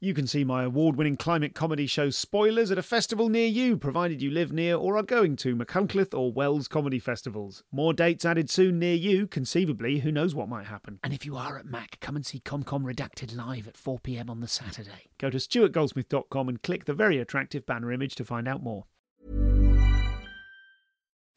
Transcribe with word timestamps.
You 0.00 0.14
can 0.14 0.28
see 0.28 0.44
my 0.44 0.62
award 0.62 0.94
winning 0.94 1.16
climate 1.16 1.56
comedy 1.56 1.88
show 1.88 2.10
Spoilers 2.10 2.70
at 2.70 2.78
a 2.78 2.82
festival 2.82 3.28
near 3.28 3.48
you, 3.48 3.76
provided 3.76 4.22
you 4.22 4.30
live 4.30 4.52
near 4.52 4.76
or 4.76 4.96
are 4.96 5.02
going 5.02 5.34
to 5.38 5.56
Machynlleth 5.56 6.16
or 6.16 6.30
Wells 6.30 6.68
comedy 6.68 7.00
festivals. 7.00 7.64
More 7.72 7.92
dates 7.92 8.24
added 8.24 8.48
soon 8.48 8.78
near 8.78 8.94
you, 8.94 9.26
conceivably, 9.26 9.98
who 9.98 10.12
knows 10.12 10.36
what 10.36 10.48
might 10.48 10.66
happen. 10.66 11.00
And 11.02 11.12
if 11.12 11.26
you 11.26 11.36
are 11.36 11.58
at 11.58 11.66
Mac, 11.66 11.98
come 11.98 12.14
and 12.14 12.24
see 12.24 12.38
ComCom 12.38 12.84
Redacted 12.84 13.36
live 13.36 13.66
at 13.66 13.74
4pm 13.74 14.30
on 14.30 14.38
the 14.38 14.46
Saturday. 14.46 15.10
Go 15.18 15.30
to 15.30 15.38
stuartgoldsmith.com 15.38 16.48
and 16.48 16.62
click 16.62 16.84
the 16.84 16.94
very 16.94 17.18
attractive 17.18 17.66
banner 17.66 17.90
image 17.90 18.14
to 18.14 18.24
find 18.24 18.46
out 18.46 18.62
more. 18.62 18.84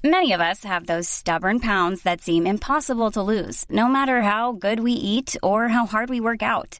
Many 0.03 0.33
of 0.33 0.41
us 0.41 0.63
have 0.65 0.85
those 0.85 1.09
stubborn 1.09 1.61
pounds 1.61 2.03
that 2.03 2.21
seem 2.21 2.45
impossible 2.45 3.09
to 3.09 3.23
lose, 3.23 3.65
no 3.71 3.87
matter 3.87 4.21
how 4.21 4.51
good 4.51 4.81
we 4.81 4.91
eat 4.91 5.35
or 5.41 5.69
how 5.69 5.87
hard 5.87 6.11
we 6.11 6.19
work 6.19 6.43
out. 6.43 6.79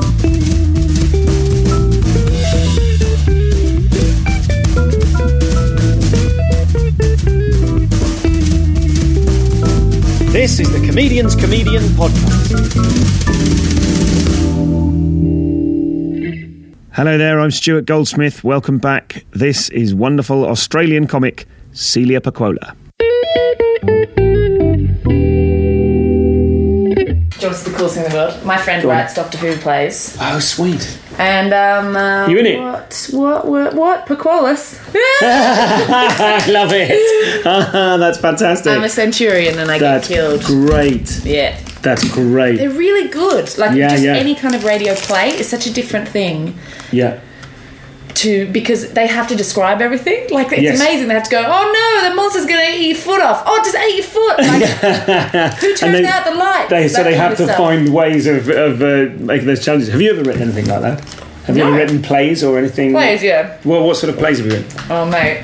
This 10.31 10.61
is 10.61 10.71
the 10.71 10.79
Comedian's 10.87 11.35
Comedian 11.35 11.83
podcast. 11.99 12.51
Hello 16.93 17.17
there, 17.17 17.41
I'm 17.41 17.51
Stuart 17.51 17.85
Goldsmith. 17.85 18.41
Welcome 18.41 18.77
back. 18.77 19.25
This 19.31 19.67
is 19.71 19.93
wonderful 19.93 20.45
Australian 20.45 21.05
comic 21.07 21.47
Celia 21.73 22.21
Pacquola. 27.41 27.51
Just 27.51 27.65
the 27.65 27.71
coolest 27.71 27.95
thing 27.95 28.05
in 28.05 28.11
the 28.11 28.17
world. 28.17 28.45
My 28.45 28.57
friend 28.57 28.83
writes 28.85 29.13
Doctor 29.13 29.37
Who 29.37 29.55
plays, 29.57 30.17
Oh, 30.21 30.39
sweet. 30.39 30.97
and 31.17 31.53
um, 31.53 31.95
uh, 31.95 32.27
You 32.27 32.37
in 32.39 32.45
it? 32.45 32.59
What? 32.59 33.09
What? 33.11 33.45
What? 33.47 33.73
What? 33.75 34.05
Paquolis. 34.05 34.79
I 35.23 36.45
love 36.49 36.71
it. 36.73 37.43
That's 37.43 38.17
fantastic. 38.19 38.71
I'm 38.71 38.83
a 38.83 38.89
centurion 38.89 39.59
and 39.59 39.69
I 39.71 39.77
That's 39.79 40.07
get 40.07 40.15
killed. 40.15 40.43
Great. 40.43 41.23
Yeah, 41.25 41.57
That's 41.81 42.09
great. 42.11 42.57
they're 42.57 42.69
really 42.69 43.07
good. 43.09 43.57
Like 43.57 43.75
Yeah, 43.75 43.89
just 43.89 44.03
yeah. 44.03 44.13
any 44.15 44.35
kind 44.35 44.55
of 44.55 44.63
radio 44.63 44.95
play 44.95 45.29
is 45.29 45.49
such 45.49 45.67
a 45.67 45.73
different 45.73 46.07
thing 46.07 46.57
Yeah. 46.91 47.19
To 48.15 48.45
because 48.51 48.91
they 48.93 49.07
have 49.07 49.27
to 49.29 49.35
describe 49.35 49.81
everything. 49.81 50.29
Like 50.29 50.51
it's 50.51 50.61
Yes. 50.61 50.79
amazing. 50.79 51.07
They 51.07 51.13
have 51.13 51.23
to 51.23 51.29
go. 51.31 51.43
Oh 51.45 51.71
no, 52.03 52.09
the 52.09 52.15
monster's 52.15 52.45
gonna 52.45 52.63
eat 52.69 52.87
your 52.87 52.97
foot 52.97 53.21
off. 53.21 53.43
Oh, 53.45 53.61
just 53.63 53.75
ate 53.75 53.95
your 53.95 54.03
foot. 54.05 54.37
Like 54.51 55.53
who 55.59 55.75
turned 55.75 55.95
they- 55.95 56.05
out 56.05 56.25
the 56.25 56.35
lights? 56.35 56.69
They, 56.69 56.87
so 56.87 57.03
they 57.03 57.15
have 57.15 57.37
to 57.37 57.43
stuff. 57.45 57.57
find 57.57 57.93
ways 57.93 58.27
of, 58.27 58.49
of 58.49 58.81
uh, 58.81 59.09
making 59.23 59.47
those 59.47 59.63
challenges. 59.63 59.89
Have 59.89 60.01
you 60.01 60.11
ever 60.11 60.23
written 60.23 60.43
anything 60.43 60.65
like 60.67 60.81
that? 60.81 61.03
Have 61.45 61.57
you 61.57 61.63
ever 61.63 61.75
written 61.75 62.01
plays 62.01 62.43
or 62.43 62.57
anything? 62.57 62.91
plays. 62.91 63.23
Yeah. 63.23 63.57
Well, 63.65 63.83
what 63.85 63.97
sort 63.97 64.13
of 64.13 64.19
plays 64.19 64.37
have 64.37 64.45
you 64.47 64.53
written? 64.53 64.79
Oh 64.89 65.05
mate, 65.05 65.43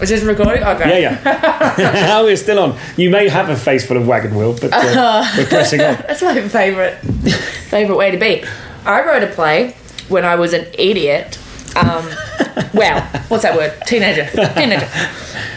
is 0.00 0.08
this 0.10 0.22
recording? 0.22 0.62
Okay. 0.62 1.02
Yeah, 1.02 1.20
yeah. 1.24 2.08
oh, 2.18 2.24
we're 2.24 2.36
still 2.36 2.58
on. 2.58 2.78
You 2.96 3.10
may 3.10 3.28
have 3.28 3.48
a 3.48 3.56
face 3.56 3.84
full 3.86 3.96
of 3.96 4.06
wagon 4.06 4.34
wheel, 4.36 4.52
but 4.60 4.70
uh, 4.72 5.24
we're 5.36 5.46
pressing 5.46 5.80
on. 5.80 5.96
That's 6.06 6.22
my 6.22 6.48
favourite 6.48 6.94
favourite 7.70 7.98
way 7.98 8.10
to 8.12 8.16
be. 8.18 8.44
I 8.84 9.04
wrote 9.04 9.22
a 9.24 9.26
play 9.26 9.74
when 10.08 10.24
I 10.24 10.36
was 10.36 10.52
an 10.52 10.66
idiot. 10.78 11.38
Um, 11.76 12.70
well, 12.74 13.02
what's 13.28 13.42
that 13.42 13.54
word? 13.56 13.74
Teenager. 13.86 14.28
Teenager. 14.54 14.88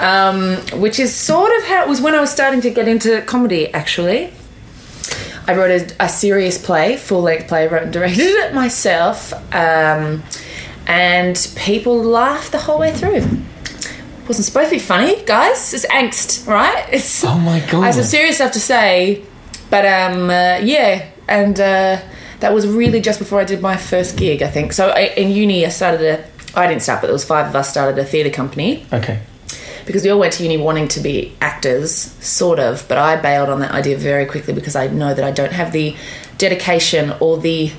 Um, 0.01 0.57
which 0.79 0.99
is 0.99 1.15
sort 1.15 1.51
of 1.57 1.63
how 1.65 1.83
it 1.83 1.89
was 1.89 2.01
when 2.01 2.15
I 2.15 2.21
was 2.21 2.29
starting 2.31 2.61
to 2.61 2.69
get 2.69 2.87
into 2.87 3.21
comedy, 3.21 3.73
actually. 3.73 4.33
I 5.47 5.55
wrote 5.55 5.71
a, 5.71 6.03
a 6.05 6.09
serious 6.09 6.63
play, 6.63 6.95
full 6.97 7.21
length 7.21 7.47
play, 7.47 7.67
wrote 7.67 7.83
and 7.83 7.93
directed 7.93 8.21
it 8.21 8.53
myself. 8.53 9.33
Um, 9.53 10.23
and 10.85 11.51
people 11.55 12.01
laughed 12.03 12.51
the 12.51 12.59
whole 12.59 12.79
way 12.79 12.91
through. 12.93 13.23
Wasn't 14.27 14.45
supposed 14.45 14.69
to 14.69 14.75
be 14.75 14.79
funny, 14.79 15.23
guys. 15.25 15.73
It's 15.73 15.87
angst, 15.87 16.45
right? 16.47 16.85
It's, 16.91 17.23
Oh 17.25 17.37
my 17.39 17.59
God. 17.61 17.81
I 17.81 17.85
have 17.87 17.95
some 17.95 18.03
serious 18.03 18.35
stuff 18.35 18.51
to 18.51 18.59
say, 18.59 19.25
but 19.71 19.85
um, 19.85 20.29
uh, 20.29 20.59
yeah, 20.61 21.09
and 21.27 21.59
uh, 21.59 21.99
that 22.39 22.53
was 22.53 22.67
really 22.67 23.01
just 23.01 23.19
before 23.19 23.39
I 23.39 23.43
did 23.43 23.61
my 23.61 23.77
first 23.77 24.17
gig, 24.17 24.41
I 24.41 24.47
think. 24.49 24.73
So 24.73 24.89
I, 24.89 25.01
in 25.17 25.29
uni, 25.31 25.65
I 25.65 25.69
started 25.69 26.01
a. 26.01 26.23
I 26.59 26.67
didn't 26.67 26.81
start, 26.81 27.01
but 27.01 27.07
there 27.07 27.13
was 27.13 27.25
five 27.25 27.47
of 27.47 27.55
us 27.55 27.69
started 27.69 27.99
a 27.99 28.03
theatre 28.05 28.31
company 28.31 28.85
Okay. 28.91 29.19
because 29.85 30.03
we 30.03 30.09
all 30.09 30.17
went 30.19 30.33
to 30.33 30.43
uni 30.43 30.57
wanting 30.57 30.87
to 30.89 30.99
be 30.99 31.31
actors, 31.41 31.91
sort 32.25 32.59
of. 32.59 32.85
But 32.87 32.97
I 32.97 33.17
bailed 33.21 33.49
on 33.49 33.59
that 33.59 33.71
idea 33.71 33.97
very 33.97 34.25
quickly 34.25 34.53
because 34.53 34.75
I 34.75 34.87
know 34.87 35.13
that 35.13 35.23
I 35.23 35.29
don't 35.31 35.53
have 35.53 35.71
the 35.73 35.95
dedication 36.39 37.13
or 37.19 37.37
the 37.37 37.71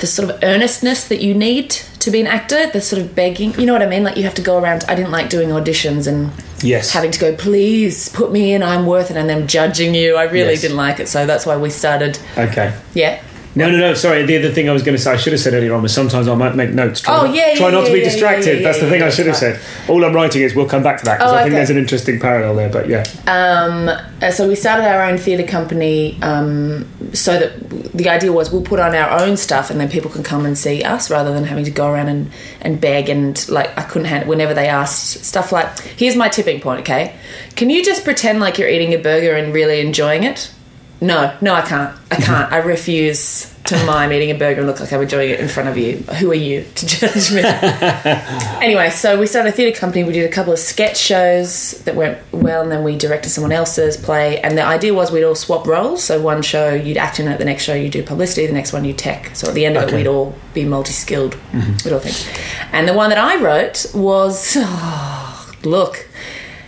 the 0.00 0.06
sort 0.06 0.30
of 0.30 0.42
earnestness 0.42 1.08
that 1.08 1.20
you 1.20 1.34
need 1.34 1.68
to 1.70 2.10
be 2.10 2.20
an 2.20 2.26
actor. 2.26 2.66
The 2.70 2.80
sort 2.80 3.02
of 3.02 3.14
begging, 3.14 3.52
you 3.60 3.66
know 3.66 3.74
what 3.74 3.82
I 3.82 3.86
mean? 3.86 4.02
Like 4.02 4.16
you 4.16 4.22
have 4.24 4.34
to 4.34 4.42
go 4.42 4.58
around. 4.58 4.84
I 4.88 4.94
didn't 4.94 5.10
like 5.12 5.28
doing 5.30 5.50
auditions 5.50 6.06
and 6.06 6.30
Yes. 6.62 6.90
having 6.90 7.10
to 7.10 7.18
go, 7.18 7.34
please 7.36 8.10
put 8.10 8.30
me 8.32 8.52
in. 8.52 8.62
I'm 8.62 8.84
worth 8.84 9.10
it, 9.10 9.16
and 9.16 9.28
them 9.30 9.46
judging 9.46 9.94
you. 9.94 10.16
I 10.16 10.24
really 10.24 10.50
Yes. 10.52 10.60
didn't 10.62 10.76
like 10.76 11.00
it, 11.00 11.08
so 11.08 11.24
that's 11.24 11.46
why 11.46 11.56
we 11.56 11.70
started. 11.70 12.18
Okay. 12.36 12.72
Yeah. 12.94 13.20
No, 13.56 13.68
no, 13.70 13.78
no. 13.78 13.94
Sorry. 13.94 14.24
The 14.24 14.38
other 14.38 14.50
thing 14.50 14.68
I 14.68 14.72
was 14.72 14.82
going 14.82 14.96
to 14.96 15.02
say, 15.02 15.12
I 15.12 15.16
should 15.16 15.32
have 15.32 15.40
said 15.40 15.54
earlier 15.54 15.74
on 15.74 15.82
was 15.82 15.92
sometimes 15.92 16.28
I 16.28 16.34
might 16.36 16.54
make 16.54 16.70
notes. 16.70 17.00
Try 17.00 17.18
Oh, 17.18 17.26
not, 17.26 17.34
yeah, 17.34 17.54
Try 17.56 17.66
yeah, 17.68 17.72
not 17.72 17.86
to 17.86 17.92
be 17.92 18.00
distracted. 18.00 18.64
That's 18.64 18.78
the 18.80 18.88
thing 18.88 19.02
I 19.02 19.10
should 19.10 19.26
have 19.26 19.36
said. 19.36 19.60
All 19.88 20.04
I'm 20.04 20.14
writing 20.14 20.42
is 20.42 20.54
we'll 20.54 20.68
come 20.68 20.82
back 20.84 20.98
to 21.00 21.04
that 21.06 21.18
because 21.18 21.32
Oh, 21.32 21.34
I 21.34 21.38
think 21.42 21.48
okay. 21.52 21.56
there's 21.56 21.70
an 21.70 21.78
interesting 21.78 22.20
parallel 22.20 22.54
there. 22.54 22.68
But 22.68 22.88
yeah. 22.88 23.04
Um, 23.26 23.88
uh, 24.22 24.30
so 24.30 24.46
we 24.46 24.54
started 24.54 24.84
our 24.86 25.02
own 25.02 25.18
theatre 25.18 25.46
company 25.46 26.16
um, 26.22 26.86
so 27.12 27.38
that 27.40 27.70
the 27.92 28.08
idea 28.08 28.32
was 28.32 28.52
we'll 28.52 28.62
put 28.62 28.78
on 28.78 28.94
our 28.94 29.20
own 29.20 29.36
stuff 29.36 29.68
and 29.70 29.80
then 29.80 29.88
people 29.88 30.10
can 30.10 30.22
come 30.22 30.46
and 30.46 30.56
see 30.56 30.84
us 30.84 31.10
rather 31.10 31.32
than 31.32 31.44
having 31.44 31.64
to 31.64 31.70
go 31.72 31.90
around 31.90 32.08
and, 32.08 32.30
and 32.60 32.80
beg 32.80 33.08
and 33.08 33.48
like 33.48 33.76
I 33.76 33.82
couldn't 33.82 34.06
handle 34.06 34.28
whenever 34.28 34.54
they 34.54 34.68
asked 34.68 35.24
stuff 35.24 35.50
like 35.50 35.76
here's 35.80 36.14
my 36.14 36.28
tipping 36.28 36.60
point 36.60 36.80
okay 36.82 37.16
can 37.56 37.68
you 37.68 37.84
just 37.84 38.04
pretend 38.04 38.38
like 38.38 38.58
you're 38.58 38.68
eating 38.68 38.94
a 38.94 38.98
burger 38.98 39.34
and 39.34 39.52
really 39.52 39.80
enjoying 39.80 40.22
it 40.22 40.52
no 41.00 41.36
no 41.40 41.54
I 41.54 41.62
can't 41.62 41.90
I 42.10 42.14
mm-hmm. 42.14 42.22
can't 42.22 42.52
I 42.52 42.58
refuse 42.58 43.54
to 43.64 43.84
mime 43.84 44.12
eating 44.12 44.30
a 44.30 44.34
burger 44.34 44.60
and 44.60 44.66
look 44.66 44.80
like 44.80 44.92
I'm 44.92 45.02
enjoying 45.02 45.30
it 45.30 45.40
in 45.40 45.48
front 45.48 45.68
of 45.68 45.76
you 45.76 45.98
who 45.98 46.30
are 46.30 46.34
you 46.34 46.64
to 46.74 46.86
judge 46.98 47.32
me 47.32 47.42
anyway, 48.60 48.90
so 48.90 49.18
we 49.18 49.26
started 49.26 49.50
a 49.50 49.52
theatre 49.52 49.78
company. 49.78 50.04
We 50.04 50.12
did 50.12 50.28
a 50.28 50.32
couple 50.32 50.52
of 50.52 50.58
sketch 50.58 50.96
shows 50.98 51.82
that 51.84 51.96
went 51.96 52.18
well, 52.32 52.62
and 52.62 52.70
then 52.70 52.84
we 52.84 52.96
directed 52.96 53.30
someone 53.30 53.52
else's 53.52 53.96
play. 53.96 54.40
And 54.40 54.56
the 54.56 54.64
idea 54.64 54.94
was 54.94 55.10
we'd 55.10 55.24
all 55.24 55.34
swap 55.34 55.66
roles. 55.66 56.04
So 56.04 56.20
one 56.20 56.42
show 56.42 56.72
you'd 56.74 56.96
act 56.96 57.20
in 57.20 57.28
it, 57.28 57.38
the 57.38 57.44
next 57.44 57.64
show 57.64 57.74
you 57.74 57.88
do 57.88 58.02
publicity, 58.02 58.46
the 58.46 58.52
next 58.52 58.72
one 58.72 58.84
you 58.84 58.92
tech. 58.92 59.34
So 59.34 59.48
at 59.48 59.54
the 59.54 59.66
end 59.66 59.76
of 59.76 59.84
Okay. 59.84 59.94
it, 59.94 59.96
we'd 59.98 60.06
all 60.06 60.34
be 60.54 60.64
multi-skilled. 60.64 61.34
Mm-hmm. 61.52 61.76
We'd 61.84 61.94
all 61.94 62.00
think. 62.00 62.72
And 62.72 62.88
the 62.88 62.94
one 62.94 63.10
that 63.10 63.18
I 63.18 63.40
wrote 63.42 63.86
was, 63.94 64.56
oh, 64.58 65.52
look. 65.64 66.08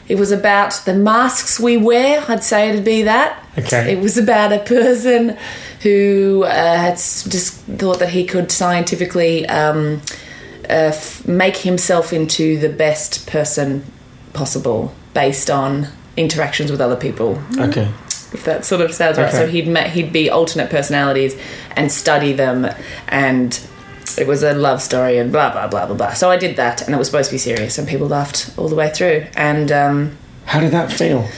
It 0.08 0.18
was 0.18 0.32
about 0.32 0.82
the 0.84 0.94
masks 0.94 1.60
we 1.60 1.76
wear. 1.76 2.24
I'd 2.28 2.44
say 2.44 2.68
it'd 2.68 2.84
be 2.84 3.02
that. 3.02 3.41
Okay. 3.58 3.92
It 3.92 4.00
was 4.00 4.16
about 4.16 4.52
a 4.52 4.58
person 4.60 5.36
who 5.82 6.44
uh, 6.46 6.50
had 6.76 6.94
just 6.94 7.54
thought 7.78 7.98
that 7.98 8.10
he 8.10 8.24
could 8.24 8.50
scientifically 8.50 9.46
um, 9.48 10.00
uh, 10.70 10.90
f- 10.92 11.26
make 11.26 11.58
himself 11.58 12.12
into 12.12 12.58
the 12.58 12.68
best 12.70 13.26
person 13.26 13.84
possible 14.32 14.94
based 15.12 15.50
on 15.50 15.88
interactions 16.16 16.70
with 16.70 16.80
other 16.80 16.96
people. 16.96 17.38
Okay. 17.58 17.90
If 18.32 18.44
that 18.44 18.64
sort 18.64 18.80
of 18.80 18.94
sounds 18.94 19.18
right. 19.18 19.30
So 19.30 19.46
he'd 19.46 19.68
ma- 19.68 19.88
he'd 19.88 20.12
be 20.12 20.30
alternate 20.30 20.70
personalities 20.70 21.36
and 21.76 21.92
study 21.92 22.32
them, 22.32 22.66
and 23.08 23.60
it 24.16 24.26
was 24.26 24.42
a 24.42 24.54
love 24.54 24.80
story 24.80 25.18
and 25.18 25.30
blah 25.30 25.52
blah 25.52 25.66
blah 25.68 25.84
blah 25.84 25.94
blah. 25.96 26.12
So 26.14 26.30
I 26.30 26.38
did 26.38 26.56
that, 26.56 26.80
and 26.80 26.94
it 26.94 26.98
was 26.98 27.08
supposed 27.08 27.28
to 27.28 27.34
be 27.34 27.38
serious, 27.38 27.76
and 27.76 27.86
people 27.86 28.06
laughed 28.08 28.50
all 28.56 28.68
the 28.68 28.74
way 28.76 28.88
through. 28.88 29.26
And 29.36 29.70
um, 29.70 30.16
How 30.46 30.60
did 30.60 30.70
that 30.72 30.90
feel? 30.90 31.28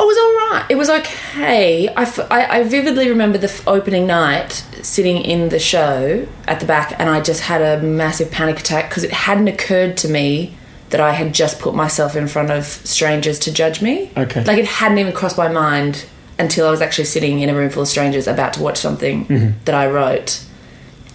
It 0.00 0.06
was 0.06 0.16
all 0.16 0.34
right. 0.58 0.66
It 0.70 0.74
was 0.76 0.90
okay. 0.90 1.88
I, 1.88 2.02
f- 2.02 2.30
I- 2.30 2.58
I 2.58 2.62
vividly 2.64 3.08
remember 3.08 3.38
the 3.38 3.48
f- 3.48 3.66
opening 3.66 4.06
night 4.06 4.64
sitting 4.82 5.18
in 5.18 5.48
the 5.48 5.58
show 5.58 6.26
at 6.46 6.60
the 6.60 6.66
back, 6.66 6.94
and 6.98 7.08
I 7.10 7.20
just 7.20 7.42
had 7.42 7.60
a 7.62 7.82
massive 7.82 8.30
panic 8.30 8.60
attack 8.60 8.88
because 8.88 9.04
it 9.04 9.10
hadn't 9.12 9.48
occurred 9.48 9.96
to 9.98 10.08
me 10.08 10.56
that 10.90 11.00
I 11.00 11.12
had 11.12 11.34
just 11.34 11.58
put 11.60 11.74
myself 11.74 12.16
in 12.16 12.28
front 12.28 12.50
of 12.50 12.64
strangers 12.64 13.38
to 13.40 13.52
judge 13.52 13.82
me. 13.82 14.10
Okay. 14.16 14.42
Like 14.44 14.58
it 14.58 14.66
hadn't 14.66 14.98
even 14.98 15.12
crossed 15.12 15.36
my 15.36 15.48
mind 15.48 16.06
until 16.38 16.66
I 16.66 16.70
was 16.70 16.80
actually 16.80 17.04
sitting 17.06 17.40
in 17.40 17.48
a 17.50 17.54
room 17.54 17.68
full 17.68 17.82
of 17.82 17.88
strangers 17.88 18.26
about 18.26 18.52
to 18.54 18.62
watch 18.62 18.78
something 18.78 19.26
mm-hmm. 19.26 19.58
that 19.64 19.74
I 19.74 19.86
wrote. 19.88 20.42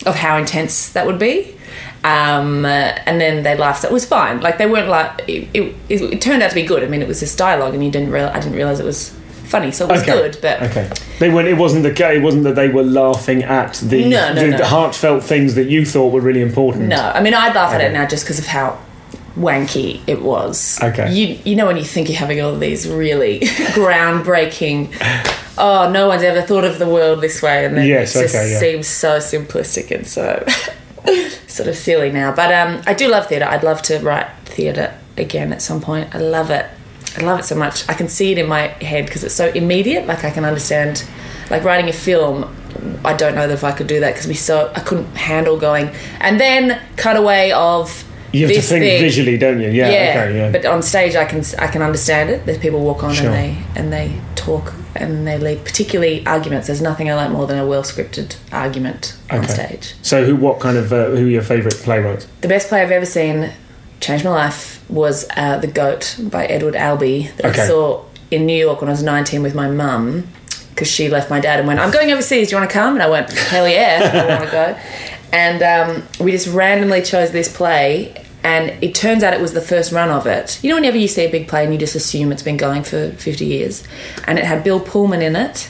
of 0.06 0.15
how 0.15 0.38
intense 0.38 0.89
that 0.89 1.06
would 1.07 1.18
be. 1.18 1.56
Um, 2.03 2.65
and 2.65 3.21
then 3.21 3.44
they 3.44 3.55
laughed. 3.57 3.81
So 3.83 3.88
it 3.88 3.94
was 3.94 4.05
fine. 4.05 4.41
Like 4.41 4.57
they 4.57 4.65
weren't 4.65 4.89
like 4.89 5.21
it, 5.27 5.47
it, 5.53 5.75
it, 5.89 6.21
turned 6.21 6.44
out 6.44 6.50
to 6.50 6.55
be 6.55 6.63
good. 6.63 6.83
I 6.83 6.88
mean, 6.88 7.01
it 7.01 7.07
was 7.07 7.19
this 7.21 7.35
dialogue, 7.35 7.73
and 7.73 7.83
you 7.83 7.89
didn't 7.91 8.11
real. 8.11 8.27
I 8.27 8.39
didn't 8.39 8.55
realize 8.55 8.79
it 8.81 8.85
was 8.85 9.09
funny, 9.45 9.71
so 9.71 9.85
it 9.85 9.91
was 9.91 10.01
Okay. 10.01 10.11
good. 10.13 10.38
But 10.41 10.63
Okay. 10.63 10.89
They 11.19 11.29
weren't. 11.29 11.47
It 11.47 11.57
wasn't 11.57 11.83
the. 11.83 12.13
It 12.13 12.21
wasn't 12.21 12.44
that 12.44 12.55
they 12.55 12.67
were 12.67 12.83
laughing 12.83 13.44
at 13.44 13.75
the 13.75 14.03
No, 14.09 14.33
no, 14.33 14.41
the, 14.41 14.47
no. 14.50 14.57
the 14.57 14.65
heartfelt 14.67 15.23
things 15.23 15.55
that 15.55 15.69
you 15.69 15.85
thought 15.85 16.11
were 16.11 16.19
really 16.21 16.41
important. 16.41 16.88
No, 16.89 16.97
I 17.15 17.21
mean 17.21 17.33
I'd 17.33 17.55
laugh 17.55 17.73
at 17.73 17.79
it 17.81 17.94
now 17.94 18.06
just 18.06 18.25
because 18.25 18.39
of 18.39 18.47
how 18.47 18.77
wanky 19.38 20.01
it 20.06 20.21
was. 20.21 20.79
Okay. 20.83 21.09
You 21.11 21.39
you 21.45 21.56
know 21.56 21.65
when 21.67 21.77
you 21.77 21.85
think 21.85 22.09
you're 22.09 22.17
having 22.17 22.41
all 22.41 22.57
these 22.57 22.88
really 22.89 23.39
groundbreaking. 23.77 24.94
Oh, 25.57 25.89
no 25.91 26.07
one's 26.07 26.23
ever 26.23 26.41
thought 26.41 26.63
of 26.65 26.79
the 26.79 26.88
world 26.89 27.21
this 27.21 27.41
way, 27.41 27.65
and 27.65 27.77
then 27.77 27.88
Yes, 27.88 28.15
it 28.15 28.23
just 28.23 28.35
okay, 28.35 28.51
yeah. 28.51 28.59
seems 28.59 28.88
so 28.88 29.17
simplistic 29.19 29.91
and 29.91 30.06
so 30.07 30.44
sort 31.47 31.69
of 31.69 31.75
silly 31.75 32.11
now. 32.11 32.33
But 32.33 32.53
um, 32.53 32.81
I 32.85 32.94
do 32.94 33.07
love 33.07 33.27
theatre. 33.27 33.45
I'd 33.45 33.63
love 33.63 33.81
to 33.83 34.00
write 34.00 34.27
theatre 34.45 34.97
again 35.17 35.51
at 35.53 35.61
some 35.61 35.81
point. 35.81 36.13
I 36.15 36.19
love 36.19 36.50
it. 36.50 36.65
I 37.17 37.21
love 37.21 37.39
it 37.39 37.44
so 37.44 37.55
much. 37.55 37.88
I 37.89 37.94
can 37.94 38.07
see 38.09 38.31
it 38.31 38.38
in 38.38 38.47
my 38.47 38.67
head 38.81 39.05
because 39.05 39.23
it's 39.23 39.35
so 39.35 39.50
immediate. 39.50 40.07
Like 40.07 40.23
I 40.23 40.31
can 40.31 40.45
understand, 40.45 41.05
like 41.50 41.63
writing 41.63 41.89
a 41.89 41.94
film. 41.94 42.55
I 43.05 43.13
don't 43.13 43.35
know 43.35 43.47
if 43.47 43.63
I 43.63 43.71
could 43.71 43.88
do 43.88 44.00
that 44.00 44.13
because 44.13 44.27
we 44.27 44.33
so 44.33 44.71
I 44.75 44.79
couldn't 44.79 45.15
handle 45.15 45.57
going 45.59 45.91
and 46.19 46.39
then 46.39 46.81
cutaway 46.97 47.51
of 47.51 48.03
You 48.31 48.47
have 48.47 48.56
to 48.56 48.61
think 48.61 48.81
thing. 48.83 48.99
visually, 48.99 49.38
don't 49.38 49.59
you? 49.61 49.69
Yeah. 49.69 49.89
Yeah, 49.91 50.23
Okay. 50.23 50.38
Yeah. 50.38 50.51
but 50.51 50.65
on 50.65 50.81
stage 50.81 51.15
I 51.15 51.25
can 51.25 51.44
I 51.59 51.67
can 51.67 51.83
understand 51.83 52.31
it. 52.31 52.45
There's 52.47 52.57
people 52.57 52.79
walk 52.79 53.03
on 53.03 53.13
Sure. 53.13 53.27
and 53.27 53.33
they 53.35 53.57
and 53.79 53.94
they 53.94 54.19
talk 54.44 54.74
and 54.95 55.25
they 55.28 55.38
leave. 55.38 55.63
Particularly 55.63 56.25
arguments. 56.25 56.68
There's 56.68 56.81
nothing 56.81 57.10
I 57.10 57.16
like 57.16 57.31
more 57.31 57.48
than 57.48 57.57
a 57.57 57.66
well 57.66 57.84
scripted 57.84 58.36
argument 58.51 59.18
on 59.31 59.40
Okay. 59.44 59.54
stage. 59.54 59.94
so, 60.01 60.25
who? 60.25 60.36
What 60.36 60.60
kind 60.60 60.78
of? 60.78 60.92
Uh, 60.92 61.06
who 61.12 61.25
are 61.25 61.30
your 61.30 61.42
favourite 61.42 61.75
playwrights? 61.78 62.25
The 62.42 62.48
best 62.48 62.68
play 62.69 62.81
I've 62.81 62.92
ever 62.92 63.06
seen, 63.06 63.51
changed 64.00 64.25
my 64.25 64.31
life, 64.31 64.84
was 64.90 65.25
uh, 65.38 65.57
The 65.60 65.68
Goat 65.68 66.18
by 66.19 66.45
Edward 66.45 66.75
Albee 66.75 67.30
that 67.38 67.45
Okay. 67.45 67.62
I 67.63 67.68
saw 67.68 68.04
in 68.31 68.45
New 68.45 68.57
York 68.57 68.81
when 68.81 68.90
I 68.90 68.94
was 68.94 69.04
19 69.04 69.44
with 69.44 69.56
my 69.56 69.69
mum 69.69 70.28
because 70.72 70.88
she 70.90 71.07
left 71.07 71.30
my 71.30 71.40
dad 71.40 71.60
and 71.60 71.68
went, 71.68 71.80
I'm 71.80 71.92
going 71.92 72.12
overseas, 72.12 72.50
do 72.50 72.56
you 72.56 72.60
want 72.60 72.69
to 72.69 72.74
come? 72.74 72.95
And 72.95 73.04
I 73.04 73.07
went, 73.10 73.31
hell 73.31 73.68
yeah, 73.69 74.25
I 74.28 74.28
want 74.38 74.45
to 74.45 74.51
go. 74.51 74.80
And 75.31 75.62
um, 75.63 76.04
we 76.19 76.31
just 76.31 76.48
randomly 76.48 77.01
chose 77.04 77.31
this 77.31 77.56
play. 77.56 78.22
And 78.44 78.84
it 78.84 78.94
turns 78.94 79.24
out 79.24 79.34
it 79.34 79.40
was 79.42 79.54
the 79.54 79.62
first 79.62 79.92
run 79.92 80.10
of 80.10 80.28
it. 80.28 80.62
You 80.63 80.69
know, 80.69 80.75
whenever 80.75 80.98
you 80.98 81.07
see 81.07 81.24
a 81.24 81.31
big 81.31 81.48
play 81.48 81.63
and 81.63 81.72
you 81.72 81.80
just 81.80 81.95
assume 81.95 82.31
it's 82.31 82.44
been 82.44 82.57
going 82.57 82.84
for 82.84 83.12
50 83.12 83.45
years. 83.45 83.88
And 84.28 84.38
it 84.38 84.45
had 84.45 84.63
Bill 84.63 84.80
Pullman 84.80 85.22
in 85.22 85.36
it. 85.36 85.69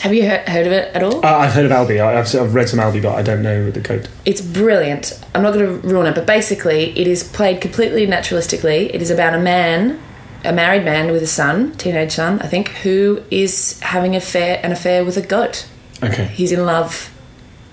Have 0.00 0.12
you 0.12 0.28
heard, 0.28 0.48
heard 0.48 0.66
of 0.66 0.72
it 0.72 0.94
at 0.96 1.02
all? 1.04 1.24
Uh, 1.24 1.38
I've 1.38 1.52
heard 1.52 1.64
of 1.64 1.70
Albee. 1.70 2.00
I've, 2.00 2.34
I've 2.34 2.54
read 2.54 2.68
some 2.68 2.80
Albee, 2.80 3.00
but 3.00 3.14
I 3.14 3.22
don't 3.22 3.40
know 3.40 3.70
the 3.70 3.80
Goat. 3.80 4.08
It's 4.24 4.40
brilliant. 4.40 5.12
I'm 5.32 5.42
not 5.42 5.54
going 5.54 5.80
to 5.80 5.88
ruin 5.88 6.06
it, 6.06 6.16
but 6.16 6.26
basically, 6.26 6.90
it 6.98 7.06
is 7.06 7.22
played 7.22 7.60
completely 7.60 8.04
naturalistically. 8.04 8.92
It 8.92 9.00
is 9.00 9.12
about 9.12 9.32
a 9.32 9.40
man, 9.40 10.02
a 10.44 10.52
married 10.52 10.84
man 10.84 11.12
with 11.12 11.22
a 11.22 11.28
son, 11.28 11.72
teenage 11.76 12.12
son, 12.12 12.40
I 12.42 12.48
think, 12.48 12.68
who 12.68 13.22
is 13.30 13.78
having 13.78 14.16
affair, 14.16 14.58
an 14.64 14.72
affair 14.72 15.04
with 15.04 15.16
a 15.16 15.22
goat. 15.22 15.68
Okay. 16.02 16.26
He's 16.26 16.50
in 16.50 16.66
love 16.66 17.14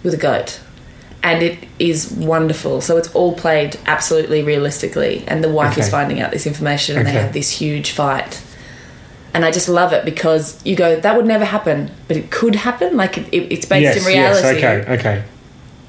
with 0.04 0.14
a 0.14 0.18
goat. 0.18 0.62
And 1.22 1.44
it 1.44 1.68
is 1.80 2.12
wonderful. 2.12 2.80
So 2.82 2.96
it's 2.98 3.14
all 3.14 3.34
played 3.34 3.78
absolutely 3.86 4.42
realistically. 4.42 5.24
And 5.28 5.44
the 5.44 5.50
wife 5.50 5.78
is 5.78 5.90
finding 5.90 6.22
out 6.22 6.32
this 6.32 6.48
information 6.48 6.98
and 6.98 7.08
Okay. 7.08 7.16
they 7.18 7.22
have 7.24 7.34
this 7.34 7.50
huge 7.52 7.92
fight. 7.92 8.42
And 9.34 9.44
I 9.46 9.52
just 9.52 9.68
love 9.70 9.92
it 9.94 10.06
because 10.06 10.60
you 10.66 10.76
go, 10.76 11.00
that 11.00 11.16
would 11.18 11.26
never 11.28 11.46
happen, 11.46 11.92
but 12.08 12.16
it 12.18 12.32
could 12.32 12.56
happen. 12.56 12.96
Like 12.98 13.18
it, 13.18 13.28
it- 13.32 13.52
it's 13.52 13.66
based 13.66 13.84
yes. 13.84 13.98
in 13.98 14.06
reality 14.06 14.60
Yes. 14.62 14.86
Okay. 14.88 14.94
Okay. 15.00 15.24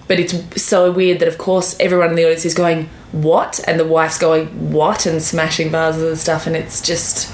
but 0.09 0.19
it's 0.19 0.35
so 0.61 0.91
weird 0.91 1.21
that 1.21 1.29
of 1.29 1.38
course 1.38 1.76
everyone 1.79 2.11
in 2.11 2.17
the 2.17 2.25
audience 2.25 2.44
is 2.44 2.53
going 2.55 2.88
what 3.12 3.61
and 3.69 3.79
the 3.79 3.85
wife's 3.87 4.19
going 4.19 4.47
what 4.73 5.06
and 5.06 5.23
smashing 5.23 5.71
vases 5.71 6.03
and 6.03 6.19
stuff 6.19 6.47
and 6.49 6.56
it's 6.56 6.81
just 6.83 7.33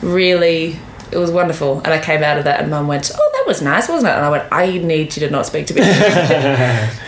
really 0.00 0.76
it 1.10 1.16
was 1.18 1.30
wonderful 1.32 1.78
and 1.84 1.88
i 1.88 1.98
came 1.98 2.22
out 2.22 2.38
of 2.38 2.44
that 2.44 2.60
and 2.60 2.70
mum 2.70 2.86
went 2.86 3.10
oh 3.14 3.30
that 3.34 3.44
was 3.48 3.60
nice 3.62 3.88
wasn't 3.88 4.08
it 4.08 4.14
and 4.14 4.24
i 4.24 4.30
went 4.30 4.44
i 4.52 4.66
need 4.78 5.14
you 5.16 5.26
to 5.26 5.30
not 5.30 5.44
speak 5.44 5.66
to 5.66 5.74
me 5.74 5.80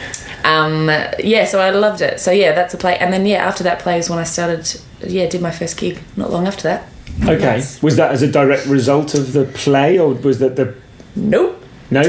um 0.46 0.88
yeah 1.18 1.44
so 1.44 1.60
i 1.60 1.70
loved 1.70 2.00
it. 2.00 2.20
So 2.20 2.30
yeah 2.30 2.52
that's 2.52 2.74
a 2.74 2.78
play. 2.78 2.96
And 2.98 3.12
then 3.12 3.26
yeah 3.26 3.46
after 3.46 3.64
that 3.64 3.78
play 3.80 3.98
is 3.98 4.08
when 4.10 4.18
i 4.18 4.24
started 4.24 4.80
yeah 5.00 5.26
did 5.26 5.42
my 5.42 5.50
first 5.50 5.76
gig 5.76 5.98
not 6.16 6.30
long 6.30 6.46
after 6.46 6.62
that. 6.62 6.88
Okay. 7.24 7.62
Was 7.82 7.96
that 7.96 8.10
as 8.12 8.22
a 8.22 8.30
direct 8.30 8.66
result 8.66 9.14
of 9.14 9.32
the 9.32 9.44
play, 9.44 9.98
or 9.98 10.14
was 10.14 10.38
that 10.38 10.56
the 10.56 10.74
nope. 11.14 11.62
No? 11.90 12.02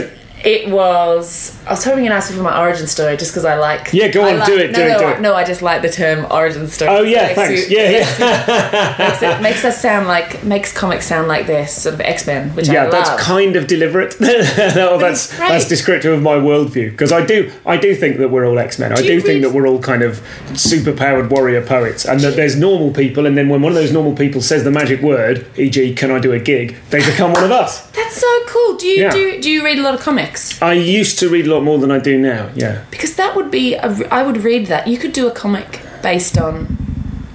It 0.45 0.69
was. 0.69 1.57
I 1.66 1.72
was 1.72 1.84
hoping 1.84 2.04
you'd 2.06 2.13
ask 2.13 2.30
me 2.30 2.38
for 2.38 2.44
my 2.44 2.60
origin 2.62 2.86
story, 2.88 3.18
just 3.18 3.31
because 3.31 3.44
I 3.44 3.56
like. 3.56 3.89
Yeah, 3.92 4.07
go 4.10 4.22
I 4.24 4.34
on, 4.34 4.39
like- 4.39 4.48
do 4.48 4.57
it, 4.57 4.72
No, 4.72 4.78
do 4.80 4.86
it, 4.86 4.89
no, 4.89 5.00
do 5.00 5.06
I- 5.06 5.12
it. 5.13 5.22
No, 5.22 5.34
I 5.34 5.44
just 5.44 5.62
like 5.63 5.81
the 5.81 5.89
term 5.89 6.28
origin 6.31 6.68
story. 6.68 6.92
Oh 6.92 7.01
yeah, 7.01 7.34
thanks. 7.34 7.69
you- 7.69 7.75
yeah, 7.78 7.89
yeah. 8.19 8.95
makes, 9.00 9.22
it, 9.24 9.42
makes 9.42 9.66
us 9.66 9.81
sound 9.81 10.07
like 10.07 10.44
makes 10.44 10.72
comics 10.72 11.07
sound 11.07 11.28
like 11.28 11.48
this 11.48 11.74
sort 11.81 11.95
of 11.95 12.01
X 12.01 12.28
Men, 12.28 12.50
which 12.56 12.69
I 12.69 12.74
yeah, 12.74 12.84
love. 12.84 12.92
that's 12.92 13.22
kind 13.24 13.56
of 13.56 13.66
deliberate. 13.68 14.16
no, 14.22 14.98
that's 15.00 15.36
that's 15.38 15.68
descriptive 15.68 16.13
of 16.13 16.22
my 16.22 16.36
worldview 16.36 16.92
because 16.92 17.12
I 17.12 17.25
do 17.25 17.51
I 17.66 17.78
do 17.78 17.95
think 17.95 18.18
that 18.19 18.30
we're 18.30 18.45
all 18.48 18.60
X 18.60 18.78
Men. 18.78 18.92
I 18.94 18.98
Do 18.98 19.06
you 19.12 19.19
think 19.22 19.42
that 19.42 19.51
we're 19.54 19.68
all 19.68 19.80
kind 19.80 20.04
of 20.04 20.22
superpowered 20.54 21.30
warrior 21.31 21.66
poets, 21.66 22.06
and 22.06 22.19
that 22.22 22.36
there's 22.36 22.56
normal 22.56 22.92
people, 22.94 23.25
and 23.25 23.36
then 23.36 23.50
when 23.50 23.62
one 23.63 23.72
of 23.72 23.75
those 23.75 23.92
normal 23.92 24.16
people 24.16 24.42
says 24.42 24.63
the 24.63 24.72
magic 24.72 25.01
word, 25.01 25.45
e.g., 25.57 25.95
"Can 25.95 26.12
I 26.12 26.19
do 26.19 26.31
a 26.31 26.39
gig?" 26.39 26.75
they 26.92 27.00
become 27.00 27.34
one 27.34 27.44
of 27.44 27.51
us. 27.51 27.88
That's 27.92 28.16
so 28.18 28.39
cool. 28.45 28.78
Do 28.78 28.86
you 28.86 29.04
Yeah. 29.04 29.12
do 29.12 29.42
do 29.42 29.50
you 29.50 29.66
read 29.66 29.80
a 29.80 29.81
lot 29.81 29.95
of 29.95 30.00
comics? 30.01 30.26
I 30.62 30.74
used 30.74 31.19
to 31.19 31.29
read 31.29 31.47
a 31.47 31.53
lot 31.53 31.63
more 31.63 31.79
than 31.79 31.91
I 31.91 32.00
do 32.00 32.18
now. 32.18 32.50
Yeah. 32.56 32.83
Because 32.91 33.15
that 33.15 33.35
would 33.35 33.51
be. 33.51 33.75
A, 33.75 33.89
I 34.09 34.24
would 34.24 34.38
read 34.44 34.68
that. 34.68 34.88
You 34.88 34.97
could 34.97 35.13
do 35.13 35.27
a 35.27 35.31
comic 35.31 35.81
based 36.01 36.38
on 36.38 36.76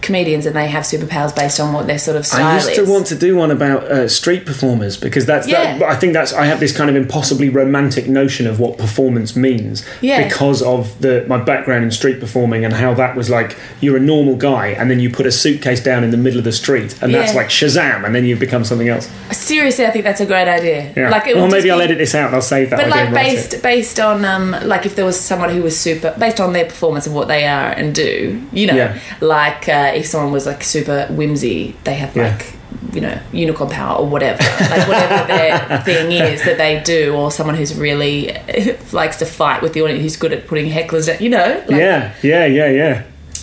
comedians, 0.02 0.46
and 0.46 0.54
they 0.54 0.66
have 0.69 0.84
superpowers 0.84 1.34
based 1.34 1.58
on 1.60 1.72
what 1.72 1.87
their 1.87 1.99
sort 1.99 2.16
of 2.16 2.26
style 2.26 2.46
I 2.46 2.54
used 2.56 2.70
is. 2.70 2.76
to 2.78 2.84
want 2.90 3.06
to 3.08 3.14
do 3.14 3.37
one 3.37 3.50
about 3.50 3.84
uh, 3.84 4.08
street 4.08 4.44
performers 4.44 4.96
because 4.96 5.25
that's 5.26 5.46
Yeah. 5.49 5.78
that, 5.78 5.88
I 5.88 5.96
think 5.96 6.12
that's 6.12 6.32
I 6.32 6.44
have 6.46 6.60
this 6.60 6.76
kind 6.76 6.90
of 6.90 6.96
impossibly 6.96 7.49
romantic 7.49 8.08
notion 8.08 8.46
of 8.46 8.58
what 8.60 8.78
performance 8.78 9.34
means 9.37 9.84
Yeah. 10.00 10.22
because 10.25 10.62
of 10.62 11.00
the 11.00 11.25
my 11.28 11.38
background 11.38 11.84
in 11.84 11.90
street 11.90 12.20
performing 12.20 12.64
and 12.64 12.75
how 12.75 12.94
that 12.94 13.16
was 13.16 13.31
like 13.31 13.56
you're 13.81 13.96
a 13.96 14.00
normal 14.00 14.37
guy 14.37 14.69
and 14.69 14.90
then 14.90 15.00
you 15.00 15.10
put 15.10 15.26
a 15.26 15.32
suitcase 15.32 15.82
down 15.82 16.04
in 16.04 16.10
the 16.10 16.16
middle 16.16 16.38
of 16.38 16.44
the 16.44 16.52
street 16.52 16.94
and 17.00 17.14
that's 17.14 17.34
like 17.34 17.49
Shazam 17.49 18.04
and 18.04 18.14
then 18.14 18.25
you 18.25 18.37
become 18.37 18.64
something 18.64 18.88
else. 18.88 19.08
Seriously, 19.31 19.87
I 19.87 19.90
think 19.90 20.04
that's 20.04 20.20
a 20.20 20.26
great 20.26 20.49
idea. 20.49 20.93
Yeah. 20.96 21.10
Like, 21.10 21.26
it 21.26 21.37
well, 21.37 21.46
maybe 21.46 21.62
just 21.69 21.72
I'll 21.75 21.81
edit 21.81 21.99
this 21.99 22.14
out 22.14 22.26
and 22.26 22.34
I'll 22.37 22.43
save 22.43 22.70
that. 22.70 22.78
But 22.78 22.88
like 22.88 23.12
based 23.12 23.54
it. 23.54 23.62
based 23.62 24.00
on 24.00 24.25
um 24.25 24.50
like 24.64 24.87
if 24.87 24.96
there 24.96 25.04
was 25.04 25.19
someone 25.19 25.50
who 25.50 25.62
was 25.62 25.78
super 25.78 26.14
based 26.19 26.40
on 26.40 26.52
their 26.52 26.64
performance 26.66 27.06
of 27.06 27.12
what 27.14 27.28
they 27.28 27.44
are 27.46 27.70
and 27.70 27.94
do, 27.94 28.40
you 28.52 28.66
know, 28.66 28.75
Yeah. 28.75 28.99
like 29.21 29.68
uh, 29.68 29.91
if 29.96 30.06
someone 30.06 30.32
was 30.32 30.46
like 30.46 30.62
super 30.62 31.06
whimsy, 31.11 31.75
they 31.84 31.94
have 31.94 32.14
Yeah. 32.16 32.28
like 32.37 32.54
you 32.92 33.00
know 33.00 33.18
unicorn 33.32 33.70
power 33.70 33.99
or 33.99 34.06
whatever, 34.06 34.42
like 34.42 34.88
whatever 34.88 35.26
their 35.26 35.82
thing 35.84 36.12
is 36.12 36.42
that 36.44 36.58
they 36.58 36.80
do, 36.82 37.14
or 37.14 37.30
someone 37.30 37.54
who's 37.56 37.75
really 37.78 38.37
likes 38.92 39.16
to 39.18 39.26
fight 39.26 39.62
with 39.62 39.72
the 39.72 39.82
audience, 39.82 40.02
who's 40.02 40.16
good 40.16 40.32
at 40.32 40.46
putting 40.46 40.70
hecklers 40.70 41.20
you 41.20 41.28
know, 41.30 41.62
like, 41.68 41.78
yeah, 41.80 42.14
yeah, 42.22 42.46
yeah, 42.46 42.68
yeah. 42.68 43.02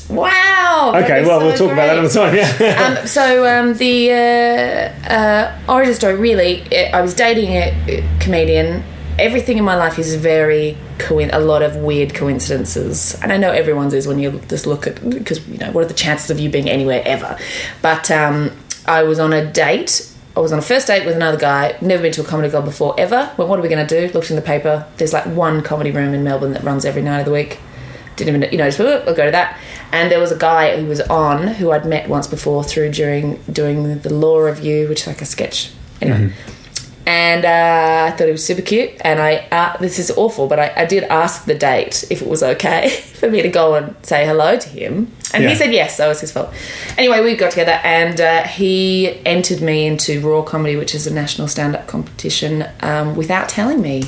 wow. 0.10 0.94
Okay, 0.96 1.26
well, 1.26 1.40
so 1.40 1.46
we'll 1.46 1.58
talk 1.58 1.72
about 1.72 1.88
that 1.88 2.00
great. 2.00 2.00
another 2.00 2.10
time. 2.10 2.36
Yeah. 2.36 2.98
um, 3.02 3.08
so 3.08 3.46
um, 3.48 3.74
the 3.76 4.12
uh, 4.12 5.10
uh, 5.14 5.60
origin 5.68 5.94
story 5.94 6.16
really, 6.16 6.62
it, 6.72 6.94
I 6.94 7.02
was 7.02 7.14
dating 7.14 7.50
a, 7.52 7.72
a 7.88 8.20
comedian. 8.20 8.84
Everything 9.20 9.58
in 9.58 9.64
my 9.64 9.76
life 9.76 10.00
is 10.00 10.16
very 10.16 10.78
a 11.10 11.40
lot 11.40 11.64
of 11.64 11.76
weird 11.76 12.14
coincidences, 12.14 13.20
and 13.22 13.34
I 13.34 13.38
know 13.38 13.52
everyone's 13.52 13.94
is 13.94 14.08
when 14.08 14.20
you 14.20 14.40
just 14.48 14.68
look 14.68 14.86
at 14.86 15.10
because 15.10 15.46
you 15.48 15.58
know 15.58 15.72
what 15.72 15.84
are 15.84 15.88
the 15.88 15.94
chances 15.94 16.30
of 16.30 16.40
you 16.40 16.50
being 16.50 16.70
anywhere 16.70 17.02
ever. 17.06 17.38
But 17.82 18.12
um, 18.12 18.52
I 18.86 19.04
was 19.04 19.20
on 19.20 19.34
a 19.34 19.52
date. 19.52 20.08
I 20.38 20.40
was 20.40 20.52
on 20.54 20.60
a 20.60 20.62
first 20.62 20.88
date 20.88 21.06
with 21.06 21.16
another 21.16 21.38
guy. 21.38 21.78
Never 21.82 22.04
been 22.04 22.12
to 22.14 22.22
a 22.22 22.26
comedy 22.26 22.50
club 22.50 22.66
before 22.66 22.98
ever. 23.00 23.34
Went, 23.38 23.50
what 23.50 23.60
are 23.60 23.62
we 23.62 23.70
going 23.70 23.86
to 23.86 24.08
do? 24.08 24.14
Looked 24.14 24.30
in 24.30 24.36
the 24.36 24.42
paper. 24.42 24.88
There's 24.98 25.12
like 25.12 25.26
one 25.26 25.62
comedy 25.64 25.92
room 25.92 26.14
in 26.14 26.24
Melbourne 26.24 26.54
that 26.54 26.64
runs 26.64 26.86
every 26.86 27.02
night 27.02 27.20
of 27.20 27.26
the 27.26 27.32
week 27.32 27.60
didn't 28.16 28.36
even 28.36 28.52
you 28.52 28.58
know 28.58 28.66
just 28.66 28.80
"Oh, 28.82 29.04
I'll 29.08 29.16
go 29.16 29.26
to 29.26 29.32
that 29.32 29.58
and 29.94 30.12
there 30.12 30.20
was 30.20 30.32
a 30.32 30.38
guy 30.38 30.80
who 30.80 30.88
was 30.88 31.00
on 31.02 31.48
who 31.48 31.72
I'd 31.72 31.86
met 31.86 32.10
once 32.10 32.28
before 32.28 32.66
through 32.66 32.92
during 32.92 33.38
doing 33.44 34.00
the 34.00 34.14
law 34.14 34.40
revue 34.40 34.90
which 34.90 35.02
is 35.02 35.08
like 35.08 35.22
a 35.22 35.26
sketch 35.26 35.72
anyway 36.02 36.34
and 37.10 37.44
uh, 37.44 38.06
I 38.08 38.16
thought 38.16 38.26
he 38.26 38.32
was 38.32 38.46
super 38.46 38.62
cute 38.62 38.92
and 39.02 39.20
I 39.20 39.32
uh, 39.52 39.78
this 39.78 39.98
is 39.98 40.12
awful 40.12 40.48
but 40.48 40.60
I, 40.60 40.68
I 40.84 40.86
did 40.86 41.04
ask 41.06 41.46
the 41.46 41.56
date 41.56 42.06
if 42.12 42.22
it 42.22 42.28
was 42.28 42.44
okay 42.44 42.90
for 43.20 43.30
me 43.30 43.42
to 43.42 43.50
go 43.50 43.74
and 43.76 43.96
say 44.04 44.26
hello 44.26 44.58
to 44.58 44.70
him 44.70 45.12
and 45.34 45.44
Yeah. 45.44 45.50
he 45.50 45.56
said 45.56 45.74
yes 45.74 45.98
so 45.98 46.06
it 46.06 46.10
was 46.10 46.22
his 46.22 46.32
fault 46.32 46.54
anyway 46.98 47.22
we 47.22 47.36
got 47.36 47.50
together 47.52 47.80
and 47.84 48.22
uh, 48.22 48.44
he 48.44 49.20
entered 49.26 49.62
me 49.62 49.88
into 49.88 50.22
Raw 50.22 50.44
Comedy 50.44 50.76
which 50.76 50.94
is 50.94 51.08
a 51.08 51.14
national 51.14 51.48
stand-up 51.48 51.88
competition 51.88 52.66
um, 52.82 53.16
without 53.16 53.50
telling 53.50 53.82
me 53.82 54.04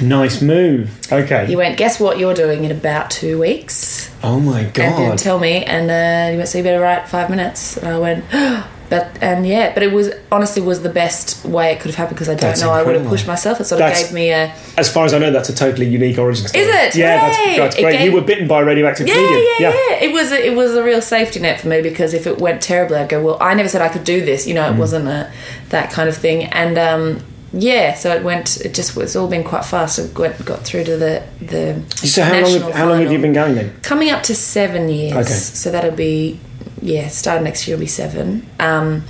nice 0.00 0.40
move. 0.40 0.98
Okay. 1.12 1.44
he 1.46 1.56
went 1.56 1.76
guess 1.76 2.00
what 2.00 2.18
you're 2.18 2.32
doing 2.44 2.64
in 2.64 2.70
about 2.70 3.10
two 3.10 3.38
weeks 3.38 4.10
oh 4.22 4.38
my 4.40 4.60
and 4.60 4.72
didn't 4.72 5.08
god. 5.10 5.18
tell 5.18 5.38
me. 5.38 5.64
And 5.64 5.90
uh, 5.90 6.30
he 6.30 6.36
went, 6.38 6.48
so 6.48 6.58
you 6.58 6.64
better 6.64 6.80
write 6.80 7.08
five 7.08 7.28
minutes. 7.30 7.76
And 7.76 7.88
I 7.88 7.98
went, 7.98 8.24
but 8.90 9.16
and 9.22 9.46
yeah, 9.46 9.72
but 9.72 9.82
it 9.82 9.92
was 9.92 10.10
honestly 10.30 10.60
was 10.60 10.82
the 10.82 10.88
best 10.90 11.44
way 11.44 11.72
it 11.72 11.76
could 11.80 11.86
have 11.92 11.94
happened 11.94 12.16
because 12.16 12.28
I 12.28 12.32
don't 12.32 12.40
That's 12.42 12.60
know 12.60 12.70
I 12.72 12.82
would 12.82 12.96
have 12.96 13.06
pushed 13.06 13.26
myself. 13.26 13.60
It 13.60 13.64
sort 13.64 13.80
of 13.80 13.86
That's- 13.86 14.02
gave 14.04 14.12
me 14.12 14.30
a 14.30 14.52
As 14.76 14.92
far 14.92 15.04
as 15.06 15.14
I 15.14 15.18
know, 15.18 15.30
that's 15.30 15.48
a 15.48 15.54
totally 15.54 15.86
unique 15.86 16.18
origin 16.18 16.46
story. 16.48 16.64
Is 16.64 16.68
it? 16.74 16.96
Yeah, 16.96 17.16
that's, 17.20 17.56
that's 17.56 17.76
great. 17.76 17.92
gave- 17.92 18.00
You 18.10 18.12
were 18.12 18.20
bitten 18.20 18.46
by 18.48 18.60
a 18.60 18.64
radioactive 18.64 19.06
yeah, 19.08 19.14
comedian. 19.14 19.46
yeah, 19.60 19.68
yeah, 19.90 19.94
It 20.06 20.12
was 20.12 20.32
a, 20.32 20.44
it 20.46 20.54
was 20.56 20.74
a 20.74 20.82
real 20.82 21.00
safety 21.00 21.40
net 21.40 21.60
for 21.60 21.68
me 21.68 21.80
because 21.82 22.12
if 22.14 22.26
it 22.26 22.38
went 22.38 22.60
terribly, 22.60 22.98
I'd 22.98 23.08
go, 23.08 23.22
well, 23.22 23.38
I 23.40 23.54
never 23.54 23.68
said 23.68 23.80
I 23.80 23.88
could 23.88 24.04
do 24.04 24.24
this. 24.24 24.46
You 24.46 24.54
know, 24.54 24.68
it 24.68 24.74
Mm. 24.74 24.78
wasn't 24.78 25.08
a 25.08 25.30
that 25.70 25.90
kind 25.90 26.08
of 26.08 26.16
thing. 26.16 26.44
And 26.44 26.76
um, 26.76 27.22
yeah, 27.52 27.94
so 27.94 28.12
it 28.14 28.22
went. 28.24 28.60
It 28.60 28.74
just 28.74 28.96
it's 28.96 29.14
all 29.16 29.28
been 29.28 29.44
quite 29.44 29.64
fast. 29.64 29.98
It 29.98 30.16
went, 30.18 30.44
got 30.44 30.60
through 30.60 30.84
to 30.84 30.96
the 30.96 31.22
the. 31.40 31.82
So 31.96 32.22
how 32.22 32.40
long, 32.40 32.52
have, 32.60 32.72
how 32.72 32.88
long 32.88 33.00
have 33.02 33.10
you 33.12 33.18
been 33.20 33.32
going 33.32 33.54
then? 33.54 33.72
Coming 33.82 34.10
up 34.10 34.22
to 34.24 34.34
seven 34.34 34.88
years. 34.88 35.12
Okay. 35.14 35.24
So 35.32 35.70
that'll 35.70 35.90
be, 35.90 36.38
yeah, 36.82 37.08
start 37.08 37.42
next 37.42 37.66
year 37.66 37.76
will 37.76 37.82
be 37.82 37.86
seven. 37.86 38.46
Um, 38.58 39.04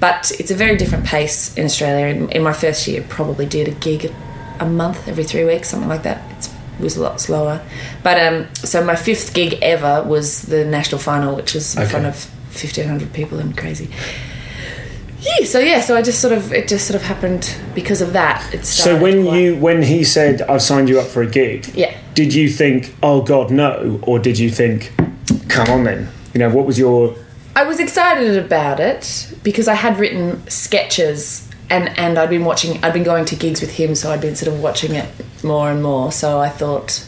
but 0.00 0.32
it's 0.38 0.50
a 0.50 0.54
very 0.54 0.76
different 0.76 1.04
pace 1.06 1.54
in 1.56 1.64
Australia. 1.64 2.06
In, 2.06 2.28
in 2.30 2.42
my 2.42 2.52
first 2.52 2.86
year, 2.86 3.04
probably 3.08 3.46
did 3.46 3.68
a 3.68 3.72
gig 3.72 4.12
a 4.60 4.66
month 4.66 5.08
every 5.08 5.24
three 5.24 5.44
weeks, 5.44 5.68
something 5.70 5.88
like 5.88 6.02
that. 6.02 6.22
It's, 6.36 6.48
it 6.48 6.80
was 6.82 6.96
a 6.96 7.02
lot 7.02 7.20
slower. 7.20 7.60
But 8.02 8.18
um, 8.20 8.54
so 8.54 8.84
my 8.84 8.96
fifth 8.96 9.32
gig 9.32 9.58
ever 9.62 10.02
was 10.06 10.42
the 10.42 10.64
national 10.64 11.00
final, 11.00 11.34
which 11.36 11.54
was 11.54 11.74
in 11.76 11.82
Okay. 11.82 11.90
front 11.90 12.06
of 12.06 12.16
1,500 12.52 13.12
people 13.12 13.38
and 13.38 13.56
crazy. 13.56 13.88
Yeah, 15.20 15.46
so 15.46 15.58
yeah, 15.58 15.80
so 15.80 15.96
I 15.96 16.02
just 16.02 16.20
sort 16.20 16.34
of 16.34 16.52
it 16.52 16.68
just 16.68 16.86
sort 16.86 16.96
of 17.00 17.02
happened 17.06 17.56
because 17.74 18.02
of 18.02 18.12
that. 18.12 18.52
It 18.52 18.66
So 18.66 19.00
when 19.00 19.24
quite- 19.24 19.38
you 19.40 19.56
when 19.56 19.82
he 19.82 20.04
said 20.04 20.42
I've 20.42 20.60
signed 20.60 20.88
you 20.90 21.00
up 21.00 21.06
for 21.06 21.22
a 21.22 21.26
gig, 21.26 21.66
Yeah. 21.74 21.94
did 22.14 22.34
you 22.34 22.50
think 22.50 22.94
oh 23.02 23.22
god 23.22 23.50
no, 23.50 23.98
or 24.02 24.18
did 24.18 24.38
you 24.38 24.50
think 24.50 24.92
come 25.48 25.68
on 25.70 25.84
then? 25.84 26.08
You 26.34 26.40
know 26.40 26.50
what 26.50 26.66
was 26.66 26.78
your 26.78 27.16
I 27.56 27.62
was 27.62 27.78
excited 27.78 28.36
about 28.36 28.80
it 28.80 29.32
because 29.44 29.68
I 29.68 29.74
had 29.74 29.98
written 29.98 30.46
sketches 30.48 31.48
and 31.70 31.96
and 31.96 32.18
I'd 32.18 32.28
been 32.28 32.44
watching 32.44 32.82
I'd 32.84 32.92
been 32.92 33.04
going 33.04 33.24
to 33.26 33.36
gigs 33.36 33.60
with 33.60 33.70
him 33.76 33.94
so 33.94 34.10
I'd 34.10 34.20
been 34.20 34.34
sort 34.34 34.52
of 34.52 34.60
watching 34.60 34.96
it 34.96 35.08
more 35.44 35.70
and 35.70 35.82
more. 35.82 36.10
So 36.10 36.40
I 36.40 36.48
thought 36.48 37.06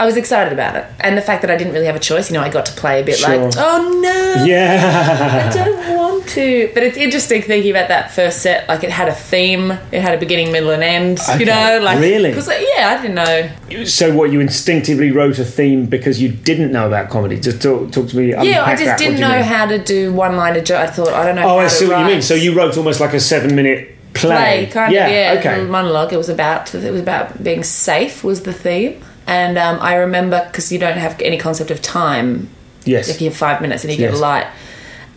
I 0.00 0.06
was 0.06 0.16
excited 0.16 0.52
about 0.52 0.76
it 0.76 0.84
and 1.00 1.16
the 1.18 1.22
fact 1.22 1.42
that 1.42 1.50
I 1.50 1.56
didn't 1.56 1.72
really 1.72 1.86
have 1.86 1.96
a 1.96 2.00
choice 2.00 2.30
you 2.30 2.34
know 2.36 2.42
I 2.42 2.48
got 2.48 2.66
to 2.66 2.72
play 2.72 3.00
a 3.00 3.04
bit 3.04 3.18
Sure. 3.18 3.36
like 3.46 3.54
oh 3.58 4.00
no 4.02 4.44
yeah? 4.44 5.50
I 5.50 5.54
don't 5.54 5.96
want 5.96 6.28
to 6.28 6.70
but 6.74 6.82
it's 6.82 6.96
interesting 6.96 7.42
thinking 7.42 7.70
about 7.70 7.88
that 7.88 8.10
first 8.12 8.40
set 8.42 8.68
like 8.68 8.84
it 8.84 8.90
had 8.90 9.08
a 9.08 9.14
theme 9.14 9.72
it 9.92 10.00
had 10.00 10.14
a 10.14 10.18
beginning 10.18 10.52
middle 10.52 10.70
and 10.70 10.82
end 10.82 11.18
Okay. 11.20 11.40
you 11.40 11.46
know 11.46 11.80
like 11.82 11.98
Really? 11.98 12.30
because 12.30 12.48
yeah 12.48 12.96
I 12.96 13.02
didn't 13.02 13.14
know 13.16 13.84
so 13.84 14.14
what 14.14 14.30
you 14.32 14.40
instinctively 14.40 15.10
wrote 15.10 15.38
a 15.38 15.44
theme 15.44 15.86
because 15.86 16.22
you 16.22 16.28
didn't 16.30 16.70
know 16.72 16.86
about 16.86 17.10
comedy? 17.10 17.38
Just 17.40 17.60
talk, 17.62 17.90
talk 17.92 18.08
to 18.08 18.16
me. 18.16 18.30
yeah 18.30 18.64
I 18.64 18.74
just. 18.76 18.98
Didn't 18.98 19.20
know 19.20 19.30
mean? 19.34 19.42
how 19.44 19.66
to 19.66 19.78
do 19.78 20.12
one 20.12 20.36
liner 20.36 20.60
joke 20.60 20.78
I 20.78 20.86
thought 20.90 21.08
I 21.08 21.24
don't 21.26 21.36
know 21.36 21.42
Oh, 21.48 21.58
I 21.58 21.68
see 21.68 21.86
what 21.88 21.98
you 22.00 22.06
mean. 22.06 22.22
So 22.22 22.34
you 22.34 22.54
wrote 22.54 22.76
almost 22.76 23.00
like 23.00 23.14
a 23.14 23.20
seven 23.20 23.54
minute 23.54 23.96
play. 24.14 24.66
play, 24.66 24.66
kind 24.72 24.92
yeah, 24.92 25.06
of 25.06 25.12
yeah, 25.12 25.40
Okay. 25.52 25.64
monologue. 25.64 26.12
It 26.12 26.16
was 26.16 26.28
about 26.28 26.74
it 26.74 26.90
was 26.92 27.00
about 27.00 27.42
being 27.42 27.62
safe 27.62 28.24
was 28.24 28.42
the 28.42 28.52
theme, 28.52 29.02
and 29.28 29.56
um, 29.58 29.78
I 29.80 29.94
remember 29.94 30.44
because 30.46 30.72
you 30.72 30.78
don't 30.80 30.98
have 30.98 31.20
any 31.22 31.38
concept 31.38 31.70
of 31.70 31.80
time. 31.80 32.48
Yes. 32.84 33.08
If 33.08 33.20
you 33.20 33.28
have 33.28 33.36
five 33.36 33.60
minutes 33.60 33.84
and 33.84 33.92
you 33.92 33.98
get 33.98 34.12
a 34.14 34.16
light, 34.16 34.46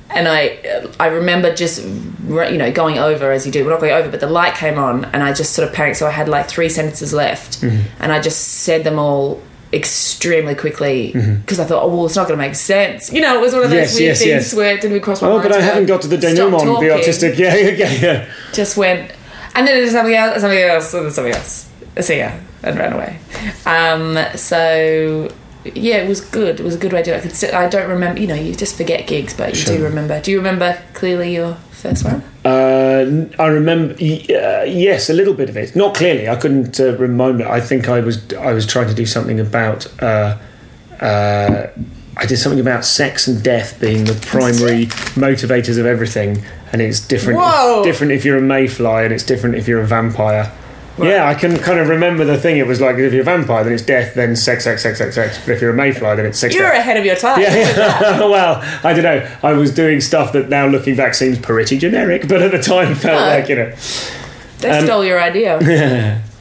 and 0.09 0.27
I 0.27 0.59
I 0.99 1.07
remember 1.07 1.55
just 1.55 1.83
you 1.83 2.57
know 2.57 2.71
going 2.71 2.97
over 2.99 3.31
as 3.31 3.45
you 3.45 3.51
do. 3.51 3.63
We're 3.63 3.71
not 3.71 3.79
going 3.79 3.93
over, 3.93 4.09
but 4.09 4.19
the 4.19 4.27
light 4.27 4.55
came 4.55 4.77
on, 4.77 5.05
and 5.05 5.23
I 5.23 5.31
just 5.33 5.53
sort 5.53 5.67
of 5.67 5.73
panicked. 5.73 5.97
So 5.97 6.05
I 6.05 6.11
had 6.11 6.27
like 6.29 6.47
three 6.47 6.69
sentences 6.69 7.13
left, 7.13 7.61
Mm-hmm. 7.61 8.03
and 8.03 8.11
I 8.11 8.19
just 8.21 8.39
said 8.65 8.83
them 8.83 8.99
all 8.99 9.41
extremely 9.73 10.53
quickly 10.53 11.13
because 11.13 11.57
I 11.59 11.63
thought, 11.65 11.81
oh 11.83 11.87
well, 11.95 12.05
it's 12.05 12.17
not 12.17 12.27
going 12.27 12.37
to 12.37 12.45
make 12.45 12.55
sense. 12.55 13.09
You 13.13 13.21
know, 13.21 13.37
it 13.37 13.41
was 13.41 13.53
one 13.53 13.63
of 13.63 13.69
those 13.69 13.93
Mm-hmm. 13.93 13.99
Yes, 13.99 13.99
weird 13.99 14.07
yes, 14.09 14.19
things 14.19 14.29
yes. 14.47 14.53
where 14.53 14.73
it 14.75 14.81
didn't 14.81 14.99
cross 15.01 15.21
my 15.21 15.29
Oh, 15.29 15.37
mind. 15.37 15.43
but 15.43 15.53
I 15.57 15.61
haven't 15.61 15.85
got 15.85 16.01
to 16.01 16.09
the 16.09 16.17
"Stop 16.19 16.31
denouement, 16.35 16.63
the 16.65 16.73
talking." 16.73 16.91
artistic. 16.91 17.37
Yeah, 17.39 17.55
yeah, 17.81 17.91
yeah. 18.05 18.33
just 18.51 18.75
went, 18.75 19.11
and 19.55 19.65
then 19.65 19.77
it 19.77 19.81
was 19.83 19.91
something 19.91 20.13
else, 20.13 20.41
something 20.41 20.59
else, 20.59 20.93
and 20.93 21.05
then 21.05 21.11
something 21.13 21.33
else. 21.33 21.69
So 22.01 22.11
yeah, 22.13 22.37
and 22.63 22.77
ran 22.77 22.93
away. 22.93 23.19
Um, 23.65 24.17
so 24.37 25.29
yeah, 25.63 25.97
it 25.97 26.07
was 26.07 26.21
good. 26.21 26.59
It 26.59 26.63
was 26.63 26.75
a 26.75 26.77
good 26.77 26.93
way 26.93 27.03
to 27.03 27.11
do 27.11 27.13
it. 27.13 27.17
I, 27.17 27.21
could 27.21 27.35
sit, 27.35 27.53
I 27.53 27.69
don't 27.69 27.89
remember. 27.89 28.19
You 28.19 28.27
know, 28.27 28.35
you 28.35 28.55
just 28.55 28.75
forget 28.75 29.07
gigs, 29.07 29.33
but 29.33 29.57
you 29.57 29.65
do 29.65 29.83
remember. 29.83 30.19
Do 30.21 30.31
you 30.31 30.37
remember 30.37 30.81
clearly 30.93 31.35
your 31.35 31.55
first 31.71 32.03
one? 32.03 32.23
Uh, 32.43 33.27
I 33.37 33.47
remember, 33.47 33.93
uh, 33.93 34.63
yes, 34.63 35.09
a 35.09 35.13
little 35.13 35.33
bit 35.33 35.49
of 35.49 35.57
it. 35.57 35.75
Not 35.75 35.95
clearly. 35.95 36.27
I 36.27 36.35
couldn't 36.35 36.79
uh, 36.79 36.97
remember. 36.97 37.47
I 37.47 37.61
think 37.61 37.89
I 37.89 37.99
was 37.99 38.33
I 38.33 38.53
was 38.53 38.65
trying 38.65 38.87
to 38.87 38.95
do 38.95 39.05
something 39.05 39.39
about. 39.39 39.85
Uh, 40.01 40.37
uh, 40.99 41.67
I 42.17 42.25
did 42.25 42.37
something 42.37 42.59
about 42.59 42.83
sex 42.83 43.27
and 43.27 43.41
death 43.41 43.79
being 43.79 44.03
the 44.03 44.13
primary 44.13 44.87
motivators 45.15 45.79
of 45.79 45.85
everything, 45.85 46.43
and 46.71 46.81
it's 46.81 46.99
different. 46.99 47.39
Whoa. 47.39 47.83
Different 47.83 48.13
if 48.13 48.25
you're 48.25 48.37
a 48.37 48.41
mayfly, 48.41 49.03
and 49.03 49.13
it's 49.13 49.23
different 49.23 49.55
if 49.55 49.67
you're 49.67 49.81
a 49.81 49.87
vampire. 49.87 50.51
Yeah, 51.03 51.27
I 51.27 51.33
can 51.35 51.57
kind 51.57 51.79
of 51.79 51.87
remember 51.89 52.23
the 52.25 52.37
thing. 52.37 52.57
It 52.57 52.67
was 52.67 52.79
like 52.81 52.97
if 52.97 53.11
you're 53.13 53.21
a 53.21 53.25
vampire, 53.25 53.63
then 53.63 53.73
it's 53.73 53.83
death, 53.83 54.13
then 54.15 54.35
sex, 54.35 54.63
sex, 54.63 54.83
sex, 54.83 54.97
sex, 54.97 55.15
sex. 55.15 55.39
But 55.45 55.53
if 55.55 55.61
you're 55.61 55.71
a 55.71 55.75
mayfly, 55.75 56.15
then 56.15 56.25
it's 56.25 56.39
sex. 56.39 56.53
You're 56.53 56.63
death. 56.69 56.79
ahead 56.79 56.97
of 56.97 57.05
your 57.05 57.15
time. 57.15 57.39
Yeah. 57.41 58.19
well, 58.19 58.61
I 58.83 58.93
don't 58.93 59.03
know. 59.03 59.27
I 59.43 59.53
was 59.53 59.73
doing 59.73 60.01
stuff 60.01 60.33
that 60.33 60.49
now 60.49 60.67
looking 60.67 60.95
back 60.95 61.13
seems 61.13 61.37
pretty 61.39 61.77
generic, 61.77 62.27
but 62.27 62.41
at 62.41 62.51
the 62.51 62.61
time 62.61 62.95
felt 62.95 63.19
No. 63.21 63.27
like, 63.27 63.49
you 63.49 63.55
know. 63.55 63.73
They 64.59 64.69
Um, 64.69 64.85
stole 64.85 65.05
your 65.05 65.21
idea. 65.21 66.21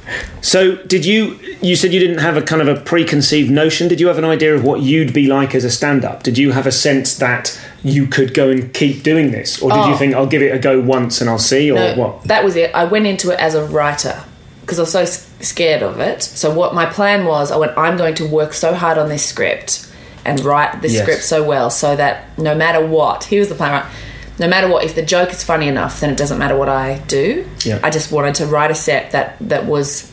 So, 0.42 0.76
did 0.86 1.04
you, 1.04 1.38
you 1.60 1.76
said 1.76 1.92
you 1.92 2.00
didn't 2.00 2.18
have 2.18 2.36
a 2.36 2.42
kind 2.42 2.60
of 2.60 2.66
a 2.66 2.80
preconceived 2.80 3.48
notion. 3.50 3.86
Did 3.86 4.00
you 4.00 4.08
have 4.08 4.18
an 4.18 4.24
idea 4.24 4.54
of 4.54 4.64
what 4.64 4.80
you'd 4.80 5.12
be 5.12 5.26
like 5.28 5.54
as 5.54 5.62
a 5.64 5.70
stand 5.70 6.04
up? 6.04 6.22
Did 6.24 6.36
you 6.38 6.50
have 6.52 6.66
a 6.66 6.72
sense 6.72 7.16
that 7.18 7.56
you 7.84 8.06
could 8.06 8.34
go 8.34 8.48
and 8.50 8.72
keep 8.74 9.02
doing 9.04 9.30
this? 9.30 9.60
Or 9.62 9.70
did 9.70 9.86
you 9.86 9.92
Oh. 9.92 9.96
think, 9.96 10.14
I'll 10.14 10.26
give 10.26 10.42
it 10.42 10.52
a 10.52 10.58
go 10.58 10.80
once 10.80 11.20
and 11.20 11.30
I'll 11.30 11.38
see? 11.38 11.70
Or 11.70 11.74
No, 11.76 11.94
what? 11.94 12.24
That 12.24 12.42
was 12.42 12.56
it. 12.56 12.74
I 12.74 12.84
went 12.84 13.06
into 13.06 13.30
it 13.30 13.38
as 13.38 13.54
a 13.54 13.64
writer 13.64 14.24
because 14.70 14.94
I 14.94 15.00
was 15.02 15.12
so 15.12 15.24
scared 15.40 15.82
of 15.82 15.98
it. 15.98 16.22
So 16.22 16.54
what 16.54 16.74
my 16.76 16.86
plan 16.86 17.24
was, 17.24 17.50
I 17.50 17.56
went, 17.56 17.76
I'm 17.76 17.96
going 17.96 18.14
to 18.16 18.26
work 18.26 18.52
so 18.54 18.72
hard 18.72 18.98
on 18.98 19.08
this 19.08 19.26
script 19.26 19.92
and 20.24 20.38
write 20.44 20.80
this 20.80 20.92
Yes. 20.92 21.02
script 21.02 21.22
so 21.24 21.42
well 21.42 21.70
so 21.70 21.96
that 21.96 22.38
no 22.38 22.54
matter 22.54 22.86
what, 22.86 23.24
here's 23.24 23.48
the 23.48 23.56
plan, 23.56 23.72
right? 23.72 23.92
No 24.38 24.46
matter 24.46 24.68
what, 24.68 24.84
if 24.84 24.94
the 24.94 25.02
joke 25.02 25.30
is 25.30 25.42
funny 25.42 25.66
enough, 25.66 25.98
then 25.98 26.10
it 26.10 26.16
doesn't 26.16 26.38
matter 26.38 26.56
what 26.56 26.68
I 26.68 26.98
do. 27.08 27.48
Yeah. 27.64 27.80
I 27.82 27.90
just 27.90 28.12
wanted 28.12 28.36
to 28.36 28.46
write 28.46 28.70
a 28.70 28.74
set 28.76 29.10
that 29.10 29.36
that 29.40 29.66
was 29.66 30.10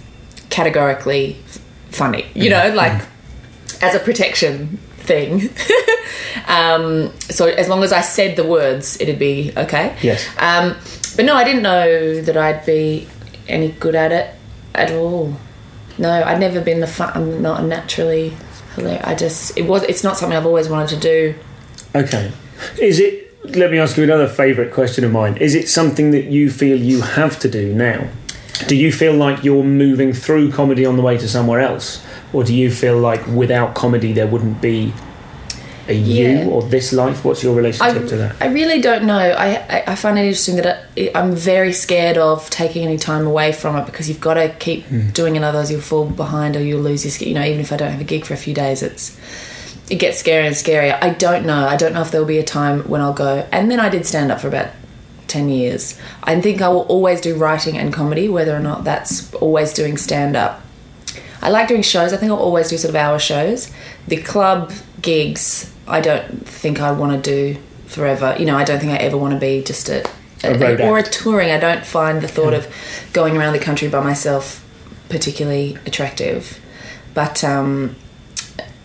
categorically 0.50 1.34
funny. 1.90 2.26
You 2.34 2.50
know, 2.50 2.74
like 2.74 3.00
as 3.84 3.94
a 3.94 4.00
protection 4.00 4.78
thing. 4.98 5.52
um, 6.48 7.14
so 7.20 7.46
as 7.46 7.70
long 7.70 7.84
as 7.84 7.94
I 7.94 8.02
said 8.02 8.36
the 8.38 8.44
words, 8.44 9.00
it'd 9.00 9.20
be 9.20 9.54
okay. 9.56 9.96
Yes. 10.02 10.28
Um, 10.40 10.76
but 11.16 11.26
no, 11.26 11.36
I 11.36 11.44
didn't 11.44 11.62
know 11.62 12.22
that 12.22 12.36
I'd 12.36 12.66
be 12.66 13.08
any 13.48 13.72
good 13.72 13.94
at 13.94 14.12
it 14.12 14.34
at 14.76 14.92
all. 14.92 15.36
No, 15.98 16.12
I'd 16.12 16.40
never 16.40 16.62
been 16.62 16.80
the 16.80 16.88
fun. 16.88 17.12
I'm 17.16 17.42
not 17.42 17.64
naturally. 17.64 18.36
I 18.78 19.16
just 19.16 19.58
it 19.58 19.64
was. 19.64 19.84
It's 19.84 20.04
not 20.04 20.18
something 20.18 20.38
I've 20.38 20.46
always 20.46 20.70
wanted 20.70 20.90
to 20.90 21.00
do. 21.00 21.36
Okay. 21.96 22.32
Is 22.80 23.00
it, 23.00 23.34
let 23.56 23.72
me 23.72 23.80
ask 23.80 23.98
you 23.98 24.04
another 24.04 24.28
favourite 24.28 24.72
question 24.72 25.04
of 25.04 25.12
mine. 25.12 25.38
Is 25.38 25.56
it 25.56 25.68
something 25.68 26.12
that 26.12 26.26
you 26.26 26.52
feel 26.52 26.78
you 26.78 27.02
have 27.02 27.40
to 27.40 27.50
do 27.50 27.74
now? 27.74 28.08
Do 28.68 28.76
you 28.76 28.92
feel 28.92 29.14
like 29.14 29.44
you're 29.44 29.64
moving 29.64 30.14
through 30.14 30.52
comedy 30.52 30.86
on 30.86 30.96
the 30.96 31.02
way 31.02 31.18
to 31.18 31.28
somewhere 31.28 31.60
else? 31.60 32.06
Or 32.34 32.44
do 32.44 32.54
you 32.54 32.72
feel 32.72 32.98
like 32.98 33.26
without 33.28 33.74
comedy 33.76 34.14
there 34.14 34.28
wouldn't 34.28 34.62
be 34.62 34.94
a 35.90 35.94
Yeah. 35.94 36.44
you 36.44 36.50
or 36.52 36.62
this 36.64 36.92
life? 36.94 37.24
What's 37.26 37.44
your 37.44 37.54
I, 37.54 37.58
relationship 37.58 38.08
to 38.10 38.18
that? 38.18 38.36
I 38.42 38.48
really 38.48 38.82
don't 38.82 39.06
know. 39.06 39.18
I, 39.18 39.56
I, 39.70 39.84
I 39.88 39.96
find 39.96 40.18
it 40.18 40.22
interesting 40.26 40.58
that 40.58 40.86
I, 40.98 41.12
I'm 41.16 41.34
very 41.36 41.74
scared 41.74 42.18
of 42.18 42.50
taking 42.50 42.84
any 42.86 42.98
time 42.98 43.26
away 43.28 43.52
from 43.52 43.76
it 43.78 43.86
because 43.86 44.08
you've 44.10 44.20
got 44.22 44.36
to 44.36 44.50
keep 44.60 44.86
Hmm. 44.86 45.10
doing 45.10 45.36
it, 45.36 45.44
otherwise 45.44 45.72
you'll 45.72 45.82
fall 45.82 46.06
behind 46.06 46.56
or 46.56 46.62
you'll 46.64 46.82
lose 46.82 47.04
your. 47.06 47.28
You 47.28 47.36
know, 47.36 47.44
even 47.44 47.60
if 47.62 47.72
I 47.72 47.78
don't 47.78 47.92
have 47.92 48.02
a 48.02 48.06
gig 48.06 48.26
for 48.26 48.34
a 48.34 48.38
few 48.38 48.54
days, 48.54 48.82
it's 48.84 49.18
it 49.90 49.96
gets 49.96 50.22
scarier 50.22 50.46
and 50.48 50.56
scarier. 50.56 50.98
I 51.02 51.12
don't 51.12 51.46
know. 51.46 51.66
I 51.68 51.78
don't 51.78 51.94
know 51.94 52.02
if 52.02 52.12
there 52.12 52.20
will 52.22 52.28
be 52.28 52.40
a 52.40 52.44
time 52.44 52.82
when 52.90 53.00
I'll 53.02 53.14
go. 53.14 53.48
And 53.52 53.72
then 53.72 53.80
I 53.80 53.88
did 53.90 54.06
stand 54.06 54.32
up 54.32 54.42
for 54.42 54.48
about 54.50 54.68
ten 55.28 55.48
years. 55.50 55.98
I 56.24 56.40
think 56.42 56.62
I 56.62 56.68
will 56.70 56.82
always 56.88 57.22
do 57.22 57.36
writing 57.36 57.78
and 57.78 57.94
comedy, 57.94 58.28
whether 58.30 58.56
or 58.56 58.60
not 58.60 58.84
that's 58.84 59.34
always 59.36 59.74
doing 59.74 59.96
stand 59.98 60.36
up. 60.36 60.62
I 61.42 61.50
like 61.50 61.68
doing 61.68 61.84
shows. 61.84 62.12
I 62.14 62.18
think 62.18 62.32
I'll 62.32 62.38
always 62.40 62.70
do 62.70 62.78
sort 62.78 62.90
of 62.90 62.96
hour 62.96 63.20
shows. 63.20 63.72
The 64.08 64.18
club 64.18 64.72
gigs, 65.08 65.72
I 65.88 66.02
don't 66.02 66.46
think 66.46 66.82
I 66.82 66.92
want 66.92 67.24
to 67.24 67.32
do 67.32 67.62
forever. 67.86 68.36
You 68.38 68.46
know, 68.46 68.58
I 68.58 68.66
don't 68.66 68.78
think 68.82 68.92
I 68.92 68.98
ever 68.98 69.18
want 69.18 69.34
to 69.34 69.40
be 69.40 69.64
just 69.64 69.88
a, 69.88 70.06
A 70.44 70.54
road 70.60 70.82
or 70.82 70.98
a 70.98 71.04
touring. 71.04 71.50
I 71.50 71.60
don't 71.60 71.86
find 71.86 72.22
the 72.22 72.28
thought 72.28 72.54
of 72.54 72.68
going 73.14 73.38
around 73.38 73.54
the 73.54 73.60
country 73.60 73.88
by 73.88 74.04
myself 74.04 74.66
particularly 75.08 75.78
attractive. 75.86 76.60
But 77.14 77.42
um, 77.42 77.96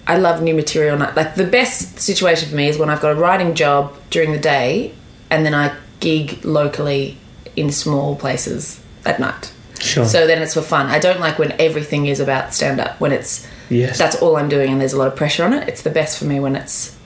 I 0.07 0.17
love 0.17 0.41
new 0.43 0.55
material. 0.55 0.97
Like 0.97 1.35
the 1.35 1.45
best 1.45 1.99
situation 1.99 2.49
for 2.49 2.55
me 2.55 2.69
is 2.69 2.79
when 2.79 2.89
I've 2.89 3.01
got 3.01 3.17
a 3.17 3.19
writing 3.19 3.57
job 3.57 3.93
during 4.11 4.31
the 4.31 4.39
day, 4.39 4.95
and 5.29 5.45
then 5.45 5.55
I 5.55 5.77
gig 5.99 6.45
locally 6.45 7.19
in 7.57 7.73
small 7.73 8.15
places 8.15 8.81
at 9.05 9.19
night. 9.19 9.53
Sure. 9.81 10.05
So 10.05 10.29
then 10.29 10.41
it's 10.41 10.55
for 10.55 10.63
fun. 10.63 10.87
I 10.87 11.01
don't 11.01 11.19
like 11.19 11.41
when 11.41 11.53
everything 11.61 12.07
is 12.07 12.21
about 12.21 12.55
stand 12.55 12.79
up. 12.79 13.01
When 13.01 13.11
it's 13.11 13.45
Yes. 13.73 13.99
that's 13.99 14.17
all 14.17 14.37
I'm 14.37 14.49
doing 14.49 14.71
and 14.71 14.81
there's 14.81 14.93
a 14.93 14.99
lot 14.99 15.09
of 15.09 15.17
pressure 15.17 15.45
on 15.45 15.53
it. 15.53 15.69
It's 15.69 15.83
the 15.83 15.91
best 15.91 16.19
for 16.19 16.25
me 16.27 16.39
when 16.41 16.57
it's 16.57 16.97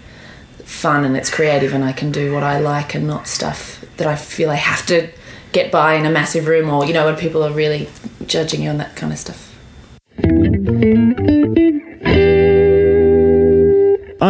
fun 0.65 1.05
and 1.05 1.17
it's 1.17 1.31
creative 1.31 1.73
and 1.73 1.85
I 1.85 1.93
can 1.93 2.11
do 2.13 2.35
what 2.35 2.43
I 2.43 2.59
like 2.59 2.95
and 2.95 3.07
not 3.07 3.29
stuff 3.29 3.85
that 3.97 4.07
I 4.07 4.17
feel 4.17 4.51
I 4.51 4.57
have 4.57 4.85
to 4.87 5.09
get 5.53 5.71
by 5.73 5.95
in 5.95 6.05
a 6.05 6.11
massive 6.11 6.47
room 6.47 6.69
or 6.69 6.85
you 6.85 6.93
know 6.93 7.07
when 7.07 7.17
people 7.17 7.43
are 7.43 7.53
really 7.53 7.89
judging 8.27 8.63
you 8.63 8.71
on 8.71 8.79
that 8.79 8.97
kind 8.97 9.13
of 9.13 9.19
stuff. 9.19 9.56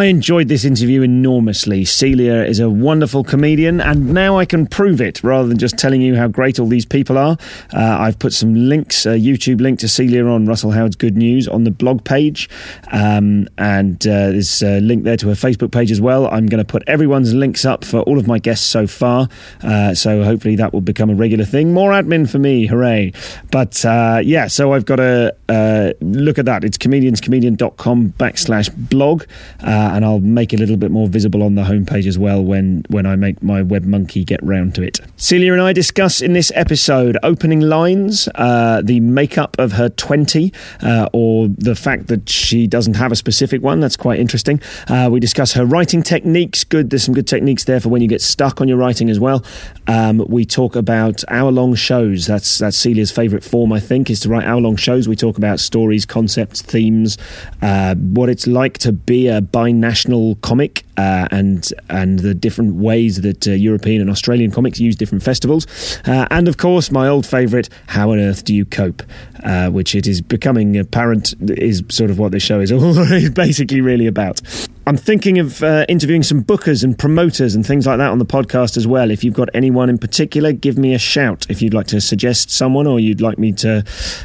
I 0.06 0.10
enjoyed 0.10 0.46
this 0.46 0.64
interview 0.64 1.02
enormously. 1.02 1.84
Celia 1.84 2.44
is 2.44 2.60
a 2.60 2.70
wonderful 2.70 3.24
comedian, 3.24 3.80
and 3.80 4.14
now 4.14 4.38
I 4.38 4.44
can 4.44 4.64
prove 4.64 5.00
it 5.00 5.20
rather 5.24 5.48
than 5.48 5.58
just 5.58 5.76
telling 5.76 6.00
you 6.00 6.14
how 6.14 6.28
great 6.28 6.60
all 6.60 6.68
these 6.68 6.86
people 6.86 7.18
are. 7.18 7.36
Uh, 7.74 7.96
I've 7.98 8.16
put 8.16 8.32
some 8.32 8.54
links, 8.54 9.04
a 9.04 9.18
YouTube 9.18 9.60
link 9.60 9.80
to 9.80 9.88
Celia 9.88 10.24
on 10.24 10.46
Russell 10.46 10.70
Howard's 10.70 10.94
Good 10.94 11.16
News 11.16 11.48
on 11.48 11.64
the 11.64 11.72
blog 11.72 12.04
page, 12.04 12.48
um, 12.92 13.48
and 13.58 13.96
uh, 14.06 14.30
there's 14.30 14.62
a 14.62 14.78
link 14.78 15.02
there 15.02 15.16
to 15.16 15.26
her 15.26 15.34
Facebook 15.34 15.72
page 15.72 15.90
as 15.90 16.00
well. 16.00 16.28
I'm 16.28 16.46
going 16.46 16.64
to 16.64 16.64
put 16.64 16.84
everyone's 16.86 17.34
links 17.34 17.64
up 17.64 17.84
for 17.84 17.98
all 18.02 18.16
of 18.16 18.28
my 18.28 18.38
guests 18.38 18.64
so 18.64 18.86
far, 18.86 19.28
uh, 19.64 19.92
so 19.92 20.22
hopefully 20.22 20.54
that 20.54 20.72
will 20.72 20.82
become 20.82 21.10
a 21.10 21.16
regular 21.16 21.44
thing. 21.44 21.72
More 21.72 21.90
admin 21.90 22.30
for 22.30 22.38
me, 22.38 22.66
hooray! 22.66 23.12
But 23.50 23.84
uh, 23.84 24.20
yeah, 24.22 24.46
so 24.46 24.72
I've 24.72 24.84
got 24.84 24.96
to 24.96 25.34
uh, 25.48 25.94
look 26.00 26.38
at 26.38 26.44
that. 26.44 26.62
It's 26.62 26.78
comedianscomedian.com 26.78 28.12
backslash 28.12 28.70
blog. 28.88 29.24
Uh, 29.60 29.94
and 29.96 30.04
I'll 30.04 30.20
make 30.20 30.52
it 30.52 30.56
a 30.56 30.60
little 30.60 30.76
bit 30.76 30.90
more 30.90 31.08
visible 31.08 31.42
on 31.42 31.54
the 31.54 31.62
homepage 31.62 32.06
as 32.06 32.18
well 32.18 32.44
when 32.44 32.84
when 32.90 33.06
I 33.06 33.16
make 33.16 33.42
my 33.42 33.62
web 33.62 33.84
monkey 33.84 34.24
get 34.24 34.42
round 34.42 34.74
to 34.74 34.82
it. 34.82 35.00
Celia 35.16 35.54
and 35.54 35.62
I 35.62 35.72
discuss 35.72 36.20
in 36.20 36.34
this 36.34 36.52
episode 36.54 37.16
opening 37.22 37.60
lines, 37.60 38.28
uh, 38.34 38.82
the 38.84 39.00
makeup 39.00 39.56
of 39.58 39.72
her 39.72 39.88
twenty, 39.88 40.52
uh, 40.82 41.08
or 41.14 41.48
the 41.48 41.74
fact 41.74 42.08
that 42.08 42.28
she 42.28 42.66
doesn't 42.66 42.94
have 42.94 43.10
a 43.10 43.16
specific 43.16 43.62
one. 43.62 43.80
That's 43.80 43.96
quite 43.96 44.20
interesting. 44.20 44.60
Uh, 44.86 45.08
we 45.10 45.18
discuss 45.18 45.54
her 45.54 45.64
writing 45.64 46.02
techniques. 46.02 46.62
Good, 46.62 46.90
there's 46.90 47.04
some 47.04 47.14
good 47.14 47.26
techniques 47.26 47.64
there 47.64 47.80
for 47.80 47.88
when 47.88 48.02
you 48.02 48.08
get 48.08 48.20
stuck 48.20 48.60
on 48.60 48.68
your 48.68 48.76
writing 48.76 49.08
as 49.08 49.18
well. 49.18 49.42
Um, 49.86 50.18
we 50.28 50.44
talk 50.44 50.76
about 50.76 51.24
hour 51.28 51.50
long 51.50 51.74
shows. 51.74 52.26
That's 52.26 52.58
that's 52.58 52.76
Celia's 52.76 53.10
favourite 53.10 53.44
form, 53.44 53.72
I 53.72 53.80
think, 53.80 54.10
is 54.10 54.20
to 54.20 54.28
write 54.28 54.44
hour 54.44 54.60
long 54.60 54.76
shows. 54.76 55.08
We 55.08 55.16
talk 55.16 55.38
about 55.38 55.58
stories, 55.58 56.04
concepts, 56.04 56.60
themes, 56.60 57.16
uh, 57.62 57.94
what 57.94 58.28
it's 58.28 58.46
like 58.46 58.76
to 58.78 58.92
be 58.92 59.28
a 59.28 59.40
bi 59.40 59.72
national 59.86 60.34
comic 60.36 60.85
uh, 60.96 61.28
and 61.30 61.72
and 61.88 62.20
the 62.20 62.34
different 62.34 62.74
ways 62.76 63.20
that 63.22 63.46
uh, 63.46 63.52
European 63.52 64.00
and 64.00 64.10
Australian 64.10 64.50
comics 64.50 64.80
use 64.80 64.96
different 64.96 65.22
festivals, 65.22 65.66
uh, 66.06 66.26
and 66.30 66.48
of 66.48 66.56
course 66.56 66.90
my 66.90 67.08
old 67.08 67.26
favourite, 67.26 67.68
how 67.86 68.10
on 68.12 68.18
earth 68.18 68.44
do 68.44 68.54
you 68.54 68.64
cope, 68.64 69.02
uh, 69.44 69.70
which 69.70 69.94
it 69.94 70.06
is 70.06 70.20
becoming 70.20 70.76
apparent 70.76 71.34
is 71.40 71.82
sort 71.88 72.10
of 72.10 72.18
what 72.18 72.32
this 72.32 72.42
show 72.42 72.60
is 72.60 72.72
all 72.72 72.94
basically 73.30 73.80
really 73.80 74.06
about. 74.06 74.40
I'm 74.88 74.96
thinking 74.96 75.40
of 75.40 75.64
uh, 75.64 75.84
interviewing 75.88 76.22
some 76.22 76.44
bookers 76.44 76.84
and 76.84 76.96
promoters 76.96 77.56
and 77.56 77.66
things 77.66 77.88
like 77.88 77.98
that 77.98 78.10
on 78.10 78.20
the 78.20 78.24
podcast 78.24 78.76
as 78.76 78.86
well. 78.86 79.10
If 79.10 79.24
you've 79.24 79.34
got 79.34 79.48
anyone 79.52 79.90
in 79.90 79.98
particular, 79.98 80.52
give 80.52 80.78
me 80.78 80.94
a 80.94 80.98
shout. 80.98 81.44
If 81.48 81.60
you'd 81.60 81.74
like 81.74 81.88
to 81.88 82.00
suggest 82.00 82.50
someone 82.52 82.86
or 82.86 83.00
you'd 83.00 83.20
like 83.20 83.36
me 83.36 83.50
to 83.54 83.82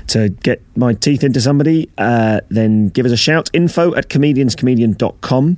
to 0.07 0.29
get 0.29 0.61
my 0.75 0.93
teeth 0.93 1.23
into 1.23 1.41
somebody, 1.41 1.89
uh, 1.97 2.41
then 2.49 2.89
give 2.89 3.07
us 3.07 3.11
a 3.11 3.17
shout. 3.17 3.49
Info 3.53 3.95
at 3.95 4.09
comedianscomedian.com. 4.09 5.57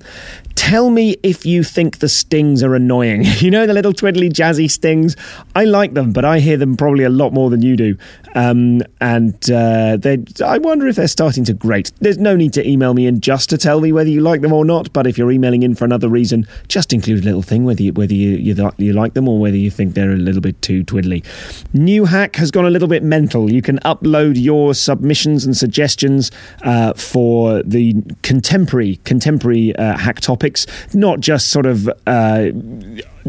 Tell 0.56 0.90
me 0.90 1.18
if 1.24 1.46
you 1.46 1.64
think 1.64 2.00
the 2.00 2.10
stings 2.10 2.64
are 2.64 2.76
annoying. 2.76 3.26
You 3.44 3.52
know 3.52 3.66
the 3.68 3.74
little 3.74 3.92
twiddly 3.92 4.30
jazzy 4.32 4.72
stings? 4.72 5.18
I 5.54 5.66
like 5.66 5.96
them, 5.96 6.14
but 6.14 6.24
I 6.24 6.40
hear 6.40 6.56
them 6.56 6.78
probably 6.78 7.04
a 7.04 7.10
lot 7.10 7.34
more 7.34 7.50
than 7.50 7.62
you 7.62 7.76
do. 7.76 7.98
Um, 8.34 8.82
and 9.02 9.52
uh, 9.52 9.98
I 10.44 10.58
wonder 10.58 10.88
if 10.88 10.96
they're 10.96 11.08
starting 11.08 11.44
to 11.46 11.54
grate. 11.54 11.92
There's 12.00 12.18
no 12.18 12.36
need 12.36 12.54
to 12.54 12.68
email 12.68 12.94
me 12.94 13.08
in 13.08 13.22
just 13.22 13.50
to 13.50 13.58
tell 13.58 13.82
me 13.82 13.92
whether 13.92 14.10
you 14.10 14.22
like 14.22 14.42
them 14.42 14.54
or 14.54 14.66
not. 14.66 14.92
But 14.94 15.08
if 15.08 15.18
you're 15.18 15.32
emailing 15.32 15.64
in 15.64 15.76
for 15.76 15.86
another 15.86 16.10
reason, 16.10 16.48
just 16.68 16.94
include 16.94 17.24
a 17.24 17.26
little 17.26 17.42
thing 17.42 17.64
whether 17.64 17.84
you, 17.84 17.94
whether 17.94 18.14
you, 18.14 18.32
you, 18.32 18.72
you 18.78 18.94
like 18.94 19.14
them 19.14 19.28
or 19.28 19.40
whether 19.40 19.58
you 19.58 19.72
think 19.72 19.94
they're 19.94 20.12
a 20.12 20.18
little 20.18 20.42
bit 20.42 20.62
too 20.62 20.84
twiddly. 20.84 21.24
New 21.74 22.06
Hack 22.06 22.36
has 22.38 22.52
gone 22.52 22.66
a 22.66 22.70
little 22.70 22.88
bit 22.88 23.04
mental. 23.04 23.52
You 23.52 23.62
can 23.62 23.80
upload 23.80 24.42
your 24.42 24.74
submissions 24.74 25.46
and 25.46 25.56
suggestions 25.56 26.32
uh, 26.64 26.94
for 26.94 27.62
the 27.64 27.96
contemporary 28.22 29.00
contemporary 29.04 29.76
uh, 29.76 29.98
hack 29.98 30.20
topics, 30.20 30.66
not 30.94 31.20
just 31.20 31.50
sort 31.50 31.66
of 31.66 31.90
uh, 32.08 32.50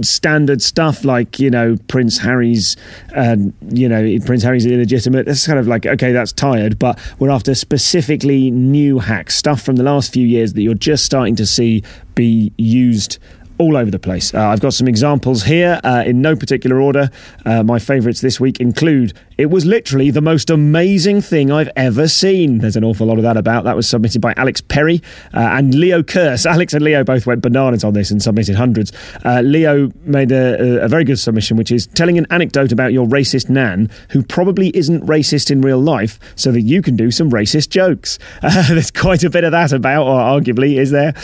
standard 0.02 0.62
stuff 0.62 1.04
like 1.04 1.38
you 1.38 1.50
know 1.50 1.76
Prince 1.88 2.18
Harry's, 2.18 2.76
uh, 3.14 3.36
you 3.68 3.88
know 3.88 4.18
Prince 4.24 4.42
Harry's 4.42 4.66
illegitimate. 4.66 5.28
It's 5.28 5.46
kind 5.46 5.58
of 5.58 5.66
like 5.66 5.86
okay, 5.86 6.12
that's 6.12 6.32
tired, 6.32 6.78
but 6.78 6.98
we're 7.18 7.30
after 7.30 7.54
specifically 7.54 8.50
new 8.50 8.98
hacks, 8.98 9.36
stuff 9.36 9.62
from 9.62 9.76
the 9.76 9.82
last 9.82 10.12
few 10.12 10.26
years 10.26 10.54
that 10.54 10.62
you're 10.62 10.74
just 10.74 11.04
starting 11.04 11.36
to 11.36 11.46
see 11.46 11.82
be 12.14 12.52
used 12.56 13.18
all 13.58 13.76
over 13.76 13.90
the 13.90 13.98
place. 13.98 14.34
Uh, 14.34 14.48
I've 14.48 14.60
got 14.60 14.74
some 14.74 14.88
examples 14.88 15.44
here 15.44 15.80
uh, 15.84 16.02
in 16.04 16.20
no 16.20 16.34
particular 16.34 16.80
order. 16.80 17.10
Uh, 17.44 17.62
my 17.62 17.78
favourites 17.78 18.20
this 18.20 18.40
week 18.40 18.60
include 18.60 19.12
it 19.36 19.46
was 19.46 19.66
literally 19.66 20.10
the 20.10 20.20
most 20.20 20.50
amazing 20.50 21.20
thing 21.20 21.50
I've 21.50 21.70
ever 21.76 22.08
seen. 22.08 22.58
There's 22.58 22.76
an 22.76 22.84
awful 22.84 23.06
lot 23.06 23.16
of 23.18 23.24
that 23.24 23.36
about. 23.36 23.64
That 23.64 23.76
was 23.76 23.88
submitted 23.88 24.20
by 24.20 24.34
Alex 24.36 24.60
Perry 24.60 25.02
uh, 25.32 25.40
and 25.40 25.74
Leo 25.74 26.02
Curse. 26.02 26.46
Alex 26.54 26.74
and 26.74 26.84
Leo 26.84 27.04
both 27.04 27.26
went 27.26 27.42
bananas 27.42 27.84
on 27.84 27.94
this 27.94 28.10
and 28.10 28.22
submitted 28.22 28.54
hundreds. 28.54 28.92
Uh, 29.24 29.40
Leo 29.40 29.90
made 30.04 30.30
a, 30.30 30.84
a, 30.84 30.88
very 30.88 31.04
good 31.04 31.18
submission, 31.18 31.56
which 31.56 31.72
is 31.72 31.86
telling 31.88 32.18
an 32.18 32.26
anecdote 32.30 32.72
about 32.72 32.92
your 32.92 33.06
racist 33.06 33.48
nan 33.48 33.90
who 34.10 34.22
probably 34.22 34.74
isn't 34.76 35.04
racist 35.06 35.50
in 35.50 35.60
real 35.60 35.80
life 35.80 36.18
so 36.36 36.52
that 36.52 36.62
you 36.62 36.82
can 36.82 36.96
do 36.96 37.10
some 37.10 37.30
racist 37.30 37.70
jokes. 37.70 38.18
Uh, 38.44 38.62
there's 38.68 38.90
quite 38.90 39.24
a 39.24 39.30
bit 39.30 39.42
of 39.42 39.52
that 39.52 39.72
about, 39.72 40.06
or 40.06 40.18
arguably, 40.18 40.76
is 40.76 40.90
there? 40.90 41.14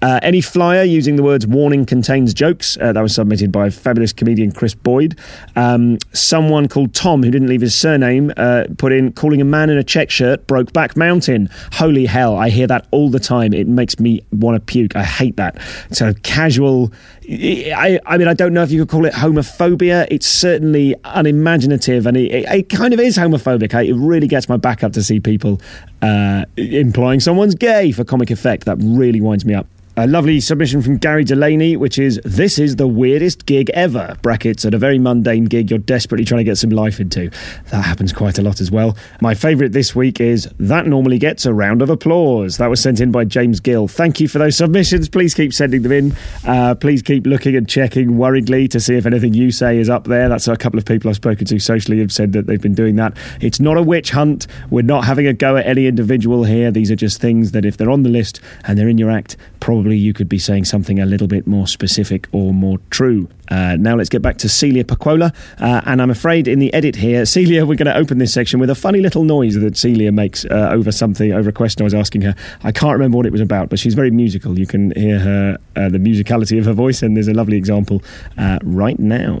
Uh, 0.00 0.20
any 0.22 0.40
flyer 0.40 0.84
using 0.84 1.16
the 1.16 1.22
words 1.22 1.44
warning 1.46 1.84
contains 1.84 2.32
jokes. 2.32 2.78
Uh, 2.80 2.92
that 2.92 3.00
was 3.00 3.14
submitted 3.14 3.50
by 3.50 3.68
fabulous 3.68 4.12
comedian 4.12 4.52
Chris 4.52 4.74
Boyd. 4.74 5.18
Um, 5.56 5.98
someone 6.12 6.68
called 6.68 6.94
Tom, 6.94 7.22
who 7.22 7.30
didn't 7.30 7.48
leave 7.48 7.57
his 7.60 7.74
surname, 7.74 8.32
uh, 8.36 8.64
put 8.76 8.92
in 8.92 9.12
calling 9.12 9.40
a 9.40 9.44
man 9.44 9.70
in 9.70 9.78
a 9.78 9.84
check 9.84 10.10
shirt 10.10 10.46
Brokeback 10.46 10.96
Mountain. 10.96 11.48
Holy 11.72 12.06
hell, 12.06 12.36
I 12.36 12.48
hear 12.48 12.66
that 12.66 12.86
all 12.90 13.10
the 13.10 13.20
time. 13.20 13.52
It 13.52 13.66
makes 13.66 13.98
me 13.98 14.20
want 14.32 14.56
to 14.56 14.60
puke. 14.60 14.96
I 14.96 15.04
hate 15.04 15.36
that. 15.36 15.60
So 15.92 16.14
casual. 16.22 16.92
I, 17.30 18.00
I 18.06 18.16
mean, 18.18 18.28
I 18.28 18.34
don't 18.34 18.54
know 18.54 18.62
if 18.62 18.70
you 18.70 18.80
could 18.80 18.88
call 18.88 19.04
it 19.04 19.12
homophobia. 19.12 20.06
It's 20.10 20.26
certainly 20.26 20.94
unimaginative, 21.04 22.06
and 22.06 22.16
it, 22.16 22.32
it, 22.32 22.48
it 22.48 22.68
kind 22.68 22.94
of 22.94 23.00
is 23.00 23.16
homophobic. 23.16 23.72
It 23.86 23.94
really 23.94 24.26
gets 24.26 24.48
my 24.48 24.56
back 24.56 24.82
up 24.82 24.92
to 24.92 25.02
see 25.02 25.20
people 25.20 25.60
uh, 26.02 26.44
implying 26.56 27.20
someone's 27.20 27.54
gay 27.54 27.92
for 27.92 28.04
comic 28.04 28.30
effect. 28.30 28.64
That 28.64 28.78
really 28.80 29.20
winds 29.20 29.44
me 29.44 29.54
up. 29.54 29.66
A 30.00 30.06
lovely 30.06 30.38
submission 30.38 30.80
from 30.80 30.96
Gary 30.96 31.24
Delaney, 31.24 31.76
which 31.76 31.98
is 31.98 32.20
This 32.24 32.60
is 32.60 32.76
the 32.76 32.86
weirdest 32.86 33.46
gig 33.46 33.68
ever. 33.70 34.16
Brackets 34.22 34.64
at 34.64 34.72
a 34.72 34.78
very 34.78 34.96
mundane 34.96 35.46
gig 35.46 35.70
you're 35.70 35.80
desperately 35.80 36.24
trying 36.24 36.38
to 36.38 36.44
get 36.44 36.56
some 36.56 36.70
life 36.70 37.00
into. 37.00 37.32
That 37.70 37.82
happens 37.82 38.12
quite 38.12 38.38
a 38.38 38.42
lot 38.42 38.60
as 38.60 38.70
well. 38.70 38.96
My 39.20 39.34
favourite 39.34 39.72
this 39.72 39.96
week 39.96 40.20
is 40.20 40.48
That 40.60 40.86
normally 40.86 41.18
gets 41.18 41.46
a 41.46 41.52
round 41.52 41.82
of 41.82 41.90
applause. 41.90 42.58
That 42.58 42.70
was 42.70 42.80
sent 42.80 43.00
in 43.00 43.10
by 43.10 43.24
James 43.24 43.58
Gill. 43.58 43.88
Thank 43.88 44.20
you 44.20 44.28
for 44.28 44.38
those 44.38 44.56
submissions. 44.56 45.08
Please 45.08 45.34
keep 45.34 45.52
sending 45.52 45.82
them 45.82 45.90
in. 45.90 46.16
Uh, 46.46 46.76
please 46.76 47.02
keep 47.02 47.26
looking 47.26 47.56
and 47.56 47.68
checking 47.68 48.18
worriedly 48.18 48.68
to 48.68 48.78
see 48.78 48.94
if 48.94 49.04
anything 49.04 49.34
you 49.34 49.50
say 49.50 49.78
is 49.78 49.90
up 49.90 50.04
there. 50.04 50.28
That's 50.28 50.46
a 50.46 50.56
couple 50.56 50.78
of 50.78 50.84
people 50.84 51.10
I've 51.10 51.16
spoken 51.16 51.44
to 51.46 51.58
socially 51.58 51.98
have 51.98 52.12
said 52.12 52.34
that 52.34 52.46
they've 52.46 52.62
been 52.62 52.74
doing 52.74 52.94
that. 52.96 53.16
It's 53.40 53.58
not 53.58 53.76
a 53.76 53.82
witch 53.82 54.12
hunt. 54.12 54.46
We're 54.70 54.82
not 54.82 55.06
having 55.06 55.26
a 55.26 55.32
go 55.32 55.56
at 55.56 55.66
any 55.66 55.88
individual 55.88 56.44
here. 56.44 56.70
These 56.70 56.92
are 56.92 56.96
just 56.96 57.20
things 57.20 57.50
that 57.50 57.64
if 57.64 57.76
they're 57.76 57.90
on 57.90 58.04
the 58.04 58.10
list 58.10 58.40
and 58.62 58.78
they're 58.78 58.88
in 58.88 58.98
your 58.98 59.10
act, 59.10 59.36
probably 59.58 59.87
probably 59.88 60.04
you 60.04 60.12
could 60.12 60.28
be 60.28 60.38
saying 60.38 60.66
something 60.66 61.00
a 61.00 61.06
little 61.06 61.26
bit 61.26 61.46
more 61.46 61.66
specific 61.66 62.28
or 62.32 62.52
more 62.52 62.76
true. 62.90 63.26
Uh, 63.50 63.74
now 63.76 63.96
let's 63.96 64.10
get 64.10 64.20
back 64.20 64.36
to 64.36 64.46
Celia 64.46 64.84
Pacquola. 64.84 65.32
Uh, 65.58 65.80
and 65.86 66.02
I'm 66.02 66.10
afraid 66.10 66.46
in 66.46 66.58
the 66.58 66.70
edit 66.74 66.94
here, 66.94 67.24
Celia, 67.34 67.64
we're 67.64 67.78
going 67.78 67.86
to 67.86 67.96
open 67.96 68.18
this 68.18 68.34
section 68.34 68.60
with 68.60 68.68
a 68.68 68.74
funny 68.74 69.00
little 69.00 69.24
noise 69.24 69.54
that 69.54 69.78
Celia 69.78 70.12
makes 70.12 70.44
uh, 70.44 70.68
over 70.70 70.92
something, 70.92 71.32
over 71.32 71.48
a 71.48 71.52
question 71.52 71.80
I 71.80 71.84
was 71.84 71.94
asking 71.94 72.20
her. 72.20 72.34
I 72.64 72.70
can't 72.70 72.92
remember 72.92 73.16
what 73.16 73.24
it 73.24 73.32
was 73.32 73.40
about, 73.40 73.70
but 73.70 73.78
she's 73.78 73.94
very 73.94 74.10
musical. 74.10 74.58
You 74.58 74.66
can 74.66 74.90
hear 74.90 75.18
her, 75.20 75.56
uh, 75.74 75.88
the 75.88 75.96
musicality 75.96 76.58
of 76.58 76.66
her 76.66 76.74
voice, 76.74 77.02
and 77.02 77.16
there's 77.16 77.28
a 77.28 77.32
lovely 77.32 77.56
example 77.56 78.02
uh, 78.36 78.58
right 78.62 78.98
now. 78.98 79.40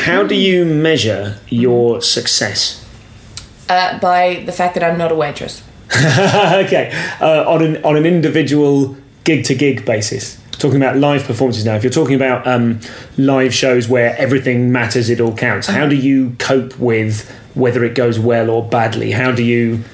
How 0.00 0.22
do 0.22 0.34
you 0.34 0.64
measure 0.64 1.38
your 1.48 2.00
success? 2.00 2.82
Uh, 3.68 3.98
by 3.98 4.42
the 4.46 4.52
fact 4.52 4.74
that 4.74 4.82
I'm 4.82 4.96
not 4.96 5.12
a 5.12 5.14
waitress. 5.14 5.62
okay, 5.94 6.90
uh, 7.20 7.44
on 7.46 7.62
an 7.62 7.84
on 7.84 7.96
an 7.96 8.06
individual 8.06 8.96
gig 9.24 9.44
to 9.44 9.54
gig 9.54 9.84
basis. 9.84 10.40
Talking 10.52 10.78
about 10.78 10.96
live 10.96 11.24
performances 11.24 11.66
now. 11.66 11.74
If 11.74 11.84
you're 11.84 11.92
talking 11.92 12.14
about 12.14 12.46
um, 12.46 12.80
live 13.18 13.52
shows 13.52 13.88
where 13.88 14.16
everything 14.16 14.72
matters, 14.72 15.10
it 15.10 15.20
all 15.20 15.36
counts. 15.36 15.66
How 15.66 15.86
do 15.86 15.96
you 15.96 16.34
cope 16.38 16.78
with 16.78 17.30
whether 17.54 17.84
it 17.84 17.94
goes 17.94 18.18
well 18.18 18.50
or 18.50 18.66
badly? 18.66 19.10
How 19.10 19.32
do 19.32 19.42
you, 19.42 19.84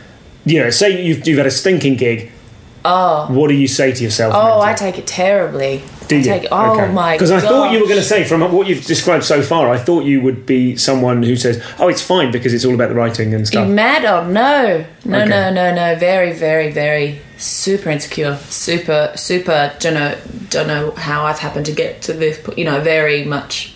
you 0.44 0.60
know, 0.60 0.70
say 0.70 1.04
you've, 1.04 1.26
you've 1.26 1.38
had 1.38 1.46
a 1.46 1.52
stinking 1.52 1.96
gig. 1.96 2.30
Oh. 2.84 3.26
What 3.30 3.48
do 3.48 3.54
you 3.54 3.68
say 3.68 3.92
to 3.92 4.04
yourself? 4.04 4.34
Oh, 4.34 4.60
mentally? 4.60 4.66
I 4.66 4.74
take 4.74 4.98
it 4.98 5.06
terribly. 5.06 5.82
Do 6.08 6.16
you? 6.16 6.22
Take, 6.24 6.46
oh 6.52 6.86
my 6.92 7.12
god! 7.12 7.12
Because 7.14 7.30
I 7.30 7.40
thought 7.40 7.72
you 7.72 7.80
were 7.80 7.86
going 7.86 7.98
to 7.98 8.04
say, 8.04 8.24
from 8.24 8.40
what 8.52 8.66
you've 8.66 8.84
described 8.84 9.24
so 9.24 9.42
far, 9.42 9.68
I 9.70 9.78
thought 9.78 10.04
you 10.04 10.20
would 10.20 10.46
be 10.46 10.76
someone 10.76 11.22
who 11.22 11.36
says, 11.36 11.62
"Oh, 11.78 11.88
it's 11.88 12.02
fine 12.02 12.30
because 12.30 12.54
it's 12.54 12.64
all 12.64 12.74
about 12.74 12.88
the 12.90 12.94
writing 12.94 13.32
and 13.34 13.40
You 13.40 13.46
stuff." 13.46 13.68
mad? 13.68 14.04
Oh 14.04 14.26
no, 14.28 14.84
no, 15.04 15.18
Okay. 15.20 15.28
no, 15.28 15.50
no, 15.52 15.74
no! 15.74 15.96
Very, 15.96 16.32
very, 16.32 16.70
very 16.70 17.20
super 17.38 17.90
insecure, 17.90 18.36
super, 18.48 19.12
super. 19.16 19.72
Don't 19.80 19.94
know, 19.94 20.16
don't 20.50 20.66
know 20.68 20.90
how 20.92 21.24
I've 21.24 21.38
happened 21.40 21.66
to 21.66 21.72
get 21.72 22.02
to 22.02 22.12
this. 22.12 22.38
You 22.56 22.64
know, 22.64 22.80
very 22.80 23.24
much 23.24 23.74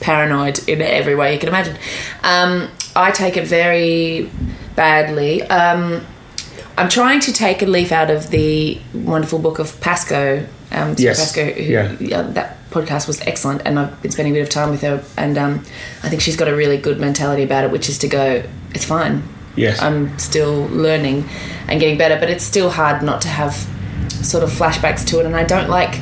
paranoid 0.00 0.68
in 0.68 0.82
every 0.82 1.14
way 1.14 1.32
you 1.32 1.38
can 1.38 1.48
imagine. 1.48 1.76
Um, 2.22 2.68
I 2.94 3.10
take 3.10 3.36
it 3.36 3.46
very 3.46 4.30
badly. 4.76 5.42
Um, 5.44 6.04
I'm 6.76 6.88
trying 6.88 7.20
to 7.20 7.32
take 7.32 7.62
a 7.62 7.66
leaf 7.66 7.92
out 7.92 8.10
of 8.10 8.30
the 8.30 8.78
wonderful 8.94 9.38
book 9.38 9.58
of 9.58 9.78
Pascoe. 9.80 10.46
Um, 10.72 10.96
Sarah 10.96 10.96
Yes. 10.98 11.18
Pascoe, 11.20 11.52
who, 11.52 11.62
Yeah. 11.62 11.92
yeah, 12.00 12.22
that 12.22 12.56
podcast 12.70 13.06
was 13.06 13.20
excellent, 13.22 13.62
and 13.64 13.78
I've 13.78 14.00
been 14.02 14.10
spending 14.10 14.34
a 14.34 14.36
bit 14.38 14.42
of 14.42 14.48
time 14.48 14.70
with 14.70 14.80
her, 14.82 15.02
and 15.16 15.36
um, 15.38 15.64
I 16.02 16.08
think 16.08 16.22
she's 16.22 16.36
got 16.36 16.48
a 16.48 16.56
really 16.56 16.78
good 16.78 16.98
mentality 16.98 17.42
about 17.42 17.64
it, 17.64 17.70
which 17.70 17.88
is 17.88 17.98
to 17.98 18.08
go, 18.08 18.42
it's 18.74 18.84
fine. 18.84 19.22
Yes. 19.56 19.82
I'm 19.82 20.18
still 20.18 20.66
learning 20.68 21.28
and 21.68 21.78
getting 21.78 21.98
better, 21.98 22.18
but 22.18 22.30
it's 22.30 22.44
still 22.44 22.70
hard 22.70 23.02
not 23.02 23.20
to 23.22 23.28
have 23.28 23.54
sort 24.22 24.42
of 24.42 24.50
flashbacks 24.50 25.04
to 25.08 25.20
it, 25.20 25.26
and 25.26 25.36
I 25.36 25.44
don't 25.44 25.68
like 25.68 25.98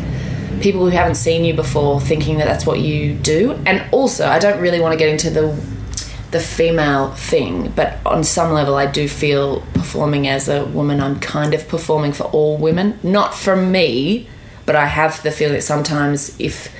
people 0.60 0.82
who 0.84 0.90
haven't 0.90 1.14
seen 1.16 1.44
you 1.44 1.54
before 1.54 2.00
thinking 2.00 2.36
that 2.38 2.44
that's 2.46 2.64
what 2.66 2.78
you 2.80 3.14
do, 3.14 3.58
and 3.66 3.82
also 3.90 4.28
I 4.28 4.38
don't 4.38 4.60
really 4.60 4.80
want 4.80 4.92
to 4.92 4.98
get 4.98 5.08
into 5.08 5.30
the 5.30 5.56
the 6.30 6.38
female 6.38 7.10
thing, 7.14 7.72
but 7.74 7.98
on 8.06 8.22
some 8.22 8.52
level, 8.52 8.76
I 8.76 8.86
do 8.86 9.08
feel 9.08 9.62
performing 9.74 10.28
as 10.28 10.48
a 10.48 10.64
woman, 10.64 11.00
I'm 11.00 11.18
kind 11.18 11.54
of 11.54 11.66
performing 11.66 12.12
for 12.12 12.22
all 12.24 12.56
women. 12.56 13.00
Not 13.02 13.34
for 13.34 13.56
me, 13.56 14.28
but 14.70 14.76
I 14.76 14.86
have 14.86 15.20
the 15.24 15.32
feeling 15.32 15.54
that 15.54 15.62
sometimes 15.62 16.38
if 16.38 16.72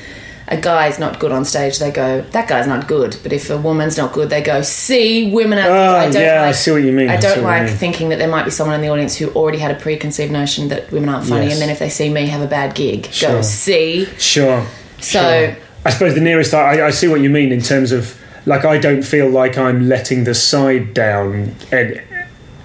a 0.46 0.57
guy's 0.57 1.00
not 1.00 1.18
good 1.18 1.33
on 1.33 1.44
stage, 1.44 1.81
they 1.81 1.90
go, 1.90 2.20
that 2.20 2.46
guy's 2.48 2.68
not 2.68 2.87
good. 2.87 3.16
But 3.24 3.33
if 3.33 3.50
a 3.50 3.59
woman's 3.59 3.96
not 3.96 4.12
good, 4.12 4.31
they 4.31 4.42
go, 4.42 4.62
see, 4.62 5.29
women 5.33 5.59
are. 5.59 5.68
Oh, 5.68 5.72
I 5.72 6.07
ah, 6.07 6.11
don't 6.12 6.22
yeah, 6.22 6.42
I 6.42 6.46
like, 6.46 6.55
see 6.55 6.70
what 6.70 6.85
you 6.85 6.92
mean. 6.92 7.11
I 7.11 7.14
I 7.14 7.16
don't 7.16 7.38
you 7.38 7.42
like 7.42 7.68
thinking 7.68 8.11
that 8.11 8.20
there 8.20 8.29
might 8.29 8.44
be 8.44 8.53
someone 8.53 8.76
in 8.76 8.81
the 8.81 8.90
audience 8.90 9.16
who 9.16 9.29
already 9.31 9.59
had 9.59 9.72
a 9.72 9.74
preconceived 9.74 10.31
notion 10.31 10.68
that 10.68 10.92
women 10.92 11.09
aren't 11.09 11.26
funny, 11.26 11.46
Yes. 11.46 11.55
and 11.55 11.62
then 11.62 11.68
if 11.70 11.81
they 11.81 11.88
see 11.88 12.09
me 12.11 12.26
have 12.26 12.42
a 12.42 12.46
bad 12.46 12.76
gig, 12.76 13.07
Sure. 13.07 13.33
go, 13.33 13.42
see. 13.42 14.05
Sure. 14.18 14.64
So- 15.00 15.20
sure. 15.20 15.57
I 15.85 15.90
suppose 15.90 16.14
the 16.14 16.20
nearest 16.20 16.55
I, 16.55 16.87
I 16.87 16.90
see 16.90 17.09
what 17.09 17.22
you 17.22 17.31
mean 17.31 17.50
in 17.50 17.61
terms 17.61 17.90
of 17.90 18.16
like 18.46 18.64
I 18.64 18.79
don't 18.79 19.03
feel 19.03 19.29
like 19.29 19.59
I'm 19.59 19.88
letting 19.88 20.22
the 20.22 20.35
side 20.35 20.94
down. 20.94 21.57
And 21.72 22.00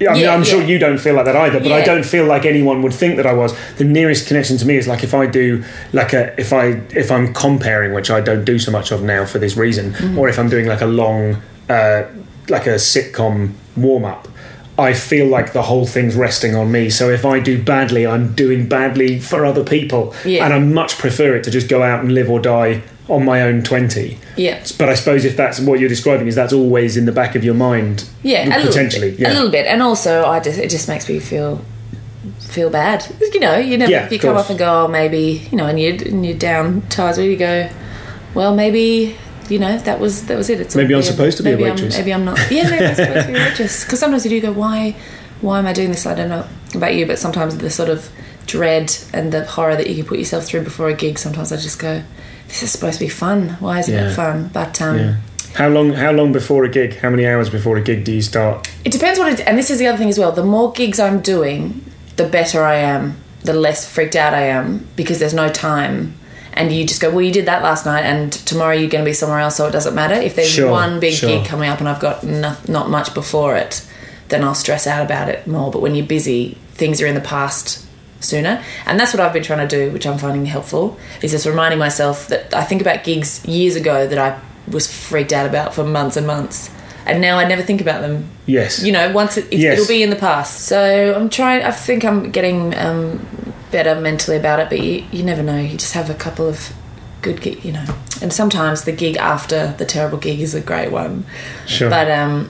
I 0.02 0.14
mean, 0.14 0.22
Yeah, 0.24 0.34
I'm 0.34 0.44
sure 0.44 0.62
yeah. 0.62 0.68
you 0.68 0.78
don't 0.80 0.98
feel 0.98 1.16
like 1.16 1.26
that 1.26 1.36
either. 1.36 1.60
But 1.60 1.72
I 1.72 1.84
don't 1.84 2.06
feel 2.06 2.26
like 2.26 2.46
anyone 2.46 2.82
would 2.82 2.94
think 2.94 3.16
that 3.18 3.26
I 3.26 3.34
was. 3.34 3.54
The 3.78 3.84
nearest 3.86 4.28
connection 4.28 4.58
to 4.58 4.66
me 4.66 4.76
is 4.78 4.88
like 4.88 5.04
if 5.04 5.14
I 5.14 5.26
do 5.26 5.64
like 5.94 6.14
a 6.14 6.40
if 6.40 6.52
I 6.54 6.82
if 6.96 7.12
I'm 7.12 7.34
comparing, 7.34 7.94
which 7.94 8.10
I 8.12 8.20
don't 8.22 8.44
do 8.46 8.60
so 8.60 8.72
much 8.72 8.92
of 8.92 9.02
now 9.04 9.26
for 9.26 9.40
this 9.40 9.56
reason, 9.56 9.94
Mm-hmm. 9.94 10.18
or 10.20 10.28
if 10.30 10.38
I'm 10.40 10.50
doing 10.50 10.66
like 10.68 10.82
a 10.82 10.86
long 10.88 11.42
uh, 11.70 12.04
like 12.50 12.68
a 12.68 12.76
sitcom 12.76 13.54
warm 13.78 14.06
up. 14.06 14.28
I 14.78 14.92
feel 14.94 15.28
like 15.28 15.54
the 15.54 15.62
whole 15.62 15.86
thing's 15.88 16.16
resting 16.18 16.54
on 16.54 16.70
me. 16.70 16.90
So 16.90 17.10
if 17.10 17.24
I 17.26 17.40
do 17.40 17.64
badly, 17.64 18.06
I'm 18.06 18.34
doing 18.34 18.68
badly 18.68 19.20
for 19.20 19.46
other 19.46 19.64
people. 19.64 20.14
Yeah. 20.26 20.44
And 20.44 20.54
I 20.54 20.60
much 20.60 20.98
prefer 20.98 21.34
it 21.38 21.46
to 21.46 21.52
just 21.52 21.70
go 21.70 21.82
out 21.82 22.02
and 22.02 22.14
live 22.14 22.30
or 22.30 22.42
die 22.42 22.84
on 23.08 23.24
my 23.24 23.42
own 23.42 23.64
20. 23.64 24.20
Yeah. 24.38 24.63
But 24.78 24.89
I 24.89 24.95
suppose 24.95 25.26
if 25.26 25.38
that's 25.38 25.60
what 25.60 25.80
you're 25.80 25.89
describing, 25.89 26.28
is 26.28 26.36
that's 26.36 26.54
always 26.54 26.98
in 26.98 27.06
the 27.06 27.12
back 27.12 27.36
of 27.36 27.43
your 27.43 27.54
mind. 27.54 28.08
Yeah, 28.24 28.45
a 28.45 28.50
little 28.58 28.67
potentially. 28.67 29.12
bit, 29.12 29.19
yeah. 29.21 29.32
a 29.32 29.34
little 29.34 29.52
bit, 29.52 29.65
and 29.65 29.82
also 29.82 30.26
I 30.26 30.39
just 30.39 30.60
it 30.60 30.69
just 30.69 30.88
makes 30.88 31.08
me 31.08 31.19
feel 31.19 31.63
feel 32.39 32.69
bad. 32.69 33.06
You 33.34 33.39
know, 33.39 33.58
you 33.58 33.78
never 33.78 33.91
Yeah, 33.91 34.10
you 34.10 34.19
come 34.19 34.36
off 34.36 34.50
and 34.50 34.60
go, 34.60 34.86
oh, 34.86 34.88
maybe 34.88 35.48
you 35.52 35.58
know, 35.58 35.67
and 35.67 35.80
you 35.80 35.93
and 35.93 36.26
you're 36.26 36.38
down 36.38 36.82
times 36.89 37.17
where 37.17 37.28
you 37.28 37.38
go, 37.38 37.69
well, 38.34 38.56
maybe 38.56 39.15
you 39.50 39.60
know 39.60 39.78
that 39.78 40.00
was 40.00 40.26
that 40.28 40.38
was 40.38 40.50
it. 40.50 40.60
It's 40.60 40.76
Maybe 40.76 40.93
I'm 40.93 41.00
weird. 41.00 41.06
supposed 41.06 41.38
to 41.38 41.43
be 41.43 41.52
a 41.52 41.58
maybe 41.58 41.69
waitress. 41.69 41.95
I'm, 41.95 42.02
maybe 42.02 42.13
I'm 42.13 42.26
not. 42.26 42.39
Yeah, 42.52 42.69
maybe 42.69 42.86
I'm 42.86 42.95
supposed 42.95 43.28
to 43.28 43.34
be 43.34 43.39
a 43.39 43.41
waitress. 43.50 43.84
Because 43.84 44.00
sometimes 44.00 44.26
you 44.26 44.30
do 44.32 44.41
go, 44.41 44.52
why 44.52 44.95
why 45.41 45.60
am 45.60 45.67
I 45.67 45.74
doing 45.74 45.89
this? 45.91 46.06
I 46.06 46.15
don't 46.15 46.30
know 46.30 46.48
about 46.74 46.95
you, 46.95 47.06
but 47.06 47.19
sometimes 47.19 47.58
the 47.58 47.69
sort 47.69 47.89
of 47.89 48.10
dread 48.48 48.95
and 49.13 49.32
the 49.32 49.45
horror 49.45 49.76
that 49.76 49.88
you 49.89 49.95
can 49.95 50.06
put 50.06 50.19
yourself 50.19 50.45
through 50.45 50.63
before 50.63 50.88
a 50.89 50.93
gig. 50.93 51.17
Sometimes 51.19 51.52
I 51.52 51.58
just 51.58 51.80
go, 51.80 52.04
this 52.48 52.64
is 52.64 52.72
supposed 52.72 53.00
to 53.00 53.06
be 53.06 53.10
fun. 53.10 53.58
Why 53.60 53.80
isn't 53.80 53.94
Yeah. 53.94 54.10
it 54.10 54.14
fun? 54.14 54.50
But 54.54 54.82
um, 54.82 54.98
Yeah. 54.98 55.14
How 55.56 55.70
long? 55.70 55.94
How 55.94 56.12
long 56.12 56.34
before 56.34 56.66
a 56.66 56.70
gig? 56.70 56.98
How 57.00 57.10
many 57.10 57.26
hours 57.26 57.50
before 57.50 57.78
a 57.78 57.82
gig 57.82 58.04
do 58.04 58.12
you 58.12 58.22
start? 58.22 58.68
It 58.84 58.92
depends 58.92 59.18
what 59.20 59.32
it 59.32 59.40
and 59.48 59.58
this 59.58 59.70
is 59.70 59.80
the 59.80 59.88
other 59.88 59.98
thing 59.98 60.10
as 60.10 60.20
well. 60.20 60.32
The 60.32 60.44
more 60.44 60.72
gigs 60.74 61.00
I'm 61.00 61.22
doing, 61.22 61.84
the 62.18 62.26
better 62.28 62.64
I 62.64 62.76
am, 62.76 63.16
the 63.44 63.54
less 63.54 63.88
freaked 63.90 64.16
out 64.18 64.34
I 64.34 64.42
am 64.48 64.86
because 64.96 65.20
there's 65.20 65.34
no 65.34 65.48
time. 65.50 66.16
And 66.58 66.72
you 66.72 66.86
just 66.86 67.02
go, 67.02 67.10
well, 67.10 67.22
you 67.22 67.34
did 67.34 67.46
that 67.48 67.62
last 67.64 67.86
night, 67.86 68.04
and 68.06 68.32
tomorrow 68.32 68.74
you're 68.74 68.90
going 68.90 69.04
to 69.04 69.10
be 69.10 69.14
somewhere 69.14 69.40
else, 69.40 69.58
so 69.58 69.68
it 69.68 69.72
doesn't 69.72 69.94
matter. 69.94 70.14
If 70.16 70.36
there's 70.38 70.48
Sure, 70.50 70.72
one 70.72 71.02
big 71.02 71.14
sure. 71.14 71.28
gig 71.30 71.46
coming 71.46 71.70
up 71.70 71.80
and 71.82 71.90
I've 71.90 72.00
got 72.00 72.24
no, 72.24 72.56
not 72.70 72.90
much 72.90 73.14
before 73.14 73.58
it, 73.58 73.86
then 74.30 74.42
I'll 74.42 74.56
stress 74.56 74.88
out 74.88 75.04
about 75.06 75.28
it 75.28 75.46
more. 75.48 75.70
But 75.70 75.82
when 75.82 75.96
you're 75.96 76.06
busy, 76.06 76.58
things 76.74 77.02
are 77.02 77.08
in 77.08 77.14
the 77.16 77.20
past 77.22 77.85
sooner. 78.26 78.64
And 78.86 79.00
that's 79.00 79.14
what 79.14 79.22
I've 79.22 79.34
been 79.34 79.44
trying 79.44 79.68
to 79.68 79.78
do, 79.78 79.92
which 79.92 80.06
I'm 80.06 80.18
finding 80.18 80.46
helpful, 80.46 80.98
is 81.22 81.32
just 81.32 81.46
reminding 81.46 81.80
myself 81.80 82.28
that 82.28 82.54
I 82.54 82.64
think 82.64 82.82
about 82.82 83.04
gigs 83.04 83.46
years 83.46 83.76
ago 83.76 84.08
that 84.08 84.18
I 84.18 84.40
was 84.72 84.92
freaked 84.92 85.32
out 85.32 85.46
about 85.46 85.74
for 85.74 85.84
months 85.84 86.18
and 86.18 86.26
months. 86.28 86.70
And 87.06 87.22
now 87.22 87.38
I 87.38 87.46
never 87.48 87.62
think 87.62 87.82
about 87.82 88.02
them 88.02 88.30
Yes. 88.48 88.84
you 88.84 88.92
know, 88.92 89.12
once 89.12 89.38
it, 89.38 89.46
it 89.52 89.60
Yes. 89.60 89.78
it'll 89.80 89.88
be 89.88 90.02
in 90.04 90.10
the 90.10 90.16
past. 90.16 90.62
So 90.66 91.14
I'm 91.16 91.30
trying. 91.30 91.64
I 91.64 91.72
think 91.72 92.04
I'm 92.04 92.32
getting 92.32 92.76
um, 92.76 93.26
better 93.72 94.00
mentally 94.00 94.38
about 94.38 94.60
it, 94.60 94.70
but 94.70 94.80
you, 94.80 95.04
you 95.12 95.24
never 95.24 95.44
know. 95.44 95.58
You 95.58 95.78
just 95.78 95.94
have 95.94 96.10
a 96.10 96.14
couple 96.16 96.48
of 96.48 96.74
good 97.22 97.42
gig, 97.42 97.64
you 97.64 97.72
know. 97.72 97.86
And 98.22 98.32
sometimes 98.34 98.86
the 98.86 98.92
gig 98.92 99.18
after 99.18 99.74
the 99.78 99.86
terrible 99.86 100.18
gig 100.18 100.40
is 100.40 100.56
a 100.56 100.62
great 100.62 100.92
one. 100.92 101.26
Sure. 101.68 101.90
But 101.90 102.10
um, 102.10 102.50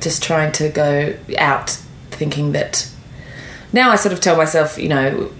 just 0.00 0.22
trying 0.22 0.52
to 0.52 0.68
go 0.70 1.14
out 1.38 1.70
thinking 2.10 2.52
that 2.52 2.88
now 3.72 3.90
I 3.90 3.96
sort 3.96 4.12
of 4.12 4.20
tell 4.20 4.36
myself, 4.36 4.78
you 4.78 4.88
know, 4.88 5.30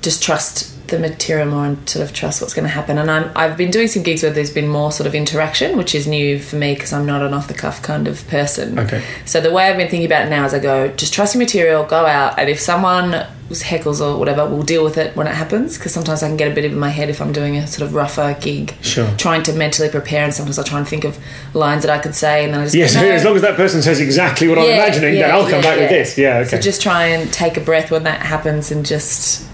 just 0.00 0.22
trust 0.22 0.73
the 0.88 0.98
material 0.98 1.48
more 1.48 1.66
and 1.66 1.88
sort 1.88 2.04
of 2.04 2.12
trust 2.12 2.40
what's 2.40 2.54
going 2.54 2.64
to 2.64 2.70
happen. 2.72 2.98
And 2.98 3.10
I'm, 3.10 3.30
I've 3.34 3.56
been 3.56 3.70
doing 3.70 3.88
some 3.88 4.02
gigs 4.02 4.22
where 4.22 4.32
there's 4.32 4.52
been 4.52 4.68
more 4.68 4.92
sort 4.92 5.06
of 5.06 5.14
interaction, 5.14 5.76
which 5.76 5.94
is 5.94 6.06
new 6.06 6.38
for 6.38 6.56
me 6.56 6.74
because 6.74 6.92
I'm 6.92 7.06
not 7.06 7.22
an 7.22 7.32
off 7.32 7.48
the 7.48 7.54
cuff 7.54 7.82
kind 7.82 8.06
of 8.06 8.26
person. 8.28 8.78
Okay. 8.78 9.02
So 9.24 9.40
the 9.40 9.50
way 9.52 9.68
I've 9.68 9.76
been 9.76 9.88
thinking 9.88 10.06
about 10.06 10.26
it 10.26 10.30
now 10.30 10.44
is 10.44 10.52
I 10.54 10.58
go, 10.58 10.88
just 10.88 11.14
trust 11.14 11.34
your 11.34 11.42
material, 11.42 11.84
go 11.84 12.06
out, 12.06 12.38
and 12.38 12.48
if 12.50 12.60
someone 12.60 13.26
heckles 13.50 14.00
or 14.00 14.18
whatever, 14.18 14.46
we'll 14.46 14.62
deal 14.62 14.82
with 14.82 14.98
it 14.98 15.14
when 15.16 15.26
it 15.26 15.34
happens. 15.34 15.78
Because 15.78 15.92
sometimes 15.92 16.22
I 16.22 16.28
can 16.28 16.36
get 16.36 16.50
a 16.50 16.54
bit 16.54 16.64
of 16.64 16.72
in 16.72 16.78
my 16.78 16.88
head 16.88 17.08
if 17.08 17.20
I'm 17.20 17.32
doing 17.32 17.56
a 17.56 17.66
sort 17.66 17.86
of 17.88 17.94
rougher 17.94 18.36
gig, 18.40 18.74
Sure. 18.80 19.08
trying 19.16 19.42
to 19.44 19.52
mentally 19.52 19.88
prepare, 19.88 20.24
and 20.24 20.34
sometimes 20.34 20.58
I 20.58 20.64
try 20.64 20.78
and 20.78 20.88
think 20.88 21.04
of 21.04 21.18
lines 21.54 21.82
that 21.82 21.90
I 21.90 21.98
could 21.98 22.14
say, 22.14 22.44
and 22.44 22.52
then 22.52 22.60
I 22.60 22.64
just 22.64 22.74
Yes, 22.74 22.94
go, 22.94 23.02
no. 23.02 23.10
as 23.12 23.24
long 23.24 23.36
as 23.36 23.42
that 23.42 23.56
person 23.56 23.82
says 23.82 24.00
exactly 24.00 24.48
what 24.48 24.58
I'm 24.58 24.64
imagining, 24.64 25.14
yeah, 25.14 25.28
then 25.28 25.34
I'll 25.34 25.42
come 25.42 25.62
yeah, 25.62 25.62
back 25.62 25.78
with 25.78 25.90
this. 25.90 26.18
Yeah, 26.18 26.38
okay. 26.38 26.48
So 26.48 26.58
just 26.60 26.82
try 26.82 27.06
and 27.06 27.32
take 27.32 27.56
a 27.56 27.60
breath 27.60 27.90
when 27.90 28.02
that 28.04 28.20
happens 28.22 28.70
and 28.70 28.84
just 28.84 29.46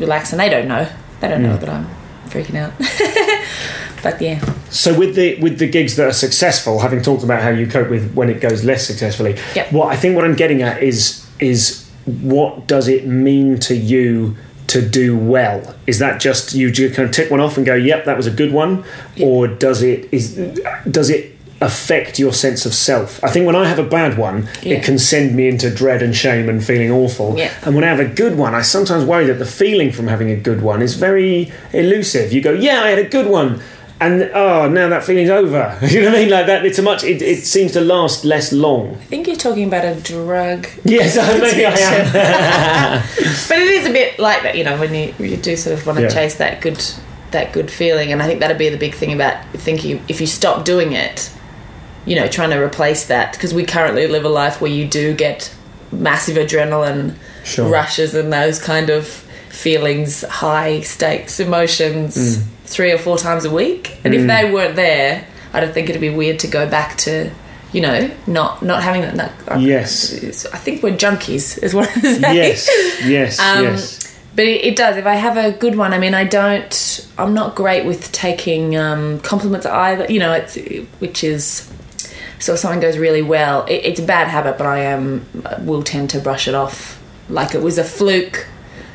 relax. 0.00 0.32
And 0.32 0.40
they 0.40 0.48
don't 0.48 0.68
know. 0.68 0.88
They 1.20 1.28
don't 1.28 1.42
know 1.42 1.56
mm. 1.56 1.60
that 1.60 1.68
I'm 1.68 1.88
freaking 2.26 2.56
out. 2.56 2.72
but 4.02 4.20
yeah. 4.20 4.40
So 4.70 4.98
with 4.98 5.14
the 5.14 5.40
with 5.40 5.58
the 5.58 5.68
gigs 5.68 5.96
that 5.96 6.06
are 6.06 6.12
successful, 6.12 6.80
having 6.80 7.02
talked 7.02 7.22
about 7.22 7.42
how 7.42 7.50
you 7.50 7.66
cope 7.66 7.90
with 7.90 8.14
when 8.14 8.30
it 8.30 8.40
goes 8.40 8.64
less 8.64 8.86
successfully, 8.86 9.36
Yep. 9.54 9.72
what 9.72 9.88
I 9.88 9.96
think 9.96 10.16
what 10.16 10.24
I'm 10.24 10.36
getting 10.36 10.62
at 10.62 10.82
is 10.82 11.26
is 11.38 11.88
what 12.04 12.66
does 12.66 12.88
it 12.88 13.06
mean 13.06 13.58
to 13.60 13.74
you 13.74 14.36
to 14.68 14.86
do 14.86 15.18
well? 15.18 15.74
Is 15.86 15.98
that 15.98 16.20
just 16.20 16.54
you 16.54 16.72
kind 16.72 17.08
of 17.08 17.10
tick 17.10 17.30
one 17.30 17.40
off 17.40 17.56
and 17.56 17.66
go, 17.66 17.74
"Yep, 17.74 18.04
that 18.04 18.16
was 18.16 18.26
a 18.26 18.30
good 18.30 18.52
one," 18.52 18.84
or 19.20 19.48
does 19.48 19.82
it 19.82 20.08
is 20.12 20.36
does 20.90 21.10
it 21.10 21.29
affect 21.60 22.18
your 22.18 22.32
sense 22.32 22.64
of 22.66 22.72
self? 22.74 23.22
I 23.22 23.28
think 23.28 23.46
when 23.46 23.56
I 23.56 23.66
have 23.66 23.78
a 23.78 23.84
bad 23.84 24.16
one, 24.16 24.48
Yeah. 24.62 24.76
it 24.76 24.82
can 24.84 24.98
send 24.98 25.34
me 25.36 25.48
into 25.48 25.70
dread 25.70 26.02
and 26.02 26.16
shame 26.16 26.48
and 26.48 26.64
feeling 26.64 26.90
awful. 26.90 27.34
Yeah. 27.36 27.50
And 27.62 27.74
when 27.74 27.84
I 27.84 27.88
have 27.88 28.00
a 28.00 28.06
good 28.06 28.36
one, 28.38 28.54
I 28.54 28.62
sometimes 28.62 29.04
worry 29.04 29.26
that 29.26 29.38
the 29.38 29.44
feeling 29.46 29.92
from 29.92 30.08
having 30.08 30.30
a 30.30 30.36
good 30.36 30.62
one 30.62 30.80
is 30.82 30.94
very 30.94 31.52
elusive. 31.72 32.32
You 32.32 32.40
go, 32.40 32.52
"Yeah, 32.52 32.82
I 32.82 32.88
had 32.90 32.98
a 32.98 33.08
good 33.08 33.26
one." 33.26 33.60
and 34.02 34.30
oh, 34.32 34.66
now 34.66 34.88
that 34.88 35.04
feeling's 35.04 35.28
over. 35.28 35.76
you 35.86 36.00
know 36.00 36.06
what 36.06 36.16
I 36.16 36.20
mean? 36.20 36.30
Like 36.30 36.46
that, 36.46 36.64
it's 36.64 36.78
a 36.78 36.82
much. 36.82 37.04
It, 37.04 37.20
it 37.20 37.44
seems 37.44 37.72
to 37.72 37.82
last 37.82 38.24
less 38.24 38.50
long. 38.50 38.92
I 38.94 39.04
think 39.04 39.26
you're 39.26 39.36
talking 39.36 39.64
about 39.68 39.84
a 39.84 39.94
drug, 40.00 40.66
Yes, 40.84 41.16
maybe 41.16 41.66
I 41.74 41.76
am. 41.76 43.02
but 43.48 43.58
it 43.58 43.68
is 43.68 43.86
a 43.86 43.92
bit 43.92 44.18
like 44.18 44.42
that. 44.44 44.56
You 44.56 44.64
know, 44.64 44.78
when 44.78 44.94
you 44.94 45.12
you 45.18 45.36
do 45.36 45.54
sort 45.54 45.78
of 45.78 45.86
want 45.86 45.98
to 45.98 46.04
Yeah. 46.04 46.08
chase 46.08 46.36
that 46.36 46.62
good 46.62 46.82
that 47.32 47.52
good 47.52 47.70
feeling, 47.70 48.10
and 48.10 48.22
I 48.22 48.26
think 48.26 48.40
that'd 48.40 48.56
be 48.56 48.70
the 48.70 48.78
big 48.78 48.94
thing 48.94 49.12
about 49.12 49.36
thinking 49.52 50.02
if 50.08 50.18
you 50.20 50.26
stop 50.26 50.64
doing 50.64 50.92
it, 50.94 51.28
you 52.06 52.16
know, 52.16 52.26
trying 52.28 52.50
to 52.50 52.56
replace 52.62 53.06
that 53.06 53.32
because 53.32 53.52
we 53.54 53.64
currently 53.64 54.06
live 54.06 54.24
a 54.24 54.28
life 54.28 54.60
where 54.60 54.70
you 54.70 54.86
do 54.86 55.14
get 55.14 55.54
massive 55.92 56.36
adrenaline 56.36 57.14
Sure. 57.44 57.68
rushes 57.68 58.14
and 58.14 58.32
those 58.32 58.58
kind 58.58 58.90
of 58.90 59.06
feelings, 59.48 60.22
high 60.22 60.80
stakes 60.80 61.40
emotions, 61.40 62.16
Mm. 62.38 62.42
three 62.64 62.92
or 62.92 62.98
four 62.98 63.18
times 63.18 63.44
a 63.44 63.50
week. 63.50 63.96
And 64.04 64.14
if 64.14 64.26
they 64.26 64.50
weren't 64.50 64.76
there, 64.76 65.24
I 65.52 65.60
don't 65.60 65.74
think 65.74 65.88
it'd 65.88 66.00
be 66.00 66.10
weird 66.10 66.38
to 66.40 66.46
go 66.46 66.66
back 66.68 66.96
to, 66.98 67.30
you 67.72 67.80
know, 67.80 68.10
not 68.26 68.62
not 68.62 68.82
having 68.82 69.02
that. 69.02 69.16
that 69.16 69.60
Yes. 69.60 70.46
I 70.52 70.58
think 70.58 70.82
we're 70.82 70.96
junkies, 70.96 71.62
is 71.62 71.74
what 71.74 71.90
I'm 71.96 72.02
saying. 72.02 72.36
yes, 72.36 72.68
yes, 73.04 73.38
Um, 73.48 73.64
yes. 73.64 74.06
But 74.36 74.44
it, 74.44 74.64
it 74.64 74.76
does. 74.76 74.96
If 74.96 75.06
I 75.06 75.16
have 75.16 75.36
a 75.36 75.50
good 75.50 75.76
one, 75.76 75.92
I 75.92 75.98
mean, 75.98 76.14
I 76.14 76.22
don't. 76.24 77.06
I'm 77.18 77.34
not 77.34 77.56
great 77.56 77.84
with 77.84 78.12
taking 78.12 78.76
um, 78.76 79.18
compliments 79.20 79.66
either. 79.66 80.06
You 80.08 80.20
know, 80.20 80.32
it's 80.32 80.56
which 81.00 81.24
is. 81.24 81.68
So 82.40 82.54
if 82.54 82.58
something 82.58 82.80
goes 82.80 82.98
really 82.98 83.22
well, 83.22 83.64
it, 83.66 83.84
it's 83.84 84.00
a 84.00 84.02
bad 84.04 84.26
habit, 84.28 84.58
but 84.58 84.66
I 84.66 84.80
am 84.80 85.24
will 85.60 85.82
tend 85.82 86.10
to 86.10 86.18
brush 86.20 86.48
it 86.48 86.54
off 86.54 87.00
like 87.28 87.54
it 87.54 87.62
was 87.62 87.78
a 87.78 87.84
fluke. 87.84 88.46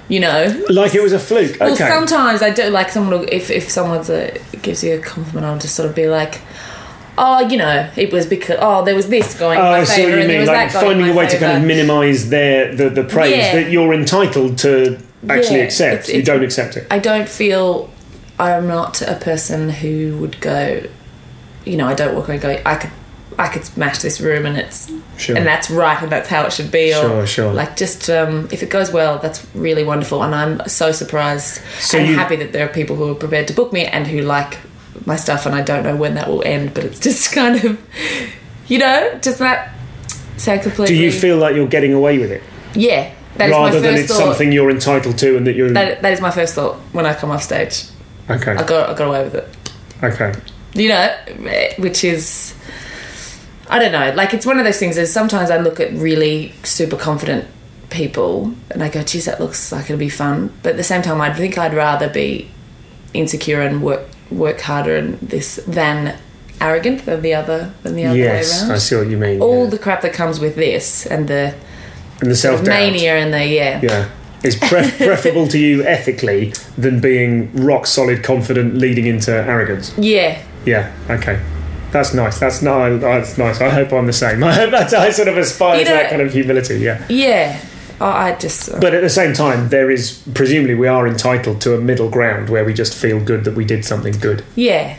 You 0.08 0.20
know, 0.20 0.64
Like 0.70 0.94
it 0.94 1.02
was 1.02 1.14
a 1.14 1.20
fluke. 1.20 1.58
well, 1.60 1.74
okay. 1.74 1.88
sometimes 1.88 2.44
I 2.44 2.52
do 2.52 2.70
like 2.70 2.90
someone. 2.90 3.22
Will, 3.22 3.28
if 3.32 3.50
if 3.50 3.70
someone's 3.72 4.10
a, 4.10 4.38
gives 4.62 4.84
you 4.84 4.96
a 4.96 5.00
compliment, 5.00 5.46
I'll 5.48 5.58
just 5.58 5.74
sort 5.76 5.90
of 5.90 5.96
be 5.96 6.08
like, 6.08 6.42
"Oh, 7.18 7.48
you 7.50 7.58
know, 7.58 7.90
it 7.96 8.12
was 8.14 8.28
because 8.28 8.58
oh, 8.62 8.84
there 8.86 8.94
was 8.96 9.08
this 9.10 9.38
going 9.40 9.58
Oh, 9.58 9.66
in 9.66 9.72
my 9.72 9.78
I 9.80 9.84
see 9.84 10.04
what 10.10 10.22
you 10.22 10.28
mean. 10.28 10.46
Like 10.46 10.70
finding 10.72 11.10
a 11.10 11.14
way 11.16 11.28
to 11.28 11.38
kind 11.40 11.58
of 11.58 11.64
minimise 11.68 12.30
their 12.30 12.76
the, 12.76 12.90
the 12.90 13.04
praise 13.04 13.36
Yeah. 13.36 13.56
that 13.56 13.72
you're 13.72 13.94
entitled 13.96 14.60
to 14.60 15.00
actually 15.28 15.58
Yeah, 15.58 15.64
accept. 15.66 16.04
it's- 16.10 16.16
you 16.16 16.22
don't 16.22 16.44
accept 16.44 16.78
it. 16.78 16.86
I 16.92 17.00
don't 17.00 17.28
feel 17.28 17.90
I'm 18.40 18.68
not 18.68 19.02
a 19.02 19.16
person 19.16 19.70
who 19.70 20.18
would 20.18 20.40
go. 20.40 20.84
You 21.66 21.78
know, 21.78 21.88
I 21.88 21.96
don't 21.96 22.14
walk 22.16 22.30
around 22.30 22.42
going, 22.42 22.60
I 22.64 22.76
could, 22.76 22.92
I 23.38 23.48
could 23.50 23.66
smash 23.66 24.00
this 24.00 24.22
room, 24.22 24.46
and 24.46 24.58
it's 24.58 24.92
Sure. 25.18 25.36
and 25.38 25.46
that's 25.46 25.70
right, 25.70 26.02
and 26.02 26.12
that's 26.12 26.30
how 26.30 26.46
it 26.46 26.54
should 26.54 26.72
be. 26.72 26.92
Or 26.94 27.02
Sure, 27.02 27.28
sure. 27.28 27.54
Like 27.54 27.76
just 27.78 28.10
um, 28.10 28.48
if 28.52 28.64
it 28.64 28.70
goes 28.70 28.92
well, 28.92 29.18
that's 29.20 29.46
really 29.56 29.84
wonderful, 29.84 30.24
and 30.24 30.34
I'm 30.36 30.68
so 30.68 30.92
surprised 30.92 31.62
So 31.80 31.98
and 31.98 32.08
you- 32.08 32.16
happy 32.16 32.36
that 32.38 32.52
there 32.54 32.66
are 32.66 32.70
people 32.74 32.96
who 32.96 33.12
are 33.12 33.16
prepared 33.16 33.48
to 33.48 33.54
book 33.54 33.72
me 33.74 33.86
and 33.86 34.08
who 34.08 34.22
like 34.22 34.58
my 35.06 35.16
stuff, 35.18 35.46
and 35.46 35.54
I 35.56 35.62
don't 35.62 35.84
know 35.84 35.96
when 35.96 36.16
that 36.16 36.28
will 36.30 36.44
end, 36.46 36.74
but 36.74 36.84
it's 36.86 37.00
just 37.00 37.32
kind 37.40 37.64
of, 37.64 37.80
you 38.68 38.78
know, 38.80 39.20
just 39.22 39.40
that. 39.40 39.72
So 40.38 40.58
Do 40.86 40.94
you 40.94 41.12
feel 41.12 41.38
like 41.38 41.56
you're 41.56 41.68
getting 41.68 41.94
away 41.94 42.18
with 42.20 42.30
it 42.30 42.44
Yeah, 42.74 43.10
that 43.38 43.46
is 43.50 43.52
my 43.52 43.58
rather 43.58 43.72
first 43.72 43.84
than 43.84 43.96
it's 43.96 44.08
thought. 44.10 44.18
something 44.18 44.52
you're 44.52 44.70
entitled 44.70 45.18
to 45.20 45.38
and 45.38 45.48
that 45.48 45.56
you're 45.56 45.72
That, 45.72 46.02
that 46.02 46.12
is 46.12 46.20
my 46.20 46.30
first 46.30 46.56
thought 46.56 46.76
when 46.92 47.06
I 47.06 47.14
come 47.14 47.32
off 47.32 47.42
stage. 47.42 47.84
okay? 48.30 48.52
I 48.52 48.64
got 48.64 48.90
I 48.90 48.94
got 48.96 49.08
away 49.08 49.24
with 49.24 49.36
it. 49.36 49.48
Okay. 50.04 50.34
you 50.74 50.90
know, 50.90 51.16
which 51.78 52.04
is 52.04 52.54
I 53.70 53.80
don't 53.80 53.92
know. 53.92 54.12
Like 54.16 54.34
it's 54.34 54.46
one 54.46 54.60
of 54.60 54.66
those 54.66 54.78
things. 54.80 54.98
Is 54.98 55.12
sometimes 55.12 55.50
I 55.52 55.58
look 55.58 55.80
at 55.80 55.92
really 55.94 56.54
super 56.64 56.96
confident 56.98 57.46
people 57.90 58.54
and 58.72 58.84
I 58.84 58.90
go, 58.90 59.02
"Geez, 59.04 59.26
that 59.26 59.40
looks 59.40 59.72
like 59.72 59.86
it'll 59.86 59.98
be 59.98 60.10
fun," 60.10 60.52
but 60.64 60.72
at 60.72 60.78
the 60.78 60.84
same 60.84 61.02
time, 61.02 61.20
I 61.22 61.34
think 61.34 61.58
I'd 61.58 61.74
rather 61.74 62.10
be 62.10 62.50
insecure 63.14 63.62
and 63.62 63.82
work 63.82 64.02
work 64.32 64.62
harder 64.62 64.96
and 64.98 65.20
this 65.20 65.56
than 65.68 66.16
arrogant 66.62 67.06
than 67.06 67.22
the 67.22 67.34
other 67.34 67.72
than 67.84 67.96
the 67.96 68.06
other 68.06 68.18
Yes, 68.18 68.54
way 68.62 68.68
around. 68.68 68.72
I 68.76 68.78
see 68.80 68.96
what 68.96 69.08
you 69.08 69.18
mean. 69.18 69.42
All 69.42 69.64
yeah. 69.66 69.70
the 69.70 69.78
crap 69.80 70.02
that 70.02 70.14
comes 70.14 70.40
with 70.40 70.56
this 70.56 71.06
and 71.06 71.28
the 71.28 71.54
and 72.22 72.32
the 72.32 72.36
self 72.36 72.62
mania 72.66 73.16
and 73.18 73.34
the 73.34 73.46
yeah. 73.46 73.80
Yeah. 73.84 74.10
Is 74.44 74.56
pre- 74.56 74.92
preferable 75.08 75.48
to 75.48 75.58
you 75.58 75.84
ethically 75.84 76.54
than 76.78 77.00
being 77.02 77.52
rock 77.56 77.88
solid 77.88 78.24
confident 78.24 78.76
leading 78.76 79.06
into 79.08 79.32
arrogance. 79.32 79.92
yeah, 79.98 80.38
Yeah. 80.66 80.92
Okay. 81.10 81.40
That's 81.96 82.14
nice. 82.14 82.40
That's 82.40 82.62
not. 82.62 83.00
That's 83.00 83.38
nice. 83.38 83.62
I 83.62 83.70
hope 83.70 83.94
I'm 83.94 84.06
the 84.06 84.12
same. 84.14 84.44
I 84.52 84.52
hope 84.54 84.72
that's. 84.72 84.94
I 84.94 85.12
sort 85.12 85.30
of 85.30 85.38
aspire 85.38 85.80
You 85.80 85.86
to 85.86 85.92
that 85.92 86.10
kind 86.10 86.22
of 86.22 86.34
humility. 86.34 86.80
Yeah. 86.80 87.06
yeah. 87.10 87.60
I 88.02 88.32
I 88.32 88.36
just 88.36 88.70
But 88.82 88.94
at 88.94 89.02
the 89.02 89.10
same 89.10 89.34
time, 89.34 89.70
there 89.70 89.90
is 89.90 90.22
presumably 90.34 90.76
we 90.76 90.88
are 90.90 91.08
entitled 91.08 91.62
to 91.62 91.74
a 91.74 91.80
middle 91.80 92.10
ground 92.10 92.50
where 92.50 92.66
we 92.66 92.74
just 92.74 92.94
feel 92.94 93.20
good 93.24 93.46
that 93.46 93.56
we 93.56 93.64
did 93.64 93.86
something 93.86 94.12
good. 94.20 94.44
Yeah. 94.56 94.98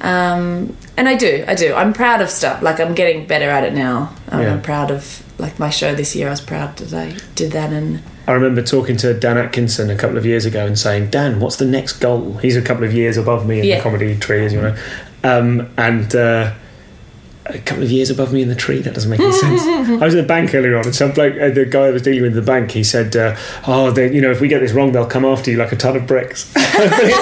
Um, 0.00 0.76
and 0.96 1.08
I 1.08 1.14
do, 1.16 1.44
I 1.48 1.54
do. 1.54 1.74
I'm 1.74 1.92
proud 1.92 2.20
of 2.20 2.28
stuff. 2.30 2.60
Like 2.62 2.80
I'm 2.80 2.94
getting 2.94 3.26
better 3.26 3.48
at 3.48 3.64
it 3.64 3.72
now. 3.72 4.12
Um, 4.28 4.42
Yeah. 4.42 4.52
I'm 4.54 4.62
proud 4.62 4.90
of 4.90 5.22
like 5.38 5.58
my 5.58 5.70
show 5.70 5.94
this 5.94 6.14
year. 6.16 6.26
I 6.26 6.30
was 6.30 6.40
proud 6.40 6.76
that 6.78 6.92
I 6.92 7.16
did 7.34 7.52
that, 7.52 7.72
and 7.72 8.02
I 8.28 8.32
remember 8.32 8.60
talking 8.62 8.96
to 8.98 9.14
Dan 9.14 9.38
Atkinson 9.38 9.88
a 9.90 9.96
couple 9.96 10.18
of 10.18 10.26
years 10.26 10.44
ago 10.44 10.66
and 10.66 10.78
saying, 10.78 11.10
Dan, 11.10 11.38
what's 11.40 11.56
the 11.56 11.64
next 11.64 11.94
goal? 12.00 12.34
He's 12.38 12.56
a 12.56 12.62
couple 12.62 12.84
of 12.84 12.92
years 12.92 13.16
above 13.16 13.46
me 13.46 13.60
in 13.60 13.64
Yeah. 13.64 13.76
the 13.76 13.82
comedy 13.82 14.16
tree, 14.18 14.44
as 14.44 14.52
you 14.52 14.60
know. 14.60 14.76
Um, 15.26 15.68
and 15.76 16.14
uh, 16.14 16.54
a 17.46 17.58
couple 17.58 17.82
of 17.84 17.90
years 17.90 18.10
above 18.10 18.32
me 18.32 18.42
in 18.42 18.48
the 18.48 18.54
tree, 18.54 18.80
that 18.80 18.94
doesn't 18.94 19.10
make 19.10 19.20
any 19.20 19.32
sense. 19.44 19.62
I 19.62 20.04
was 20.04 20.14
in 20.14 20.20
the 20.20 20.26
bank 20.26 20.54
earlier 20.54 20.76
on, 20.78 20.84
and 20.84 20.94
some 20.94 21.12
bloke, 21.12 21.34
uh, 21.40 21.50
the 21.50 21.64
guy 21.64 21.86
I 21.86 21.90
was 21.90 22.02
dealing 22.02 22.22
with 22.22 22.32
in 22.32 22.36
the 22.36 22.42
bank, 22.42 22.72
he 22.72 22.82
said, 22.84 23.14
uh, 23.16 23.36
Oh, 23.66 23.90
they, 23.90 24.12
you 24.12 24.20
know, 24.20 24.30
if 24.30 24.40
we 24.40 24.48
get 24.48 24.60
this 24.60 24.72
wrong, 24.72 24.92
they'll 24.92 25.06
come 25.06 25.24
after 25.24 25.50
you 25.50 25.56
like 25.56 25.72
a 25.72 25.76
ton 25.76 25.96
of 25.96 26.06
bricks. 26.06 26.50
a 26.56 26.60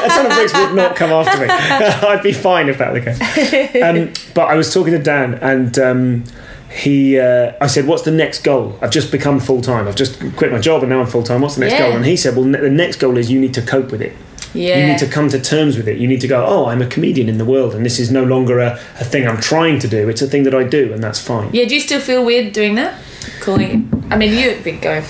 ton 0.09 0.27
of 0.27 0.33
bricks 0.33 0.55
would 0.55 0.75
not 0.75 0.97
come 0.97 1.11
after 1.11 1.39
me. 1.41 1.47
I'd 1.51 2.23
be 2.23 2.33
fine 2.33 2.69
if 2.69 2.79
that 2.79 2.93
were 2.93 3.01
the 3.01 3.05
case. 3.13 3.83
Um, 3.83 4.13
but 4.35 4.47
I 4.49 4.55
was 4.57 4.73
talking 4.73 4.93
to 4.93 4.99
Dan, 5.03 5.35
and. 5.35 5.79
Um, 5.79 6.25
he, 6.75 7.21
uh, 7.21 7.53
I 7.61 7.69
said, 7.69 7.87
"What's 7.87 8.03
the 8.03 8.11
next 8.11 8.43
goal? 8.43 8.77
I've 8.83 8.91
just 8.91 9.13
become 9.13 9.39
full 9.39 9.61
time. 9.61 9.87
I've 9.87 9.95
just 9.95 10.19
quit 10.35 10.51
my 10.51 10.59
job 10.59 10.83
and 10.83 10.91
now 10.91 10.99
I'm 11.03 11.07
full 11.07 11.23
time. 11.23 11.41
What's 11.41 11.55
the 11.55 11.61
next 11.61 11.75
Yeah. 11.75 11.87
goal?" 11.87 11.97
And 11.99 12.05
he 12.05 12.17
said, 12.17 12.35
"Well, 12.35 12.47
ne- 12.47 12.59
the 12.59 12.69
next 12.69 12.97
goal 12.97 13.17
is 13.17 13.31
you 13.31 13.39
need 13.39 13.55
to 13.55 13.63
cope 13.63 13.93
with 13.93 14.03
it. 14.03 14.13
Yeah, 14.55 14.79
You 14.79 14.87
need 14.93 14.99
to 14.99 15.07
come 15.07 15.29
to 15.31 15.41
terms 15.41 15.77
with 15.77 15.89
it. 15.89 15.99
You 15.99 16.07
need 16.09 16.21
to 16.23 16.29
go, 16.29 16.45
oh, 16.47 16.67
I'm 16.67 16.81
a 16.81 16.87
comedian 16.87 17.29
in 17.29 17.39
the 17.39 17.45
world, 17.45 17.75
and 17.75 17.85
this 17.85 17.99
is 17.99 18.11
no 18.11 18.25
longer 18.25 18.59
a, 18.61 18.79
a 19.01 19.05
thing 19.05 19.27
I'm 19.29 19.41
trying 19.41 19.79
to 19.81 19.89
do. 19.89 20.09
It's 20.09 20.23
a 20.23 20.27
thing 20.27 20.45
that 20.45 20.55
I 20.55 20.63
do, 20.65 20.93
and 20.93 21.03
that's 21.03 21.21
fine." 21.21 21.51
yeah. 21.53 21.65
Do 21.67 21.75
you 21.75 21.81
still 21.81 22.01
feel 22.01 22.25
weird 22.25 22.53
doing 22.53 22.75
that? 22.77 22.99
Calling. 23.41 23.91
I 24.11 24.17
mean, 24.17 24.33
you 24.39 24.61
big 24.63 24.81
go. 24.81 25.03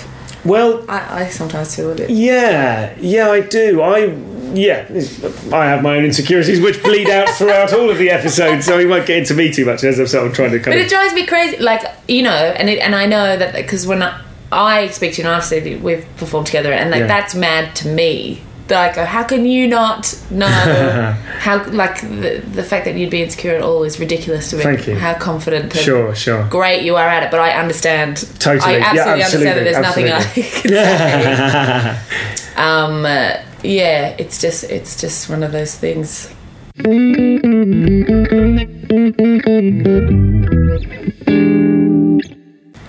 Well, 0.43 0.85
I, 0.89 1.23
I 1.23 1.29
sometimes 1.29 1.75
feel 1.75 1.91
a 1.91 1.95
bit. 1.95 2.09
yeah, 2.09 2.95
yeah, 2.99 3.29
I 3.29 3.41
do. 3.41 3.81
I 3.81 4.15
yeah, 4.53 4.85
I 5.51 5.65
have 5.65 5.81
my 5.83 5.97
own 5.97 6.05
insecurities 6.05 6.61
which 6.61 6.81
bleed 6.81 7.09
out 7.09 7.27
throughout 7.29 7.73
all 7.73 7.89
of 7.89 7.97
the 7.97 8.09
episodes, 8.09 8.65
so 8.65 8.77
we 8.77 8.85
won't 8.85 9.05
get 9.05 9.17
into 9.17 9.33
me 9.33 9.51
too 9.51 9.65
much 9.65 9.83
as 9.83 9.99
I'm 9.99 10.07
sort 10.07 10.27
of 10.27 10.33
trying 10.33 10.51
to 10.51 10.59
come. 10.59 10.71
But 10.71 10.77
kind 10.77 10.85
it 10.85 10.89
drives 10.89 11.13
me 11.13 11.25
crazy. 11.25 11.57
Like 11.57 11.83
you 12.07 12.21
know, 12.21 12.29
and 12.31 12.69
it, 12.69 12.79
and 12.79 12.95
I 12.95 13.05
know 13.05 13.35
that 13.37 13.53
because 13.55 13.85
when 13.87 14.01
I, 14.03 14.21
I 14.51 14.87
speak 14.89 15.13
to 15.15 15.21
you, 15.23 15.27
and 15.27 15.35
I've 15.35 15.43
said 15.43 15.81
we've 15.83 16.05
performed 16.17 16.45
together, 16.47 16.71
and 16.71 16.89
like 16.91 17.01
Yeah. 17.01 17.07
that's 17.07 17.35
mad 17.35 17.75
to 17.77 17.87
me. 17.89 18.41
I 18.71 18.93
go, 18.93 19.05
how 19.05 19.23
can 19.23 19.45
you 19.45 19.67
not 19.67 20.19
know 20.31 20.47
how 21.39 21.63
like 21.69 22.01
the, 22.01 22.43
the 22.45 22.63
fact 22.63 22.85
that 22.85 22.95
you'd 22.95 23.09
be 23.09 23.21
insecure 23.21 23.55
at 23.55 23.61
all 23.61 23.83
is 23.83 23.99
ridiculous 23.99 24.49
to 24.49 24.57
me. 24.57 24.63
Thank 24.63 24.87
you. 24.87 24.95
How 24.95 25.13
confident 25.13 25.73
Sure, 25.73 26.15
sure. 26.15 26.47
great 26.49 26.83
you 26.83 26.95
are 26.95 27.07
at 27.07 27.23
it, 27.23 27.31
but 27.31 27.39
I 27.39 27.51
understand. 27.51 28.17
Totally. 28.39 28.75
I 28.75 28.77
Yeah, 28.77 28.85
absolutely, 28.85 29.23
absolutely, 29.23 29.49
understand 29.51 29.57
that 29.57 29.63
there's 29.63 29.81
nothing 29.81 30.07
absolutely. 30.07 30.69
I 30.69 30.81
can 31.91 31.95
say. 31.99 32.55
um, 32.55 33.05
uh, 33.05 33.37
yeah, 33.63 34.15
it's 34.17 34.41
just 34.41 34.63
it's 34.65 34.99
just 34.99 35.29
one 35.29 35.43
of 35.43 35.51
those 35.51 35.75
things. 35.75 36.33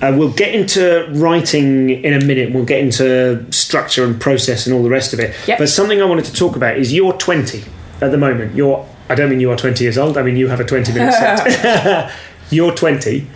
Uh, 0.02 0.14
we'll 0.16 0.32
get 0.32 0.54
into 0.54 1.08
writing 1.14 1.88
in 1.90 2.12
a 2.12 2.24
minute. 2.24 2.52
We'll 2.52 2.64
get 2.66 2.80
into 2.80 3.50
structure 3.50 4.04
and 4.04 4.20
process 4.20 4.66
and 4.66 4.74
all 4.76 4.82
the 4.82 4.90
rest 4.90 5.12
of 5.14 5.20
it. 5.20 5.34
Yep. 5.48 5.58
But 5.58 5.68
something 5.70 6.02
I 6.02 6.04
wanted 6.04 6.26
to 6.26 6.32
talk 6.34 6.54
about 6.54 6.76
is 6.76 6.92
you're 6.92 7.14
20 7.14 7.64
at 8.02 8.10
the 8.10 8.18
moment. 8.18 8.54
You're. 8.54 8.86
I 9.08 9.14
don't 9.14 9.30
mean 9.30 9.40
you 9.40 9.50
are 9.52 9.56
20 9.56 9.82
years 9.84 9.96
old. 9.96 10.18
I 10.18 10.22
mean 10.22 10.36
you 10.36 10.48
have 10.48 10.60
a 10.60 10.64
20 10.64 10.92
minute 10.92 11.12
set. 11.14 12.12
you're 12.50 12.74
20. 12.74 13.26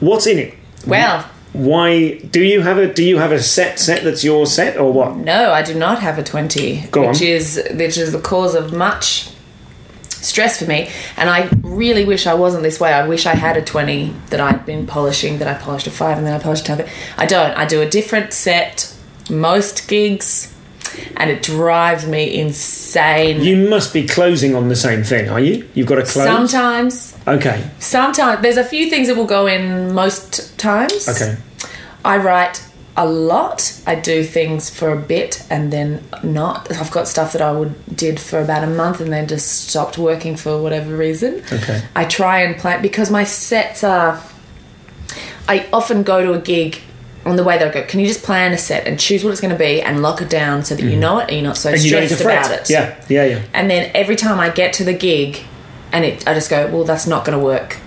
What's 0.00 0.26
in 0.26 0.38
it? 0.38 0.54
Well, 0.86 1.22
Why 1.54 2.18
do 2.18 2.42
you 2.42 2.60
have 2.62 2.76
a 2.78 2.92
do 2.92 3.02
you 3.04 3.16
have 3.18 3.32
a 3.32 3.40
set 3.40 3.78
set 3.78 4.02
that's 4.04 4.22
your 4.24 4.44
set 4.44 4.76
or 4.76 4.92
what? 4.92 5.16
No, 5.16 5.52
I 5.52 5.62
do 5.62 5.72
not 5.72 6.00
have 6.00 6.18
a 6.18 6.22
twenty, 6.22 6.82
Go 6.90 7.08
which 7.08 7.22
on. 7.22 7.26
is 7.28 7.62
which 7.70 7.96
is 7.96 8.10
the 8.12 8.20
cause 8.20 8.54
of 8.56 8.72
much 8.74 9.30
stress 10.24 10.58
for 10.58 10.64
me. 10.66 10.90
And 11.16 11.28
I 11.30 11.48
really 11.62 12.04
wish 12.04 12.26
I 12.26 12.34
wasn't 12.34 12.62
this 12.62 12.80
way. 12.80 12.92
I 12.92 13.06
wish 13.06 13.26
I 13.26 13.34
had 13.34 13.56
a 13.56 13.62
twenty 13.62 14.14
that 14.30 14.40
I'd 14.40 14.64
been 14.66 14.86
polishing, 14.86 15.38
that 15.38 15.48
I 15.48 15.54
polished 15.54 15.86
a 15.86 15.90
five, 15.90 16.18
and 16.18 16.26
then 16.26 16.34
I 16.34 16.38
polished 16.42 16.64
a 16.68 16.76
ten. 16.76 16.88
I 17.16 17.26
don't. 17.26 17.52
I 17.56 17.66
do 17.66 17.80
a 17.82 17.88
different 17.88 18.32
set 18.32 18.92
most 19.30 19.88
gigs, 19.88 20.52
and 21.16 21.30
it 21.30 21.42
drives 21.42 22.06
me 22.06 22.38
insane. 22.38 23.42
You 23.42 23.68
must 23.68 23.92
be 23.92 24.06
closing 24.06 24.54
on 24.54 24.68
the 24.68 24.76
same 24.76 25.02
thing, 25.02 25.28
are 25.30 25.40
you? 25.40 25.68
You've 25.74 25.86
got 25.86 25.96
to 25.96 26.02
close. 26.02 26.26
Sometimes, 26.26 27.16
Okay. 27.26 27.64
sometimes 27.78 28.42
there's 28.42 28.56
a 28.58 28.64
few 28.64 28.90
things 28.90 29.08
that 29.08 29.16
will 29.16 29.24
go 29.26 29.46
in 29.46 29.92
most 29.94 30.58
times. 30.58 31.08
Okay. 31.08 31.36
I 32.04 32.18
write 32.18 32.62
a 32.96 33.06
lot. 33.06 33.80
I 33.86 33.96
do 33.96 34.22
things 34.22 34.70
for 34.70 34.92
a 34.92 34.96
bit 34.96 35.44
and 35.50 35.72
then 35.72 36.04
not. 36.22 36.70
I've 36.72 36.90
got 36.92 37.08
stuff 37.08 37.32
that 37.32 37.42
I 37.42 37.50
would 37.52 37.74
did 37.96 38.20
for 38.20 38.40
about 38.40 38.62
a 38.62 38.68
month 38.68 39.00
and 39.00 39.12
then 39.12 39.26
just 39.26 39.68
stopped 39.68 39.98
working 39.98 40.36
for 40.36 40.62
whatever 40.62 40.96
reason. 40.96 41.42
Okay. 41.52 41.82
I 41.96 42.04
try 42.04 42.40
and 42.42 42.56
plan 42.56 42.82
because 42.82 43.10
my 43.10 43.24
sets 43.24 43.82
are. 43.82 44.22
I 45.48 45.66
often 45.72 46.02
go 46.04 46.22
to 46.22 46.32
a 46.32 46.40
gig 46.40 46.80
on 47.26 47.36
the 47.36 47.44
way 47.44 47.58
I 47.58 47.70
go. 47.70 47.82
Can 47.82 48.00
you 48.00 48.06
just 48.06 48.22
plan 48.22 48.52
a 48.52 48.58
set 48.58 48.86
and 48.86 48.98
choose 48.98 49.24
what 49.24 49.30
it's 49.30 49.40
going 49.40 49.52
to 49.52 49.58
be 49.58 49.80
and 49.82 50.00
lock 50.00 50.22
it 50.22 50.30
down 50.30 50.62
so 50.64 50.74
that 50.74 50.82
you 50.82 50.96
know 50.96 51.18
it 51.18 51.24
and 51.28 51.32
you're 51.32 51.42
not 51.42 51.56
so 51.56 51.70
Mm. 51.70 51.74
and 51.74 51.84
you 51.84 51.90
don't 51.90 52.00
need 52.02 52.10
stressed 52.10 52.50
about 52.50 52.60
it. 52.60 52.70
Yeah, 52.70 53.04
yeah, 53.08 53.24
yeah. 53.24 53.42
And 53.52 53.70
then 53.70 53.90
every 53.94 54.16
time 54.16 54.38
I 54.38 54.50
get 54.50 54.72
to 54.74 54.84
the 54.84 54.92
gig, 54.94 55.40
and 55.92 56.04
it, 56.04 56.26
I 56.28 56.34
just 56.34 56.48
go, 56.50 56.66
well, 56.68 56.84
that's 56.84 57.06
not 57.06 57.24
going 57.24 57.38
to 57.38 57.44
work 57.44 57.78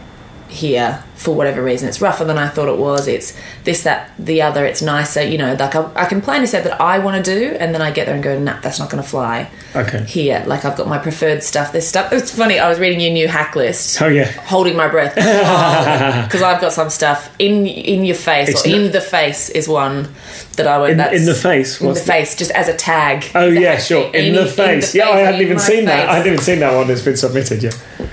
here 0.50 1.04
for 1.18 1.36
whatever 1.36 1.64
reason. 1.64 1.90
It's 1.90 2.00
rougher 2.00 2.24
than 2.24 2.38
I 2.38 2.48
thought 2.48 2.70
it 2.70 2.78
was. 2.78 3.08
It's 3.08 3.36
this, 3.64 3.84
that, 3.84 4.12
the 4.20 4.42
other. 4.42 4.66
It's 4.66 4.82
nicer. 4.82 5.22
You 5.24 5.38
know, 5.40 5.54
like 5.60 5.76
I, 5.76 5.92
I 5.96 6.06
can 6.06 6.22
plan 6.22 6.44
a 6.44 6.48
set 6.48 6.64
that 6.64 6.80
I 6.80 7.00
want 7.00 7.24
to 7.26 7.36
do, 7.40 7.56
and 7.60 7.74
then 7.74 7.82
I 7.82 7.92
get 7.92 8.06
there 8.06 8.16
and 8.16 8.24
go, 8.24 8.38
nah, 8.40 8.60
that's 8.62 8.80
not 8.80 8.90
going 8.90 9.04
to 9.04 9.10
fly 9.10 9.50
Okay. 9.76 10.04
here. 10.06 10.44
Like 10.48 10.64
I've 10.64 10.78
got 10.78 10.88
my 10.88 10.98
preferred 11.00 11.44
stuff. 11.44 11.72
This 11.72 11.88
stuff. 11.90 12.14
It's 12.14 12.32
funny. 12.34 12.60
I 12.60 12.70
was 12.70 12.80
reading 12.80 13.00
your 13.02 13.12
new 13.12 13.28
hack 13.28 13.56
list. 13.56 14.02
Oh 14.02 14.08
yeah. 14.08 14.26
Holding 14.46 14.76
my 14.78 14.88
breath 14.88 15.16
because 16.28 16.42
I've 16.42 16.62
got 16.62 16.72
some 16.74 16.90
stuff 16.90 17.34
in 17.40 17.66
in 17.68 18.06
your 18.06 18.16
face 18.16 18.50
It's 18.50 18.66
or 18.66 18.70
in 18.70 18.92
the 18.92 19.02
face 19.02 19.50
is 19.50 19.68
one 19.68 20.08
that 20.58 20.68
I 20.68 20.78
would 20.78 20.92
In- 20.92 21.00
in 21.00 21.26
the 21.26 21.34
face? 21.34 21.80
in 21.80 21.88
the 21.88 21.94
the- 21.94 22.00
face 22.02 22.36
just 22.36 22.52
as 22.52 22.68
a 22.68 22.74
tag. 22.76 23.26
Oh 23.34 23.48
yeah, 23.48 23.78
hashtag, 23.78 23.88
sure. 23.88 24.04
In, 24.14 24.34
the 24.34 24.42
in 24.42 24.48
face. 24.48 24.92
the 24.92 24.98
yeah, 25.00 25.10
I 25.10 25.20
hadn't 25.20 25.42
even 25.42 25.60
seen 25.60 25.86
that. 25.86 26.10
I 26.10 26.18
hadn't 26.18 26.34
even 26.34 26.44
seen 26.44 26.60
that 26.60 26.76
one 26.76 26.88
that's 26.88 27.02
been 27.02 27.16
submitted 27.18 27.64
Yeah. 27.64 27.72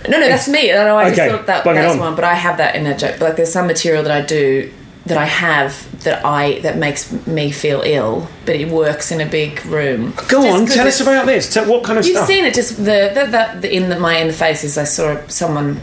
No, 0.08 0.18
no, 0.20 0.28
that's 0.28 0.48
me. 0.48 0.70
I 0.72 0.84
know. 0.84 0.96
I 0.96 1.12
just 1.14 1.30
thought 1.30 1.46
that 1.46 1.64
bung 1.64 1.74
that's 1.74 1.94
on. 1.94 1.98
one, 1.98 2.14
but 2.14 2.24
I 2.24 2.34
have 2.34 2.58
that 2.58 2.76
in 2.76 2.86
a 2.86 2.96
joke. 2.96 3.16
But 3.18 3.26
like, 3.30 3.36
there's 3.36 3.52
some 3.52 3.66
material 3.66 4.02
that 4.04 4.12
I 4.12 4.20
do 4.20 4.70
that 5.06 5.18
I 5.18 5.24
have 5.26 6.02
that 6.04 6.24
I 6.24 6.60
that 6.60 6.76
makes 6.78 7.10
me 7.26 7.50
feel 7.50 7.82
ill, 7.84 8.28
but 8.46 8.56
it 8.56 8.68
works 8.68 9.10
in 9.12 9.20
a 9.20 9.26
big 9.26 9.64
room. 9.66 10.12
Go 10.28 10.42
Just 10.42 10.60
on, 10.60 10.66
tell 10.66 10.86
us 10.86 11.00
about 11.00 11.26
this. 11.26 11.52
Tell, 11.52 11.66
what 11.66 11.84
kind 11.84 11.98
of 11.98 12.04
stuff 12.04 12.08
You've 12.12 12.16
stuff? 12.18 12.28
seen 12.28 12.44
it. 12.44 12.54
Just 12.54 12.76
the 12.76 13.10
the, 13.14 13.24
the, 13.26 13.60
the 13.60 13.74
in 13.74 13.88
the, 13.88 13.98
my 13.98 14.16
in 14.18 14.26
the 14.28 14.32
faces. 14.34 14.76
I 14.78 14.84
saw 14.84 15.20
someone 15.28 15.80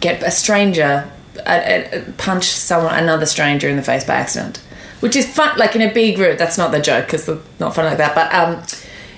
get 0.00 0.22
a 0.22 0.30
stranger 0.30 1.10
a, 1.46 1.98
a, 1.98 2.12
punch 2.18 2.44
someone 2.46 2.94
another 2.94 3.26
stranger 3.26 3.68
in 3.68 3.76
the 3.76 3.82
face 3.82 4.04
by 4.04 4.14
accident, 4.14 4.60
which 5.04 5.16
is 5.16 5.28
fun. 5.28 5.56
Like 5.58 5.76
in 5.76 5.82
a 5.82 5.92
big 5.92 6.18
room. 6.18 6.38
That's 6.38 6.56
not 6.56 6.72
the 6.72 6.80
joke 6.80 7.04
because 7.04 7.26
they're 7.26 7.38
not 7.60 7.74
fun 7.74 7.84
like 7.84 7.98
that. 7.98 8.14
But 8.14 8.34
um, 8.34 8.62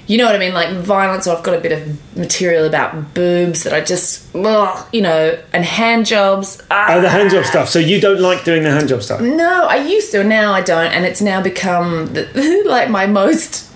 you 0.09 0.18
know 0.18 0.25
what 0.25 0.35
I 0.35 0.38
mean? 0.38 0.53
Like 0.53 0.75
violence. 0.79 1.29
Or 1.29 1.37
I've 1.37 1.44
got 1.44 1.57
a 1.57 1.61
bit 1.61 1.70
of 1.70 2.16
material 2.16 2.64
about 2.64 3.14
boobs 3.14 3.62
that 3.62 3.72
I 3.72 3.81
just 3.83 4.35
ugh, 4.35 4.85
you 4.92 5.01
know, 5.01 5.38
and 5.53 5.64
hand 5.64 6.07
jobs. 6.07 6.61
Ah. 6.72 6.87
Oh, 6.90 7.01
the 7.01 7.09
hand 7.09 7.31
job 7.31 7.44
stuff. 7.44 7.68
So 7.68 7.79
you 7.79 8.01
don't 8.01 8.20
like 8.20 8.44
doing 8.44 8.64
the 8.64 8.70
hand 8.72 8.88
job 8.88 9.01
stuff? 9.01 9.20
No, 9.20 9.66
I 9.66 9.77
used 9.77 10.11
to. 10.11 10.25
Now 10.25 10.53
I 10.53 10.61
don't, 10.61 10.92
and 10.92 11.05
it's 11.05 11.22
now 11.22 11.40
become 11.40 12.07
the, 12.14 12.64
like 12.66 12.90
my 12.90 13.07
most 13.07 13.72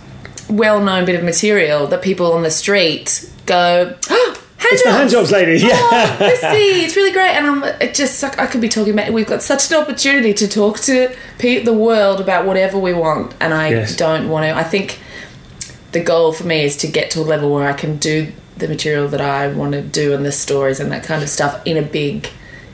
well-known 0.49 1.05
bit 1.05 1.15
of 1.15 1.23
material 1.23 1.87
that 1.87 2.03
people 2.03 2.33
on 2.33 2.43
the 2.43 2.51
street 2.51 3.31
go. 3.47 3.97
Oh, 4.11 4.40
It's 4.73 4.83
the 4.85 4.91
hand 4.91 5.11
jobs 5.11 5.31
lady. 5.31 5.61
Oh, 5.65 5.69
yeah. 5.69 6.17
Oh, 6.21 6.27
Missy, 6.27 6.85
it's 6.85 6.97
really 6.97 7.13
great, 7.13 7.31
and 7.31 7.47
I'm 7.47 7.65
it 7.81 7.95
just 7.95 8.23
I 8.25 8.47
could 8.47 8.61
be 8.61 8.69
talking 8.69 8.93
about. 8.93 9.13
We've 9.13 9.27
got 9.27 9.43
such 9.43 9.71
an 9.71 9.79
opportunity 9.79 10.33
to 10.35 10.49
talk 10.49 10.79
to 10.81 11.15
the 11.39 11.73
world 11.73 12.21
about 12.21 12.47
whatever 12.47 12.79
we 12.79 12.93
want, 12.95 13.35
and 13.41 13.53
I 13.55 13.71
Yes. 13.71 13.97
don't 13.97 14.29
want 14.29 14.45
to. 14.45 14.55
I 14.57 14.63
think 14.65 14.99
the 15.93 16.01
goal 16.01 16.33
for 16.33 16.45
me 16.45 16.65
is 16.65 16.77
to 16.79 16.87
get 16.87 17.11
to 17.13 17.21
a 17.21 17.23
level 17.23 17.51
where 17.53 17.69
I 17.69 17.73
can 17.73 17.97
do 17.97 18.33
the 18.59 18.69
material 18.69 19.09
that 19.09 19.21
I 19.21 19.49
want 19.49 19.73
to 19.73 19.81
do 19.83 20.13
and 20.15 20.25
the 20.25 20.33
stories 20.33 20.79
and 20.81 20.93
that 20.93 21.03
kind 21.03 21.23
of 21.23 21.29
stuff 21.31 21.61
in 21.65 21.77
a 21.77 21.83
big 21.83 22.29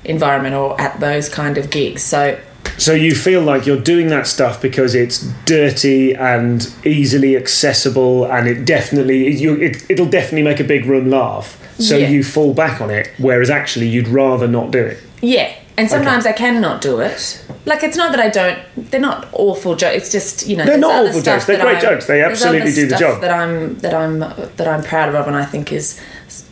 environment 0.05 0.55
or 0.55 0.79
at 0.81 0.99
those 1.01 1.29
kind 1.29 1.57
of 1.59 1.71
gigs. 1.71 2.03
So 2.03 2.39
So 2.77 2.93
you 2.93 3.15
feel 3.15 3.41
like 3.41 3.65
you're 3.67 3.81
doing 3.81 4.09
that 4.09 4.27
stuff 4.27 4.61
because 4.61 4.95
it's 4.95 5.21
dirty 5.47 6.15
and 6.15 6.69
easily 6.85 7.37
accessible, 7.37 8.25
and 8.31 8.47
it 8.49 8.65
definitely 8.67 9.31
you, 9.35 9.55
it, 9.55 9.85
it'll 9.89 10.07
definitely 10.11 10.43
make 10.43 10.61
a 10.61 10.65
big 10.65 10.85
room 10.87 11.09
laugh. 11.11 11.63
So 11.79 11.97
Yeah. 11.97 12.09
you 12.09 12.25
fall 12.25 12.55
back 12.55 12.81
on 12.81 12.91
it, 12.91 13.11
whereas 13.19 13.51
actually 13.51 13.89
you'd 13.89 14.09
rather 14.09 14.49
not 14.49 14.71
do 14.71 14.79
it. 14.85 14.99
Yeah, 15.21 15.51
and 15.77 15.91
sometimes 15.91 16.25
I 16.27 16.33
cannot 16.33 16.81
do 16.81 17.01
it. 17.01 17.43
Like 17.67 17.83
it's 17.83 17.97
not 17.97 18.13
that 18.13 18.21
I 18.21 18.29
don't. 18.29 18.59
They're 18.91 19.01
not 19.01 19.29
awful 19.33 19.75
jokes. 19.75 19.97
It's 19.97 20.13
just 20.13 20.47
you 20.47 20.57
know. 20.57 20.65
They're 20.65 20.79
not 20.79 21.07
awful 21.07 21.21
jokes. 21.21 21.47
They're 21.47 21.61
great 21.61 21.77
I'm- 21.77 21.83
jokes. 21.83 22.07
They 22.07 22.23
absolutely 22.23 22.73
do 22.73 22.87
the 22.87 22.97
job. 22.97 23.21
That 23.21 23.31
I'm 23.33 23.77
that 23.79 23.93
I'm 23.95 24.21
that 24.21 24.69
I'm 24.69 24.83
proud 24.83 25.15
of, 25.15 25.27
and 25.27 25.37
I 25.37 25.45
think 25.45 25.73
is 25.73 26.01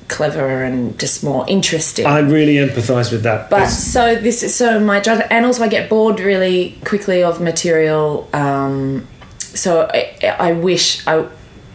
clever 0.09 0.63
and 0.63 0.99
just 0.99 1.25
more 1.25 1.45
interesting. 1.49 2.05
I 2.05 2.19
really 2.19 2.57
empathise 2.57 3.11
with 3.11 3.23
that. 3.23 3.49
But 3.49 3.63
It's- 3.63 3.83
so 3.93 4.15
this 4.17 4.43
is 4.43 4.55
so 4.55 4.79
my 4.79 5.01
drive, 5.01 5.27
and 5.31 5.47
also 5.47 5.63
I 5.65 5.69
get 5.69 5.89
bored 5.89 6.21
really 6.21 6.77
quickly 6.85 7.23
of 7.23 7.41
material. 7.41 8.29
Um, 8.35 9.07
so 9.39 9.89
I, 9.95 10.35
I 10.39 10.53
wish 10.53 11.07
I, 11.07 11.25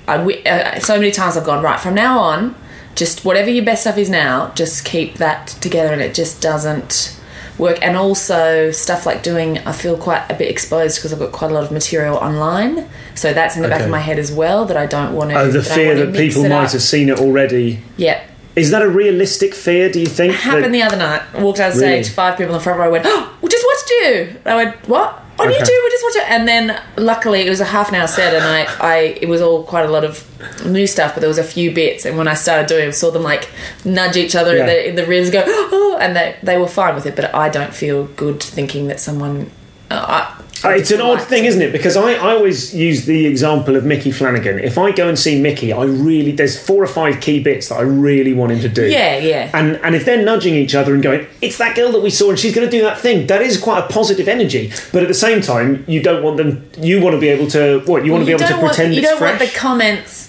uh, 0.08 0.80
so 0.80 0.96
many 1.00 1.12
times 1.12 1.38
I've 1.38 1.46
gone 1.46 1.64
right 1.64 1.80
from 1.80 1.96
now 1.96 2.20
on. 2.20 2.56
Just 3.00 3.24
whatever 3.24 3.50
your 3.50 3.64
best 3.64 3.82
stuff 3.84 3.98
is 3.98 4.10
now, 4.10 4.52
just 4.56 4.84
keep 4.84 5.16
that 5.16 5.48
together, 5.62 5.94
and 5.94 6.02
it 6.02 6.14
just 6.14 6.42
doesn't 6.42 7.16
work. 7.58 7.80
And 7.82 7.96
also 7.96 8.72
stuff 8.72 9.06
like 9.06 9.24
doing, 9.24 9.58
I 9.60 9.72
feel 9.72 9.98
quite 9.98 10.30
a 10.30 10.34
bit 10.34 10.50
exposed 10.52 10.98
because 10.98 11.14
I've 11.14 11.20
got 11.20 11.32
quite 11.32 11.50
a 11.52 11.54
lot 11.54 11.64
of 11.64 11.72
material 11.72 12.18
online. 12.18 12.90
So 13.16 13.34
that's 13.34 13.56
in 13.56 13.62
the 13.62 13.70
back 13.70 13.78
Okay. 13.78 13.86
of 13.86 13.92
my 13.92 14.00
head 14.00 14.20
as 14.20 14.32
well 14.34 14.66
that 14.66 14.76
I 14.76 14.86
don't 14.86 15.14
want 15.14 15.30
to. 15.32 15.40
oh, 15.40 15.48
the 15.50 15.64
fear 15.64 15.96
that 15.96 16.14
people 16.14 16.44
might 16.48 16.72
have 16.74 16.82
seen 16.82 17.08
it 17.08 17.20
already. 17.20 17.80
Yeah, 17.96 18.20
Is 18.58 18.72
that 18.72 18.82
a 18.82 18.90
realistic 18.90 19.54
fear? 19.54 19.90
Do 19.90 20.00
you 20.02 20.06
think? 20.08 20.34
It 20.34 20.40
happened 20.42 20.66
that- 20.66 20.72
the 20.74 20.82
other 20.84 20.98
night. 20.98 21.22
I 21.34 21.42
walked 21.42 21.62
out 21.62 21.74
Really? 21.76 22.04
stage, 22.04 22.14
five 22.14 22.36
people 22.38 22.54
in 22.54 22.58
the 22.58 22.64
front 22.64 22.80
row 22.80 22.92
went, 22.92 23.06
oh, 23.08 23.30
we 23.42 23.48
just 23.48 23.66
watched 23.66 23.90
you. 24.02 24.36
I 24.46 24.56
went, 24.56 24.76
what? 24.90 25.24
On 25.40 25.48
Okay. 25.48 25.56
YouTube, 25.58 25.84
we 25.84 25.90
just 25.92 26.04
watched 26.04 26.16
it. 26.18 26.32
And 26.32 26.48
then 26.48 26.82
luckily 26.98 27.42
it 27.46 27.50
was 27.50 27.62
a 27.62 27.66
half 27.66 27.90
an 27.90 27.96
hour 27.96 28.08
set 28.08 28.34
and 28.34 28.44
I, 28.44 28.66
I 28.80 28.96
it 29.22 29.28
was 29.30 29.42
all 29.42 29.64
quite 29.64 29.86
a 29.86 29.90
lot 29.90 30.04
of 30.04 30.26
new 30.66 30.86
stuff, 30.88 31.14
but 31.14 31.22
there 31.22 31.30
was 31.30 31.38
a 31.38 31.44
few 31.44 31.74
bits. 31.74 32.06
And 32.06 32.18
when 32.18 32.28
I 32.28 32.34
started 32.34 32.68
doing 32.68 32.86
it, 32.86 32.88
I 32.90 32.92
saw 32.92 33.10
them 33.12 33.24
like 33.24 33.50
nudge 33.86 34.18
each 34.18 34.36
other 34.36 34.56
Yeah. 34.56 34.62
in, 34.64 34.68
the, 34.68 34.90
in 34.90 34.96
the 34.96 35.06
ribs, 35.06 35.30
go, 35.30 35.44
oh, 35.48 35.98
and 36.02 36.16
they, 36.16 36.38
they 36.44 36.58
were 36.58 36.68
fine 36.68 36.94
with 36.96 37.06
it. 37.06 37.16
But 37.16 37.34
I 37.34 37.50
don't 37.50 37.74
feel 37.74 38.06
good 38.06 38.42
thinking 38.44 38.88
that 38.88 39.00
someone. 39.00 39.50
Uh, 39.92 40.06
I, 40.08 40.44
Uh, 40.64 40.70
it's 40.70 40.92
an 40.92 41.00
odd 41.02 41.22
thing, 41.22 41.46
isn't 41.46 41.62
it? 41.62 41.72
Because 41.72 41.96
I, 41.96 42.14
I 42.14 42.34
always 42.36 42.76
use 42.76 43.06
the 43.06 43.26
example 43.26 43.76
of 43.76 43.86
Micky 43.86 44.12
Flanagan. 44.12 44.60
If 44.60 44.78
I 44.78 44.92
go 44.92 45.08
and 45.08 45.18
see 45.18 45.40
Mickey, 45.42 45.72
I 45.72 45.84
really 45.86 46.32
there's 46.32 46.62
four 46.62 46.84
or 46.84 46.88
five 46.88 47.22
key 47.22 47.42
bits 47.42 47.70
that 47.70 47.76
I 47.76 47.82
really 47.82 48.34
want 48.34 48.52
him 48.52 48.60
to 48.62 48.70
do. 48.70 48.86
Yeah, 48.90 49.18
yeah. 49.18 49.50
And 49.54 49.78
and 49.78 49.96
if 49.96 50.06
they're 50.06 50.24
nudging 50.24 50.56
each 50.56 50.76
other 50.76 50.94
and 50.94 51.02
going, 51.02 51.28
it's 51.42 51.58
that 51.60 51.76
girl 51.76 51.92
that 51.94 52.02
we 52.02 52.10
saw 52.10 52.30
and 52.32 52.40
she's 52.40 52.54
going 52.54 52.68
to 52.70 52.72
do 52.72 52.82
that 52.84 53.00
thing, 53.00 53.28
that 53.28 53.42
is 53.42 53.60
quite 53.60 53.80
a 53.86 53.88
positive 53.88 54.28
energy. 54.28 54.72
But 54.92 55.02
at 55.04 55.08
the 55.08 55.14
same 55.14 55.42
time, 55.42 55.86
you 55.88 56.02
don't 56.04 56.24
want 56.24 56.38
them. 56.38 56.70
You 56.78 57.02
want 57.02 57.14
to 57.16 57.20
be 57.20 57.30
able 57.30 57.48
to 57.52 57.82
what? 57.86 58.06
You 58.06 58.12
want 58.12 58.24
to 58.24 58.26
be 58.26 58.34
able 58.34 58.46
to 58.48 58.54
want- 58.54 58.66
pretend 58.68 58.94
you 58.96 59.00
it's 59.02 59.10
don't 59.10 59.18
fresh. 59.20 59.40
want 59.40 59.52
the 59.52 59.58
comments 59.58 60.29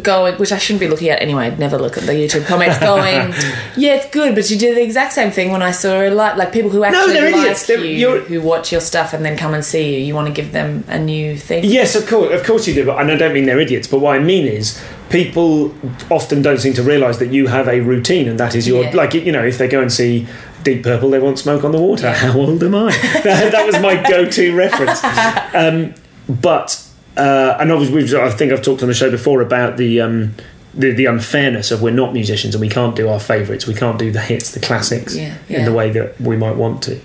going, 0.00 0.34
which 0.36 0.52
I 0.52 0.58
shouldn't 0.58 0.80
be 0.80 0.88
looking 0.88 1.08
at 1.10 1.20
anyway. 1.22 1.46
I'd 1.46 1.58
never 1.58 1.78
look 1.78 1.96
at 1.96 2.04
the 2.04 2.12
YouTube 2.12 2.46
comments 2.46 2.78
going, 2.78 3.32
yeah, 3.76 3.94
it's 3.96 4.10
good, 4.10 4.34
but 4.34 4.50
you 4.50 4.58
did 4.58 4.76
the 4.76 4.82
exact 4.82 5.12
same 5.12 5.30
thing 5.30 5.50
when 5.50 5.62
I 5.62 5.70
saw 5.70 6.00
a 6.02 6.10
like 6.10 6.36
like 6.36 6.52
people 6.52 6.70
who 6.70 6.84
actually 6.84 7.12
they're 7.14 7.30
like. 7.32 7.68
You, 7.68 7.76
you're- 7.76 8.20
who 8.26 8.40
watch 8.40 8.72
your 8.72 8.80
stuff 8.80 9.12
and 9.12 9.24
then 9.24 9.36
come 9.36 9.54
and 9.54 9.64
see 9.64 9.94
you. 9.94 10.00
You 10.04 10.14
want 10.14 10.26
to 10.28 10.32
give 10.32 10.52
them 10.52 10.84
a 10.88 10.98
new 10.98 11.36
thing. 11.36 11.64
Yes, 11.64 11.94
of 11.94 12.06
course, 12.06 12.32
of 12.38 12.46
course 12.46 12.66
you 12.68 12.74
do. 12.74 12.84
But 12.86 12.98
and 13.00 13.10
I 13.10 13.16
don't 13.16 13.32
mean 13.32 13.46
they're 13.46 13.60
idiots. 13.60 13.86
But 13.88 14.00
what 14.00 14.16
I 14.16 14.18
mean 14.18 14.46
is, 14.46 14.80
people 15.10 15.74
often 16.10 16.42
don't 16.42 16.58
seem 16.58 16.74
to 16.74 16.82
realise 16.82 17.18
that 17.18 17.32
you 17.32 17.46
have 17.46 17.68
a 17.68 17.80
routine, 17.80 18.28
and 18.28 18.38
that 18.40 18.54
is 18.54 18.66
your 18.68 18.84
Yeah. 18.84 18.94
like 18.96 19.14
you 19.14 19.32
know 19.32 19.44
if 19.44 19.58
they 19.58 19.68
go 19.68 19.80
and 19.80 19.92
see 19.92 20.26
Deep 20.62 20.82
Purple, 20.82 21.10
they 21.10 21.18
want 21.18 21.38
Smoke 21.38 21.64
on 21.64 21.72
the 21.72 21.80
Water. 21.80 22.12
How 22.12 22.36
old 22.38 22.62
am 22.62 22.74
I? 22.74 22.90
that, 23.24 23.52
that 23.52 23.64
was 23.66 23.78
my 23.80 23.96
go-to 24.08 24.54
reference. 24.56 25.00
Um, 25.54 25.94
but 26.28 26.84
uh, 27.18 27.56
and 27.60 27.70
obviously, 27.72 27.96
we've, 27.96 28.14
I 28.14 28.30
think 28.30 28.52
I've 28.52 28.62
talked 28.62 28.82
on 28.82 28.88
the 28.88 28.94
show 28.94 29.10
before 29.10 29.42
about 29.42 29.76
the. 29.76 30.00
Um, 30.00 30.34
the, 30.74 30.92
the 30.92 31.06
unfairness 31.06 31.72
of 31.72 31.82
we're 31.82 31.90
not 31.90 32.12
musicians 32.12 32.54
and 32.54 32.60
we 32.60 32.68
can't 32.68 32.94
do 32.94 33.08
our 33.08 33.18
favourites, 33.18 33.66
we 33.66 33.74
can't 33.74 33.98
do 33.98 34.12
the 34.12 34.20
hits, 34.20 34.52
the 34.52 34.60
classics 34.60 35.16
Yeah, 35.16 35.36
in 35.48 35.64
the 35.64 35.72
way 35.72 35.90
that 35.90 36.20
we 36.20 36.36
might 36.36 36.56
want 36.56 36.82
to. 36.84 37.00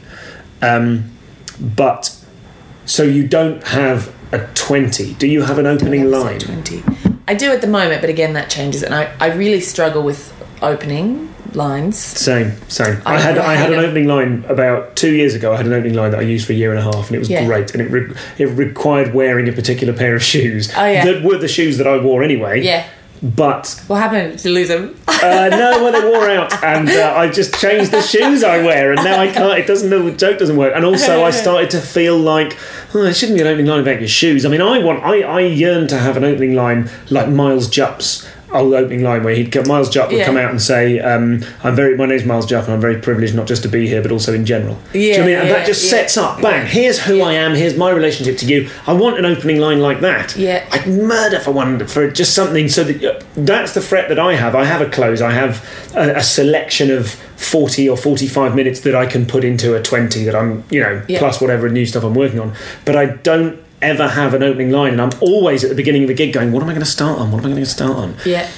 Um, 0.62 1.10
but 1.60 2.15
so 2.86 3.02
you 3.04 3.28
don't 3.28 3.63
have 3.63 4.13
a 4.32 4.45
20. 4.54 5.13
Do 5.15 5.28
you 5.28 5.43
have 5.43 5.58
an 5.58 5.65
opening 5.65 6.12
line? 6.12 6.39
Twenty. 6.39 6.84
I 7.28 7.34
do 7.34 7.52
at 7.52 7.62
the 7.62 7.67
moment, 7.67 8.02
but 8.02 8.10
again, 8.10 8.34
that 8.34 8.49
changes, 8.49 8.84
and 8.84 8.93
I, 8.93 9.15
I 9.19 9.34
really 9.34 9.62
struggle 9.62 10.04
with 10.04 10.34
opening 10.62 11.33
lines. 11.56 11.98
Same, 11.98 12.52
same. 12.70 13.02
I, 13.06 13.16
I 13.16 13.20
had 13.20 13.38
I 13.38 13.54
had 13.56 13.72
an 13.74 13.80
opening 13.80 14.08
line 14.08 14.44
about 14.48 14.96
two 14.96 15.13
years 15.13 15.34
ago. 15.36 15.54
I 15.54 15.58
had 15.58 15.66
an 15.66 15.74
opening 15.74 15.94
line 15.96 16.12
that 16.12 16.20
I 16.20 16.24
used 16.24 16.48
for 16.48 16.54
a 16.54 16.56
year 16.56 16.72
and 16.72 16.80
a 16.80 16.84
half, 16.84 17.08
and 17.08 17.16
it 17.16 17.20
was 17.20 17.30
Yeah. 17.30 17.46
great. 17.46 17.72
And 17.74 17.82
it 17.82 17.89
re- 17.92 18.13
it 18.38 18.46
required 18.46 19.13
wearing 19.13 19.48
a 19.50 19.54
particular 19.54 19.93
pair 19.93 20.16
of 20.16 20.24
shoes 20.24 20.72
Oh, 20.76 20.86
yeah. 20.86 21.06
that 21.06 21.24
were 21.24 21.38
the 21.38 21.47
shoes 21.47 21.78
that 21.78 21.88
I 21.88 21.97
wore 21.97 22.24
anyway. 22.24 22.62
Yeah. 22.62 22.86
But 23.22 23.80
What 23.88 24.01
happened? 24.01 24.34
Did 24.34 24.45
you 24.45 24.51
lose 24.54 24.68
them? 24.68 24.97
uh, 25.08 25.47
no, 25.49 25.82
well, 25.82 25.93
they 25.93 26.06
wore 26.06 26.30
out, 26.30 26.62
and 26.62 26.89
uh, 26.89 27.14
I 27.16 27.30
just 27.30 27.58
changed 27.58 27.91
the 27.91 28.01
shoes 28.01 28.43
I 28.43 28.58
wear, 28.62 28.91
and 28.91 29.01
now 29.01 29.18
I 29.18 29.28
can't. 29.32 29.58
It 29.58 29.66
doesn't. 29.66 29.89
The 29.89 30.12
joke 30.12 30.39
doesn't 30.39 30.58
work. 30.58 30.74
And 30.76 30.84
also, 30.84 31.24
I 31.24 31.32
started 31.43 31.70
to 31.70 31.80
feel 31.80 32.18
like 32.18 32.58
oh, 32.93 33.04
it 33.06 33.14
shouldn't 33.16 33.38
be 33.38 33.41
an 33.41 33.47
opening 33.47 33.68
line 33.68 33.80
about 33.80 33.99
your 34.01 34.10
shoes. 34.10 34.45
I 34.45 34.49
mean, 34.49 34.62
I 34.62 34.80
want. 34.80 35.04
I 35.06 35.22
I 35.22 35.39
yearn 35.39 35.88
to 35.88 35.97
have 35.99 36.18
an 36.18 36.26
opening 36.26 36.54
line 36.54 36.89
like 37.10 37.30
Miles 37.30 37.70
Jupp's. 37.70 38.28
Old 38.54 38.74
opening 38.74 39.04
line 39.04 39.24
where 39.24 39.34
he'd 39.36 39.54
Miles 39.68 39.89
Jupp 39.89 40.10
would 40.10 40.18
Yeah. 40.18 40.26
come 40.26 40.38
out 40.38 40.51
and 40.51 40.62
say, 40.62 40.99
um, 40.99 41.41
"I'm 41.64 41.76
very, 41.76 41.95
my 41.97 42.06
name's 42.06 42.26
Miles 42.26 42.45
Jupp, 42.45 42.66
and 42.66 42.74
I'm 42.74 42.82
very 42.82 42.97
privileged 42.97 43.36
not 43.36 43.47
just 43.47 43.64
to 43.64 43.70
be 43.70 43.88
here, 43.88 44.01
but 44.01 44.12
also 44.12 44.34
in 44.34 44.45
general." 44.45 44.78
Do 44.93 44.99
you 44.99 45.12
know 45.14 45.18
what 45.20 45.24
I 45.24 45.28
mean? 45.28 45.36
And 45.39 45.47
Yeah, 45.49 45.54
that 45.56 45.66
just 45.68 45.84
yeah. 45.86 45.89
sets 45.91 46.18
up, 46.18 46.41
bang. 46.41 46.66
Here's 46.66 46.99
who 46.99 47.22
I 47.22 47.34
am. 47.34 47.56
Here's 47.56 47.76
my 47.78 47.91
relationship 47.91 48.38
to 48.39 48.45
you. 48.45 48.70
I 48.88 48.93
want 48.93 49.18
an 49.18 49.26
opening 49.26 49.60
line 49.60 49.80
like 49.80 50.01
that. 50.01 50.36
Yeah. 50.38 50.64
I'd 50.72 50.88
murder 50.88 51.39
for 51.39 51.51
one 51.51 51.86
for 51.88 52.10
just 52.10 52.34
something. 52.34 52.70
So 52.70 52.84
that 52.84 53.04
uh, 53.04 53.20
that's 53.36 53.74
the 53.74 53.82
threat 53.82 54.10
that 54.10 54.20
I 54.20 54.36
have. 54.36 54.56
I 54.56 54.66
have 54.66 54.82
a 54.82 54.86
close. 54.88 55.22
I 55.22 55.32
have 55.32 55.64
a, 55.95 56.16
a 56.18 56.24
selection 56.24 56.91
of. 56.91 57.16
40 57.36 57.89
or 57.89 57.97
45 57.97 58.56
minutes 58.56 58.80
that 58.82 58.95
I 58.95 59.06
can 59.06 59.26
put 59.26 59.43
into 59.43 59.76
a 59.76 59.82
20 59.82 60.24
that 60.24 60.34
I'm, 60.34 60.64
you 60.70 60.80
know, 60.80 61.01
Yeah. 61.10 61.20
plus 61.20 61.41
whatever 61.41 61.68
new 61.68 61.86
stuff 61.86 62.06
I'm 62.06 62.14
working 62.14 62.39
on. 62.39 62.54
But 62.86 62.95
I 62.95 63.08
don't 63.08 63.58
ever 63.84 64.08
have 64.08 64.34
an 64.34 64.44
opening 64.44 64.72
line, 64.72 64.94
and 64.94 65.02
I'm 65.02 65.12
always 65.22 65.64
at 65.64 65.70
the 65.70 65.76
beginning 65.76 66.04
of 66.04 66.10
a 66.10 66.14
gig 66.14 66.34
going, 66.34 66.52
"What 66.52 66.64
am 66.64 66.70
I 66.70 66.74
going 66.74 66.86
to 66.86 66.92
start 66.92 67.20
on? 67.20 67.32
What 67.32 67.40
am 67.40 67.46
I 67.46 67.50
going 67.50 67.64
to 67.64 67.70
start 67.70 67.98
on?" 67.98 68.16
Yeah. 68.26 68.50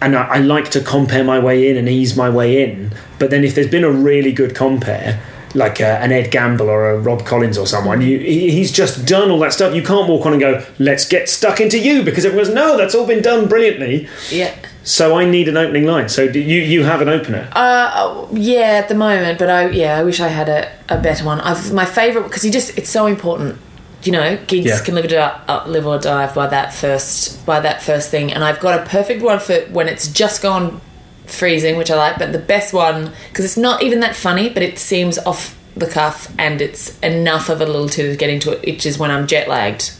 And 0.00 0.16
I, 0.16 0.22
I 0.22 0.38
like 0.38 0.70
to 0.72 0.80
compare 0.80 1.22
my 1.22 1.38
way 1.38 1.70
in 1.70 1.76
and 1.76 1.88
ease 1.88 2.16
my 2.16 2.28
way 2.28 2.62
in. 2.64 2.92
But 3.18 3.30
then 3.30 3.44
if 3.44 3.54
there's 3.54 3.70
been 3.70 3.84
a 3.84 3.90
really 3.90 4.32
good 4.32 4.52
compère, 4.52 5.20
like 5.54 5.80
uh, 5.80 5.84
an 5.84 6.10
Ed 6.12 6.30
Gamble 6.30 6.68
or 6.68 6.90
a 6.90 6.98
Rob 6.98 7.24
Collins 7.24 7.56
or 7.56 7.66
someone, 7.66 8.00
you, 8.00 8.18
he, 8.18 8.50
he's 8.50 8.72
just 8.72 9.06
done 9.06 9.30
all 9.30 9.38
that 9.40 9.52
stuff. 9.52 9.74
You 9.74 9.82
can't 9.82 10.08
walk 10.08 10.26
on 10.26 10.32
and 10.32 10.40
go, 10.40 10.64
"Let's 10.78 11.06
get 11.06 11.28
stuck 11.28 11.60
into 11.60 11.78
you," 11.78 12.02
because 12.02 12.24
everyone 12.24 12.46
goes, 12.46 12.54
"No, 12.54 12.76
that's 12.76 12.94
all 12.94 13.06
been 13.06 13.22
done 13.22 13.48
brilliantly." 13.48 14.08
Yeah. 14.30 14.54
So 14.84 15.16
I 15.16 15.24
need 15.24 15.48
an 15.48 15.56
opening 15.56 15.84
line. 15.84 16.08
So 16.08 16.28
do 16.30 16.40
you 16.40 16.60
you 16.60 16.84
have 16.84 17.00
an 17.00 17.08
opener? 17.08 17.48
Uh, 17.52 18.26
yeah, 18.32 18.80
at 18.82 18.88
the 18.88 18.94
moment, 18.94 19.38
but 19.38 19.48
I 19.48 19.68
yeah, 19.70 19.98
I 19.98 20.02
wish 20.02 20.20
I 20.20 20.28
had 20.28 20.48
a, 20.48 20.72
a 20.88 20.98
better 21.00 21.24
one. 21.24 21.40
I've 21.40 21.72
my 21.72 21.84
favorite 21.84 22.24
because 22.24 22.44
you 22.44 22.50
just 22.50 22.76
it's 22.76 22.90
so 22.90 23.06
important. 23.06 23.58
You 24.04 24.12
know, 24.12 24.38
gigs 24.46 24.66
Yeah. 24.66 24.80
can 24.80 24.94
live 24.96 25.04
or 25.04 25.08
die, 25.08 25.32
uh, 25.48 25.62
live 25.66 25.86
or 25.86 25.98
die 25.98 26.26
by 26.34 26.46
that 26.48 26.74
first 26.74 27.44
by 27.46 27.60
that 27.60 27.82
first 27.82 28.10
thing, 28.10 28.32
and 28.32 28.42
I've 28.42 28.58
got 28.60 28.80
a 28.80 28.84
perfect 28.84 29.22
one 29.22 29.38
for 29.38 29.54
when 29.70 29.88
it's 29.88 30.08
just 30.08 30.42
gone 30.42 30.80
freezing, 31.26 31.76
which 31.76 31.90
I 31.90 31.96
like. 31.96 32.18
But 32.18 32.32
the 32.32 32.38
best 32.38 32.72
one 32.72 33.12
because 33.28 33.44
it's 33.44 33.56
not 33.56 33.82
even 33.82 34.00
that 34.00 34.16
funny, 34.16 34.48
but 34.48 34.62
it 34.62 34.78
seems 34.78 35.18
off 35.18 35.56
the 35.74 35.86
cuff 35.86 36.30
and 36.38 36.60
it's 36.60 36.98
enough 36.98 37.48
of 37.48 37.62
a 37.62 37.64
little 37.64 37.88
to 37.88 38.14
get 38.16 38.28
into 38.28 38.50
it, 38.52 38.60
which 38.66 38.84
is 38.84 38.98
when 38.98 39.10
I'm 39.10 39.26
jet 39.26 39.48
lagged. 39.48 39.92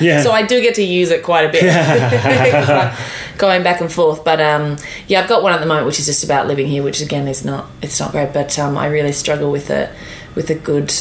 Yeah. 0.00 0.20
so 0.24 0.30
I 0.32 0.42
do 0.42 0.60
get 0.60 0.74
to 0.74 0.82
use 0.82 1.10
it 1.10 1.22
quite 1.22 1.46
a 1.46 1.48
bit, 1.50 1.62
going 3.38 3.62
back 3.62 3.80
and 3.80 3.90
forth. 3.90 4.24
But 4.24 4.40
um, 4.40 4.76
yeah, 5.08 5.20
I've 5.22 5.28
got 5.28 5.42
one 5.42 5.52
at 5.52 5.60
the 5.60 5.66
moment 5.66 5.86
which 5.86 5.98
is 5.98 6.06
just 6.06 6.24
about 6.24 6.46
living 6.48 6.66
here, 6.66 6.82
which 6.82 7.00
again 7.00 7.28
is 7.28 7.44
not 7.44 7.66
it's 7.82 7.98
not 8.00 8.12
great. 8.12 8.32
But 8.32 8.58
um, 8.58 8.76
I 8.76 8.86
really 8.88 9.12
struggle 9.12 9.50
with 9.50 9.70
it 9.70 9.90
with 10.34 10.50
a 10.50 10.54
good. 10.54 10.92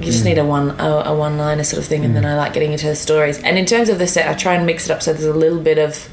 You 0.00 0.12
just 0.12 0.24
need 0.24 0.38
a 0.38 0.44
one 0.44 0.70
a, 0.80 1.02
a 1.06 1.14
one 1.14 1.36
liner 1.36 1.62
sort 1.62 1.82
of 1.82 1.86
thing, 1.86 2.04
and 2.04 2.16
then 2.16 2.22
mm. 2.22 2.28
I 2.28 2.36
like 2.36 2.52
getting 2.52 2.72
into 2.72 2.86
the 2.86 2.96
stories. 2.96 3.38
And 3.42 3.58
in 3.58 3.66
terms 3.66 3.88
of 3.88 3.98
the 3.98 4.06
set, 4.06 4.28
I 4.28 4.34
try 4.34 4.54
and 4.54 4.64
mix 4.66 4.86
it 4.86 4.90
up 4.90 5.02
so 5.02 5.12
there's 5.12 5.24
a 5.24 5.32
little 5.32 5.60
bit 5.60 5.78
of 5.78 6.08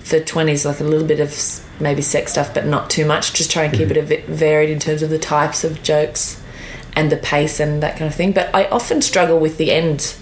for 0.00 0.18
twenties, 0.18 0.66
like 0.66 0.80
a 0.80 0.84
little 0.84 1.06
bit 1.06 1.20
of 1.20 1.32
maybe 1.80 2.02
sex 2.02 2.32
stuff, 2.32 2.52
but 2.52 2.66
not 2.66 2.90
too 2.90 3.04
much. 3.06 3.32
Just 3.32 3.50
try 3.50 3.64
and 3.64 3.72
keep 3.74 3.90
it 3.90 3.96
a 3.96 4.02
bit 4.02 4.26
varied 4.26 4.70
in 4.70 4.78
terms 4.78 5.02
of 5.02 5.10
the 5.10 5.18
types 5.18 5.62
of 5.62 5.82
jokes 5.82 6.42
and 6.94 7.10
the 7.10 7.16
pace 7.16 7.60
and 7.60 7.82
that 7.82 7.96
kind 7.96 8.08
of 8.10 8.14
thing. 8.14 8.32
But 8.32 8.52
I 8.54 8.66
often 8.66 9.00
struggle 9.00 9.38
with 9.38 9.56
the 9.56 9.70
end, 9.70 10.16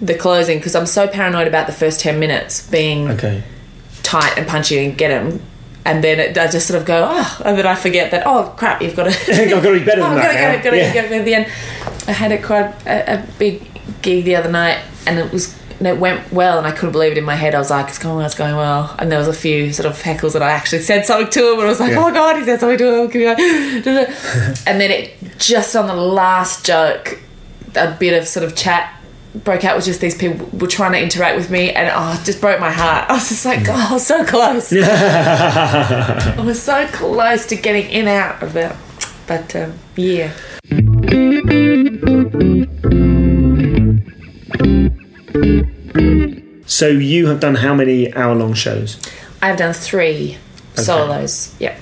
the 0.00 0.14
closing, 0.14 0.58
because 0.58 0.74
I'm 0.74 0.86
so 0.86 1.08
paranoid 1.08 1.48
about 1.48 1.66
the 1.66 1.72
first 1.72 2.00
ten 2.00 2.20
minutes 2.20 2.68
being 2.70 3.10
Okay. 3.10 3.42
tight 4.02 4.36
and 4.36 4.46
punchy 4.46 4.84
and 4.84 4.96
get 4.96 5.08
them. 5.08 5.40
And 5.84 6.04
then 6.04 6.20
it, 6.20 6.36
I 6.36 6.46
just 6.46 6.66
sort 6.68 6.78
of 6.80 6.86
go, 6.86 7.08
oh, 7.10 7.42
and 7.44 7.56
then 7.56 7.66
I 7.66 7.74
forget 7.74 8.10
that, 8.10 8.24
oh 8.26 8.52
crap, 8.56 8.82
you've 8.82 8.94
got 8.94 9.04
to. 9.10 9.10
I've 9.42 9.50
got 9.50 9.62
to 9.62 9.72
be 9.78 9.84
better 9.84 10.02
Oh, 10.04 10.10
than 10.10 10.18
I've 10.18 10.22
got 10.24 10.28
to 10.32 10.34
that. 10.34 10.64
go, 10.64 10.70
to 10.72 10.76
Yeah. 10.76 10.92
go. 11.08 11.14
At 11.16 11.24
the 11.24 11.34
end, 11.34 11.46
I 12.06 12.12
had 12.12 12.32
a 12.32 12.42
quite 12.42 12.66
a, 12.86 13.14
a 13.14 13.26
big 13.38 13.66
gig 14.02 14.24
the 14.26 14.36
other 14.36 14.50
night, 14.50 14.78
and 15.06 15.18
it 15.18 15.32
was 15.32 15.58
and 15.78 15.86
it 15.88 15.96
went 15.98 16.30
well, 16.30 16.58
and 16.58 16.66
I 16.66 16.72
couldn't 16.72 16.92
believe 16.92 17.12
it 17.12 17.16
in 17.18 17.24
my 17.24 17.36
head. 17.36 17.54
I 17.54 17.58
was 17.58 17.70
like, 17.70 17.88
"It's 17.88 17.98
going 17.98 18.16
well, 18.16 18.26
it's 18.26 18.34
going 18.34 18.54
well," 18.54 18.94
and 18.98 19.10
there 19.10 19.18
was 19.18 19.28
a 19.28 19.32
few 19.32 19.72
sort 19.72 19.86
of 19.86 20.00
heckles 20.02 20.34
that 20.34 20.42
I 20.42 20.50
actually 20.50 20.82
said 20.82 21.06
something 21.06 21.30
to 21.30 21.52
him, 21.52 21.54
and 21.54 21.62
I 21.62 21.70
was 21.70 21.80
like, 21.80 21.92
Yeah. 21.92 21.98
"Oh 22.00 22.02
my 22.02 22.12
god, 22.12 22.36
he 22.36 22.44
said 22.44 22.60
something 22.60 22.76
to 22.76 23.08
him," 23.08 23.10
and 24.66 24.80
then 24.80 24.90
it 24.90 25.14
just 25.38 25.74
on 25.74 25.86
the 25.86 25.94
last 25.96 26.66
joke, 26.66 27.18
a 27.74 27.92
bit 27.98 28.12
of 28.20 28.28
sort 28.28 28.44
of 28.44 28.54
chat 28.54 28.92
broke 29.34 29.64
out 29.64 29.76
with 29.76 29.84
just 29.84 30.00
these 30.00 30.16
people 30.16 30.46
were 30.58 30.66
trying 30.66 30.92
to 30.92 31.00
interact 31.00 31.36
with 31.36 31.50
me 31.50 31.70
and 31.70 31.90
oh 31.94 32.18
it 32.20 32.24
just 32.24 32.40
broke 32.40 32.60
my 32.60 32.70
heart. 32.70 33.08
I 33.10 33.14
was 33.14 33.28
just 33.28 33.44
like 33.44 33.68
oh 33.68 33.86
I 33.90 33.92
was 33.92 34.06
so 34.06 34.24
close. 34.24 34.72
I 34.72 36.40
was 36.44 36.62
so 36.62 36.86
close 36.88 37.46
to 37.46 37.56
getting 37.56 37.90
in 37.90 38.08
out 38.08 38.42
of 38.42 38.56
it. 38.56 38.74
But 39.26 39.54
um, 39.54 39.74
yeah. 39.96 40.32
So 46.66 46.88
you 46.88 47.26
have 47.26 47.40
done 47.40 47.56
how 47.56 47.74
many 47.74 48.12
hour-long 48.14 48.54
shows? 48.54 48.98
I've 49.42 49.56
done 49.56 49.72
three 49.72 50.38
solos 50.74 51.54
yeah 51.58 51.76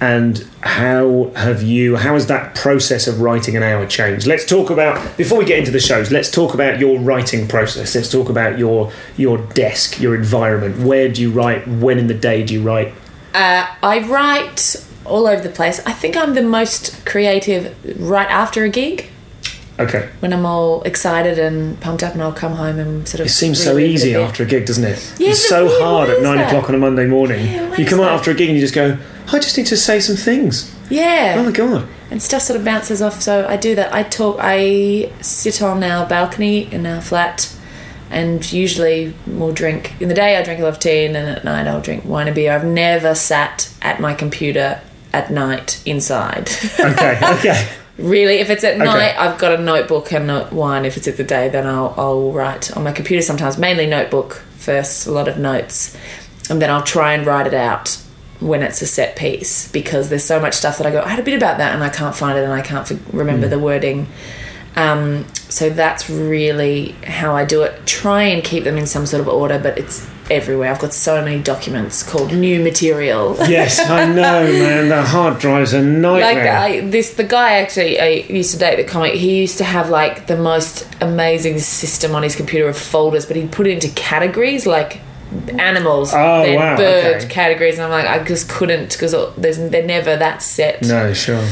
and 0.00 0.46
how 0.60 1.30
have 1.34 1.62
you 1.62 1.96
how 1.96 2.14
has 2.14 2.26
that 2.28 2.54
process 2.54 3.06
of 3.08 3.20
writing 3.20 3.56
an 3.56 3.62
hour 3.62 3.84
changed? 3.86 4.26
Let's 4.26 4.44
talk 4.44 4.70
about 4.70 5.16
before 5.16 5.38
we 5.38 5.44
get 5.44 5.58
into 5.58 5.70
the 5.70 5.80
shows 5.80 6.12
let's 6.12 6.30
talk 6.30 6.54
about 6.54 6.78
your 6.78 6.98
writing 7.00 7.48
process. 7.48 7.94
Let's 7.94 8.10
talk 8.10 8.28
about 8.28 8.58
your 8.58 8.92
your 9.16 9.38
desk 9.38 10.00
your 10.00 10.14
environment. 10.14 10.78
Where 10.86 11.08
do 11.08 11.20
you 11.22 11.30
write? 11.30 11.66
When 11.66 11.98
in 11.98 12.06
the 12.06 12.14
day 12.14 12.44
do 12.44 12.54
you 12.54 12.62
write? 12.62 12.94
Uh, 13.34 13.66
I 13.82 14.06
write 14.08 14.76
all 15.04 15.26
over 15.26 15.42
the 15.42 15.48
place. 15.50 15.80
I 15.86 15.92
think 15.92 16.16
I'm 16.16 16.34
the 16.34 16.42
most 16.42 17.04
creative 17.04 17.74
right 18.00 18.28
after 18.28 18.62
a 18.64 18.68
gig. 18.68 19.06
Okay. 19.80 20.08
When 20.20 20.32
I'm 20.32 20.44
all 20.44 20.82
excited 20.82 21.38
and 21.38 21.80
pumped 21.80 22.02
up 22.02 22.12
and 22.12 22.20
I'll 22.22 22.32
come 22.32 22.54
home 22.54 22.78
and 22.80 23.06
sort 23.06 23.20
of 23.20 23.26
it 23.26 23.30
seems 23.30 23.62
so 23.62 23.74
reread 23.76 23.84
it 23.90 23.90
a 23.90 23.94
easy 23.94 24.14
after 24.16 24.42
a 24.42 24.46
gig 24.46 24.66
doesn't 24.66 24.82
it? 24.84 25.14
Yeah, 25.18 25.30
it's 25.30 25.48
so 25.48 25.66
why- 25.66 25.80
hard 25.80 26.08
at 26.10 26.20
nine 26.22 26.38
that? 26.38 26.48
o'clock 26.48 26.68
on 26.68 26.74
a 26.74 26.78
monday 26.78 27.06
morning. 27.06 27.46
Yeah, 27.46 27.76
you 27.76 27.86
come 27.86 28.00
out 28.00 28.10
after 28.10 28.30
a 28.32 28.34
gig 28.34 28.48
and 28.48 28.56
you 28.58 28.62
just 28.62 28.74
go 28.74 28.98
i 29.32 29.38
just 29.38 29.56
need 29.56 29.66
to 29.66 29.76
say 29.76 30.00
some 30.00 30.16
things 30.16 30.74
yeah 30.90 31.36
oh 31.38 31.44
my 31.44 31.52
god 31.52 31.88
and 32.10 32.22
stuff 32.22 32.42
sort 32.42 32.58
of 32.58 32.64
bounces 32.64 33.02
off. 33.02 33.20
So 33.20 33.46
I 33.46 33.56
do 33.56 33.74
that. 33.74 33.92
I 33.92 34.02
talk. 34.02 34.38
I 34.40 35.12
sit 35.20 35.62
on 35.62 35.82
our 35.82 36.06
balcony 36.06 36.72
in 36.72 36.86
our 36.86 37.00
flat, 37.00 37.54
and 38.10 38.50
usually 38.52 39.14
we'll 39.26 39.52
drink. 39.52 40.00
In 40.00 40.08
the 40.08 40.14
day, 40.14 40.36
I 40.36 40.42
drink 40.42 40.60
a 40.60 40.62
lot 40.62 40.74
of 40.74 40.78
tea, 40.78 41.04
and 41.04 41.14
then 41.14 41.28
at 41.28 41.44
night, 41.44 41.66
I'll 41.66 41.80
drink 41.80 42.04
wine 42.04 42.28
and 42.28 42.34
beer. 42.34 42.52
I've 42.52 42.64
never 42.64 43.14
sat 43.14 43.72
at 43.82 44.00
my 44.00 44.14
computer 44.14 44.80
at 45.12 45.30
night 45.30 45.82
inside. 45.86 46.50
okay 46.78 47.18
okay 47.38 47.68
really, 47.96 48.34
if 48.34 48.48
it's 48.48 48.62
at 48.62 48.78
night, 48.78 49.18
I've 49.18 49.38
got 49.38 49.58
a 49.58 49.62
notebook 49.62 50.12
and 50.12 50.30
a 50.30 50.48
wine. 50.52 50.84
If 50.84 50.96
it's 50.96 51.08
at 51.08 51.16
the 51.16 51.24
day, 51.24 51.48
then 51.48 51.66
I'll, 51.66 51.94
I'll 51.96 52.32
write 52.32 52.74
on 52.76 52.84
my 52.84 52.92
computer 52.92 53.22
sometimes, 53.22 53.58
mainly 53.58 53.86
notebook 53.86 54.34
first, 54.56 55.06
a 55.06 55.10
lot 55.10 55.26
of 55.26 55.36
notes, 55.36 55.96
and 56.48 56.62
then 56.62 56.70
I'll 56.70 56.84
try 56.84 57.14
and 57.14 57.26
write 57.26 57.48
it 57.48 57.54
out 57.54 58.00
when 58.40 58.62
it's 58.62 58.80
a 58.82 58.86
set 58.86 59.16
piece 59.16 59.70
because 59.72 60.08
there's 60.08 60.24
so 60.24 60.38
much 60.38 60.54
stuff 60.54 60.78
that 60.78 60.86
I 60.86 60.90
go, 60.90 61.02
I 61.02 61.08
had 61.08 61.18
a 61.18 61.24
bit 61.24 61.34
about 61.34 61.58
that 61.58 61.74
and 61.74 61.82
I 61.82 61.88
can't 61.88 62.14
find 62.14 62.38
it 62.38 62.44
and 62.44 62.52
I 62.52 62.62
can't 62.62 62.88
remember 63.12 63.48
the 63.48 63.58
wording. 63.58 64.06
Um, 64.76 65.26
so 65.48 65.70
that's 65.70 66.08
really 66.08 66.92
how 67.04 67.34
I 67.34 67.44
do 67.44 67.62
it. 67.62 67.84
Try 67.86 68.24
and 68.24 68.44
keep 68.44 68.64
them 68.64 68.76
in 68.76 68.86
some 68.86 69.06
sort 69.06 69.20
of 69.20 69.28
order, 69.28 69.58
but 69.58 69.76
it's 69.76 70.08
everywhere. 70.30 70.70
I've 70.70 70.78
got 70.78 70.92
so 70.92 71.24
many 71.24 71.42
documents 71.42 72.02
called 72.02 72.32
new 72.32 72.62
material. 72.62 73.36
yes 73.48 73.80
i 73.80 74.04
know 74.04 74.44
man 74.44 74.88
the 74.88 75.02
hard 75.02 75.38
drive's 75.38 75.72
a 75.72 75.80
like 75.80 75.86
nightmare 75.86 76.56
I, 76.56 76.80
this 76.80 77.14
the 77.14 77.24
guy 77.24 77.60
actually 77.60 77.98
I 77.98 78.08
used 78.28 78.52
to 78.52 78.58
date 78.58 78.76
the 78.76 78.84
comic 78.84 79.14
he 79.14 79.40
used 79.40 79.58
to 79.58 79.64
have 79.64 79.88
like 79.88 80.26
the 80.26 80.36
most 80.36 80.86
amazing 81.00 81.58
system 81.60 82.14
on 82.14 82.22
his 82.22 82.36
computer 82.36 82.68
of 82.68 82.76
folders 82.76 83.24
but 83.24 83.36
he'd 83.36 83.50
put 83.50 83.66
it 83.66 83.72
into 83.72 83.88
categories 83.88 84.66
like 84.66 85.00
animals 85.58 86.12
Oh, 86.14 86.42
then 86.42 86.56
wow, 86.56 86.76
bird 86.76 87.16
okay. 87.22 87.28
categories 87.28 87.74
and 87.78 87.82
I'm 87.84 87.90
like 87.90 88.06
I 88.06 88.22
just 88.24 88.48
couldn't 88.48 88.92
because 88.92 89.12
there's 89.36 89.58
they're 89.58 89.84
never 89.86 90.16
that 90.16 90.42
set 90.42 90.82
no 90.82 91.12
sure. 91.12 91.44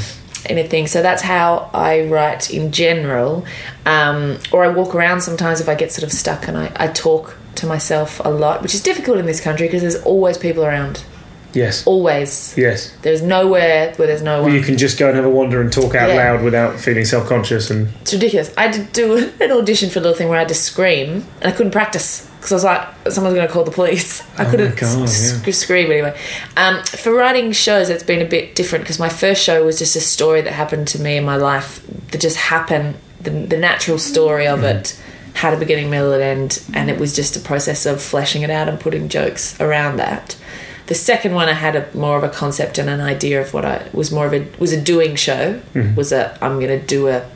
anything. 0.47 0.87
So 0.87 1.03
that's 1.03 1.23
how 1.23 1.71
I 1.75 2.03
write 2.07 2.51
in 2.51 2.73
general. 2.73 3.45
Um, 3.85 4.39
or 4.53 4.65
I 4.65 4.69
walk 4.69 4.95
around 4.95 5.21
sometimes 5.21 5.61
if 5.61 5.69
I 5.69 5.75
get 5.75 5.93
sort 5.93 6.05
of 6.05 6.13
stuck 6.13 6.49
and 6.49 6.57
I, 6.57 6.73
I 6.77 6.89
talk 6.89 7.37
to 7.57 7.67
myself 7.67 8.21
a 8.25 8.29
lot 8.29 8.61
which 8.63 8.75
is 8.75 8.83
difficult 8.83 9.17
in 9.19 9.25
this 9.27 9.41
country 9.41 9.67
because 9.67 9.81
there's 9.83 10.03
always 10.03 10.37
people 10.39 10.65
around. 10.65 11.05
Yes. 11.55 11.87
Always. 11.87 12.55
Yes. 12.59 12.95
There's 13.01 13.23
nowhere 13.23 13.95
where 13.95 14.07
there's 14.07 14.21
no 14.21 14.43
one 14.43 14.53
you 14.53 14.61
can 14.61 14.77
just 14.77 14.99
go 14.99 15.07
and 15.09 15.17
have 15.17 15.25
a 15.25 15.31
wander 15.31 15.61
and 15.63 15.73
talk 15.73 15.95
out 15.95 16.11
Yeah. 16.11 16.17
loud 16.33 16.43
without 16.45 16.79
feeling 16.79 17.07
self-conscious 17.07 17.71
and 17.71 17.89
It's 18.03 18.13
ridiculous. 18.13 18.53
I 18.59 18.69
did 18.69 18.93
do 18.93 19.33
an 19.41 19.51
audition 19.53 19.89
for 19.89 19.99
a 20.01 20.03
little 20.03 20.17
thing 20.17 20.29
where 20.29 20.37
I 20.37 20.41
had 20.41 20.49
to 20.49 20.55
scream 20.55 21.25
and 21.41 21.51
I 21.51 21.57
couldn't 21.57 21.73
practice 21.73 22.29
because 22.47 22.53
I 22.53 22.55
was 22.55 22.65
like, 23.05 23.13
someone's 23.13 23.35
going 23.35 23.47
to 23.47 23.53
call 23.53 23.65
the 23.65 23.71
police. 23.73 24.23
I 24.39 24.45
couldn't 24.45 24.73
Oh 24.75 24.77
God, 24.77 25.03
s- 25.09 25.43
yeah. 25.45 25.53
scream 25.53 25.91
anyway. 25.91 26.17
Um, 26.57 26.83
for 26.85 27.13
writing 27.13 27.51
shows, 27.51 27.89
it's 27.91 28.05
been 28.05 28.23
a 28.23 28.29
bit 28.29 28.55
different 28.55 28.85
because 28.85 29.01
my 29.01 29.09
first 29.09 29.43
show 29.43 29.65
was 29.65 29.79
just 29.79 29.97
a 29.97 30.01
story 30.01 30.43
that 30.43 30.53
happened 30.53 30.87
to 30.89 31.01
me 31.03 31.17
in 31.17 31.25
my 31.25 31.35
life 31.37 31.85
that 32.13 32.21
just 32.21 32.37
happened, 32.37 32.95
the, 33.21 33.31
the 33.31 33.57
natural 33.57 33.99
story 33.99 34.47
of 34.47 34.61
Mm-hmm. 34.61 34.79
it 34.79 35.03
had 35.35 35.53
a 35.53 35.59
beginning, 35.59 35.91
middle, 35.91 36.13
and 36.13 36.23
end, 36.23 36.63
and 36.73 36.89
it 36.89 36.99
was 36.99 37.15
just 37.17 37.37
a 37.37 37.41
process 37.41 37.85
of 37.85 38.01
fleshing 38.01 38.43
it 38.43 38.49
out 38.51 38.69
and 38.69 38.79
putting 38.81 39.09
jokes 39.09 39.61
around 39.61 39.97
that. 39.99 40.35
The 40.87 40.95
second 40.95 41.35
one, 41.35 41.49
I 41.49 41.53
had 41.53 41.75
a 41.77 41.95
more 41.97 42.17
of 42.17 42.23
a 42.23 42.29
concept 42.31 42.79
and 42.79 42.89
an 42.89 43.01
idea 43.01 43.41
of 43.43 43.53
what 43.53 43.65
I 43.65 43.87
was 43.93 44.13
more 44.13 44.27
of 44.27 44.33
a 44.33 44.47
was 44.59 44.73
a 44.73 44.81
doing 44.81 45.17
show. 45.17 45.61
Mm-hmm. 45.75 45.95
Was 45.97 46.13
a 46.13 46.39
I'm 46.41 46.61
going 46.61 46.81
to 46.81 46.87
do 46.87 47.09
a 47.09 47.27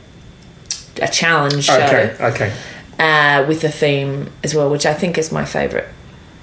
a 1.01 1.07
challenge 1.07 1.65
show 1.65 1.75
okay 1.75 2.15
okay 2.19 2.53
uh, 3.01 3.43
with 3.47 3.63
a 3.63 3.69
theme 3.71 4.29
as 4.43 4.53
well, 4.55 4.69
which 4.69 4.85
I 4.85 4.93
think 4.93 5.17
is 5.17 5.31
my 5.31 5.43
favourite 5.45 5.87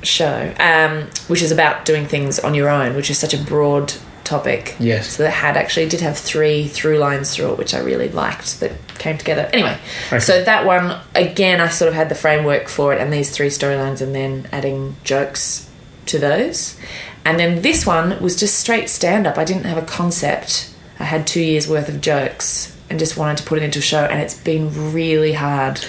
show, 0.02 0.52
um, 0.60 1.08
which 1.28 1.42
is 1.42 1.50
about 1.52 1.84
doing 1.84 2.06
things 2.06 2.38
on 2.38 2.54
your 2.54 2.68
own, 2.68 2.94
which 2.96 3.10
is 3.10 3.18
such 3.18 3.32
a 3.34 3.38
broad 3.38 3.92
topic. 4.24 4.74
Yes. 4.78 5.16
So 5.16 5.22
that 5.22 5.30
had 5.30 5.56
actually 5.56 5.88
did 5.88 6.00
have 6.00 6.18
three 6.18 6.66
through 6.68 6.98
lines 6.98 7.34
through 7.34 7.52
it, 7.52 7.58
which 7.58 7.72
I 7.74 7.78
really 7.80 8.08
liked 8.10 8.60
that 8.60 8.72
came 8.98 9.16
together. 9.16 9.48
Anyway, 9.52 9.76
Okay. 10.08 10.18
so 10.20 10.44
that 10.44 10.66
one 10.66 11.00
again, 11.14 11.60
I 11.60 11.68
sort 11.68 11.88
of 11.88 11.94
had 11.94 12.08
the 12.08 12.14
framework 12.14 12.68
for 12.68 12.92
it 12.92 13.00
and 13.00 13.12
these 13.12 13.30
three 13.30 13.48
storylines, 13.48 14.00
and 14.02 14.14
then 14.14 14.46
adding 14.52 14.96
jokes 15.04 15.68
to 16.06 16.18
those. 16.18 16.76
And 17.24 17.38
then 17.38 17.62
this 17.62 17.86
one 17.86 18.20
was 18.22 18.36
just 18.36 18.58
straight 18.58 18.88
stand 18.88 19.26
up. 19.26 19.36
I 19.38 19.44
didn't 19.44 19.64
have 19.64 19.78
a 19.78 19.82
concept. 19.86 20.70
I 21.00 21.04
had 21.04 21.26
two 21.26 21.40
years 21.42 21.68
worth 21.68 21.88
of 21.88 22.00
jokes 22.00 22.74
and 22.90 22.98
just 22.98 23.16
wanted 23.16 23.36
to 23.38 23.44
put 23.44 23.58
it 23.58 23.64
into 23.64 23.78
a 23.80 23.82
show, 23.82 24.04
and 24.04 24.20
it's 24.20 24.34
been 24.34 24.92
really 24.92 25.34
hard. 25.34 25.80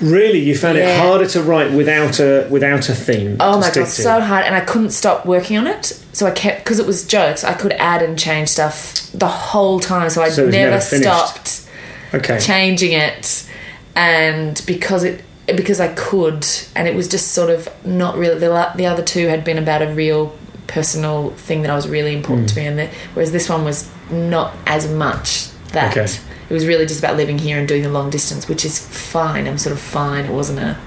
Really, 0.00 0.38
you 0.40 0.54
found 0.56 0.76
it 0.76 0.98
harder 1.00 1.26
to 1.28 1.42
write 1.42 1.72
without 1.72 2.20
a 2.20 2.46
without 2.50 2.88
a 2.88 2.94
theme. 2.94 3.36
Oh 3.40 3.58
my 3.60 3.70
god, 3.72 3.86
so 3.88 4.20
hard, 4.20 4.44
and 4.44 4.54
I 4.54 4.60
couldn't 4.60 4.90
stop 4.90 5.24
working 5.24 5.56
on 5.56 5.66
it. 5.66 5.86
So 6.12 6.26
I 6.26 6.30
kept 6.32 6.64
because 6.64 6.78
it 6.78 6.86
was 6.86 7.06
jokes. 7.06 7.44
I 7.44 7.54
could 7.54 7.72
add 7.72 8.02
and 8.02 8.18
change 8.18 8.48
stuff 8.50 9.10
the 9.12 9.26
whole 9.28 9.80
time, 9.80 10.10
so 10.10 10.22
I 10.22 10.28
So 10.28 10.48
never, 10.48 10.70
never 10.72 10.80
stopped 10.80 11.66
okay. 12.12 12.38
changing 12.38 12.92
it. 12.92 13.48
And 13.94 14.60
because 14.66 15.02
it 15.04 15.24
because 15.46 15.80
I 15.80 15.88
could, 15.94 16.46
and 16.74 16.86
it 16.86 16.94
was 16.94 17.08
just 17.08 17.32
sort 17.32 17.48
of 17.48 17.68
not 17.86 18.16
really. 18.18 18.38
The, 18.38 18.72
the 18.76 18.86
other 18.86 19.02
two 19.02 19.28
had 19.28 19.44
been 19.44 19.56
about 19.58 19.80
a 19.80 19.92
real 19.94 20.36
personal 20.66 21.30
thing 21.30 21.62
that 21.62 21.70
I 21.70 21.74
was 21.74 21.88
really 21.88 22.12
important 22.14 22.50
Hmm. 22.50 22.54
to 22.54 22.60
me, 22.60 22.66
and 22.66 22.78
the, 22.78 22.86
whereas 23.14 23.32
this 23.32 23.48
one 23.48 23.64
was 23.64 23.88
not 24.10 24.52
as 24.66 24.90
much 24.90 25.48
that. 25.72 25.96
Okay. 25.96 26.12
It 26.48 26.52
was 26.52 26.66
really 26.66 26.86
just 26.86 27.00
about 27.00 27.16
living 27.16 27.38
here 27.38 27.58
and 27.58 27.66
doing 27.66 27.82
the 27.82 27.88
long 27.90 28.10
distance, 28.10 28.48
which 28.48 28.64
is 28.64 28.78
fine. 28.78 29.46
I'm 29.48 29.58
sort 29.58 29.72
of 29.72 29.80
fine. 29.80 30.24
It 30.26 30.32
wasn't 30.32 30.60
a 30.60 30.78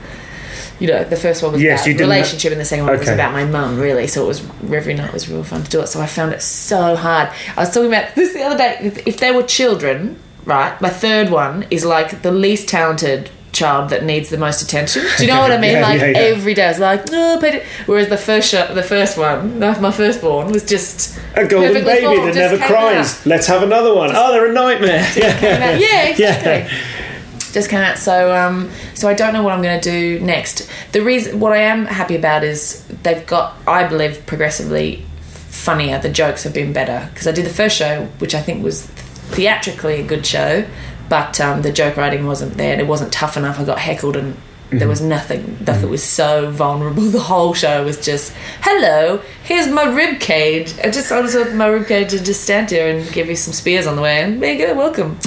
you 0.80 0.88
know, 0.88 1.04
the 1.04 1.18
first 1.18 1.44
one 1.44 1.52
was 1.52 1.62
Yes, 1.62 1.86
about 1.86 2.00
relationship, 2.00 2.52
and 2.54 2.62
the 2.62 2.66
second 2.66 2.86
one 2.88 2.98
was 2.98 3.10
about 3.10 3.34
my 3.34 3.44
mum, 3.44 3.78
really. 3.78 4.08
So 4.08 4.24
it 4.24 4.28
was 4.28 4.44
every 4.72 4.94
night 4.94 5.12
was 5.12 5.30
real 5.30 5.44
fun 5.44 5.64
to 5.64 5.70
do 5.70 5.82
it. 5.82 5.88
So 5.88 6.00
I 6.00 6.08
found 6.08 6.32
it 6.32 6.42
so 6.42 6.96
hard. 6.96 7.30
I 7.58 7.62
was 7.62 7.74
talking 7.74 7.88
about 7.90 8.16
this 8.16 8.34
the 8.34 8.44
other 8.44 8.58
day. 8.58 8.78
If- 9.06 9.18
they 9.20 9.32
were 9.32 9.44
children, 9.44 10.18
right? 10.46 10.80
My 10.80 10.90
third 10.90 11.30
one 11.30 11.66
is 11.70 11.84
like 11.84 12.22
the 12.22 12.32
least 12.32 12.70
talented 12.70 13.30
child 13.60 13.90
that 13.92 14.04
needs 14.04 14.30
the 14.30 14.38
most 14.38 14.62
attention. 14.62 15.04
Do 15.18 15.24
you 15.26 15.32
know 15.32 15.40
what 15.40 15.52
I 15.52 15.58
mean? 15.66 15.74
Yeah, 15.78 15.82
like 15.90 16.00
yeah, 16.02 16.08
yeah. 16.08 16.18
every 16.34 16.54
day, 16.54 16.66
I 16.66 16.70
was 16.70 16.80
like, 16.80 17.02
no, 17.12 17.38
but 17.40 17.54
whereas 17.86 18.08
the 18.10 18.18
first 18.18 18.50
show, 18.52 18.74
the 18.74 18.84
first 18.84 19.18
one, 19.18 19.60
my 19.60 19.92
firstborn 19.92 20.52
was 20.52 20.64
just 20.66 21.20
A 21.36 21.46
golden 21.48 21.84
baby 21.84 22.06
formed, 22.06 22.34
that 22.34 22.36
never 22.36 22.58
cries. 22.58 23.20
out. 23.20 23.26
Let's 23.26 23.48
have 23.48 23.64
another 23.64 23.94
one. 23.94 24.12
oh, 24.14 24.32
they're 24.32 24.50
a 24.50 24.54
nightmare. 24.54 25.06
Yeah. 25.16 25.78
Yeah, 25.78 26.04
exactly. 26.12 26.52
Yeah. 26.52 26.70
Just 27.52 27.70
came 27.70 27.80
out. 27.80 27.98
So, 27.98 28.16
um, 28.36 28.70
so 28.94 29.10
I 29.10 29.14
don't 29.16 29.34
know 29.34 29.42
what 29.44 29.54
I'm 29.54 29.62
going 29.64 29.80
to 29.82 29.92
do 29.92 30.20
next. 30.24 30.70
The 30.92 31.02
reason, 31.02 31.40
what 31.40 31.52
I 31.52 31.58
am 31.74 31.86
happy 31.88 32.16
about 32.16 32.44
is 32.44 32.86
they've 33.04 33.26
got, 33.26 33.56
I 33.68 33.88
believe, 33.88 34.24
progressively 34.28 35.04
funnier. 35.66 35.98
The 36.00 36.10
jokes 36.10 36.44
have 36.44 36.54
been 36.54 36.74
better 36.74 37.10
because 37.12 37.28
I 37.28 37.32
did 37.32 37.46
the 37.46 37.56
first 37.62 37.76
show, 37.76 38.06
which 38.20 38.36
I 38.36 38.42
think 38.42 38.64
was 38.64 38.86
theatrically 39.34 40.00
a 40.02 40.04
good 40.06 40.26
show, 40.26 40.66
but 41.10 41.42
um, 41.42 41.62
the 41.62 41.72
joke 41.72 41.98
writing 41.98 42.26
wasn't 42.26 42.54
there 42.56 42.72
and 42.72 42.82
it 42.82 42.88
wasn't 42.88 43.12
tough 43.12 43.36
enough. 43.38 43.60
I 43.60 43.66
got 43.66 43.80
heckled 43.80 44.16
and. 44.16 44.38
There 44.72 44.88
was 44.88 45.02
nothing. 45.02 45.58
Nothing 45.66 45.90
was 45.90 46.04
so 46.04 46.52
vulnerable. 46.52 47.02
The 47.10 47.20
whole 47.22 47.56
show 47.56 47.84
was 47.84 48.00
just, 48.06 48.34
"Hello, 48.62 49.20
here's 49.44 49.68
my 49.68 49.86
rib 49.86 50.20
cage." 50.20 50.76
I 50.84 50.92
just 50.92 51.12
I 51.12 51.20
just 51.24 51.36
opened 51.36 51.58
my 51.58 51.66
rib 51.66 51.88
cage 51.88 52.14
and 52.14 52.24
just 52.24 52.44
stand 52.44 52.70
here 52.70 52.88
and 52.88 53.12
give 53.12 53.30
you 53.30 53.36
some 53.36 53.52
spears 53.52 53.88
on 53.88 53.96
the 53.96 54.04
way, 54.04 54.22
and 54.22 54.40
there 54.44 54.54
you 54.54 54.68
go, 54.68 54.76
welcome. 54.76 55.18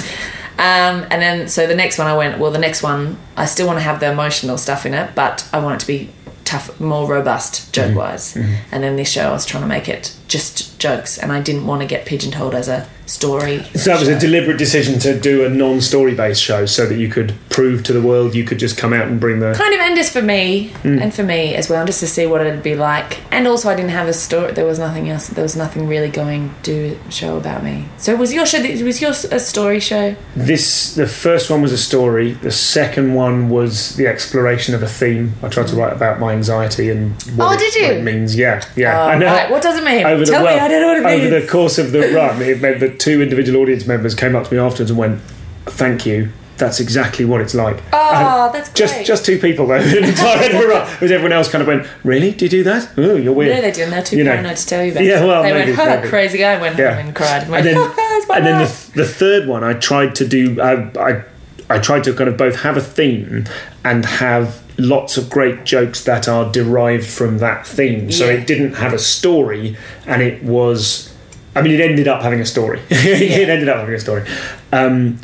Um, 0.57 1.05
and 1.09 1.21
then, 1.21 1.47
so 1.49 1.67
the 1.67 1.75
next 1.75 1.97
one 1.97 2.07
I 2.07 2.15
went, 2.15 2.39
well, 2.39 2.51
the 2.51 2.57
next 2.57 2.83
one, 2.83 3.17
I 3.35 3.45
still 3.45 3.67
want 3.67 3.79
to 3.79 3.83
have 3.83 3.99
the 3.99 4.09
emotional 4.09 4.57
stuff 4.57 4.85
in 4.85 4.93
it, 4.93 5.13
but 5.13 5.45
I 5.51 5.59
want 5.59 5.75
it 5.75 5.79
to 5.81 5.87
be 5.87 6.09
tough, 6.45 6.79
more 6.79 7.05
robust 7.05 7.73
joke 7.73 7.95
wise. 7.97 8.35
And 8.71 8.81
then 8.83 8.95
this 8.95 9.09
show, 9.11 9.29
I 9.29 9.31
was 9.31 9.45
trying 9.45 9.63
to 9.63 9.67
make 9.67 9.89
it 9.89 10.15
just 10.27 10.79
jokes, 10.79 11.17
and 11.17 11.31
I 11.33 11.41
didn't 11.41 11.65
want 11.65 11.81
to 11.81 11.87
get 11.87 12.05
pigeonholed 12.05 12.53
as 12.55 12.67
a 12.69 12.87
story. 13.05 13.63
So 13.75 13.91
that 13.91 13.99
was 13.99 14.07
a 14.07 14.19
deliberate 14.19 14.57
decision 14.57 14.99
to 14.99 15.19
do 15.19 15.45
a 15.45 15.49
non-story 15.49 16.15
based 16.15 16.41
show 16.41 16.65
so 16.65 16.85
that 16.85 16.97
you 16.97 17.09
could 17.09 17.33
prove 17.49 17.83
to 17.83 17.93
the 17.93 18.01
world 18.01 18.33
you 18.33 18.43
could 18.43 18.57
just 18.57 18.77
come 18.77 18.93
out 18.93 19.07
and 19.07 19.19
bring 19.19 19.39
the. 19.39 19.53
kind 19.53 19.73
of 19.73 19.79
and 19.79 19.95
just 19.95 20.11
for 20.11 20.21
me 20.21 20.69
hmm. 20.81 20.99
and 20.99 21.13
for 21.13 21.23
me 21.23 21.53
as 21.53 21.69
well 21.69 21.85
just 21.85 21.99
to 21.99 22.07
see 22.07 22.25
what 22.25 22.41
it'd 22.41 22.63
be 22.63 22.75
like 22.75 23.21
and 23.31 23.47
also 23.47 23.69
i 23.69 23.75
didn't 23.75 23.91
have 23.91 24.07
a 24.07 24.13
story 24.13 24.51
there 24.53 24.65
was 24.65 24.79
nothing 24.79 25.07
else 25.07 25.27
there 25.27 25.43
was 25.43 25.55
nothing 25.55 25.87
really 25.87 26.09
going 26.09 26.53
to 26.63 26.97
show 27.09 27.37
about 27.37 27.63
me 27.63 27.85
so 27.97 28.15
was 28.15 28.33
your 28.33 28.45
show 28.45 28.59
was 28.83 29.01
yours 29.01 29.23
a 29.25 29.39
story 29.39 29.79
show 29.79 30.15
This 30.35 30.95
the 30.95 31.07
first 31.07 31.49
one 31.49 31.61
was 31.61 31.71
a 31.71 31.77
story. 31.77 32.33
The 32.33 32.51
second 32.51 33.13
one 33.13 33.49
was 33.49 33.95
the 33.95 34.07
exploration 34.07 34.75
of 34.75 34.83
a 34.83 34.87
theme. 34.87 35.33
I 35.41 35.49
tried 35.49 35.67
to 35.67 35.75
write 35.75 35.93
about 35.93 36.19
my 36.19 36.33
anxiety 36.33 36.89
and 36.89 37.11
what, 37.35 37.47
Oh, 37.47 37.53
it, 37.53 37.59
did 37.59 37.75
you? 37.75 37.83
what 37.83 37.93
it 37.97 38.03
means. 38.03 38.35
Yeah, 38.35 38.63
yeah. 38.75 38.99
Oh, 38.99 39.07
I 39.09 39.17
know. 39.17 39.25
right. 39.25 39.49
What 39.49 39.61
does 39.61 39.77
it 39.77 39.83
mean? 39.83 40.05
Over 40.05 40.25
the, 40.25 40.31
Tell 40.31 40.41
me, 40.41 40.45
well, 40.45 40.65
I 40.65 40.67
don't 40.67 40.81
know 40.81 40.87
what 40.87 41.13
it 41.13 41.23
Over 41.23 41.39
the 41.39 41.47
course 41.47 41.77
of 41.77 41.91
the 41.91 42.13
run, 42.13 42.41
it 42.41 42.61
meant 42.61 42.79
that 42.79 42.99
two 43.03 43.21
individual 43.21 43.61
audience 43.61 43.85
members 43.85 44.15
came 44.15 44.35
up 44.35 44.47
to 44.47 44.53
me 44.53 44.59
afterwards 44.59 44.89
and 44.91 44.97
went, 44.99 45.21
"Thank 45.65 46.05
you." 46.05 46.29
That's 46.57 46.79
exactly 46.79 47.25
what 47.25 47.41
it's 47.41 47.55
like. 47.55 47.77
Oh, 47.91 48.45
And 48.45 48.53
that's 48.55 48.69
just 48.73 48.93
great. 48.93 49.05
just 49.05 49.07
just 49.07 49.25
two 49.25 49.39
people 49.39 49.65
though. 49.67 49.75
entire 49.81 50.67
run. 50.67 50.87
Because 50.91 51.11
everyone 51.11 51.33
else 51.33 51.49
kind 51.51 51.61
of 51.61 51.67
went, 51.67 51.85
"Really? 52.03 52.31
Do 52.31 52.45
you 52.45 52.49
do 52.49 52.63
that? 52.63 52.89
Oh, 52.97 53.15
you're 53.15 53.33
weird." 53.33 53.55
No, 53.55 53.61
they 53.61 53.71
didn't. 53.71 53.91
They're 53.91 54.03
too 54.03 54.17
You 54.17 54.23
know. 54.23 54.31
paranoid 54.31 54.57
to 54.57 54.65
tell 54.67 54.83
you 54.85 54.91
about. 54.91 55.03
Yeah, 55.03 55.25
well, 55.25 55.43
they 55.43 55.51
maybe, 55.53 55.71
went, 55.71 55.79
"Ha, 55.89 55.95
maybe. 55.97 56.07
crazy 56.09 56.37
guy," 56.37 56.61
went 56.61 56.77
Yeah. 56.77 56.93
home 56.95 57.07
and 57.07 57.15
cried. 57.15 57.43
And, 57.43 57.55
and 57.55 57.65
then, 57.65 57.77
"It's 57.97 58.27
my 58.29 58.37
and 58.37 58.45
then 58.45 58.59
the, 58.61 58.91
the 59.03 59.05
third 59.07 59.47
one, 59.47 59.63
I 59.63 59.73
tried 59.73 60.15
to 60.15 60.27
do. 60.27 60.61
I, 60.61 60.73
I 61.09 61.23
I 61.69 61.79
tried 61.79 62.03
to 62.05 62.13
kind 62.13 62.29
of 62.29 62.37
both 62.37 62.61
have 62.61 62.77
a 62.77 62.81
theme 62.81 63.45
and 63.83 64.05
have 64.05 64.61
lots 64.77 65.17
of 65.17 65.29
great 65.29 65.63
jokes 65.65 66.03
that 66.03 66.27
are 66.27 66.51
derived 66.51 67.05
from 67.07 67.39
that 67.39 67.65
theme. 67.65 68.11
So 68.11 68.25
Yeah. 68.27 68.33
it 68.37 68.47
didn't 68.47 68.73
have 68.75 68.93
a 68.93 68.99
story, 68.99 69.75
and 70.05 70.21
it 70.21 70.43
was. 70.43 71.09
I 71.55 71.61
mean, 71.61 71.73
it 71.73 71.81
ended 71.81 72.07
up 72.07 72.21
having 72.21 72.39
a 72.39 72.45
story. 72.45 72.81
it 72.89 73.49
ended 73.49 73.69
up 73.69 73.77
having 73.77 73.95
a 73.95 73.99
story. 73.99 74.27
Um, 74.71 75.19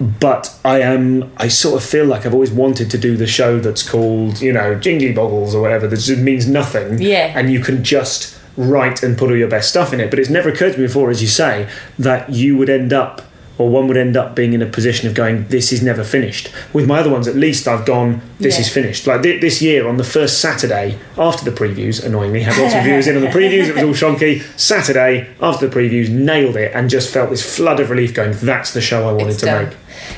but 0.00 0.56
I 0.64 0.80
am. 0.80 1.32
I 1.36 1.48
sort 1.48 1.80
of 1.82 1.88
feel 1.88 2.04
like 2.04 2.26
I've 2.26 2.34
always 2.34 2.50
wanted 2.50 2.90
to 2.90 2.98
do 2.98 3.16
the 3.16 3.26
show 3.26 3.60
that's 3.60 3.88
called, 3.88 4.40
you 4.40 4.52
know, 4.52 4.74
Jingly 4.74 5.12
Boggles 5.12 5.54
or 5.54 5.62
whatever. 5.62 5.86
That 5.86 5.96
just 5.96 6.20
means 6.20 6.48
nothing. 6.48 7.00
Yeah. 7.00 7.32
And 7.36 7.52
you 7.52 7.60
can 7.60 7.84
just 7.84 8.38
write 8.56 9.02
and 9.02 9.16
put 9.16 9.30
all 9.30 9.36
your 9.36 9.48
best 9.48 9.68
stuff 9.68 9.92
in 9.92 10.00
it. 10.00 10.10
But 10.10 10.18
it's 10.18 10.30
never 10.30 10.48
occurred 10.48 10.74
to 10.74 10.78
me 10.78 10.86
before, 10.86 11.10
as 11.10 11.22
you 11.22 11.28
say, 11.28 11.68
that 11.98 12.30
you 12.30 12.56
would 12.56 12.68
end 12.68 12.92
up, 12.92 13.22
or 13.56 13.68
one 13.68 13.86
would 13.86 13.96
end 13.96 14.16
up 14.16 14.34
being 14.34 14.52
in 14.52 14.60
a 14.62 14.66
position 14.66 15.06
of 15.08 15.14
going, 15.14 15.46
"This 15.48 15.72
is 15.72 15.82
never 15.82 16.02
finished." 16.04 16.50
With 16.72 16.86
my 16.86 16.98
other 17.00 17.10
ones, 17.10 17.28
at 17.28 17.36
least 17.36 17.68
I've 17.68 17.84
gone, 17.86 18.20
"This 18.40 18.54
Yeah. 18.54 18.60
is 18.62 18.68
finished." 18.68 19.06
Like 19.06 19.22
thi- 19.22 19.38
this 19.38 19.62
year, 19.62 19.86
on 19.86 19.96
the 19.96 20.04
first 20.04 20.40
Saturday 20.40 20.96
after 21.18 21.44
the 21.48 21.56
previews, 21.56 22.04
annoyingly 22.04 22.40
had 22.42 22.56
lots 22.60 22.74
of 22.74 22.82
viewers 22.88 23.06
in 23.06 23.14
on 23.16 23.22
the 23.22 23.28
previews. 23.28 23.68
It 23.68 23.74
was 23.86 24.02
all 24.02 24.10
shonky. 24.14 24.42
Saturday 24.56 25.26
after 25.40 25.66
the 25.68 25.74
previews, 25.74 26.08
nailed 26.08 26.56
it, 26.56 26.72
and 26.74 26.90
just 26.90 27.10
felt 27.12 27.30
this 27.30 27.42
flood 27.42 27.78
of 27.80 27.90
relief. 27.90 28.12
Going, 28.14 28.34
"That's 28.42 28.72
the 28.72 28.80
show 28.80 29.08
I 29.08 29.12
wanted 29.12 29.28
It's 29.30 29.40
to 29.40 29.46
done. 29.46 29.64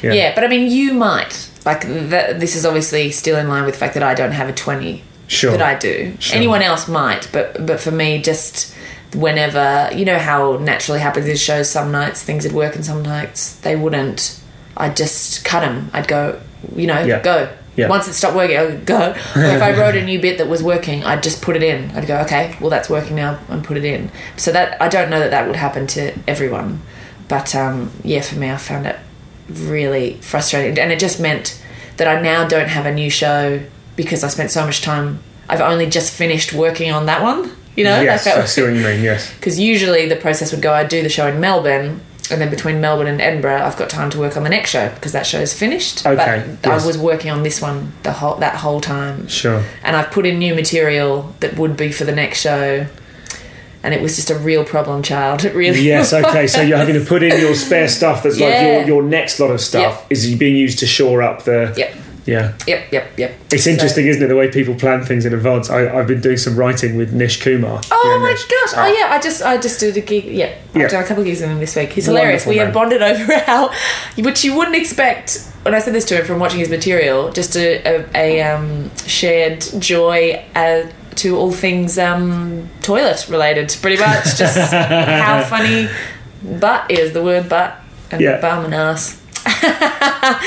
make." 0.03 0.15
Yeah. 0.15 0.33
but 0.35 0.45
I 0.45 0.49
mean, 0.49 0.71
you 0.71 0.93
might 0.95 1.47
like 1.65 1.83
th- 1.83 2.37
this 2.39 2.55
is 2.57 2.65
obviously 2.65 3.11
still 3.11 3.37
in 3.37 3.49
line 3.49 3.65
with 3.65 3.75
the 3.75 3.81
fact 3.81 3.95
that 3.95 4.03
I 4.03 4.15
don't 4.15 4.33
have 4.33 4.49
a 4.49 4.53
twenty 4.53 5.03
Sure. 5.29 5.51
that 5.51 5.61
I 5.63 5.75
do. 5.75 6.13
Sure. 6.21 6.37
Anyone 6.37 6.63
else 6.63 6.87
might, 6.89 7.27
but 7.33 7.67
but 7.67 7.81
for 7.81 7.91
me, 7.91 8.19
just 8.23 8.73
whenever 9.15 9.91
you 9.95 10.05
know 10.05 10.19
how 10.19 10.57
naturally 10.59 11.01
happens 11.01 11.27
in 11.27 11.37
shows. 11.37 11.69
Some 11.71 11.93
nights 11.93 12.23
things 12.23 12.45
would 12.45 12.53
work, 12.55 12.75
and 12.77 12.85
some 12.85 13.03
nights 13.03 13.57
they 13.61 13.77
wouldn't. 13.77 14.41
I'd 14.77 14.97
just 14.97 15.45
cut 15.45 15.61
them. 15.61 15.91
I'd 15.93 16.09
go, 16.09 16.41
you 16.75 16.87
know, 16.87 17.01
Yeah. 17.01 17.21
go. 17.23 17.49
Yeah. 17.77 17.89
Once 17.89 18.09
it 18.09 18.15
stopped 18.15 18.35
working, 18.35 18.57
I'd 18.57 18.87
go. 18.87 19.15
If 19.35 19.63
I 19.63 19.71
wrote 19.79 19.97
a 19.97 20.03
new 20.05 20.19
bit 20.19 20.39
that 20.39 20.49
was 20.49 20.63
working, 20.63 21.05
I'd 21.05 21.23
just 21.23 21.43
put 21.43 21.57
it 21.57 21.63
in. 21.63 21.91
I'd 21.95 22.07
go, 22.07 22.17
okay, 22.21 22.57
well 22.61 22.71
that's 22.71 22.89
working 22.89 23.17
now, 23.17 23.39
and 23.49 23.63
put 23.63 23.77
it 23.77 23.85
in. 23.85 24.11
So 24.37 24.51
that 24.53 24.81
I 24.81 24.89
don't 24.89 25.11
know 25.11 25.19
that 25.21 25.31
that 25.31 25.47
would 25.47 25.57
happen 25.57 25.87
to 25.89 26.13
everyone, 26.27 26.81
but 27.29 27.55
um, 27.55 27.91
yeah, 28.03 28.23
for 28.23 28.37
me, 28.37 28.51
I 28.51 28.57
found 28.57 28.87
it 28.87 28.97
really 29.49 30.15
frustrating, 30.23 30.79
and 30.79 30.91
it 30.91 30.99
just 30.99 31.21
meant 31.21 31.63
that 31.99 32.09
I 32.09 32.21
now 32.21 32.47
don't 32.49 32.69
have 32.69 32.87
a 32.87 32.93
new 32.95 33.11
show 33.11 33.61
because 33.95 34.25
I 34.25 34.29
spent 34.29 34.51
so 34.51 34.65
much 34.65 34.81
time. 34.83 35.21
I've 35.49 35.61
only 35.61 35.87
just 35.89 36.13
finished 36.13 36.53
working 36.53 36.91
on 36.91 37.07
that 37.07 37.23
one. 37.23 37.53
You 37.77 37.85
know, 37.85 38.01
yes, 38.01 38.27
I 38.27 38.43
I 38.43 38.45
see 38.47 38.63
what 38.63 38.73
you 38.75 38.83
mean. 38.83 39.03
Yes. 39.03 39.33
because 39.35 39.59
usually 39.61 40.09
the 40.09 40.17
process 40.17 40.51
would 40.53 40.63
go 40.63 40.73
I'd 40.73 40.89
do 40.89 41.03
the 41.03 41.09
show 41.09 41.27
in 41.27 41.41
Melbourne 41.41 42.01
and 42.31 42.41
then 42.41 42.51
between 42.51 42.81
Melbourne 42.81 43.07
and 43.07 43.21
Edinburgh 43.21 43.63
I've 43.63 43.77
got 43.77 43.89
time 43.91 44.11
to 44.11 44.19
work 44.19 44.37
on 44.37 44.43
the 44.43 44.49
next 44.51 44.71
show 44.71 44.89
because 44.95 45.13
that 45.13 45.27
show's 45.27 45.53
finished 45.55 46.05
Okay, 46.07 46.57
but 46.63 46.71
yes. 46.71 46.83
I 46.83 46.87
was 46.87 46.99
working 46.99 47.31
on 47.31 47.43
this 47.45 47.61
one 47.63 47.93
the 48.03 48.13
whole 48.13 48.37
that 48.37 48.57
whole 48.57 48.81
time 48.81 49.29
Sure. 49.29 49.63
and 49.85 49.95
I've 49.95 50.11
put 50.11 50.27
in 50.27 50.39
new 50.39 50.55
material 50.55 51.35
that 51.41 51.57
would 51.57 51.77
be 51.77 51.93
for 51.93 52.05
the 52.05 52.13
next 52.15 52.41
show 52.41 52.87
and 53.85 53.95
it 53.95 54.01
was 54.03 54.17
just 54.17 54.31
a 54.31 54.35
real 54.39 54.65
problem 54.65 55.03
child 55.03 55.45
it 55.49 55.55
really 55.55 55.81
Yes, 55.81 56.13
okay. 56.13 56.47
So 56.49 56.63
you're 56.63 56.79
having 56.79 56.95
to 56.99 57.05
put 57.05 57.23
in 57.23 57.39
your 57.41 57.55
spare 57.55 57.89
stuff 57.89 58.23
that's 58.25 58.41
like 58.41 58.61
your, 58.63 58.83
your 58.87 59.03
next 59.03 59.39
lot 59.39 59.51
of 59.51 59.61
stuff 59.61 60.01
Yep. 60.01 60.07
is 60.11 60.35
being 60.35 60.57
used 60.57 60.79
to 60.81 60.87
shore 60.87 61.23
up 61.23 61.45
the. 61.45 61.73
yep 61.77 61.95
Yeah. 62.27 62.55
yep 62.67 62.91
yep 62.93 63.07
yep 63.17 63.35
It's 63.53 63.65
So- 63.65 63.71
interesting, 63.71 64.07
isn't 64.09 64.23
it, 64.23 64.27
the 64.27 64.35
way 64.37 64.51
people 64.51 64.75
plan 64.75 65.05
things 65.05 65.25
in 65.25 65.33
advance? 65.33 65.71
I, 65.71 65.97
I've 65.97 66.07
been 66.09 66.21
doing 66.21 66.37
some 66.37 66.57
writing 66.57 66.97
with 66.97 67.13
Nish 67.13 67.41
Kumar. 67.41 67.81
Oh 67.91 68.11
Yeah, 68.13 68.19
my 68.23 68.31
Nish. 68.33 68.45
gosh! 68.45 68.75
Oh 68.77 68.87
yeah, 68.99 69.15
I 69.15 69.21
just 69.21 69.43
I 69.43 69.57
just 69.59 69.79
did 69.81 69.97
a 69.97 70.01
gig. 70.01 70.25
Yeah, 70.25 70.55
I've 70.75 70.91
done 70.91 71.05
a 71.05 71.07
couple 71.07 71.23
of 71.23 71.27
gigs 71.27 71.41
with 71.41 71.51
him 71.51 71.61
this 71.61 71.77
week. 71.77 71.91
He's 71.93 72.09
Wonderful 72.09 72.23
hilarious. 72.25 72.47
We 72.47 72.57
man. 72.57 72.67
have 72.67 72.75
bonded 72.75 73.03
over 73.11 73.39
how, 73.41 73.71
which 74.19 74.43
you 74.45 74.57
wouldn't 74.57 74.77
expect 74.77 75.39
when 75.63 75.75
I 75.75 75.79
said 75.79 75.95
this 75.95 76.05
to 76.07 76.19
him 76.19 76.25
from 76.27 76.39
watching 76.41 76.59
his 76.59 76.69
material. 76.69 77.31
Just 77.33 77.57
a 77.57 77.81
a, 77.87 78.07
a 78.15 78.43
um, 78.43 78.91
shared 79.07 79.65
joy 79.79 80.45
uh 80.55 80.83
to 81.17 81.37
all 81.39 81.51
things 81.53 81.99
um, 81.99 82.69
toilet 82.83 83.27
related, 83.31 83.75
pretty 83.81 83.97
much. 83.99 84.37
Just 84.37 84.59
how 84.73 85.43
funny 85.45 85.89
butt 86.43 86.91
is 86.91 87.13
the 87.15 87.23
word 87.23 87.49
butt 87.49 87.79
and 88.11 88.21
Yeah. 88.21 88.41
bum 88.41 88.67
and 88.67 88.75
ass. 88.75 89.21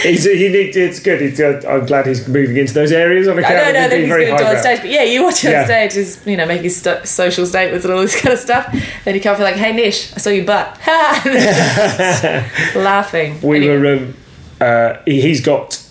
He's, 0.04 0.24
he 0.26 0.46
it's 0.48 1.00
good. 1.00 1.22
He's, 1.22 1.40
uh, 1.40 1.62
I'm 1.68 1.86
glad 1.86 2.06
he's 2.08 2.28
moving 2.28 2.58
into 2.58 2.74
those 2.74 2.92
areas 2.92 3.28
on 3.28 3.38
I 3.38 3.42
don't 3.42 3.74
know 3.74 3.88
that 3.90 3.98
he's 3.98 4.10
going 4.10 4.20
to 4.32 4.38
do 4.38 4.44
on 4.46 4.58
stage, 4.58 4.80
but 4.82 4.90
yeah, 4.90 5.04
you 5.04 5.24
watch 5.24 5.42
him 5.42 5.52
Yeah. 5.52 5.62
on 5.62 5.66
stage, 5.66 5.96
is 5.96 6.22
you 6.26 6.36
know 6.38 6.46
making 6.46 6.70
st- 6.70 7.06
social 7.08 7.46
statements 7.46 7.86
and 7.86 7.94
all 7.94 8.02
this 8.02 8.20
kind 8.22 8.34
of 8.34 8.40
stuff. 8.40 8.76
Then 9.06 9.16
you 9.16 9.22
come 9.22 9.34
up 9.36 9.40
like, 9.40 9.56
"Hey 9.56 9.72
Nish, 9.74 10.14
I 10.14 10.18
saw 10.18 10.30
your 10.30 10.46
butt," 10.46 10.78
laughing. 12.76 13.40
We 13.42 13.58
Anyway. 13.58 13.78
were. 13.78 13.94
Um, 13.98 14.16
uh, 14.62 14.98
he- 15.06 15.22
he's 15.22 15.42
got 15.42 15.82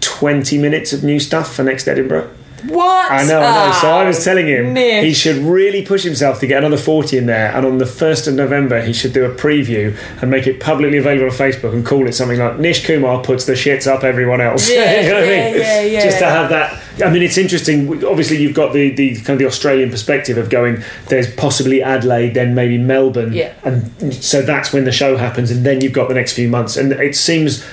20 0.00 0.58
minutes 0.58 0.92
of 0.92 1.02
new 1.02 1.18
stuff 1.18 1.54
for 1.54 1.62
next 1.64 1.88
Edinburgh. 1.88 2.30
What? 2.68 3.10
I 3.10 3.24
know, 3.24 3.40
I 3.40 3.66
know. 3.66 3.72
So 3.80 3.90
I 3.90 4.04
was 4.04 4.20
Oh, 4.20 4.24
telling 4.24 4.46
him 4.46 4.72
Nish. 4.72 5.04
he 5.04 5.12
should 5.14 5.36
really 5.36 5.84
push 5.84 6.02
himself 6.02 6.40
to 6.40 6.46
get 6.46 6.58
another 6.58 6.76
40 6.76 7.18
in 7.18 7.26
there. 7.26 7.54
And 7.54 7.66
on 7.66 7.78
the 7.78 7.84
1st 7.84 8.28
of 8.28 8.34
November, 8.34 8.80
he 8.82 8.92
should 8.92 9.12
do 9.12 9.24
a 9.24 9.34
preview 9.34 9.96
and 10.22 10.30
make 10.30 10.46
it 10.46 10.60
publicly 10.60 10.98
available 10.98 11.26
on 11.26 11.32
Facebook 11.32 11.72
and 11.72 11.84
call 11.84 12.06
it 12.08 12.12
something 12.14 12.38
like 12.38 12.58
Nish 12.58 12.86
Kumar 12.86 13.22
puts 13.22 13.44
the 13.44 13.52
shits 13.52 13.86
up 13.86 14.02
everyone 14.04 14.40
else. 14.40 14.70
Yeah, 14.70 15.00
You 15.02 15.08
know 15.08 15.14
what 15.16 15.22
I 15.24 15.26
yeah, 15.32 15.50
mean? 15.50 15.60
yeah, 15.60 15.80
yeah. 15.82 16.02
Just 16.04 16.18
to 16.20 16.26
have 16.26 16.48
that. 16.50 16.80
I 17.04 17.10
mean, 17.10 17.22
it's 17.22 17.36
interesting. 17.36 18.04
Obviously, 18.04 18.36
you've 18.38 18.54
got 18.54 18.72
the, 18.72 18.90
the 18.94 19.14
kind 19.16 19.30
of 19.30 19.38
the 19.40 19.46
Australian 19.46 19.90
perspective 19.90 20.38
of 20.38 20.48
going, 20.48 20.82
there's 21.08 21.34
possibly 21.34 21.82
Adelaide, 21.82 22.34
then 22.34 22.54
maybe 22.54 22.78
Melbourne. 22.78 23.32
Yeah. 23.32 23.52
And 23.64 24.14
so 24.14 24.42
that's 24.42 24.72
when 24.72 24.84
the 24.84 24.92
show 24.92 25.16
happens. 25.16 25.50
And 25.50 25.66
then 25.66 25.80
you've 25.80 25.92
got 25.92 26.08
the 26.08 26.14
next 26.14 26.34
few 26.34 26.48
months. 26.48 26.76
And 26.76 26.92
it 26.92 27.16
seems 27.16 27.66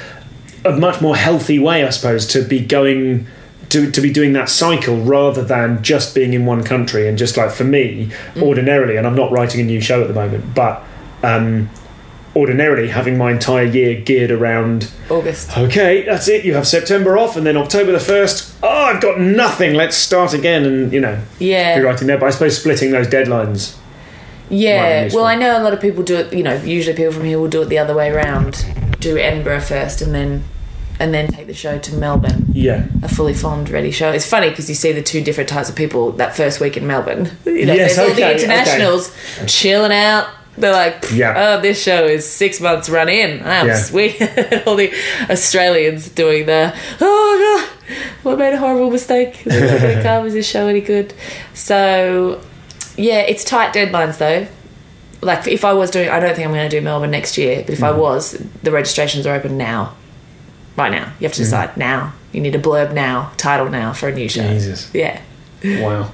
a 0.66 0.72
much 0.72 1.02
more 1.02 1.16
healthy 1.16 1.60
way, 1.60 1.86
I 1.86 1.92
suppose, 1.92 2.26
to 2.28 2.42
be 2.44 2.60
going 2.66 3.28
to, 3.72 3.89
to 3.91 4.01
be 4.01 4.11
doing 4.11 4.34
that 4.34 4.49
cycle 4.49 4.97
rather 4.97 5.43
than 5.43 5.82
just 5.84 6.13
being 6.15 6.34
in 6.34 6.45
one 6.45 6.63
country 6.63 7.07
and 7.07 7.17
just 7.17 7.36
like 7.38 7.51
for 7.51 7.63
me, 7.63 8.11
ordinarily, 8.41 8.95
and 8.97 9.05
I'm 9.07 9.15
not 9.15 9.32
writing 9.32 9.59
a 9.61 9.63
new 9.63 9.82
show 9.82 10.01
at 10.01 10.07
the 10.07 10.13
moment, 10.13 10.53
but 10.53 10.84
um, 11.24 11.69
ordinarily 12.36 12.88
having 12.89 13.17
my 13.17 13.32
entire 13.32 13.65
year 13.65 13.99
geared 13.99 14.32
around 14.32 14.89
August. 15.09 15.57
okay, 15.57 16.03
that's 16.03 16.28
it, 16.28 16.45
you 16.45 16.53
have 16.53 16.67
September 16.67 17.17
off, 17.17 17.36
and 17.36 17.45
then 17.45 17.57
October 17.57 17.91
the 17.91 17.97
1st, 17.97 18.59
oh, 18.63 18.67
I've 18.69 19.01
got 19.01 19.19
nothing, 19.19 19.74
let's 19.74 19.97
start 19.97 20.34
again, 20.34 20.63
and 20.65 20.93
you 20.93 20.99
know, 21.01 21.19
Yeah. 21.39 21.78
be 21.78 21.84
writing 21.84 22.07
there. 22.07 22.17
But 22.17 22.28
I 22.28 22.30
suppose 22.32 22.57
splitting 22.57 22.91
those 22.91 23.07
deadlines. 23.07 23.76
Yeah, 24.49 25.09
well, 25.13 25.26
I 25.26 25.36
know 25.36 25.57
a 25.57 25.63
lot 25.63 25.72
of 25.74 25.80
people 25.80 26.03
do 26.03 26.15
it. 26.17 26.34
You 26.34 26.43
know, 26.43 26.55
usually 26.55 26.95
people 26.95 27.13
from 27.13 27.24
here 27.24 27.39
will 27.39 27.47
do 27.47 27.61
it 27.61 27.69
the 27.69 27.78
other 27.78 27.95
way 27.95 28.09
around. 28.09 28.65
Do 28.99 29.17
Edinburgh 29.17 29.61
first, 29.61 30.01
and 30.01 30.13
then 30.13 30.43
and 31.02 31.14
then 31.14 31.28
take 31.28 31.47
the 31.47 31.54
show 31.54 31.78
to 31.80 31.93
Melbourne. 31.95 32.45
Yeah. 32.54 32.86
A 33.04 33.10
fully 33.10 33.34
formed, 33.34 33.70
ready 33.70 33.91
show. 33.91 34.12
It's 34.12 34.26
funny 34.26 34.49
because 34.49 34.70
you 34.70 34.76
see 34.76 34.91
the 34.93 35.02
two 35.02 35.22
different 35.24 35.49
types 35.49 35.68
of 35.70 35.76
people 35.76 36.12
that 36.14 36.36
first 36.36 36.60
week 36.62 36.78
in 36.78 36.86
Melbourne. 36.88 37.32
You 37.45 37.66
know, 37.66 37.74
Yes, 37.74 37.95
there's 37.95 38.10
all 38.10 38.16
the 38.16 38.32
internationals 38.36 39.12
chilling 39.47 39.91
out. 39.91 40.28
They're 40.58 40.72
like, 40.74 41.06
Yeah. 41.14 41.34
oh, 41.58 41.62
this 41.62 41.82
show 41.82 42.06
is 42.06 42.30
six 42.30 42.60
months 42.62 42.89
run 42.89 43.10
in. 43.10 43.41
I'm 43.45 43.68
Yeah. 43.68 43.78
sweet. 43.89 44.22
all 44.68 44.76
the 44.76 44.91
Australians 45.30 46.10
doing 46.10 46.45
the, 46.45 46.74
oh, 47.02 47.68
God, 47.88 47.95
what 48.24 48.38
made 48.39 48.54
a 48.54 48.58
horrible 48.58 48.91
mistake? 48.91 49.45
Is 49.47 49.56
it 49.56 49.82
gonna 49.82 50.04
come? 50.10 50.26
Is 50.28 50.34
this 50.34 50.47
show 50.49 50.68
any 50.68 50.82
good? 50.82 51.14
So, 51.54 52.41
yeah, 52.97 53.20
it's 53.22 53.43
tight 53.43 53.74
deadlines 53.74 54.18
though. 54.18 54.47
Like 55.22 55.47
if 55.47 55.64
I 55.64 55.74
was 55.74 55.91
doing, 55.91 56.10
I 56.10 56.20
don't 56.20 56.36
think 56.36 56.47
I'm 56.47 56.54
going 56.54 56.70
to 56.70 56.78
do 56.80 56.84
Melbourne 56.84 57.12
next 57.12 57.38
year. 57.38 57.62
But 57.66 57.74
if 57.74 57.80
Mm. 57.80 57.88
I 57.88 57.91
was, 57.91 58.32
the 58.64 58.72
registrations 58.72 59.26
are 59.28 59.36
open 59.36 59.56
now, 59.58 59.95
right 60.76 60.91
now. 60.91 61.11
You 61.19 61.26
have 61.28 61.34
to 61.34 61.39
decide 61.39 61.78
now. 61.78 62.13
You 62.32 62.41
need 62.41 62.55
a 62.55 62.59
blurb 62.59 62.93
now, 62.93 63.32
title 63.38 63.69
now 63.69 63.93
for 63.93 64.09
a 64.09 64.13
new 64.13 64.30
show. 64.30 64.47
Jesus. 64.47 64.89
Yeah. 64.93 65.22
Wow. 65.63 66.11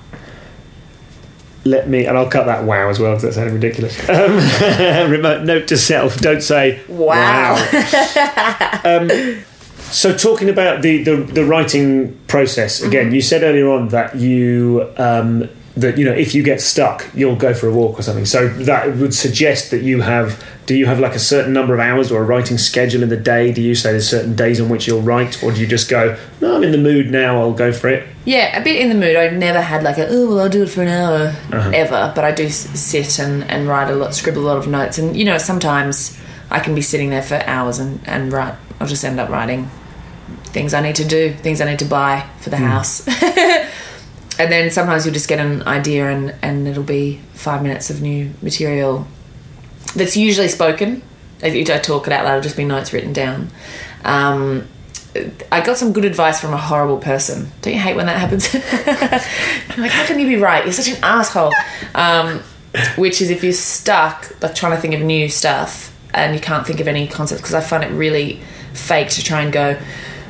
Let 1.63 1.89
me, 1.89 2.05
and 2.05 2.17
I'll 2.17 2.29
cut 2.29 2.45
that 2.45 2.63
wow 2.63 2.89
as 2.89 2.97
well 2.99 3.11
because 3.11 3.23
that 3.23 3.33
sounded 3.33 3.53
ridiculous. 3.53 3.97
Um, 4.09 5.11
remote 5.11 5.43
note 5.43 5.67
to 5.67 5.77
self: 5.77 6.17
don't 6.19 6.41
say 6.41 6.81
Wow. 6.87 7.55
Um, 8.83 9.43
so, 9.89 10.15
talking 10.15 10.49
about 10.49 10.81
the, 10.81 11.03
the, 11.03 11.15
the 11.15 11.45
writing 11.45 12.17
process 12.27 12.79
Mm-hmm. 12.79 12.87
again, 12.87 13.11
you 13.13 13.21
said 13.21 13.43
earlier 13.43 13.69
on 13.69 13.89
that 13.89 14.15
you 14.15 14.91
um, 14.97 15.49
that 15.79 15.97
you 15.97 16.05
know 16.05 16.11
if 16.13 16.33
you 16.35 16.43
get 16.43 16.59
stuck, 16.61 17.05
you'll 17.13 17.35
go 17.35 17.53
for 17.53 17.67
a 17.67 17.71
walk 17.73 17.99
or 17.99 18.01
something. 18.03 18.25
So 18.25 18.47
that 18.49 18.97
would 18.97 19.13
suggest 19.13 19.71
that 19.71 19.81
you 19.83 20.01
have. 20.01 20.43
Do 20.65 20.75
you 20.75 20.85
have 20.85 20.99
like 20.99 21.15
a 21.15 21.19
certain 21.19 21.53
number 21.53 21.73
of 21.73 21.79
hours 21.79 22.11
or 22.11 22.21
a 22.21 22.25
writing 22.25 22.57
schedule 22.57 23.01
in 23.01 23.07
the 23.09 23.15
day? 23.15 23.53
Do 23.53 23.61
you 23.61 23.73
say 23.73 23.91
there's 23.91 24.09
certain 24.09 24.35
days 24.35 24.59
on 24.59 24.67
which 24.67 24.85
you'll 24.87 25.01
write, 25.01 25.41
or 25.41 25.51
do 25.53 25.61
you 25.61 25.67
just 25.67 25.89
go, 25.89 26.17
"No, 26.41 26.55
I'm 26.55 26.63
in 26.63 26.71
the 26.71 26.77
mood 26.77 27.09
now. 27.09 27.39
I'll 27.39 27.53
go 27.53 27.71
for 27.71 27.87
it." 27.87 28.05
Yeah, 28.25 28.59
a 28.59 28.63
bit 28.63 28.75
in 28.81 28.89
the 28.89 28.95
mood. 28.95 29.15
I've 29.15 29.33
never 29.33 29.61
had 29.61 29.83
like 29.83 29.97
a 29.97 30.07
oh 30.09 30.27
well 30.29 30.39
I'll 30.41 30.49
do 30.49 30.63
it 30.63 30.69
for 30.69 30.81
an 30.81 30.89
hour 30.89 31.33
Uh-huh. 31.53 31.71
ever, 31.73 32.11
but 32.13 32.25
I 32.25 32.31
do 32.31 32.49
sit 32.49 33.19
and, 33.19 33.43
and 33.49 33.67
write 33.69 33.89
a 33.89 33.95
lot, 33.95 34.13
scribble 34.13 34.41
a 34.43 34.47
lot 34.47 34.57
of 34.57 34.67
notes, 34.67 34.97
and 34.97 35.15
you 35.15 35.23
know 35.23 35.37
sometimes 35.37 36.17
I 36.51 36.59
can 36.59 36.75
be 36.75 36.81
sitting 36.81 37.09
there 37.11 37.21
for 37.23 37.35
hours 37.47 37.79
and 37.79 38.01
and 38.05 38.33
write. 38.33 38.55
I'll 38.81 38.87
just 38.87 39.05
end 39.05 39.19
up 39.19 39.29
writing 39.29 39.69
things 40.51 40.73
I 40.73 40.81
need 40.81 40.95
to 40.97 41.05
do, 41.05 41.33
things 41.33 41.61
I 41.61 41.65
need 41.69 41.79
to 41.79 41.85
buy 41.85 42.25
for 42.41 42.49
the 42.49 42.57
house, 42.57 43.05
and 44.39 44.51
then 44.51 44.71
sometimes 44.71 45.05
you'll 45.05 45.13
just 45.13 45.27
get 45.27 45.39
an 45.39 45.63
idea 45.63 46.09
and 46.09 46.35
and 46.41 46.67
it'll 46.67 46.83
be 46.83 47.21
five 47.33 47.63
minutes 47.63 47.89
of 47.89 48.01
new 48.01 48.31
material 48.41 49.07
that's 49.95 50.17
usually 50.17 50.47
spoken. 50.47 51.01
If 51.41 51.53
you 51.55 51.63
don't 51.63 51.83
talk 51.83 52.07
it 52.07 52.13
out 52.13 52.25
loud, 52.25 52.37
it'll 52.37 52.43
just 52.43 52.57
be 52.57 52.65
notes 52.65 52.93
written 52.93 53.13
down. 53.13 53.49
Um, 54.03 54.67
I 55.51 55.61
got 55.61 55.77
some 55.77 55.93
good 55.93 56.05
advice 56.05 56.39
from 56.39 56.53
a 56.53 56.57
horrible 56.57 56.97
person. 56.97 57.51
Don't 57.61 57.73
you 57.73 57.79
hate 57.79 57.95
when 57.95 58.05
that 58.05 58.19
happens? 58.19 58.53
Like, 59.77 59.91
how 59.91 60.07
can 60.07 60.17
you 60.17 60.25
be 60.25 60.37
right? 60.37 60.63
You're 60.63 60.73
such 60.73 60.87
an 60.87 61.03
asshole. 61.03 61.53
Um, 61.93 62.41
which 62.95 63.21
is 63.21 63.29
if 63.29 63.43
you're 63.43 63.53
stuck, 63.53 64.31
like 64.41 64.55
trying 64.55 64.75
to 64.75 64.81
think 64.81 64.93
of 64.93 65.01
new 65.01 65.29
stuff 65.29 65.95
and 66.13 66.33
you 66.33 66.41
can't 66.41 66.65
think 66.65 66.79
of 66.79 66.87
any 66.87 67.07
concepts, 67.07 67.41
because 67.41 67.53
I 67.53 67.61
find 67.61 67.83
it 67.83 67.91
really 67.91 68.41
fake 68.73 69.09
to 69.09 69.23
try 69.23 69.41
and 69.41 69.53
go, 69.53 69.79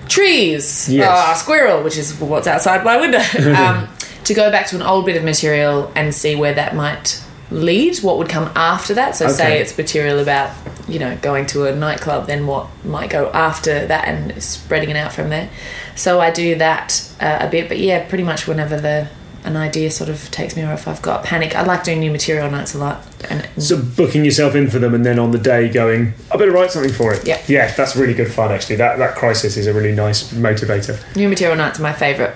trees, 0.08 0.90
Yes. 0.90 1.08
ah, 1.10 1.34
squirrel, 1.36 1.84
which 1.84 1.98
is 1.98 2.20
what's 2.20 2.48
outside 2.48 2.84
my 2.84 2.98
window. 2.98 3.20
um, 3.56 3.88
to 4.24 4.34
go 4.34 4.52
back 4.52 4.68
to 4.68 4.76
an 4.76 4.82
old 4.82 5.06
bit 5.06 5.16
of 5.16 5.24
material 5.24 5.92
and 5.96 6.14
see 6.14 6.36
where 6.36 6.54
that 6.54 6.76
might 6.76 7.24
lead, 7.50 7.98
what 8.00 8.18
would 8.18 8.28
come 8.28 8.52
after 8.56 8.94
that. 8.96 9.16
So, 9.16 9.30
say 9.30 9.60
it's 9.62 9.78
material 9.78 10.20
about, 10.20 10.52
you 10.88 11.00
know, 11.00 11.18
going 11.22 11.46
to 11.48 11.66
a 11.66 11.76
nightclub, 11.76 12.28
then 12.28 12.46
what 12.46 12.68
might 12.84 13.10
go 13.10 13.30
after 13.32 13.88
that 13.88 14.06
and 14.06 14.42
spreading 14.44 14.90
it 14.90 14.98
out 14.98 15.14
from 15.14 15.30
there. 15.30 15.50
So, 15.96 16.20
I 16.20 16.30
do 16.32 16.56
that 16.56 17.10
uh, 17.22 17.38
a 17.42 17.50
bit, 17.50 17.70
but 17.70 17.80
yeah, 17.80 18.06
pretty 18.08 18.26
much 18.26 18.48
whenever 18.48 18.76
the 18.80 19.08
an 19.48 19.58
idea 19.58 19.90
sort 19.90 20.10
of 20.10 20.30
takes 20.30 20.56
me 20.56 20.64
or 20.64 20.74
if 20.74 20.88
I've 20.88 21.02
got 21.02 21.24
panic. 21.24 21.56
I 21.56 21.64
like 21.64 21.84
doing 21.84 22.00
new 22.00 22.12
material 22.12 22.52
nights 22.52 22.76
a 22.76 22.78
lot. 22.78 23.02
And 23.30 23.48
So 23.64 23.82
booking 23.82 24.24
yourself 24.26 24.54
in 24.56 24.70
for 24.70 24.78
them, 24.80 24.94
and 24.94 25.06
then 25.06 25.18
on 25.18 25.32
the 25.32 25.38
day 25.40 25.70
going, 25.70 26.14
I 26.32 26.38
better 26.38 26.52
write 26.52 26.72
something 26.72 26.92
for 26.94 27.14
it. 27.14 27.26
Yeah. 27.26 27.42
yeah, 27.48 27.74
that's 27.74 27.96
really 27.96 28.14
good 28.14 28.32
fun. 28.32 28.52
Actually, 28.52 28.76
that 28.78 28.98
that 29.00 29.16
crisis 29.16 29.58
is 29.58 29.66
a 29.68 29.74
really 29.74 29.94
nice 29.94 30.32
motivator. 30.34 31.00
new 31.16 31.30
material 31.30 31.58
nights 31.58 31.80
are 31.80 31.84
my 31.84 31.94
favourite 31.94 32.36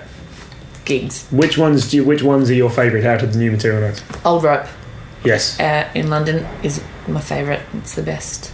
gigs. 0.84 1.28
Which 1.30 1.56
ones 1.56 1.90
do 1.90 1.98
you, 1.98 2.04
Which 2.04 2.22
ones 2.22 2.50
are 2.50 2.54
your 2.54 2.70
favourite 2.70 3.04
out 3.06 3.22
of 3.22 3.32
the 3.32 3.38
new 3.38 3.50
material 3.52 3.80
nights? 3.82 4.02
Old 4.24 4.42
Rope 4.42 4.66
Yes. 5.24 5.60
uh, 5.60 5.88
in 5.94 6.10
London 6.10 6.44
is 6.64 6.82
my 7.06 7.20
favourite. 7.20 7.60
It's 7.74 7.94
the 7.94 8.02
best. 8.02 8.52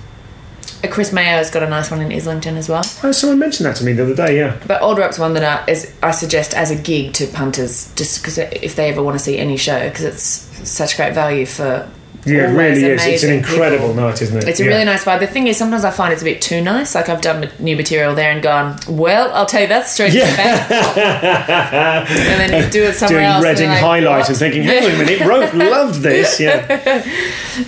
Uh, 0.82 0.88
Chris 0.88 1.12
Mayo's 1.12 1.50
got 1.50 1.62
a 1.62 1.68
nice 1.68 1.90
one 1.90 2.00
in 2.00 2.12
Islington 2.12 2.56
as 2.56 2.68
well. 2.68 2.82
Oh, 3.02 3.12
someone 3.12 3.38
mentioned 3.38 3.66
that 3.66 3.76
to 3.76 3.84
me 3.84 3.92
the 3.92 4.04
other 4.04 4.14
day. 4.14 4.36
Yeah. 4.38 4.58
But 4.66 4.82
Old 4.82 4.98
Rope's 4.98 5.18
one 5.18 5.34
that 5.34 5.44
I, 5.44 5.70
is, 5.70 5.92
I 6.02 6.10
suggest 6.10 6.54
as 6.54 6.70
a 6.70 6.76
gig 6.76 7.14
to 7.14 7.26
punters, 7.26 7.92
just 7.94 8.20
because 8.20 8.38
if 8.38 8.76
they 8.76 8.90
ever 8.90 9.02
want 9.02 9.16
to 9.16 9.24
see 9.24 9.38
any 9.38 9.56
show, 9.56 9.88
because 9.88 10.04
it's 10.04 10.68
such 10.68 10.96
great 10.96 11.14
value 11.14 11.46
for. 11.46 11.90
Yeah, 12.24 12.50
it 12.50 12.54
really 12.54 12.84
is. 12.84 13.06
It's 13.06 13.22
an 13.22 13.32
incredible 13.32 13.88
people. 13.88 14.02
night, 14.02 14.20
isn't 14.20 14.36
it? 14.38 14.48
It's 14.48 14.60
a 14.60 14.64
Yeah. 14.64 14.68
really 14.70 14.84
nice 14.84 15.04
vibe. 15.04 15.20
The 15.20 15.26
thing 15.26 15.46
is, 15.46 15.56
sometimes 15.56 15.84
I 15.84 15.90
find 15.90 16.12
it's 16.12 16.20
a 16.20 16.24
bit 16.24 16.42
too 16.42 16.60
nice. 16.60 16.94
Like 16.94 17.08
I've 17.08 17.20
done 17.22 17.48
new 17.58 17.76
material 17.76 18.14
there 18.14 18.30
and 18.32 18.42
gone, 18.42 18.76
well, 18.88 19.30
I'll 19.32 19.46
tell 19.46 19.62
you 19.62 19.68
that 19.68 19.88
straight 19.88 20.12
to 20.12 20.18
the 20.18 20.24
bank. 20.36 20.70
and 22.10 22.52
then 22.52 22.70
do 22.70 22.82
it 22.84 22.94
somewhere 22.94 23.20
Doing 23.20 23.30
else. 23.30 23.44
and 23.44 23.54
Reading 23.58 23.68
like, 23.70 23.80
highlight 23.80 24.18
"What?" 24.20 24.28
and 24.28 24.36
thinking, 24.38 24.62
hang 24.64 24.84
on 24.84 24.90
a 24.90 24.98
minute, 24.98 25.20
Rope 25.26 25.54
loved 25.72 26.00
this. 26.02 26.38
Yeah. 26.40 27.04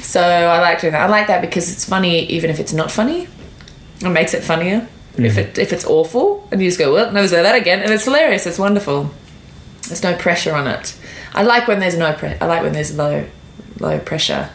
So 0.02 0.20
I 0.22 0.60
like 0.60 0.80
doing 0.80 0.92
that. 0.92 1.02
I 1.02 1.06
like 1.08 1.26
that 1.26 1.40
because 1.40 1.72
it's 1.72 1.84
funny, 1.84 2.20
even 2.26 2.48
if 2.48 2.60
it's 2.60 2.72
not 2.72 2.92
funny. 2.92 3.26
It 4.02 4.08
makes 4.10 4.34
it 4.34 4.44
funnier. 4.44 4.86
If 5.18 5.36
it 5.36 5.58
if 5.58 5.72
it's 5.72 5.84
awful, 5.84 6.46
and 6.52 6.62
you 6.62 6.68
just 6.68 6.78
go, 6.78 6.92
well, 6.94 7.10
never 7.10 7.26
say 7.26 7.42
that 7.42 7.56
again, 7.56 7.80
and 7.80 7.90
it's 7.90 8.04
hilarious. 8.04 8.46
It's 8.46 8.58
wonderful. 8.58 9.10
There's 9.88 10.02
no 10.04 10.14
pressure 10.14 10.54
on 10.54 10.68
it. 10.68 10.94
I 11.34 11.42
like 11.42 11.66
when 11.66 11.80
there's 11.80 11.96
no 11.96 12.12
pre- 12.12 12.36
I 12.40 12.46
like 12.46 12.62
when 12.62 12.72
there's 12.72 12.96
low 12.96 13.24
low 13.80 13.98
pressure. 13.98 14.50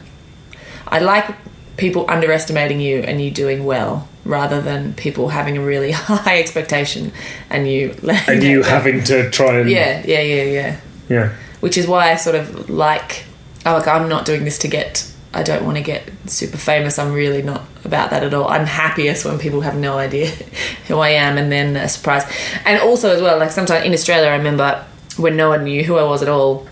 I 0.88 1.00
like 1.00 1.36
people 1.78 2.06
underestimating 2.10 2.80
you 2.80 3.00
and 3.00 3.22
you 3.22 3.32
doing 3.32 3.66
well, 3.66 4.08
rather 4.24 4.62
than 4.62 4.94
people 4.94 5.30
having 5.30 5.58
a 5.58 5.62
really 5.62 5.92
high 5.94 6.40
expectation 6.40 7.12
and 7.50 7.68
you 7.68 7.96
And 8.28 8.44
you 8.44 8.64
having 8.64 9.04
to 9.06 9.30
try 9.30 9.60
and 9.60 9.70
yeah 9.70 10.04
yeah 10.06 10.22
yeah 10.22 10.44
yeah 10.44 10.80
yeah. 11.10 11.36
which 11.60 11.78
is 11.78 11.88
why 11.88 12.12
I 12.12 12.16
sort 12.16 12.36
of 12.36 12.70
like, 12.70 13.26
oh, 13.66 13.74
like 13.74 13.88
I'm 13.88 14.10
not 14.10 14.26
doing 14.26 14.44
this 14.44 14.58
to 14.60 14.68
get. 14.68 15.12
I 15.34 15.44
don't 15.44 15.66
want 15.66 15.76
to 15.76 15.84
get 15.84 16.10
super 16.28 16.56
famous. 16.56 16.98
I'm 16.98 17.12
really 17.12 17.42
not 17.42 17.64
about 17.84 18.10
that 18.12 18.24
at 18.24 18.34
all. 18.34 18.48
I'm 18.48 18.66
happiest 18.66 19.26
when 19.26 19.38
people 19.38 19.60
have 19.62 19.76
no 19.76 19.98
idea 19.98 20.28
who 20.88 21.00
I 21.00 21.10
am, 21.10 21.38
and 21.38 21.52
then 21.52 21.76
a 21.76 21.90
surprise. 21.90 22.24
And 22.66 22.80
also 22.80 23.14
as 23.14 23.22
well, 23.22 23.38
like 23.38 23.52
sometimes 23.52 23.86
in 23.86 23.94
Australia, 23.94 24.30
I 24.30 24.38
remember 24.38 24.86
when 25.18 25.36
no 25.36 25.50
one 25.50 25.66
knew 25.66 25.84
who 25.84 25.98
I 25.98 26.04
was 26.04 26.22
at 26.22 26.30
all. 26.30 26.68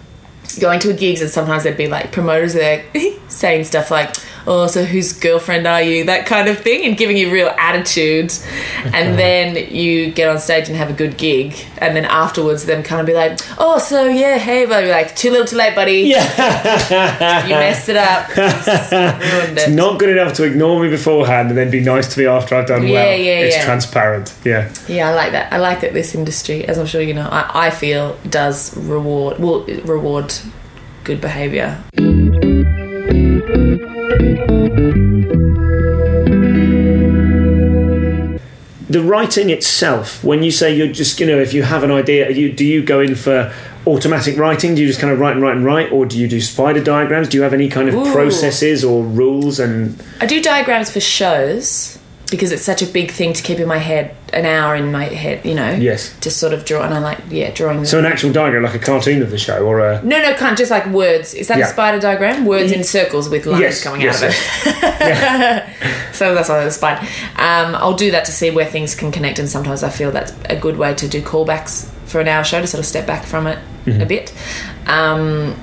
Going 0.60 0.80
to 0.80 0.94
gigs 0.94 1.22
and 1.22 1.30
sometimes 1.30 1.64
there'd 1.64 1.78
be 1.78 1.88
like 1.88 2.12
promoters 2.12 2.54
there 2.54 2.86
saying 3.28 3.64
stuff 3.64 3.92
like 3.92 4.16
oh 4.46 4.68
so 4.68 4.84
whose 4.84 5.14
girlfriend 5.14 5.66
are 5.66 5.82
you 5.82 6.04
that 6.06 6.26
kind 6.26 6.48
of 6.50 6.60
thing 6.60 6.84
and 6.86 6.98
giving 6.98 7.16
you 7.18 7.32
real 7.32 7.48
attitude 7.58 8.32
and 8.94 9.18
then 9.18 9.56
you 9.74 10.12
get 10.12 10.28
on 10.30 10.38
stage 10.40 10.68
and 10.68 10.76
have 10.78 10.90
a 10.90 10.94
good 10.94 11.18
gig 11.18 11.56
and 11.78 11.96
then 11.96 12.06
afterwards 12.06 12.66
them 12.66 12.84
kind 12.84 13.00
of 13.00 13.08
be 13.08 13.14
like 13.14 13.40
oh 13.58 13.78
so 13.80 14.06
yeah 14.08 14.38
hey 14.38 14.66
but 14.66 14.84
I'd 14.84 14.90
like 14.90 15.16
too 15.16 15.32
little 15.32 15.46
too 15.48 15.56
late 15.56 15.76
buddy 15.76 16.02
Yeah. 16.02 17.44
you 17.48 17.56
messed 17.56 17.88
it 17.90 17.96
up 17.96 18.30
it 18.38 19.72
Not 19.72 20.00
good 20.00 20.10
enough 20.10 20.34
to 20.34 20.44
ignore 20.44 20.82
me 20.82 20.90
beforehand 20.90 21.50
and 21.50 21.58
then 21.58 21.72
be 21.72 21.80
nice 21.82 22.14
to 22.14 22.20
me 22.20 22.26
after 22.26 22.56
I've 22.56 22.68
done 22.68 22.84
Yeah, 22.84 22.94
well. 22.94 23.18
yeah, 23.18 23.40
it's 23.40 23.56
yeah. 23.58 23.66
transparent. 23.66 24.34
Yeah. 24.44 24.72
Yeah, 24.88 25.10
I 25.10 25.14
like 25.14 25.32
that. 25.32 25.52
I 25.54 25.58
like 25.58 25.82
that 25.82 25.94
this 25.94 26.16
industry, 26.16 26.66
as 26.66 26.78
I'm 26.78 26.86
sure 26.86 27.02
you 27.02 27.14
know, 27.14 27.28
I, 27.32 27.68
I 27.68 27.70
feel 27.70 28.18
does 28.30 28.76
reward 28.78 29.40
will 29.40 29.66
reward 29.86 30.34
good 31.04 31.22
behaviour. 31.22 31.82
The 38.90 39.02
writing 39.02 39.50
itself 39.50 40.24
when 40.24 40.44
you 40.44 40.52
say 40.52 40.76
you're 40.76 40.88
just 40.88 41.20
you 41.20 41.26
know 41.26 41.40
if 41.40 41.54
you 41.54 41.64
have 41.64 41.84
an 41.84 41.92
idea 41.92 42.30
you 42.30 42.52
do 42.52 42.64
you 42.64 42.84
go 42.84 43.00
in 43.00 43.16
for 43.16 43.52
automatic 43.86 44.38
writing? 44.38 44.76
Do 44.76 44.82
you 44.82 44.88
just 44.88 45.00
kind 45.00 45.12
of 45.12 45.20
write 45.20 45.34
and 45.34 45.42
write 45.42 45.56
and 45.58 45.66
write 45.66 45.92
or 45.92 46.06
do 46.06 46.18
you 46.18 46.28
do 46.28 46.40
spider 46.40 46.84
diagrams? 46.84 47.28
Do 47.28 47.38
you 47.38 47.44
have 47.44 47.54
any 47.54 47.70
kind 47.70 47.90
of 47.90 47.96
Ooh. 47.96 48.12
processes 48.12 48.84
or 48.84 49.04
rules 49.04 49.60
and 49.60 50.02
I 50.22 50.26
do 50.26 50.42
diagrams 50.42 50.92
for 50.92 51.00
shows 51.00 52.00
because 52.32 52.52
it's 52.52 52.64
such 52.64 52.82
a 52.82 52.86
big 52.86 53.12
thing 53.12 53.34
to 53.34 53.44
keep 53.44 53.60
in 53.60 53.68
my 53.68 53.78
head, 53.78 54.16
an 54.34 54.46
hour 54.46 54.76
in 54.76 54.92
my 54.92 55.06
head, 55.06 55.46
you 55.46 55.56
know. 55.56 55.72
Yes. 55.72 56.18
To 56.22 56.30
sort 56.32 56.54
of 56.54 56.66
draw, 56.66 56.84
and 56.84 56.94
I 56.94 57.00
like 57.00 57.20
yeah 57.30 57.52
drawing. 57.52 57.86
so 57.86 58.00
an 58.00 58.06
actual 58.06 58.32
diagram 58.32 58.64
like 58.64 58.76
a 58.76 58.80
cartoon 58.80 59.22
of 59.22 59.32
the 59.32 59.38
show 59.38 59.66
or 59.66 59.80
a 59.80 60.02
no, 60.04 60.22
no, 60.22 60.34
can't 60.36 60.58
just 60.58 60.72
like 60.72 60.86
words. 60.88 61.34
Is 61.34 61.48
that 61.48 61.58
Yeah. 61.58 61.68
a 61.68 61.70
spider 61.70 62.00
diagram? 62.00 62.46
Words 62.46 62.72
in 62.72 62.84
circles 62.84 63.30
with 63.30 63.46
lines 63.46 63.62
Yes, 63.62 63.84
coming 63.84 64.02
yes, 64.02 64.22
out 64.24 64.30
of 64.30 64.36
it. 65.02 66.14
so 66.14 66.34
that's 66.36 66.50
why 66.50 66.64
the 66.64 66.72
spider. 66.72 67.02
Um, 67.38 67.76
I'll 67.76 67.96
do 67.96 68.12
that 68.12 68.26
to 68.26 68.32
see 68.32 68.52
where 68.52 68.66
things 68.66 68.96
can 68.96 69.12
connect, 69.12 69.40
and 69.40 69.48
sometimes 69.50 69.84
I 69.84 69.90
feel 69.90 70.12
that's 70.12 70.34
a 70.50 70.56
good 70.56 70.78
way 70.78 70.94
to 70.96 71.08
do 71.08 71.22
callbacks 71.22 71.90
for 72.06 72.20
an 72.22 72.28
hour 72.28 72.44
show 72.44 72.62
to 72.62 72.68
sort 72.68 72.80
of 72.80 72.86
step 72.86 73.06
back 73.08 73.24
from 73.26 73.48
it 73.48 73.60
Mm-hmm. 73.86 74.02
a 74.02 74.06
bit. 74.06 74.34
Um, 74.88 75.56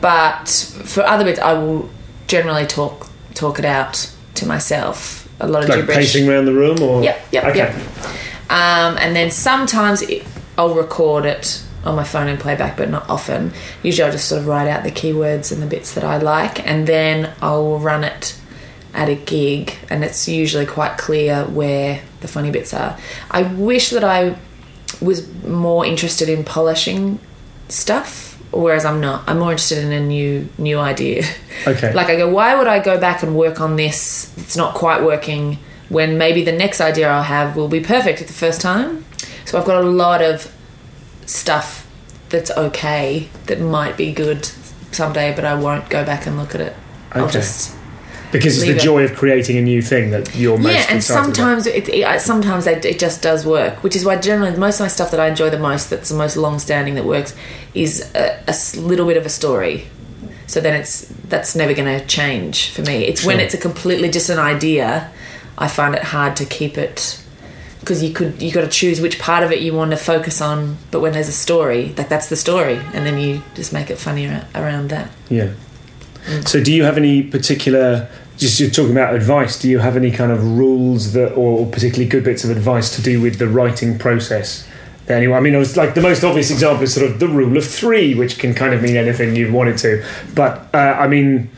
but 0.00 0.48
for 0.84 1.02
other 1.02 1.24
bits, 1.24 1.40
I 1.40 1.54
will 1.54 1.90
generally 2.28 2.66
talk 2.66 3.08
talk 3.34 3.58
it 3.58 3.64
out 3.64 4.10
to 4.36 4.46
myself. 4.46 5.23
A 5.40 5.48
lot 5.48 5.64
of 5.64 5.68
like 5.68 5.80
gibberish. 5.80 5.96
pacing 5.96 6.28
around 6.28 6.44
the 6.44 6.52
room 6.52 6.80
or 6.82 7.02
Yep, 7.02 7.26
yep, 7.32 7.44
okay 7.44 7.58
yep. 7.58 7.74
Um, 8.50 8.96
and 8.98 9.16
then 9.16 9.30
sometimes 9.30 10.02
it, 10.02 10.24
I'll 10.56 10.74
record 10.74 11.24
it 11.24 11.62
on 11.84 11.96
my 11.96 12.04
phone 12.04 12.28
and 12.28 12.38
playback, 12.38 12.76
but 12.76 12.88
not 12.88 13.08
often. 13.08 13.52
Usually 13.82 14.06
I'll 14.06 14.12
just 14.12 14.28
sort 14.28 14.40
of 14.40 14.46
write 14.46 14.68
out 14.68 14.84
the 14.84 14.90
keywords 14.90 15.52
and 15.52 15.62
the 15.62 15.66
bits 15.66 15.94
that 15.94 16.04
I 16.04 16.18
like, 16.18 16.66
and 16.66 16.86
then 16.86 17.32
I'll 17.40 17.78
run 17.78 18.04
it 18.04 18.38
at 18.92 19.08
a 19.08 19.14
gig, 19.16 19.74
and 19.90 20.04
it's 20.04 20.28
usually 20.28 20.66
quite 20.66 20.96
clear 20.98 21.44
where 21.44 22.02
the 22.20 22.28
funny 22.28 22.50
bits 22.50 22.72
are. 22.72 22.98
I 23.30 23.42
wish 23.42 23.90
that 23.90 24.04
I 24.04 24.36
was 25.00 25.26
more 25.44 25.84
interested 25.84 26.28
in 26.28 26.44
polishing 26.44 27.18
stuff, 27.68 28.33
whereas 28.52 28.84
I'm 28.84 29.00
not. 29.00 29.24
I'm 29.28 29.38
more 29.38 29.50
interested 29.52 29.78
in 29.84 29.92
a 29.92 30.00
new 30.00 30.48
new 30.58 30.78
idea. 30.78 31.24
Okay. 31.66 31.94
like 31.94 32.08
I 32.08 32.16
go, 32.16 32.28
why 32.28 32.56
would 32.56 32.66
I 32.66 32.78
go 32.80 32.98
back 33.00 33.22
and 33.22 33.34
work 33.36 33.58
on 33.60 33.76
this? 33.76 34.30
It's 34.36 34.56
not 34.56 34.74
quite 34.74 35.02
working. 35.02 35.58
When 35.88 36.18
maybe 36.18 36.44
the 36.44 36.52
next 36.52 36.80
idea 36.80 37.08
I'll 37.08 37.22
have 37.22 37.56
will 37.56 37.68
be 37.68 37.80
perfect 37.80 38.20
at 38.20 38.26
the 38.26 38.32
first 38.34 38.60
time. 38.60 39.04
So 39.46 39.58
I've 39.58 39.64
got 39.64 39.82
a 39.82 39.86
lot 39.86 40.20
of 40.20 40.52
stuff 41.26 41.86
that's 42.28 42.50
okay 42.50 43.28
that 43.46 43.60
might 43.60 43.96
be 43.96 44.12
good 44.12 44.44
someday, 44.92 45.32
but 45.34 45.44
I 45.44 45.54
won't 45.54 45.88
go 45.88 46.04
back 46.04 46.26
and 46.26 46.36
look 46.36 46.54
at 46.54 46.60
it. 46.60 46.74
I'll 47.12 47.24
Okay. 47.24 47.32
just 47.34 47.74
because 48.34 48.56
it's 48.56 48.64
the 48.64 48.72
leave 48.72 48.78
it. 48.78 48.82
joy 48.82 49.04
of 49.04 49.14
creating 49.14 49.56
a 49.56 49.62
new 49.62 49.80
thing 49.80 50.10
that 50.10 50.34
you're 50.34 50.58
most 50.58 50.72
yeah, 50.72 50.86
and 50.90 51.02
sometimes 51.02 51.66
it, 51.66 51.88
it 51.88 52.20
sometimes 52.20 52.66
it, 52.66 52.98
just 52.98 53.22
does 53.22 53.46
work, 53.46 53.82
which 53.84 53.94
is 53.94 54.04
why 54.04 54.16
generally 54.16 54.56
most 54.56 54.80
of 54.80 54.84
my 54.84 54.88
stuff 54.88 55.12
that 55.12 55.20
I 55.20 55.28
enjoy 55.28 55.50
the 55.50 55.58
most, 55.58 55.88
that's 55.88 56.08
the 56.08 56.16
most 56.16 56.36
long 56.36 56.58
standing 56.58 56.96
that 56.96 57.04
works, 57.04 57.36
is 57.74 58.12
a 58.14 58.52
little 58.76 59.06
bit 59.06 59.16
of 59.16 59.24
a 59.24 59.28
story. 59.28 59.86
So 60.48 60.60
then 60.60 60.74
it's 60.74 61.06
that's 61.28 61.54
never 61.54 61.74
going 61.74 61.98
to 61.98 62.04
change 62.06 62.70
for 62.70 62.82
me. 62.82 63.04
It's 63.04 63.24
when 63.24 63.38
it's 63.38 63.54
a 63.54 63.58
completely 63.58 64.10
just 64.10 64.28
an 64.30 64.38
idea, 64.38 65.12
I 65.56 65.68
find 65.68 65.94
it 65.94 66.02
hard 66.02 66.36
to 66.36 66.44
keep 66.44 66.76
it 66.76 67.22
because 67.80 68.02
you 68.02 68.12
could 68.12 68.42
you 68.42 68.50
got 68.50 68.62
to 68.62 68.68
choose 68.68 69.00
which 69.00 69.20
part 69.20 69.44
of 69.44 69.52
it 69.52 69.60
you 69.60 69.72
want 69.72 69.92
to 69.92 69.96
focus 69.96 70.40
on. 70.40 70.76
But 70.90 71.00
when 71.00 71.12
there's 71.12 71.28
a 71.28 71.32
story, 71.32 71.94
like 71.96 72.08
that's 72.08 72.28
the 72.28 72.36
story, 72.36 72.80
and 72.92 73.06
then 73.06 73.18
you 73.18 73.42
just 73.54 73.72
make 73.72 73.90
it 73.90 73.96
funny 73.96 74.28
ar- 74.28 74.44
around 74.56 74.90
that. 74.90 75.10
Yeah. 75.28 75.52
Mm. 76.24 76.48
So, 76.48 76.62
do 76.62 76.72
you 76.72 76.84
have 76.84 76.96
any 76.96 77.22
particular? 77.22 78.10
Just 78.36 78.58
you're 78.58 78.70
talking 78.70 78.92
about 78.92 79.14
advice. 79.14 79.58
Do 79.58 79.68
you 79.68 79.78
have 79.78 79.96
any 79.96 80.10
kind 80.10 80.32
of 80.32 80.58
rules 80.58 81.12
that, 81.12 81.32
or 81.34 81.66
particularly 81.66 82.08
good 82.08 82.24
bits 82.24 82.44
of 82.44 82.50
advice 82.50 82.94
to 82.96 83.02
do 83.02 83.20
with 83.20 83.38
the 83.38 83.46
writing 83.46 83.98
process? 83.98 84.66
Anyway, 85.08 85.36
I 85.36 85.40
mean, 85.40 85.54
it 85.54 85.58
was 85.58 85.76
like 85.76 85.94
the 85.94 86.00
most 86.00 86.24
obvious 86.24 86.50
example 86.50 86.82
is 86.82 86.94
sort 86.94 87.10
of 87.10 87.20
the 87.20 87.28
rule 87.28 87.56
of 87.56 87.64
three, 87.64 88.14
which 88.14 88.38
can 88.38 88.54
kind 88.54 88.72
of 88.74 88.82
mean 88.82 88.96
anything 88.96 89.36
you 89.36 89.52
wanted 89.52 89.78
to. 89.78 90.04
But 90.34 90.66
uh, 90.74 90.96
I 90.98 91.06
mean, 91.08 91.50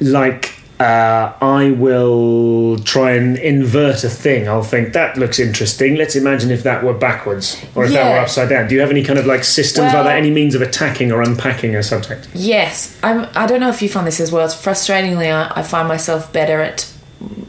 like 0.00 0.59
uh, 0.80 1.34
I 1.42 1.72
will 1.72 2.78
try 2.78 3.12
and 3.12 3.36
invert 3.38 4.02
a 4.02 4.08
thing. 4.08 4.48
I'll 4.48 4.62
think 4.62 4.94
that 4.94 5.18
looks 5.18 5.38
interesting. 5.38 5.96
Let's 5.96 6.16
imagine 6.16 6.50
if 6.50 6.62
that 6.62 6.82
were 6.82 6.94
backwards 6.94 7.62
or 7.74 7.84
if 7.84 7.92
that 7.92 8.12
were 8.14 8.18
upside 8.18 8.48
down. 8.48 8.66
Do 8.66 8.74
you 8.74 8.80
have 8.80 8.90
any 8.90 9.04
kind 9.04 9.18
of 9.18 9.26
like 9.26 9.44
systems 9.44 9.86
like 9.88 9.94
Well- 9.94 10.04
that? 10.04 10.16
Any 10.16 10.30
means 10.30 10.54
of 10.54 10.62
attacking 10.62 11.12
or 11.12 11.20
unpacking 11.20 11.76
a 11.76 11.82
subject? 11.82 12.28
Yes, 12.34 12.98
I'm. 13.02 13.28
I 13.36 13.46
don't 13.46 13.60
know 13.60 13.68
if 13.68 13.82
you 13.82 13.90
find 13.90 14.06
this 14.06 14.20
as 14.20 14.32
well. 14.32 14.44
It's 14.46 14.54
frustratingly, 14.54 15.30
I, 15.30 15.52
I 15.54 15.62
find 15.62 15.86
myself 15.86 16.32
better 16.32 16.60
at 16.62 16.90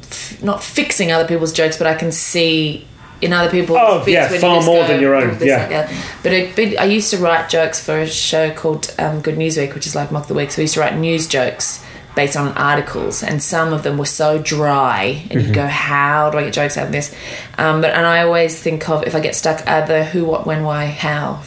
f- 0.03 0.43
not 0.43 0.61
fixing 0.61 1.11
other 1.13 1.25
people's 1.27 1.53
jokes, 1.53 1.77
but 1.77 1.87
I 1.87 1.93
can 1.95 2.11
see 2.11 2.85
in 3.21 3.31
other 3.31 3.49
people's. 3.49 3.79
Oh, 3.81 3.99
bits 4.03 4.09
yeah, 4.33 4.39
far 4.39 4.61
more 4.63 4.81
go, 4.81 4.87
than 4.87 4.99
your 4.99 5.15
own, 5.15 5.37
"Oh, 5.39 5.43
yeah. 5.45 5.57
like 5.57 5.69
that." 5.69 5.93
But 6.21 6.33
a 6.33 6.51
bit, 6.51 6.77
I 6.77 6.83
used 6.83 7.09
to 7.11 7.17
write 7.17 7.49
jokes 7.49 7.81
for 7.81 7.97
a 7.99 8.07
show 8.07 8.51
called 8.51 8.93
um, 8.99 9.21
Good 9.21 9.37
News 9.37 9.55
Week, 9.57 9.73
which 9.73 9.87
is 9.87 9.95
like 9.95 10.11
Mock 10.11 10.27
the 10.27 10.33
Week. 10.33 10.51
So 10.51 10.61
I 10.61 10.63
used 10.63 10.73
to 10.73 10.81
write 10.81 10.97
news 10.97 11.27
jokes 11.27 11.81
based 12.15 12.35
on 12.35 12.49
articles, 12.57 13.23
and 13.23 13.41
some 13.41 13.71
of 13.73 13.83
them 13.83 13.97
were 13.97 14.05
so 14.05 14.37
dry, 14.37 15.23
and 15.29 15.39
Mm-hmm. 15.39 15.47
you 15.49 15.53
go, 15.55 15.67
"How 15.67 16.29
do 16.29 16.37
I 16.37 16.43
get 16.43 16.53
jokes 16.53 16.77
out 16.77 16.87
of 16.87 16.91
this?" 16.91 17.15
Um, 17.57 17.81
but 17.81 17.91
and 17.91 18.05
I 18.05 18.23
always 18.23 18.59
think 18.61 18.87
of 18.89 19.05
if 19.07 19.15
I 19.15 19.19
get 19.19 19.35
stuck, 19.35 19.65
either 19.67 20.03
who, 20.03 20.25
what, 20.25 20.45
when, 20.45 20.63
why, 20.63 20.87
how 20.87 21.41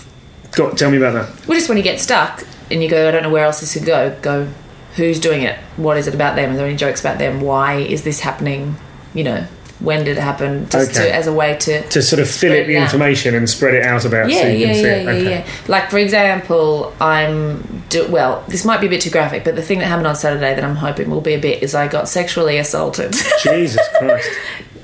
Got, 0.52 0.78
tell 0.78 0.90
me 0.90 0.96
about 0.98 1.14
that. 1.14 1.46
well, 1.48 1.58
just 1.58 1.68
when 1.68 1.76
you 1.78 1.84
get 1.84 1.98
stuck 2.00 2.44
and 2.70 2.82
you 2.82 2.88
go, 2.88 3.08
I 3.08 3.10
don't 3.10 3.22
know 3.24 3.30
where 3.30 3.44
else 3.44 3.60
this 3.60 3.74
could 3.74 3.84
go, 3.84 4.16
go, 4.22 4.48
who's 4.96 5.18
doing 5.18 5.42
it? 5.42 5.58
What 5.76 5.96
is 5.96 6.06
it 6.06 6.14
about 6.14 6.36
them? 6.36 6.52
Are 6.52 6.56
there 6.56 6.66
any 6.66 6.76
jokes 6.76 7.00
about 7.00 7.18
them? 7.18 7.40
Why 7.40 7.74
is 7.78 8.04
this 8.04 8.20
happening? 8.20 8.76
You 9.14 9.24
know, 9.24 9.46
when 9.84 10.04
did 10.04 10.16
it 10.16 10.20
happen? 10.20 10.68
Just 10.70 10.90
Okay. 10.96 11.08
to, 11.08 11.14
as 11.14 11.26
a 11.26 11.32
way 11.32 11.56
to. 11.58 11.82
to 11.88 12.02
sort 12.02 12.20
of 12.20 12.28
fill 12.30 12.52
it 12.52 12.66
the 12.66 12.76
out. 12.76 12.82
information 12.84 13.34
and 13.34 13.48
spread 13.48 13.74
it 13.74 13.84
out 13.84 14.04
about 14.04 14.30
yeah, 14.30 14.40
so 14.40 14.46
you 14.48 14.56
yeah, 14.58 14.66
can 14.66 14.74
see 14.74 14.82
yeah, 14.82 14.92
it. 14.96 15.04
yeah, 15.04 15.10
Okay. 15.12 15.30
yeah. 15.30 15.46
Like, 15.68 15.90
for 15.90 15.98
example, 15.98 16.94
I'm. 17.00 17.82
Do, 17.90 18.08
well, 18.10 18.42
this 18.48 18.64
might 18.64 18.80
be 18.80 18.86
a 18.86 18.90
bit 18.90 19.02
too 19.02 19.10
graphic, 19.10 19.44
but 19.44 19.54
the 19.56 19.62
thing 19.62 19.78
that 19.80 19.86
happened 19.86 20.06
on 20.06 20.16
Saturday 20.16 20.54
that 20.54 20.64
I'm 20.64 20.76
hoping 20.76 21.10
will 21.10 21.20
be 21.20 21.34
a 21.34 21.38
bit 21.38 21.62
is 21.62 21.74
I 21.74 21.86
got 21.86 22.08
sexually 22.08 22.58
assaulted. 22.58 23.14
Jesus 23.42 23.86
Christ. 23.98 24.28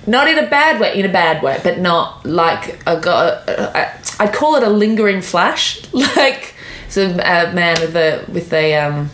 not 0.07 0.29
in 0.29 0.39
a 0.39 0.47
bad 0.49 0.81
way, 0.81 0.99
in 0.99 1.05
a 1.07 1.13
bad 1.13 1.43
way, 1.43 1.59
but 1.65 1.79
not 1.79 2.25
like 2.27 2.87
I 2.87 3.01
got. 3.01 3.49
I, 3.49 3.99
I'd 4.21 4.33
call 4.35 4.55
it 4.57 4.63
a 4.63 4.69
lingering 4.71 5.23
flash, 5.23 5.81
like 5.93 6.55
it's 6.87 6.97
a, 6.97 7.07
a 7.15 7.53
man 7.53 7.81
with 7.81 7.97
a 7.97 8.25
with 8.31 8.53
a 8.53 8.77
um 8.77 9.11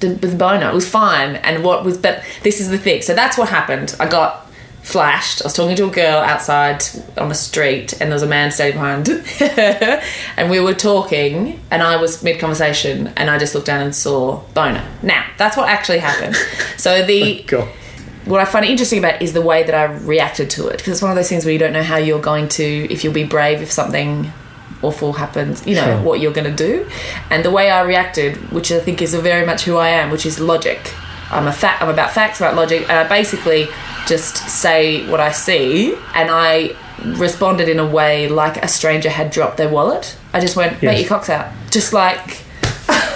with 0.00 0.32
a 0.34 0.36
boner. 0.36 0.70
It 0.70 0.74
was 0.74 0.88
fine, 0.88 1.36
and 1.36 1.62
what 1.62 1.84
was 1.84 1.98
but 1.98 2.24
this 2.42 2.60
is 2.60 2.70
the 2.70 2.78
thing. 2.78 3.02
So 3.02 3.14
that's 3.14 3.36
what 3.36 3.48
happened. 3.50 3.94
I 4.00 4.08
got 4.08 4.49
flashed. 4.82 5.42
I 5.42 5.46
was 5.46 5.54
talking 5.54 5.76
to 5.76 5.86
a 5.86 5.90
girl 5.90 6.18
outside 6.18 6.82
on 7.18 7.28
the 7.28 7.34
street, 7.34 7.92
and 8.00 8.02
there 8.10 8.14
was 8.14 8.22
a 8.22 8.26
man 8.26 8.50
standing 8.50 8.76
behind, 8.76 9.08
and 10.36 10.50
we 10.50 10.60
were 10.60 10.74
talking, 10.74 11.60
and 11.70 11.82
I 11.82 11.96
was 11.96 12.22
mid 12.22 12.38
conversation, 12.40 13.08
and 13.16 13.30
I 13.30 13.38
just 13.38 13.54
looked 13.54 13.66
down 13.66 13.82
and 13.82 13.94
saw 13.94 14.40
boner. 14.54 14.84
Now 15.02 15.24
that's 15.36 15.56
what 15.56 15.68
actually 15.68 15.98
happened. 15.98 16.36
So 16.76 17.04
the 17.04 17.42
oh 17.42 17.44
God. 17.46 17.68
what 18.24 18.40
I 18.40 18.46
find 18.46 18.64
interesting 18.64 18.98
about 19.00 19.20
is 19.20 19.34
the 19.34 19.42
way 19.42 19.62
that 19.64 19.74
I 19.74 19.84
reacted 19.84 20.48
to 20.50 20.68
it 20.68 20.78
because 20.78 20.94
it's 20.94 21.02
one 21.02 21.10
of 21.10 21.16
those 21.16 21.28
things 21.28 21.44
where 21.44 21.52
you 21.52 21.58
don't 21.58 21.74
know 21.74 21.82
how 21.82 21.98
you're 21.98 22.22
going 22.22 22.48
to 22.50 22.64
if 22.90 23.04
you'll 23.04 23.12
be 23.12 23.24
brave 23.24 23.60
if 23.60 23.70
something 23.70 24.32
awful 24.82 25.12
happens 25.12 25.66
you 25.66 25.74
know 25.74 25.84
Sure. 25.84 26.00
what 26.02 26.20
you're 26.20 26.32
going 26.32 26.50
to 26.50 26.56
do 26.56 26.88
and 27.28 27.44
the 27.44 27.50
way 27.50 27.70
I 27.70 27.82
reacted 27.82 28.50
which 28.50 28.72
I 28.72 28.80
think 28.80 29.02
is 29.02 29.12
very 29.14 29.44
much 29.44 29.64
who 29.64 29.76
I 29.76 29.90
am 29.90 30.10
which 30.10 30.24
is 30.24 30.40
logic 30.40 30.78
I'm 31.30 31.46
a 31.46 31.52
fact 31.52 31.82
I'm 31.82 31.88
about 31.88 32.10
facts 32.12 32.40
about 32.40 32.56
logic 32.56 32.82
and 32.82 32.92
I 32.92 33.08
basically 33.08 33.68
just 34.06 34.36
say 34.48 35.08
what 35.08 35.20
I 35.20 35.32
see 35.32 35.94
and 36.14 36.28
I 36.30 36.74
responded 37.04 37.68
in 37.68 37.78
a 37.78 37.86
way 37.86 38.28
like 38.28 38.56
a 38.62 38.68
stranger 38.68 39.08
had 39.08 39.30
dropped 39.30 39.56
their 39.56 39.68
wallet 39.68 40.16
I 40.34 40.40
just 40.40 40.56
went 40.56 40.72
Yes. 40.74 40.82
mate 40.82 41.00
your 41.00 41.08
cock's 41.08 41.30
out 41.30 41.50
just 41.70 41.92
like 41.92 42.42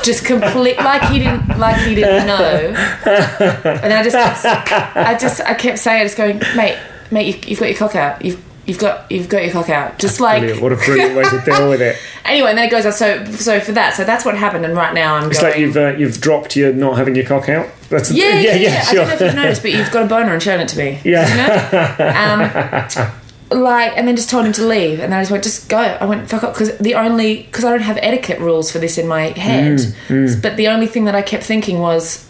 just 0.03 0.25
complete 0.25 0.77
like 0.79 1.03
he 1.11 1.19
didn't 1.19 1.59
like 1.59 1.77
he 1.83 1.95
didn't 1.95 2.27
know 2.27 2.75
and 3.07 3.93
I 3.93 4.03
just, 4.03 4.17
I 4.17 5.17
just, 5.19 5.41
I 5.41 5.55
kept 5.55 5.79
saying, 5.79 6.01
I 6.03 6.05
just 6.05 6.17
going, 6.17 6.39
mate, 6.57 6.79
mate, 7.11 7.27
you, 7.45 7.51
you've 7.51 7.59
got 7.61 7.69
your 7.69 7.79
cock 7.79 7.97
out. 7.97 8.25
You've, 8.25 8.43
You've 8.67 8.79
got 8.79 9.13
you've 9.13 9.29
got 9.29 9.43
your 9.45 9.53
cock 9.53 9.69
out. 9.69 9.99
Just 9.99 10.21
like 10.21 10.39
Brilliant. 10.41 10.63
What 10.63 10.73
a 10.73 10.77
brilliant 10.77 11.15
way 11.15 11.25
to 11.25 11.43
deal 11.45 11.69
with 11.69 11.83
it. 11.83 11.99
anyway, 12.25 12.49
and 12.49 12.57
then 12.57 12.67
it 12.67 12.71
goes 12.71 12.87
on. 12.87 12.93
So 12.93 13.23
so 13.33 13.61
for 13.61 13.73
that, 13.73 13.93
so 13.93 14.05
that's 14.05 14.25
what 14.25 14.39
happened. 14.39 14.65
And 14.65 14.75
right 14.75 14.95
now 14.95 15.17
I'm 15.17 15.31
It's 15.31 15.39
going. 15.39 15.53
like 15.53 15.61
you've 15.61 15.77
uh, 15.77 15.89
you've 15.99 16.19
dropped 16.19 16.57
your 16.57 16.73
not 16.73 16.97
having 16.97 17.15
your 17.15 17.27
cock 17.27 17.51
out. 17.51 17.69
That's 17.95 18.11
yeah, 18.13 18.39
yeah, 18.41 18.55
yeah, 18.55 18.83
sure. 18.83 19.03
I 19.05 19.05
don't 19.05 19.09
know 19.09 19.15
if 19.15 19.21
you've 19.21 19.35
noticed, 19.35 19.63
but 19.63 19.73
you've 19.73 19.91
got 19.91 20.05
a 20.05 20.09
boner 20.09 20.33
and 20.33 20.43
shown 20.43 20.61
it 20.61 20.69
to 20.69 20.79
me. 20.79 21.01
Yeah. 21.05 21.29
You 21.29 21.37
know? 21.37 23.05
um, 23.05 23.61
like, 23.63 23.97
and 23.97 24.09
then 24.09 24.17
just 24.17 24.31
told 24.31 24.47
him 24.47 24.53
to 24.55 24.67
leave, 24.67 25.01
and 25.01 25.13
then 25.13 25.19
I 25.19 25.23
just 25.23 25.31
went, 25.31 25.45
just 25.45 25.69
go. 25.69 25.79
I 25.79 26.05
went, 26.05 26.29
fuck 26.29 26.43
up, 26.43 26.55
because 26.55 26.77
the 26.79 26.95
only 26.95 27.43
because 27.43 27.65
I 27.65 27.71
don't 27.71 27.83
have 27.83 27.99
etiquette 28.03 28.41
rules 28.41 28.71
for 28.73 28.79
this 28.79 28.99
in 28.99 29.07
my 29.07 29.29
head. 29.39 29.79
Mm, 30.09 30.43
But 30.43 30.57
the 30.57 30.69
only 30.69 30.87
thing 30.87 31.05
that 31.05 31.15
I 31.15 31.23
kept 31.23 31.45
thinking 31.45 31.79
was, 31.79 32.29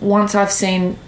once 0.00 0.34
I've 0.34 0.50
seen 0.52 0.98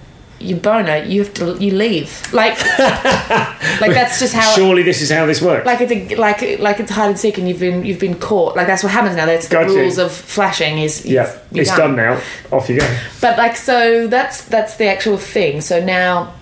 your 0.43 0.59
boner, 0.59 0.97
you 1.05 1.23
have 1.25 1.35
to 1.35 1.57
you 1.59 1.73
leave. 1.73 2.11
Like, 2.33 2.59
like 2.79 3.93
that's 3.93 4.19
just 4.21 4.35
how. 4.35 4.55
Surely 4.55 4.83
this 4.83 5.01
is 5.01 5.11
how 5.11 5.27
this 5.27 5.41
works. 5.43 5.67
Like 5.67 5.81
it's 5.81 5.93
a, 5.93 6.17
like 6.17 6.59
like 6.59 6.81
it's 6.81 6.91
hide 6.91 7.11
and 7.11 7.19
seek, 7.19 7.39
and 7.39 7.49
you've 7.49 7.61
been 7.61 7.85
you've 7.85 8.01
been 8.01 8.19
caught. 8.19 8.57
Like 8.57 8.67
that's 8.67 8.83
what 8.83 8.93
happens 8.93 9.17
now. 9.17 9.27
That's 9.27 9.49
the 9.49 9.59
rules 9.65 9.99
of 9.99 10.13
flashing. 10.13 10.79
Is 10.79 11.05
yeah, 11.07 11.39
it's 11.53 11.75
done 11.77 11.97
now. 11.97 12.21
Off 12.51 12.69
you 12.69 12.79
go. 12.81 12.99
but 13.21 13.39
like 13.39 13.57
so 13.57 14.07
that's 14.07 14.45
that's 14.45 14.77
the 14.77 14.87
actual 14.87 15.17
thing 15.17 15.61
so 15.61 15.83
now 15.83 16.35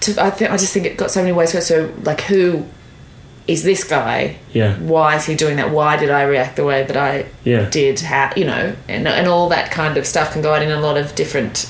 to, 0.00 0.14
i 0.22 0.30
think 0.30 0.50
i 0.50 0.56
just 0.56 0.72
think 0.72 0.86
it 0.86 0.96
got 0.96 1.10
so 1.10 1.20
many 1.20 1.32
ways 1.32 1.50
to 1.50 1.56
go 1.56 1.60
so 1.60 1.92
like 2.04 2.20
who 2.22 2.64
is 3.48 3.64
this 3.64 3.82
guy 3.82 4.36
Yeah. 4.52 4.76
why 4.78 5.16
is 5.16 5.24
he 5.26 5.34
doing 5.34 5.56
that 5.56 5.70
why 5.70 5.96
did 5.96 6.10
i 6.10 6.22
react 6.22 6.56
the 6.56 6.64
way 6.64 6.84
that 6.84 6.96
i 6.96 7.26
Yeah. 7.44 7.68
did 7.70 7.98
how 8.00 8.30
you 8.36 8.44
know 8.44 8.76
and, 8.88 9.08
and 9.08 9.26
all 9.26 9.48
that 9.48 9.70
kind 9.72 9.96
of 9.96 10.06
stuff 10.06 10.32
can 10.32 10.42
go 10.42 10.52
out 10.54 10.62
in 10.62 10.70
a 10.70 10.80
lot 10.80 10.96
of 10.96 11.14
different 11.14 11.68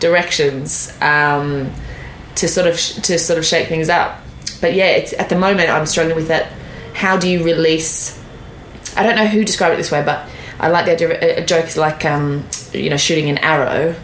directions 0.00 0.96
um, 1.00 1.72
to 2.36 2.48
sort 2.48 2.66
of 2.66 2.76
to 2.76 3.18
sort 3.18 3.38
of 3.38 3.44
shake 3.44 3.68
things 3.68 3.88
up. 3.88 4.20
But 4.60 4.74
yeah 4.74 4.86
it's 4.86 5.12
at 5.12 5.28
the 5.28 5.38
moment 5.38 5.68
i'm 5.68 5.84
struggling 5.84 6.16
with 6.16 6.28
that 6.28 6.50
how 6.94 7.18
do 7.18 7.28
you 7.28 7.44
release 7.44 8.16
I 8.96 9.02
don't 9.02 9.16
know 9.16 9.26
who 9.26 9.44
described 9.44 9.74
it 9.74 9.76
this 9.76 9.92
way, 9.92 10.02
but 10.02 10.26
I 10.58 10.68
like 10.68 10.86
the 10.86 10.92
idea 10.92 11.38
a 11.38 11.44
joke 11.44 11.66
is 11.66 11.76
like 11.76 12.04
um, 12.04 12.48
you 12.72 12.88
know 12.88 12.96
shooting 12.96 13.28
an 13.28 13.38
arrow, 13.38 13.94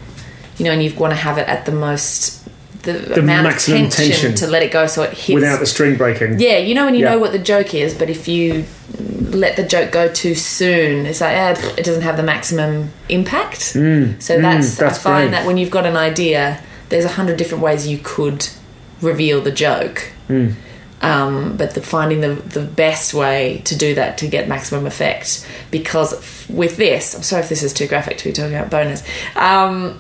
you 0.59 0.64
know, 0.64 0.72
and 0.72 0.82
you 0.82 0.95
want 0.95 1.12
to 1.12 1.16
have 1.16 1.38
it 1.38 1.49
at 1.49 1.64
the 1.64 1.72
most 1.72 2.41
the, 2.83 3.18
amount 3.20 3.45
maximum 3.45 3.85
of 3.87 3.91
tension, 3.93 4.12
tension. 4.12 4.35
to 4.35 4.47
let 4.47 4.62
it 4.62 4.72
go 4.72 4.87
so 4.87 5.03
it 5.03 5.12
hits 5.12 5.35
Without 5.35 5.61
the 5.61 5.66
string 5.66 5.97
breaking. 5.97 6.39
yeah, 6.41 6.59
you 6.59 6.74
know 6.74 6.85
when 6.85 6.95
you 6.95 7.05
Yeah. 7.05 7.11
know 7.12 7.18
what 7.18 7.33
the 7.33 7.39
joke 7.39 7.74
is, 7.74 7.95
but 7.95 8.11
if 8.11 8.26
you 8.28 8.64
let 9.30 9.57
the 9.57 9.62
joke 9.62 9.91
go 9.93 10.09
too 10.09 10.35
soon, 10.35 11.07
it's 11.07 11.20
like 11.20 11.37
eh, 11.37 11.72
it 11.78 11.85
doesn't 11.85 12.03
have 12.03 12.16
the 12.16 12.22
maximum 12.22 12.91
impact. 13.09 13.61
so 13.62 13.78
that's, 13.78 14.20
Mm. 14.20 14.76
that's 14.78 14.99
I 14.99 15.03
find 15.03 15.33
that 15.33 15.47
when 15.47 15.57
you've 15.59 15.70
got 15.70 15.87
an 15.87 15.97
idea, 15.97 16.59
there's 16.89 17.05
a 17.05 17.09
hundred 17.18 17.37
different 17.37 17.62
ways 17.64 17.87
you 17.87 17.99
could 18.03 18.47
reveal 19.01 19.41
the 19.41 19.53
joke. 19.53 20.11
Mm. 20.28 20.55
Um, 21.01 21.57
but 21.57 21.74
the, 21.74 21.83
finding 21.83 22.20
the 22.20 22.35
the 22.35 22.61
best 22.61 23.12
way 23.12 23.61
to 23.64 23.74
do 23.76 23.95
that 23.97 24.18
to 24.18 24.28
get 24.28 24.47
maximum 24.47 24.87
effect, 24.87 25.45
because 25.72 26.12
f- 26.12 26.47
with 26.49 26.76
this, 26.76 27.14
I'm 27.16 27.24
sorry 27.24 27.43
if 27.43 27.49
this 27.49 27.64
is 27.64 27.72
too 27.72 27.89
graphic 27.89 28.18
to 28.18 28.24
be 28.24 28.33
talking 28.33 28.55
about 28.55 28.70
bonus. 28.70 29.03
Um, 29.35 29.99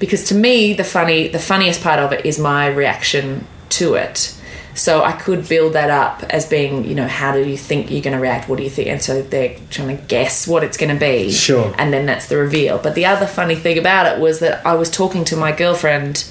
because 0.00 0.24
to 0.24 0.34
me 0.34 0.72
the 0.72 0.82
funny 0.82 1.28
the 1.28 1.38
funniest 1.38 1.80
part 1.82 2.00
of 2.00 2.12
it 2.12 2.26
is 2.26 2.40
my 2.40 2.66
reaction 2.66 3.46
to 3.68 3.94
it. 3.94 4.36
So 4.74 5.02
i 5.02 5.12
could 5.12 5.48
build 5.48 5.74
that 5.74 5.90
up 5.90 6.24
as 6.30 6.46
being 6.46 6.84
you 6.84 6.94
know 6.94 7.06
how 7.06 7.32
do 7.32 7.48
you 7.48 7.56
think 7.56 7.90
you're 7.90 8.02
going 8.02 8.16
to 8.16 8.22
react? 8.22 8.48
What 8.48 8.56
do 8.56 8.64
you 8.64 8.70
think? 8.70 8.88
And 8.88 9.00
so 9.00 9.22
they're 9.22 9.56
trying 9.68 9.96
to 9.96 10.02
guess 10.04 10.48
what 10.48 10.64
it's 10.64 10.76
going 10.76 10.92
to 10.92 10.98
be. 10.98 11.30
Sure. 11.30 11.72
and 11.78 11.92
then 11.92 12.06
that's 12.06 12.26
the 12.26 12.36
reveal. 12.36 12.78
But 12.78 12.96
the 12.96 13.06
other 13.06 13.26
funny 13.26 13.54
thing 13.54 13.78
about 13.78 14.06
it 14.12 14.20
was 14.20 14.40
that 14.40 14.66
i 14.66 14.74
was 14.74 14.90
talking 14.90 15.24
to 15.26 15.36
my 15.36 15.52
girlfriend. 15.52 16.24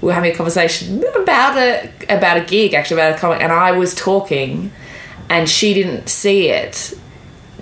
We 0.00 0.08
were 0.08 0.14
having 0.14 0.32
a 0.32 0.36
conversation 0.36 1.02
about 1.16 1.56
a 1.56 1.90
about 2.08 2.36
a 2.36 2.44
gig 2.44 2.74
actually 2.74 3.00
about 3.00 3.16
a 3.16 3.18
comic 3.18 3.40
and 3.40 3.50
i 3.52 3.72
was 3.72 3.94
talking 3.94 4.70
and 5.30 5.48
she 5.48 5.72
didn't 5.72 6.08
see 6.08 6.50
it 6.50 6.92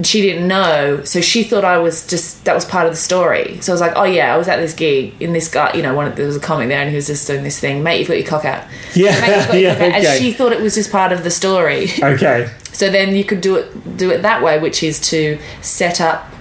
she 0.03 0.23
didn't 0.23 0.49
know, 0.49 1.05
so 1.05 1.21
she 1.21 1.43
thought 1.45 1.65
I 1.65 1.77
was 1.79 2.07
just 2.07 2.45
that 2.47 2.55
was 2.55 2.65
part 2.65 2.87
of 2.87 2.93
the 2.93 2.97
story. 2.97 3.61
So 3.61 3.73
I 3.73 3.75
was 3.75 3.81
like, 3.81 3.93
"Oh 3.95 4.05
yeah, 4.05 4.35
I 4.35 4.39
was 4.39 4.49
at 4.49 4.57
this 4.57 4.73
gig 4.73 5.15
in 5.21 5.33
this 5.35 5.49
guy, 5.49 5.75
you 5.75 5.83
know, 5.83 5.95
one 5.95 6.07
of, 6.07 6.17
there 6.17 6.27
was 6.27 6.37
a 6.37 6.41
comic 6.41 6.69
there, 6.69 6.81
and 6.81 6.89
he 6.89 6.97
was 6.97 7.07
just 7.09 7.27
doing 7.27 7.43
this 7.43 7.59
thing, 7.61 7.83
mate. 7.83 7.99
You've 7.99 8.09
got 8.09 8.19
your 8.19 8.27
cock 8.27 8.45
out, 8.45 8.65
Yeah, 8.95 9.21
mate, 9.21 9.37
you've 9.37 9.47
got 9.47 9.53
your 9.53 9.63
yeah, 9.63 9.75
cock 9.75 9.83
out." 9.83 9.89
okay. 10.01 10.07
And 10.07 10.23
she 10.23 10.33
thought 10.33 10.53
it 10.53 10.61
was 10.61 10.75
just 10.75 10.91
part 10.91 11.13
of 11.13 11.25
the 11.25 11.31
story. 11.31 11.89
Okay. 12.03 12.51
so 12.73 12.91
then 12.91 13.15
you 13.15 13.25
could 13.25 13.41
do 13.43 13.57
it 13.57 13.97
do 13.99 14.11
it 14.11 14.23
that 14.23 14.43
way, 14.43 14.59
which 14.59 14.83
is 14.83 14.99
to 15.11 15.39
set 15.61 16.01
up 16.01 16.32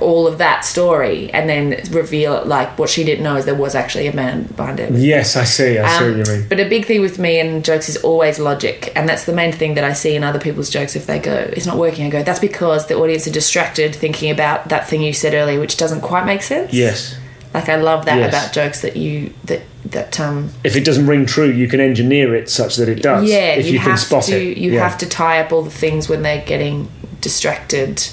all 0.00 0.26
of 0.26 0.38
that 0.38 0.64
story 0.64 1.30
and 1.32 1.48
then 1.48 1.80
reveal 1.90 2.42
like 2.44 2.78
what 2.78 2.88
she 2.90 3.04
didn't 3.04 3.22
know 3.22 3.36
is 3.36 3.44
there 3.44 3.54
was 3.54 3.74
actually 3.74 4.06
a 4.06 4.14
man 4.14 4.44
behind 4.56 4.80
it. 4.80 4.92
Yes, 4.92 5.36
I 5.36 5.44
see. 5.44 5.78
I 5.78 5.88
see 5.98 6.04
Um, 6.04 6.18
what 6.18 6.26
you 6.28 6.32
mean. 6.34 6.46
But 6.48 6.60
a 6.60 6.68
big 6.68 6.84
thing 6.86 7.00
with 7.00 7.18
me 7.18 7.38
and 7.40 7.64
jokes 7.64 7.88
is 7.88 7.96
always 7.98 8.38
logic, 8.38 8.92
and 8.96 9.08
that's 9.08 9.24
the 9.24 9.32
main 9.32 9.52
thing 9.52 9.74
that 9.74 9.84
I 9.84 9.92
see 9.92 10.14
in 10.14 10.22
other 10.24 10.38
people's 10.40 10.70
jokes. 10.70 10.96
If 10.96 11.06
they 11.06 11.18
go, 11.18 11.48
"It's 11.52 11.66
not 11.66 11.76
working," 11.78 12.06
I 12.06 12.10
go, 12.10 12.22
"That's 12.22 12.40
because 12.40 12.86
the 12.86 12.96
audience 12.96 13.26
are 13.26 13.32
distracted 13.32 13.94
thinking 13.94 14.30
about 14.30 14.68
that 14.68 14.88
thing 14.88 15.02
you 15.02 15.12
said 15.12 15.34
earlier, 15.34 15.60
which 15.60 15.76
doesn't 15.76 16.00
quite 16.00 16.24
make 16.26 16.42
sense." 16.42 16.72
Yes. 16.72 17.14
Like 17.54 17.68
I 17.68 17.76
love 17.76 18.04
that 18.04 18.18
Yes. 18.18 18.28
about 18.28 18.52
jokes 18.52 18.80
that 18.82 18.96
you 18.96 19.30
that 19.44 19.62
that 19.90 20.20
um 20.20 20.50
If 20.64 20.76
it 20.76 20.84
doesn't 20.84 21.06
ring 21.06 21.24
true, 21.24 21.50
you 21.50 21.66
can 21.66 21.80
engineer 21.80 22.34
it 22.36 22.50
such 22.50 22.76
that 22.76 22.88
it 22.90 23.00
does. 23.02 23.24
yeah 23.28 23.54
If 23.54 23.66
you, 23.66 23.72
you, 23.72 23.78
can 23.78 23.90
have 23.92 24.00
spot 24.00 24.24
to 24.24 24.36
it. 24.36 24.58
you 24.58 24.72
Yeah. 24.72 24.82
have 24.86 24.98
to 24.98 25.06
tie 25.06 25.40
up 25.40 25.50
all 25.52 25.62
the 25.62 25.70
things 25.70 26.08
when 26.10 26.22
they're 26.22 26.44
getting 26.44 26.88
distracted. 27.22 28.06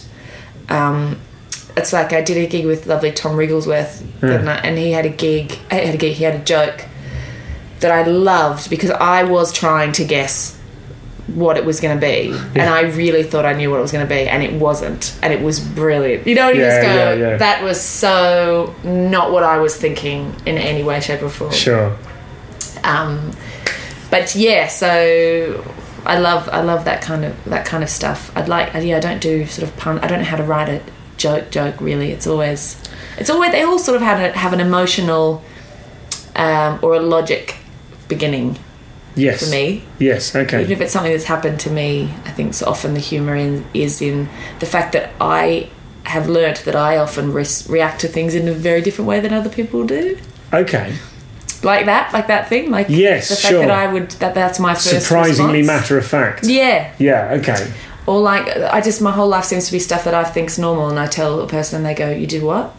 Um, 0.70 1.18
it's 1.78 1.92
like 1.94 2.14
I 2.14 2.22
did 2.22 2.38
a 2.38 2.48
gig 2.48 2.66
with 2.66 2.88
lovely 2.88 3.12
Tom 3.12 3.36
Wrigglesworth, 3.36 4.04
the 4.22 4.36
other 4.36 4.44
night, 4.44 4.64
and 4.66 4.78
he 4.78 4.92
had 4.92 5.06
a 5.06 5.10
gig. 5.10 5.52
He 5.52 5.76
had 5.86 5.96
a 5.96 5.98
gig. 5.98 6.14
He 6.16 6.24
had 6.24 6.36
a 6.36 6.44
joke 6.44 6.86
that 7.82 7.92
I 7.92 8.04
loved 8.04 8.70
because 8.70 8.90
I 8.92 9.24
was 9.24 9.52
trying 9.52 9.92
to 9.94 10.06
guess 10.06 10.54
what 11.28 11.58
it 11.58 11.66
was 11.66 11.80
going 11.82 12.00
to 12.00 12.00
be, 12.00 12.30
and 12.54 12.62
I 12.62 12.82
really 12.82 13.24
thought 13.24 13.46
I 13.46 13.54
knew 13.54 13.70
what 13.72 13.78
it 13.80 13.82
was 13.82 13.92
going 13.92 14.06
to 14.08 14.10
be, 14.10 14.28
and 14.30 14.42
it 14.44 14.54
wasn't, 14.54 15.18
and 15.22 15.34
it 15.34 15.42
was 15.42 15.60
brilliant. 15.60 16.26
You 16.28 16.36
know, 16.36 16.50
you 16.50 16.62
Yeah, 16.62 16.70
just 16.70 16.82
go, 16.88 16.94
yeah, 16.94 17.14
yeah. 17.32 17.38
"That 17.38 17.64
was 17.64 17.82
so 17.82 18.74
not 18.84 19.32
what 19.32 19.44
I 19.44 19.58
was 19.58 19.76
thinking 19.76 20.34
in 20.46 20.58
any 20.58 20.84
way, 20.84 21.00
shape, 21.02 21.24
or 21.24 21.30
form." 21.30 21.52
Sure. 21.52 21.98
um, 22.84 23.32
but 24.12 24.36
yeah, 24.36 24.68
so 24.68 25.64
I 26.06 26.20
love 26.20 26.48
I 26.54 26.62
love 26.62 26.86
that 26.86 27.02
kind 27.02 27.26
of 27.26 27.44
that 27.46 27.66
kind 27.66 27.84
of 27.84 27.90
stuff. 27.90 28.32
I'd 28.38 28.48
like 28.48 28.72
yeah, 28.84 28.98
I 28.98 29.00
don't 29.00 29.20
do 29.22 29.46
sort 29.48 29.68
of 29.68 29.76
pun. 29.78 30.00
I 30.00 30.08
don't 30.08 30.20
know 30.20 30.26
how 30.26 30.38
to 30.38 30.44
write 30.44 30.70
a 30.70 30.82
joke 31.18 31.50
joke 31.52 31.80
really. 31.82 32.12
It's 32.12 32.28
always 32.28 32.82
it's 33.18 33.30
always 33.30 33.52
they 33.52 33.62
all 33.64 33.80
sort 33.80 33.96
of 33.96 34.02
have 34.02 34.20
a, 34.20 34.38
have 34.38 34.54
an 34.54 34.60
emotional 34.60 35.44
um, 36.36 36.80
or 36.82 36.96
a 36.96 37.00
logic 37.00 37.56
beginning 38.08 38.58
Yes. 39.18 39.46
for 39.46 39.50
me. 39.50 39.84
Yes. 39.98 40.36
Okay. 40.36 40.60
Even 40.60 40.72
if 40.74 40.82
it's 40.82 40.92
something 40.92 41.12
that's 41.14 41.24
happened 41.24 41.60
to 41.62 41.70
me, 41.70 42.14
I 42.26 42.32
think 42.32 42.54
so 42.54 42.66
often 42.68 42.94
the 42.96 43.00
humour 43.00 43.34
in, 43.36 43.66
is 43.74 44.02
in 44.02 44.28
the 44.60 44.66
fact 44.66 44.92
that 44.92 45.12
I 45.22 45.70
have 46.04 46.28
learnt 46.28 46.66
that 46.66 46.76
I 46.76 46.98
often 46.98 47.32
res- 47.32 47.66
react 47.70 48.02
to 48.02 48.10
things 48.10 48.36
in 48.36 48.48
a 48.50 48.52
very 48.52 48.82
different 48.82 49.08
way 49.08 49.22
than 49.22 49.34
other 49.34 49.50
people 49.50 49.86
do 49.88 50.18
okay. 50.54 50.94
like 51.64 51.86
that, 51.86 52.12
like 52.14 52.28
that 52.28 52.50
thing, 52.50 52.70
like 52.70 52.88
Yes, 52.90 53.30
the 53.30 53.36
fact 53.38 53.52
sure. 53.54 53.60
that 53.62 53.72
I 53.72 53.92
would 53.92 54.12
that 54.20 54.36
that's 54.36 54.60
my 54.60 54.74
first 54.74 54.90
Surprisingly 55.08 55.60
response. 55.60 55.82
matter 55.82 55.98
of 55.98 56.06
fact. 56.06 56.44
Yeah, 56.46 56.94
Yeah. 57.00 57.38
Okay. 57.40 57.72
Or 58.08 58.20
like 58.22 58.48
I 58.48 58.82
just 58.82 59.02
my 59.02 59.12
whole 59.12 59.28
life 59.28 59.46
seems 59.46 59.66
to 59.68 59.72
be 59.72 59.80
stuff 59.80 60.04
that 60.06 60.14
I 60.14 60.24
think's 60.24 60.58
normal, 60.58 60.90
and 60.90 61.00
I 61.00 61.08
tell 61.08 61.40
a 61.42 61.48
person, 61.48 61.78
and 61.78 61.86
they 61.86 61.94
go, 61.96 62.10
"You 62.12 62.28
do 62.28 62.46
what?" 62.46 62.76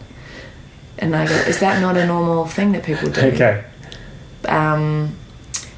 And 0.99 1.15
I 1.15 1.27
go, 1.27 1.33
"Is 1.33 1.59
that 1.59 1.81
not 1.81 1.97
a 1.97 2.05
normal 2.05 2.45
thing 2.45 2.71
that 2.73 2.83
people 2.83 3.09
do?" 3.09 3.21
Okay. 3.21 3.63
Um, 4.47 5.15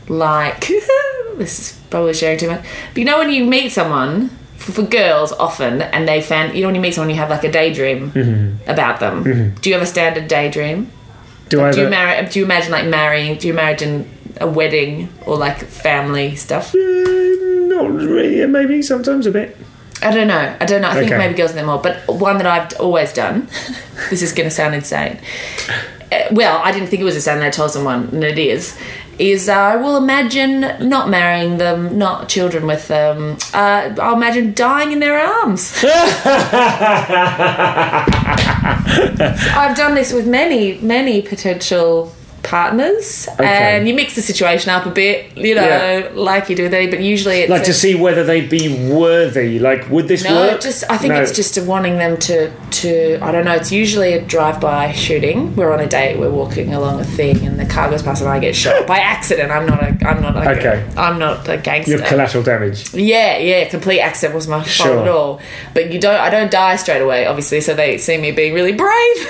like 0.07 0.67
this 1.37 1.59
is 1.59 1.79
probably 1.89 2.13
sharing 2.13 2.37
too 2.37 2.47
much, 2.49 2.61
but 2.93 2.97
you 2.97 3.05
know 3.05 3.17
when 3.19 3.31
you 3.31 3.45
meet 3.45 3.71
someone. 3.71 4.29
For, 4.59 4.73
for 4.73 4.81
girls, 4.83 5.31
often, 5.31 5.81
and 5.81 6.05
they 6.05 6.21
fan. 6.21 6.53
You 6.53 6.63
know, 6.63 6.67
when 6.67 6.75
you 6.75 6.81
meet 6.81 6.93
someone, 6.93 7.09
you 7.09 7.15
have 7.15 7.29
like 7.29 7.45
a 7.45 7.51
daydream 7.51 8.11
Mm-hmm. 8.11 8.69
about 8.69 8.99
them. 8.99 9.23
Do 9.61 9.69
you 9.69 9.73
have 9.73 9.81
a 9.81 9.85
standard 9.85 10.27
daydream? 10.27 10.91
Do 11.47 11.61
I? 11.61 11.71
Do 11.71 11.83
you 11.83 11.89
marry? 11.89 12.27
Do 12.27 12.39
you 12.39 12.43
imagine 12.45 12.69
like 12.73 12.85
marrying? 12.85 13.37
Do 13.37 13.47
you 13.47 13.53
imagine 13.53 14.09
a 14.39 14.47
wedding 14.47 15.09
or 15.25 15.37
like 15.37 15.57
family 15.65 16.35
stuff? 16.35 16.71
Mm, 16.73 17.69
Not 17.69 17.91
really. 17.91 18.45
Maybe 18.47 18.81
sometimes 18.81 19.25
a 19.25 19.31
bit. 19.31 19.55
I 20.01 20.11
don't 20.11 20.27
know. 20.27 20.55
I 20.59 20.65
don't 20.65 20.81
know. 20.81 20.89
I 20.89 20.93
think 20.93 21.07
Okay. 21.11 21.17
maybe 21.17 21.33
girls 21.35 21.53
know 21.55 21.65
more. 21.65 21.77
But 21.81 22.07
one 22.07 22.37
that 22.37 22.47
I've 22.47 22.79
always 22.79 23.11
done. 23.13 23.47
this 24.09 24.21
is 24.21 24.31
going 24.31 24.47
to 24.49 24.55
sound 24.55 24.73
insane. 24.73 25.19
Uh, 26.11 26.21
well, 26.31 26.59
I 26.63 26.71
didn't 26.71 26.87
think 26.87 27.01
it 27.01 27.05
was 27.05 27.27
and 27.27 27.43
I 27.43 27.49
told 27.49 27.71
someone, 27.71 28.07
and 28.13 28.23
it 28.23 28.39
is. 28.39 28.77
Is 29.19 29.49
uh, 29.49 29.53
I 29.53 29.75
will 29.75 29.97
imagine 29.97 30.61
not 30.87 31.09
marrying 31.09 31.57
them, 31.57 31.97
not 31.97 32.29
children 32.29 32.65
with 32.65 32.87
them. 32.87 33.35
Uh, 33.53 33.93
I'll 34.01 34.15
imagine 34.15 34.53
dying 34.53 34.93
in 34.93 34.99
their 35.01 35.19
arms. 35.19 35.73
I've 39.59 39.75
done 39.75 39.95
this 39.95 40.13
with 40.13 40.25
many, 40.25 40.77
many 40.79 41.21
potential 41.21 42.13
partners 42.43 43.27
and 43.39 43.87
you 43.87 43.93
mix 43.93 44.15
the 44.15 44.21
situation 44.21 44.69
up 44.69 44.85
a 44.85 44.89
bit 44.89 45.35
you 45.37 45.53
know 45.55 45.61
Yeah. 45.65 46.09
like 46.13 46.49
you 46.49 46.55
do 46.55 46.63
with 46.63 46.73
any 46.73 46.87
but 46.87 46.99
usually 47.01 47.41
it's 47.41 47.49
Like 47.49 47.61
a- 47.63 47.65
to 47.65 47.73
see 47.73 47.95
whether 47.95 48.23
they'd 48.23 48.49
be 48.49 48.89
worthy. 48.91 49.59
Like, 49.59 49.89
would 49.89 50.07
this 50.07 50.23
no, 50.23 50.33
work? 50.35 50.61
just 50.61 50.83
I 50.89 50.97
think 50.97 51.13
No. 51.13 51.21
it's 51.21 51.31
just 51.31 51.57
a 51.57 51.63
wanting 51.63 51.97
them 51.97 52.17
to 52.17 52.51
to 52.81 53.19
I 53.21 53.31
don't 53.31 53.45
know. 53.45 53.53
It's 53.55 53.71
usually 53.71 54.13
a 54.13 54.21
drive-by 54.21 54.91
shooting. 54.93 55.55
We're 55.55 55.71
on 55.73 55.79
a 55.79 55.87
date, 55.87 56.17
we're 56.17 56.29
walking 56.29 56.73
along 56.73 56.99
a 57.01 57.03
thing, 57.03 57.45
and 57.45 57.59
the 57.59 57.65
car 57.65 57.89
goes 57.89 58.01
past, 58.03 58.21
and 58.21 58.29
I 58.29 58.39
get 58.39 58.55
shot 58.55 58.87
by 58.93 58.99
accident. 58.99 59.51
I'm 59.51 59.65
not 59.65 59.81
a 59.83 59.87
I'm 60.07 60.21
not 60.21 60.35
like 60.35 60.57
Okay. 60.59 60.85
a, 60.95 60.99
I'm 60.99 61.19
not 61.19 61.47
a 61.49 61.57
gangster. 61.57 61.91
your 61.97 62.05
collateral 62.05 62.43
damage. 62.43 62.93
yeah, 62.93 63.37
yeah, 63.37 63.67
complete 63.69 63.99
accident 63.99 64.35
was 64.35 64.47
my 64.47 64.59
fault 64.59 64.67
Sure. 64.69 64.99
at 65.01 65.07
all. 65.07 65.41
But 65.73 65.91
you 65.91 65.99
don't 65.99 66.19
I 66.19 66.29
don't 66.29 66.51
die 66.51 66.75
straight 66.77 67.01
away, 67.01 67.25
obviously. 67.25 67.61
So 67.61 67.73
they 67.73 67.97
see 67.97 68.17
me 68.17 68.31
being 68.31 68.53
really 68.53 68.73
brave, 68.73 69.17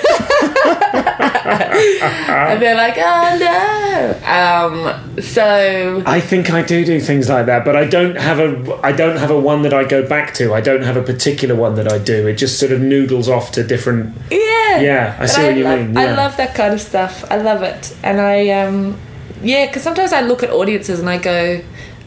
and 1.50 2.62
they're 2.62 2.76
like, 2.76 2.96
oh 3.02 3.38
no. 3.40 4.16
Um, 4.30 5.20
so 5.22 6.02
I 6.06 6.20
think 6.20 6.50
I 6.50 6.62
do 6.62 6.84
do 6.84 7.00
things 7.00 7.28
like 7.28 7.46
that, 7.46 7.64
but 7.64 7.76
I 7.76 7.84
don't 7.86 8.16
have 8.16 8.38
a 8.38 8.80
I 8.82 8.92
don't 8.92 9.16
have 9.16 9.30
a 9.30 9.38
one 9.38 9.62
that 9.62 9.74
I 9.74 9.84
go 9.84 10.06
back 10.06 10.34
to. 10.34 10.54
I 10.54 10.60
don't 10.60 10.82
have 10.82 10.96
a 10.96 11.02
particular 11.02 11.54
one 11.54 11.74
that 11.76 11.90
I 11.92 11.98
do. 11.98 12.26
It 12.26 12.34
just 12.34 12.58
sort 12.58 12.72
of 12.72 12.80
noodles 12.80 13.28
off 13.28 13.52
to 13.52 13.64
different. 13.64 14.14
Yeah. 14.30 14.80
Yeah, 14.80 15.16
I 15.18 15.26
see 15.26 15.42
what 15.42 15.56
you 15.56 15.64
love, 15.64 15.80
mean, 15.80 15.98
I 15.98 16.12
love 16.14 16.36
that 16.36 16.54
kind 16.54 16.72
of 16.72 16.80
stuff. 16.80 17.24
I 17.30 17.38
love 17.38 17.62
it. 17.62 17.96
And 18.04 18.20
I, 18.20 18.50
um, 18.50 18.96
yeah, 19.42 19.66
because 19.66 19.82
sometimes 19.82 20.12
I 20.12 20.20
look 20.20 20.44
at 20.44 20.50
audiences 20.50 21.00
and 21.00 21.10
I 21.10 21.18
go, 21.18 21.60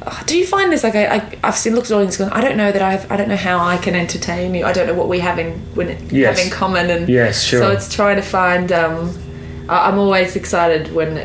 oh, 0.06 0.24
do 0.26 0.38
you 0.38 0.48
find 0.48 0.72
this 0.72 0.82
like 0.84 0.96
I, 0.96 1.16
I 1.18 1.38
I've 1.44 1.58
seen 1.58 1.76
looked 1.76 1.92
at 1.92 1.96
audiences 1.96 2.20
going 2.20 2.32
I 2.32 2.40
don't 2.42 2.56
know 2.56 2.72
that 2.72 2.82
I've 2.82 3.12
I 3.12 3.18
don't 3.18 3.28
know 3.28 3.36
how 3.36 3.60
I 3.60 3.78
can 3.78 3.96
entertain 3.96 4.54
you 4.56 4.66
I 4.66 4.72
don't 4.74 4.88
know 4.88 4.94
what 4.94 5.10
we 5.10 5.20
have 5.20 5.40
in 5.40 5.60
when 5.76 5.88
Yes. 6.10 6.38
have 6.40 6.46
in 6.48 6.54
common 6.54 6.90
and 6.90 7.10
Yes, 7.10 7.44
sure. 7.44 7.60
so 7.62 7.72
it's 7.72 7.94
trying 7.94 8.16
to 8.16 8.22
find 8.22 8.72
um 8.72 9.10
I- 9.10 9.33
I'm 9.70 9.98
always 9.98 10.36
excited 10.36 10.94
when 10.94 11.18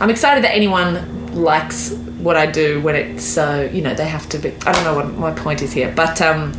I'm 0.00 0.10
excited 0.10 0.44
that 0.44 0.54
anyone 0.54 1.34
likes 1.34 1.92
what 2.18 2.36
I 2.36 2.46
do 2.46 2.80
when 2.80 2.96
it's 2.96 3.24
so 3.24 3.62
you 3.72 3.82
know 3.82 3.94
they 3.94 4.06
have 4.08 4.28
to 4.30 4.38
be 4.38 4.52
I 4.66 4.72
don't 4.72 4.84
know 4.84 4.94
what 4.94 5.14
my 5.14 5.30
point 5.32 5.62
is 5.62 5.72
here 5.72 5.92
but 5.94 6.20
um 6.20 6.52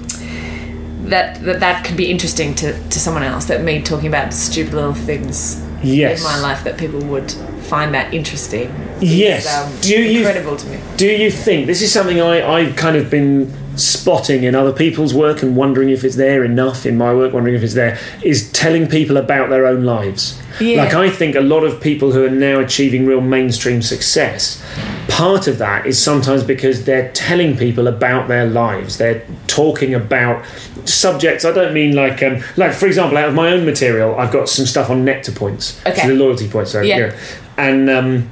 that 1.09 1.41
that, 1.43 1.59
that 1.59 1.85
could 1.85 1.97
be 1.97 2.09
interesting 2.11 2.53
to, 2.55 2.73
to 2.89 2.99
someone 2.99 3.23
else 3.23 3.45
that 3.45 3.61
me 3.63 3.81
talking 3.81 4.07
about 4.07 4.33
stupid 4.33 4.73
little 4.73 4.93
things 4.93 5.63
Yes. 5.83 6.19
in 6.19 6.23
my 6.23 6.39
life 6.39 6.63
that 6.63 6.77
people 6.79 6.99
would 7.01 7.31
find 7.67 7.93
that 7.93 8.13
interesting 8.13 8.73
Yes. 8.99 9.45
um, 9.55 9.71
Do 9.81 9.89
you- 10.01 10.19
incredible 10.19 10.55
to 10.57 10.67
me 10.67 10.77
Do 10.97 11.05
you 11.07 11.29
think 11.29 11.67
this 11.67 11.81
is 11.81 11.91
something 11.91 12.19
I, 12.19 12.35
I've 12.57 12.75
kind 12.75 12.95
of 12.97 13.09
been 13.09 13.53
spotting 13.75 14.43
in 14.43 14.55
other 14.55 14.73
people's 14.73 15.13
work 15.13 15.43
and 15.43 15.55
wondering 15.55 15.89
if 15.89 16.03
it's 16.03 16.15
there 16.15 16.43
enough 16.43 16.83
in 16.85 16.97
my 16.97 17.13
work, 17.13 17.31
wondering 17.31 17.55
if 17.55 17.61
it's 17.61 17.75
there, 17.75 17.95
is 18.23 18.51
telling 18.51 18.87
people 18.87 19.17
about 19.17 19.49
their 19.51 19.67
own 19.67 19.83
lives. 19.83 20.41
Yeah. 20.59 20.83
Like, 20.83 20.95
I 20.95 21.09
think 21.11 21.35
a 21.35 21.41
lot 21.41 21.63
of 21.63 21.79
people 21.79 22.11
who 22.11 22.25
are 22.25 22.29
now 22.31 22.59
achieving 22.59 23.05
real 23.05 23.21
mainstream 23.21 23.83
success, 23.83 24.63
part 25.09 25.45
of 25.47 25.59
that 25.59 25.85
is 25.85 26.01
sometimes 26.01 26.43
because 26.43 26.85
they're 26.85 27.11
telling 27.11 27.55
people 27.55 27.85
about 27.87 28.27
their 28.27 28.47
lives. 28.47 28.97
They're 28.97 29.21
talking 29.45 29.93
about 29.93 30.43
subjects. 30.85 31.45
I 31.45 31.51
don't 31.51 31.73
mean 31.75 31.93
like, 31.95 32.23
um, 32.23 32.41
like 32.55 32.73
for 32.73 32.87
example, 32.87 33.15
out 33.19 33.29
of 33.29 33.35
my 33.35 33.51
own 33.51 33.63
material, 33.63 34.17
I've 34.17 34.31
got 34.31 34.49
some 34.49 34.65
stuff 34.65 34.89
on 34.89 35.05
Nectar 35.05 35.33
points, 35.33 35.79
Okay. 35.85 36.01
so 36.01 36.07
the 36.07 36.15
loyalty 36.15 36.47
points. 36.49 36.71
So, 36.71 36.81
Yeah. 36.81 36.97
yeah. 36.97 37.11
And 37.57 37.89
um, 37.89 38.29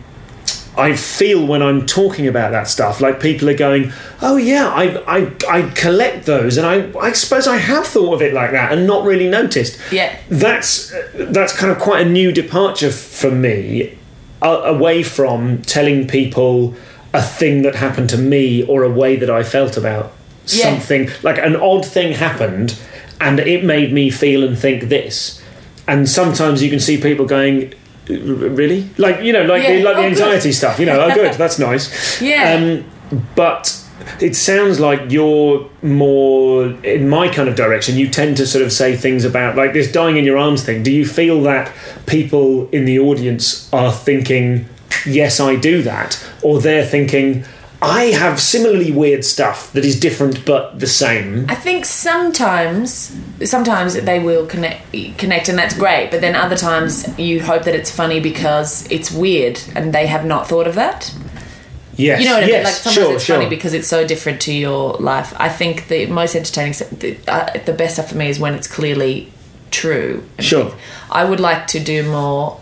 I 0.77 0.95
feel 0.95 1.45
when 1.45 1.61
I'm 1.63 1.85
talking 1.85 2.27
about 2.27 2.51
that 2.51 2.67
stuff, 2.67 3.01
like 3.01 3.19
people 3.19 3.49
are 3.49 3.55
going, 3.57 3.91
"Oh 4.21 4.37
yeah, 4.37 4.67
I 4.67 4.97
I, 5.07 5.31
I 5.49 5.61
collect 5.71 6.25
those," 6.25 6.57
and 6.57 6.65
I 6.67 6.91
I 6.99 7.11
suppose 7.13 7.47
I 7.47 7.57
have 7.57 7.87
thought 7.87 8.13
of 8.13 8.21
it 8.21 8.33
like 8.33 8.51
that 8.51 8.71
and 8.73 8.85
not 8.85 9.03
really 9.05 9.27
noticed. 9.29 9.79
Yeah. 9.91 10.15
that's 10.29 10.93
that's 11.15 11.55
kind 11.57 11.71
of 11.71 11.79
quite 11.79 12.05
a 12.05 12.09
new 12.09 12.31
departure 12.31 12.91
for 12.91 13.31
me, 13.31 13.97
uh, 14.41 14.61
away 14.65 15.01
from 15.03 15.61
telling 15.63 16.07
people 16.07 16.75
a 17.13 17.21
thing 17.21 17.61
that 17.63 17.75
happened 17.75 18.09
to 18.09 18.17
me 18.17 18.63
or 18.63 18.83
a 18.83 18.89
way 18.89 19.15
that 19.15 19.29
I 19.29 19.41
felt 19.43 19.77
about 19.77 20.11
Yeah. 20.47 20.65
something. 20.71 21.09
Like 21.23 21.37
an 21.39 21.55
odd 21.55 21.85
thing 21.85 22.13
happened, 22.13 22.75
and 23.21 23.39
it 23.39 23.63
made 23.63 23.91
me 23.93 24.09
feel 24.11 24.43
and 24.43 24.59
think 24.59 24.89
this. 24.89 25.41
And 25.87 26.09
sometimes 26.09 26.61
you 26.61 26.69
can 26.69 26.79
see 26.81 26.97
people 26.97 27.25
going, 27.25 27.55
"R- 27.63 27.69
really? 28.07 28.89
Like 28.97 29.21
you 29.23 29.33
know, 29.33 29.43
like 29.43 29.63
Yeah. 29.63 29.77
the, 29.77 29.83
like 29.83 29.95
the 29.95 29.99
Oh, 30.01 30.09
good. 30.09 30.11
anxiety 30.11 30.51
stuff. 30.51 30.79
You 30.79 30.85
know, 30.85 30.99
oh 31.01 31.13
good, 31.13 31.33
that's 31.33 31.59
nice. 31.59 32.21
Yeah. 32.21 32.53
Um, 32.55 32.85
but 33.35 33.81
it 34.19 34.35
sounds 34.35 34.79
like 34.79 35.11
you're 35.11 35.67
more 35.81 36.65
in 36.83 37.07
my 37.09 37.27
kind 37.29 37.47
of 37.49 37.55
direction. 37.55 37.95
You 37.97 38.07
tend 38.09 38.37
to 38.37 38.45
sort 38.45 38.63
of 38.63 38.71
say 38.71 38.95
things 38.95 39.25
about 39.25 39.55
like 39.55 39.73
this 39.73 39.91
dying 39.91 40.17
in 40.17 40.25
your 40.25 40.37
arms 40.37 40.63
thing. 40.63 40.83
Do 40.83 40.91
you 40.91 41.05
feel 41.05 41.41
that 41.43 41.71
people 42.05 42.67
in 42.71 42.85
the 42.85 42.99
audience 42.99 43.69
are 43.73 43.91
thinking, 43.91 44.67
yes, 45.05 45.39
I 45.39 45.55
do 45.55 45.81
that, 45.83 46.23
or 46.41 46.59
they're 46.59 46.85
thinking, 46.85 47.45
I 47.81 48.05
have 48.05 48.39
similarly 48.39 48.91
weird 48.91 49.23
stuff 49.25 49.71
that 49.73 49.85
is 49.85 49.99
different 49.99 50.45
but 50.45 50.79
the 50.79 50.87
same? 50.87 51.45
I 51.49 51.55
think 51.55 51.85
sometimes 51.85 53.15
sometimes 53.43 53.93
they 53.93 54.19
will 54.19 54.45
connect 54.45 54.91
connect 55.17 55.49
and 55.49 55.57
that's 55.57 55.77
great 55.77 56.11
but 56.11 56.21
then 56.21 56.35
other 56.35 56.57
times 56.57 57.17
you 57.19 57.41
hope 57.41 57.63
that 57.63 57.75
it's 57.75 57.91
funny 57.91 58.19
because 58.19 58.89
it's 58.91 59.11
weird 59.11 59.61
and 59.75 59.93
they 59.93 60.07
have 60.07 60.25
not 60.25 60.47
thought 60.47 60.67
of 60.67 60.75
that 60.75 61.13
Yes, 61.97 62.21
you 62.21 62.27
know 62.27 62.35
what 62.35 62.43
I 62.43 62.47
mean? 62.47 62.63
Like 62.63 62.73
sometimes 62.73 62.93
sure, 62.93 63.15
it's 63.15 63.23
sure. 63.23 63.37
funny 63.37 63.49
because 63.49 63.73
it's 63.73 63.87
so 63.87 64.05
different 64.05 64.41
to 64.41 64.53
your 64.53 64.93
life. 64.95 65.33
I 65.37 65.49
think 65.49 65.87
the 65.87 66.07
most 66.07 66.35
entertaining, 66.35 66.73
the, 66.91 67.17
uh, 67.27 67.57
the 67.65 67.73
best 67.73 67.93
stuff 67.93 68.09
for 68.09 68.17
me 68.17 68.29
is 68.29 68.39
when 68.39 68.53
it's 68.53 68.67
clearly 68.67 69.31
true. 69.71 70.23
Sure. 70.39 70.73
I 71.09 71.23
would 71.23 71.39
like 71.39 71.67
to 71.67 71.79
do 71.79 72.03
more 72.03 72.59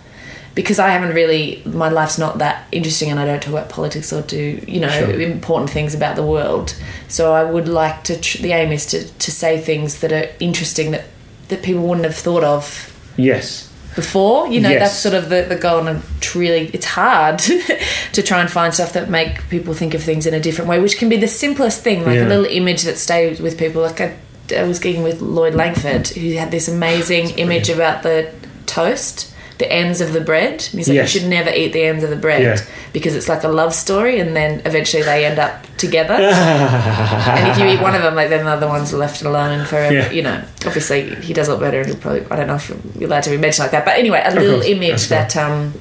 because 0.56 0.80
I 0.80 0.90
haven't 0.90 1.16
really. 1.16 1.62
My 1.66 1.90
life's 1.90 2.18
not 2.18 2.38
that 2.40 2.66
interesting, 2.72 3.10
and 3.12 3.20
I 3.20 3.26
don't 3.26 3.42
talk 3.42 3.54
about 3.54 3.70
politics 3.70 4.14
or 4.14 4.22
do 4.22 4.62
you 4.68 4.80
know 4.80 4.90
Sure. 4.90 5.20
important 5.22 5.70
things 5.72 5.94
about 5.96 6.16
the 6.16 6.24
world. 6.26 6.76
So 7.08 7.34
I 7.34 7.44
would 7.44 7.68
like 7.68 8.04
to. 8.04 8.20
Tr- 8.20 8.42
the 8.42 8.52
aim 8.54 8.72
is 8.72 8.86
to 8.88 9.04
to 9.08 9.32
say 9.32 9.60
things 9.60 10.00
that 10.02 10.12
are 10.12 10.28
interesting 10.40 10.92
that 10.92 11.06
that 11.50 11.64
people 11.64 11.82
wouldn't 11.84 12.06
have 12.06 12.16
thought 12.16 12.44
of 12.44 12.94
yes. 13.18 13.70
before. 13.96 14.48
You 14.48 14.62
know, 14.62 14.70
Yes. 14.70 14.80
that's 14.82 15.00
sort 15.00 15.14
of 15.14 15.30
the, 15.30 15.46
the 15.48 15.56
goal. 15.58 15.86
And 15.88 16.02
it's 16.18 16.36
really, 16.36 16.70
it's 16.74 16.86
hard 16.86 17.40
to 18.14 18.22
try 18.24 18.40
and 18.40 18.50
find 18.50 18.74
stuff 18.74 18.94
that 18.94 19.10
make 19.10 19.48
people 19.50 19.74
think 19.74 19.94
of 19.94 20.02
things 20.02 20.26
in 20.26 20.34
a 20.34 20.40
different 20.40 20.70
way, 20.70 20.80
which 20.80 20.98
can 20.98 21.10
be 21.10 21.18
the 21.18 21.28
simplest 21.28 21.84
thing, 21.84 22.06
like 22.06 22.16
Yeah. 22.16 22.26
a 22.28 22.30
little 22.30 22.46
image 22.46 22.84
that 22.84 22.98
stays 22.98 23.40
with 23.42 23.58
people. 23.60 23.82
Like 23.82 24.00
I, 24.02 24.16
I 24.58 24.64
was 24.64 24.80
gigging 24.80 25.04
with 25.04 25.22
Lloyd 25.22 25.54
Langford, 25.54 26.08
who 26.08 26.32
had 26.34 26.50
this 26.50 26.68
amazing 26.68 27.32
image 27.38 27.70
about 27.70 28.04
the 28.04 28.32
toast. 28.66 29.33
The 29.60 29.72
ends 29.72 30.02
of 30.02 30.14
the 30.14 30.22
bread. 30.22 30.62
He's 30.64 30.88
like, 30.88 30.96
Yes. 30.96 31.14
you 31.14 31.20
should 31.20 31.30
never 31.30 31.50
eat 31.52 31.74
the 31.74 31.84
ends 31.84 32.04
of 32.04 32.10
the 32.10 32.16
bread 32.16 32.42
Yeah. 32.42 32.58
because 32.92 33.16
it's 33.16 33.30
like 33.30 33.44
a 33.44 33.48
love 33.48 33.74
story, 33.76 34.20
and 34.20 34.36
then 34.36 34.62
eventually 34.66 35.04
they 35.04 35.26
end 35.26 35.38
up 35.40 35.66
together. 35.78 36.14
and 36.16 37.48
if 37.52 37.58
you 37.60 37.66
eat 37.68 37.82
one 37.82 37.94
of 37.96 38.02
them, 38.02 38.16
like 38.16 38.30
then 38.30 38.46
the 38.46 38.52
other 38.52 38.68
ones 38.68 38.94
are 38.94 38.98
left 38.98 39.22
alone 39.22 39.66
forever. 39.66 39.94
Yeah. 39.94 40.12
You 40.12 40.24
know, 40.24 40.44
obviously 40.66 41.14
he 41.16 41.34
does 41.34 41.48
a 41.48 41.52
lot 41.54 41.60
better, 41.60 41.80
and 41.82 41.88
he'll 41.88 41.98
probably 41.98 42.26
I 42.32 42.36
don't 42.36 42.48
know 42.48 42.56
if 42.56 42.70
you're 42.98 43.08
allowed 43.08 43.24
to 43.24 43.30
be 43.30 43.38
mentioned 43.38 43.64
like 43.66 43.72
that, 43.72 43.86
but 43.86 43.98
anyway, 43.98 44.22
a 44.26 44.34
little 44.34 44.56
course, 44.56 44.66
image 44.68 45.08
that's 45.08 45.34
that 45.36 45.38
um 45.38 45.74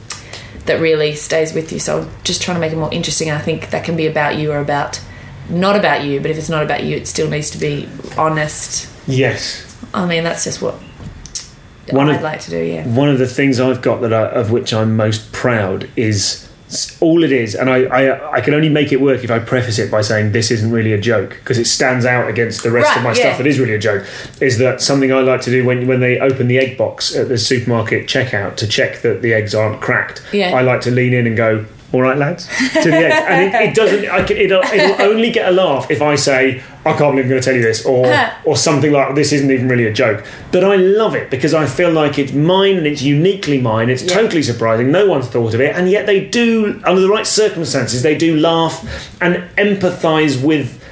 that 0.67 0.81
really 0.81 1.15
stays 1.15 1.53
with 1.55 1.73
you. 1.73 1.79
So 1.79 2.03
I'm 2.03 2.11
just 2.25 2.43
trying 2.43 2.57
to 2.57 2.61
make 2.61 2.73
it 2.73 2.77
more 2.77 2.93
interesting. 2.93 3.29
And 3.31 3.39
I 3.39 3.43
think 3.43 3.71
that 3.71 3.85
can 3.85 3.97
be 3.97 4.07
about 4.07 4.37
you 4.37 4.53
or 4.53 4.59
about 4.59 5.01
not 5.49 5.77
about 5.77 6.05
you, 6.05 6.21
but 6.21 6.31
if 6.31 6.39
it's 6.39 6.49
not 6.49 6.63
about 6.63 6.85
you, 6.85 6.97
it 6.97 7.09
still 7.09 7.29
needs 7.29 7.51
to 7.51 7.59
be 7.59 7.89
honest. 8.17 8.89
Yes. 9.09 9.67
I 9.93 10.07
mean, 10.07 10.23
that's 10.25 10.45
just 10.45 10.63
what 10.63 10.77
One 11.91 12.09
I'd 12.09 12.17
of- 12.17 12.23
like 12.23 12.41
to 12.41 12.51
do. 12.51 12.59
Yeah. 12.63 12.87
one 12.87 13.09
of 13.09 13.19
the 13.19 13.27
things 13.27 13.59
I've 13.61 13.83
got 13.83 14.01
that 14.03 14.13
I, 14.13 14.27
of 14.29 14.51
which 14.51 14.73
I'm 14.73 14.97
most 14.97 15.33
proud 15.33 15.89
is 15.97 16.49
all 17.01 17.23
it 17.23 17.33
is, 17.33 17.55
and 17.55 17.69
I, 17.69 17.83
I 17.85 18.33
I 18.37 18.41
can 18.41 18.55
only 18.55 18.71
make 18.71 18.93
it 18.93 19.01
work 19.03 19.23
if 19.25 19.31
I 19.31 19.39
preface 19.41 19.79
it 19.79 19.91
by 19.91 20.01
saying 20.01 20.33
this 20.33 20.51
isn't 20.51 20.71
really 20.73 20.95
a 20.95 20.99
joke 21.01 21.31
because 21.41 21.59
it 21.59 21.67
stands 21.67 22.07
out 22.07 22.29
against 22.31 22.63
the 22.63 22.71
rest 22.71 22.89
Right, 22.89 22.97
of 22.97 23.03
my 23.03 23.11
yeah. 23.11 23.15
stuff 23.15 23.39
that 23.39 23.47
is 23.47 23.59
really 23.59 23.75
a 23.75 23.79
joke. 23.79 24.07
Is 24.41 24.57
that 24.59 24.81
something 24.81 25.13
I 25.13 25.21
like 25.21 25.43
to 25.43 25.51
do 25.51 25.67
when 25.67 25.87
when 25.87 26.01
they 26.01 26.19
open 26.19 26.49
the 26.49 26.57
egg 26.59 26.79
box 26.79 27.15
at 27.15 27.29
the 27.29 27.37
supermarket 27.37 28.07
checkout 28.07 28.57
to 28.57 28.67
check 28.67 29.03
that 29.03 29.21
the 29.21 29.35
eggs 29.35 29.55
aren't 29.55 29.83
cracked? 29.83 30.23
Yeah. 30.33 30.57
I 30.57 30.63
like 30.63 30.81
to 30.83 30.91
lean 30.91 31.13
in 31.13 31.27
and 31.27 31.37
go. 31.37 31.67
All 31.93 32.01
right, 32.01 32.17
lads, 32.17 32.47
to 32.47 32.91
the 32.91 32.97
eggs, 32.97 33.25
and 33.29 33.55
it, 33.55 33.69
it 33.69 33.75
doesn't. 33.81 34.09
I 34.09 34.25
can, 34.25 34.39
it'll, 34.39 34.63
it'll 34.63 35.03
only 35.03 35.31
get 35.31 35.47
a 35.47 35.53
laugh 35.53 35.91
if 35.91 36.01
I 36.01 36.15
say, 36.15 36.63
"I 36.87 36.93
can't 36.97 37.13
believe 37.13 37.25
I'm 37.25 37.29
going 37.29 37.41
to 37.41 37.45
tell 37.45 37.55
you 37.55 37.61
this," 37.63 37.85
or 37.85 38.07
or 38.47 38.57
something 38.57 38.91
like, 38.93 39.15
"This 39.15 39.31
isn't 39.33 39.51
even 39.51 39.69
really 39.69 39.87
a 39.87 39.93
joke." 39.93 40.25
But 40.53 40.65
I 40.65 40.77
love 40.77 41.15
it 41.15 41.31
because 41.31 41.53
I 41.53 41.67
feel 41.67 41.91
like 41.91 42.19
it's 42.19 42.33
mine 42.33 42.77
and 42.79 42.87
it's 42.87 43.03
uniquely 43.03 43.61
mine. 43.61 43.91
It's 43.91 44.03
Yeah. 44.05 44.15
totally 44.15 44.43
surprising. 44.43 44.91
No 44.91 45.07
one's 45.07 45.27
thought 45.29 45.53
of 45.53 45.61
it, 45.61 45.77
and 45.77 45.91
yet 45.91 46.07
they 46.07 46.25
do, 46.25 46.81
under 46.85 47.01
the 47.03 47.11
right 47.11 47.27
circumstances, 47.27 48.03
they 48.03 48.17
do 48.17 48.37
laugh 48.39 48.83
and 49.21 49.45
empathise 49.59 50.43
with 50.43 50.83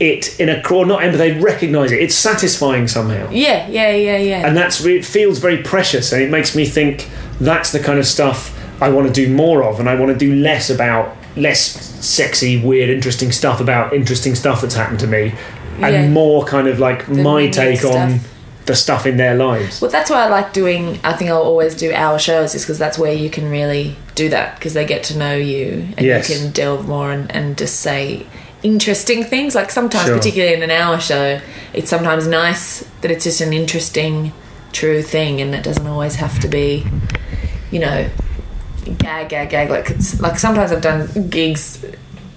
it 0.00 0.38
in 0.40 0.48
a 0.48 0.62
or 0.70 0.86
not 0.86 1.00
They 1.12 1.32
recognise 1.32 1.90
it. 1.92 2.00
It's 2.00 2.14
satisfying 2.14 2.88
somehow, 2.88 3.28
Yeah, 3.30 3.66
yeah, 3.68 3.90
yeah, 3.90 4.16
yeah. 4.18 4.46
and 4.46 4.56
that's 4.56 4.84
it 4.84 5.04
feels 5.04 5.38
very 5.38 5.58
precious, 5.58 6.12
and 6.12 6.22
it 6.22 6.30
makes 6.30 6.54
me 6.54 6.64
think 6.64 7.08
that's 7.40 7.72
the 7.72 7.80
kind 7.80 7.98
of 7.98 8.06
stuff 8.06 8.53
I 8.80 8.88
want 8.90 9.06
to 9.06 9.12
do 9.12 9.32
more 9.34 9.62
of, 9.64 9.80
and 9.80 9.88
I 9.88 9.94
want 9.94 10.12
to 10.12 10.18
do 10.18 10.34
less 10.34 10.70
about 10.70 11.16
less 11.36 11.60
sexy, 12.04 12.60
weird, 12.60 12.90
interesting 12.90 13.32
stuff 13.32 13.60
about 13.60 13.92
interesting 13.92 14.34
stuff 14.34 14.60
that's 14.60 14.74
happened 14.74 15.00
to 15.00 15.06
me, 15.06 15.32
and 15.80 15.94
Yeah. 15.94 16.08
more 16.08 16.44
kind 16.44 16.68
of 16.68 16.78
like 16.78 17.08
my 17.08 17.40
unique 17.40 17.52
take 17.52 17.84
on 17.84 18.20
the 18.66 18.74
stuff 18.76 19.04
in 19.06 19.16
their 19.16 19.34
lives. 19.34 19.80
Well, 19.82 19.90
that's 19.90 20.10
why 20.10 20.24
I 20.24 20.28
like 20.28 20.52
doing. 20.52 20.98
I 21.04 21.12
think 21.12 21.30
I'll 21.30 21.42
always 21.42 21.74
do 21.74 21.92
hour 21.92 22.18
shows, 22.18 22.54
is 22.54 22.62
because 22.62 22.78
that's 22.78 22.98
where 22.98 23.12
you 23.12 23.28
can 23.30 23.50
really 23.50 23.96
do 24.14 24.28
that 24.30 24.54
because 24.56 24.74
they 24.74 24.84
get 24.86 25.02
to 25.04 25.18
know 25.18 25.34
you 25.34 25.88
and 25.96 26.06
Yes. 26.06 26.30
you 26.30 26.36
can 26.38 26.50
delve 26.52 26.86
more 26.88 27.10
and, 27.10 27.30
and 27.34 27.56
just 27.58 27.80
say 27.80 28.26
interesting 28.62 29.22
things. 29.24 29.54
Like 29.54 29.70
sometimes, 29.70 30.06
Sure. 30.06 30.16
particularly 30.16 30.54
in 30.54 30.62
an 30.62 30.70
hour 30.70 30.98
show, 31.00 31.40
it's 31.74 31.90
sometimes 31.90 32.26
nice 32.26 32.84
that 33.02 33.10
it's 33.10 33.24
just 33.24 33.40
an 33.42 33.52
interesting, 33.52 34.32
true 34.72 35.02
thing, 35.02 35.40
and 35.40 35.54
it 35.54 35.62
doesn't 35.62 35.86
always 35.86 36.14
have 36.16 36.38
to 36.40 36.48
be, 36.48 36.86
you 37.70 37.80
know, 37.80 38.06
gag, 38.84 39.28
gag, 39.28 39.50
gag. 39.50 39.70
Like 39.70 39.90
it's 39.90 40.20
like 40.20 40.38
sometimes 40.38 40.72
I've 40.72 40.82
done 40.82 41.28
gigs. 41.28 41.84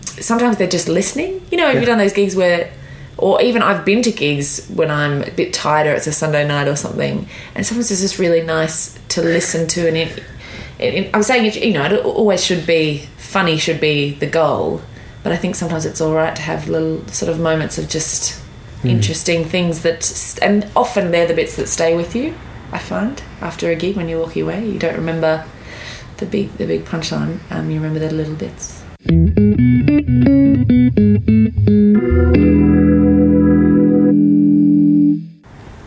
Sometimes 0.06 0.58
they're 0.58 0.68
just 0.68 0.88
listening. 0.88 1.45
You 1.52 1.58
know, 1.58 1.68
have 1.68 1.80
you 1.80 1.86
done 1.86 1.98
those 1.98 2.14
gigs 2.14 2.36
where 2.36 2.72
or 3.18 3.41
even 3.41 3.62
I've 3.62 3.84
been 3.84 4.02
to 4.04 4.12
gigs 4.12 4.68
when 4.68 4.91
I'm 4.91 5.24
a 5.24 5.32
bit 5.32 5.54
tired 5.54 5.88
or 5.88 5.93
it's 5.93 6.08
a 6.08 6.12
Sunday 6.12 6.48
night 6.48 6.68
or 6.68 6.76
something, 6.76 7.28
and 7.56 7.66
sometimes 7.66 7.91
it's 7.91 8.02
just 8.02 8.20
really 8.20 8.41
nice 8.41 8.98
to 9.10 9.22
listen 9.22 9.68
to. 9.70 9.88
And 9.88 9.98
it, 9.98 10.24
it, 10.80 11.10
I'm 11.14 11.24
saying, 11.24 11.45
it, 11.45 11.64
you 11.64 11.74
know, 11.74 11.86
it 11.86 12.06
always 12.06 12.43
should 12.43 12.68
be 12.68 13.00
funny, 13.18 13.58
should 13.58 13.82
be 13.82 14.12
the 14.12 14.28
goal, 14.28 14.82
but 15.24 15.32
I 15.32 15.38
think 15.38 15.56
sometimes 15.56 15.86
it's 15.86 16.00
all 16.00 16.14
right 16.14 16.36
to 16.36 16.41
have 16.43 16.70
little 16.70 17.06
sort 17.08 17.32
of 17.32 17.39
moments 17.39 17.78
of 17.78 17.89
just 17.89 18.39
hmm. 18.82 18.89
interesting 18.89 19.45
things 19.45 19.82
that, 19.82 20.38
and 20.41 20.70
often 20.76 21.12
they're 21.12 21.28
the 21.28 21.34
bits 21.34 21.56
that 21.56 21.68
stay 21.68 21.95
with 21.95 22.16
you. 22.16 22.36
I 22.72 22.78
find 22.78 23.22
after 23.41 23.72
a 23.72 23.76
gig 23.76 23.95
when 23.95 24.10
you 24.10 24.20
walk 24.20 24.36
away, 24.36 24.68
you 24.68 24.78
don't 24.78 24.95
remember 24.95 25.45
the 26.18 26.26
big 26.26 26.51
the 26.57 26.65
big 26.65 26.86
punchline. 26.86 27.39
Um, 27.51 27.70
you 27.70 27.78
remember 27.80 27.99
the 27.99 28.11
little 28.13 28.36
bits. 28.36 28.84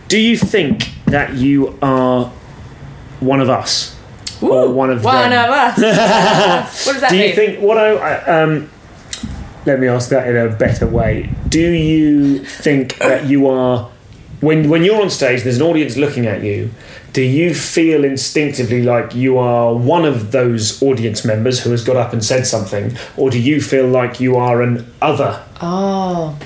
Do 0.09 0.18
you 0.18 0.37
think 0.37 0.91
that 1.07 1.35
you 1.35 1.78
are 1.83 2.26
one 3.20 3.41
of 3.41 3.49
us? 3.49 3.97
or 4.43 4.72
one 4.72 4.91
of 4.91 5.05
One 5.05 5.31
them? 5.31 5.45
of 5.45 5.51
us. 5.51 5.76
what 6.87 6.93
does 6.95 7.01
that 7.03 7.11
Do 7.11 7.16
you 7.16 7.26
mean? 7.26 7.35
think 7.37 7.61
what 7.61 7.76
I 7.78 7.93
I- 7.95 8.43
um? 8.43 8.70
Let 9.66 9.78
me 9.78 9.87
ask 9.89 10.09
that 10.09 10.26
in 10.26 10.37
a 10.37 10.49
better 10.49 10.87
way. 10.87 11.28
Do 11.49 11.61
you 11.61 12.43
think 12.45 12.97
that 12.99 13.26
you 13.26 13.47
are 13.49 13.91
when 14.41 14.68
when 14.70 14.83
you're 14.83 15.01
on 15.03 15.11
stage? 15.11 15.43
There's 15.43 15.59
an 15.59 15.62
audience 15.62 15.97
looking 15.99 16.26
at 16.26 16.43
you. 16.43 16.70
Do 17.13 17.23
you 17.23 17.55
feel 17.55 18.05
instinctively 18.05 18.83
like 18.83 19.15
you 19.15 19.37
are 19.39 19.75
one 19.75 20.05
of 20.05 20.31
those 20.31 20.81
audience 20.83 21.25
members 21.25 21.61
who 21.61 21.71
has 21.71 21.83
got 21.83 21.97
up 21.97 22.13
and 22.13 22.25
said 22.25 22.47
something, 22.47 22.97
or 23.17 23.31
do 23.31 23.41
you 23.41 23.61
feel 23.61 23.87
like 23.89 24.21
you 24.21 24.37
are 24.37 24.63
an 24.63 24.87
other? 25.03 25.45
oh. 25.61 26.39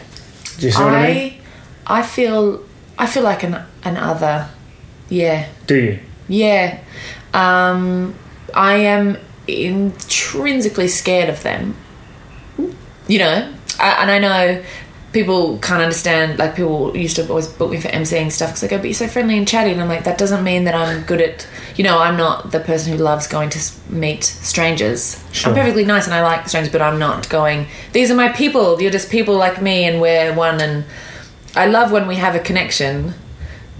Do 0.58 0.66
you 0.66 0.72
see 0.72 0.82
what 0.82 0.94
I, 0.94 1.12
mean? 1.12 1.40
I 1.86 1.98
I 1.98 2.02
feel 2.02 2.64
I 2.96 3.06
feel 3.06 3.24
like 3.24 3.42
an 3.42 3.60
an 3.82 3.96
other. 3.96 4.48
Yeah. 5.08 5.48
Do 5.66 5.74
you? 5.74 6.00
Yeah. 6.28 6.78
Um 7.32 8.14
I 8.54 8.74
am 8.76 9.18
intrinsically 9.48 10.88
scared 10.88 11.28
of 11.28 11.42
them. 11.42 11.76
You 13.08 13.18
know, 13.18 13.52
I, 13.78 13.90
and 14.02 14.10
I 14.10 14.18
know 14.18 14.62
people 15.14 15.56
can't 15.58 15.80
understand. 15.80 16.38
Like 16.38 16.54
people 16.54 16.94
used 16.94 17.16
to 17.16 17.26
always 17.28 17.46
book 17.48 17.70
me 17.70 17.80
for 17.80 17.88
emceeing 17.88 18.30
stuff 18.30 18.50
because 18.50 18.60
they 18.60 18.68
go, 18.68 18.76
"But 18.76 18.86
you're 18.86 18.94
so 18.94 19.08
friendly 19.08 19.38
and 19.38 19.48
chatty," 19.48 19.70
and 19.70 19.80
I'm 19.80 19.88
like, 19.88 20.04
that 20.04 20.18
doesn't 20.18 20.44
mean 20.44 20.64
that 20.64 20.74
I'm 20.74 21.02
good 21.04 21.22
at. 21.22 21.46
You 21.76 21.84
know, 21.84 21.98
I'm 21.98 22.16
not 22.16 22.52
the 22.52 22.60
person 22.60 22.92
who 22.92 23.02
loves 23.02 23.26
going 23.26 23.48
to 23.50 23.60
meet 23.88 24.24
strangers. 24.24 25.24
Sure. 25.32 25.50
I'm 25.50 25.56
perfectly 25.56 25.84
nice 25.84 26.04
and 26.04 26.14
I 26.14 26.22
like 26.22 26.48
strangers, 26.48 26.70
but 26.70 26.82
I'm 26.82 26.98
not 26.98 27.28
going. 27.30 27.66
These 27.92 28.10
are 28.10 28.14
my 28.14 28.28
people. 28.28 28.80
You're 28.82 28.92
just 28.92 29.10
people 29.10 29.36
like 29.36 29.62
me, 29.62 29.84
and 29.84 30.00
we're 30.00 30.34
one. 30.34 30.60
And 30.60 30.84
I 31.56 31.66
love 31.66 31.90
when 31.92 32.06
we 32.06 32.16
have 32.16 32.34
a 32.34 32.40
connection, 32.40 33.14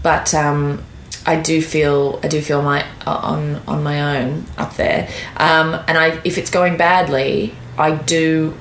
but 0.02 0.32
um, 0.32 0.82
I 1.26 1.36
do 1.36 1.60
feel 1.60 2.20
I 2.22 2.28
do 2.28 2.40
feel 2.40 2.62
my 2.62 2.86
on 3.06 3.60
on 3.66 3.82
my 3.82 4.18
own 4.18 4.46
up 4.56 4.76
there. 4.76 5.08
Um, 5.36 5.74
and 5.86 5.98
I 5.98 6.20
if 6.24 6.38
it's 6.38 6.50
going 6.50 6.76
badly, 6.76 7.54
I 7.76 7.96
do, 7.96 8.56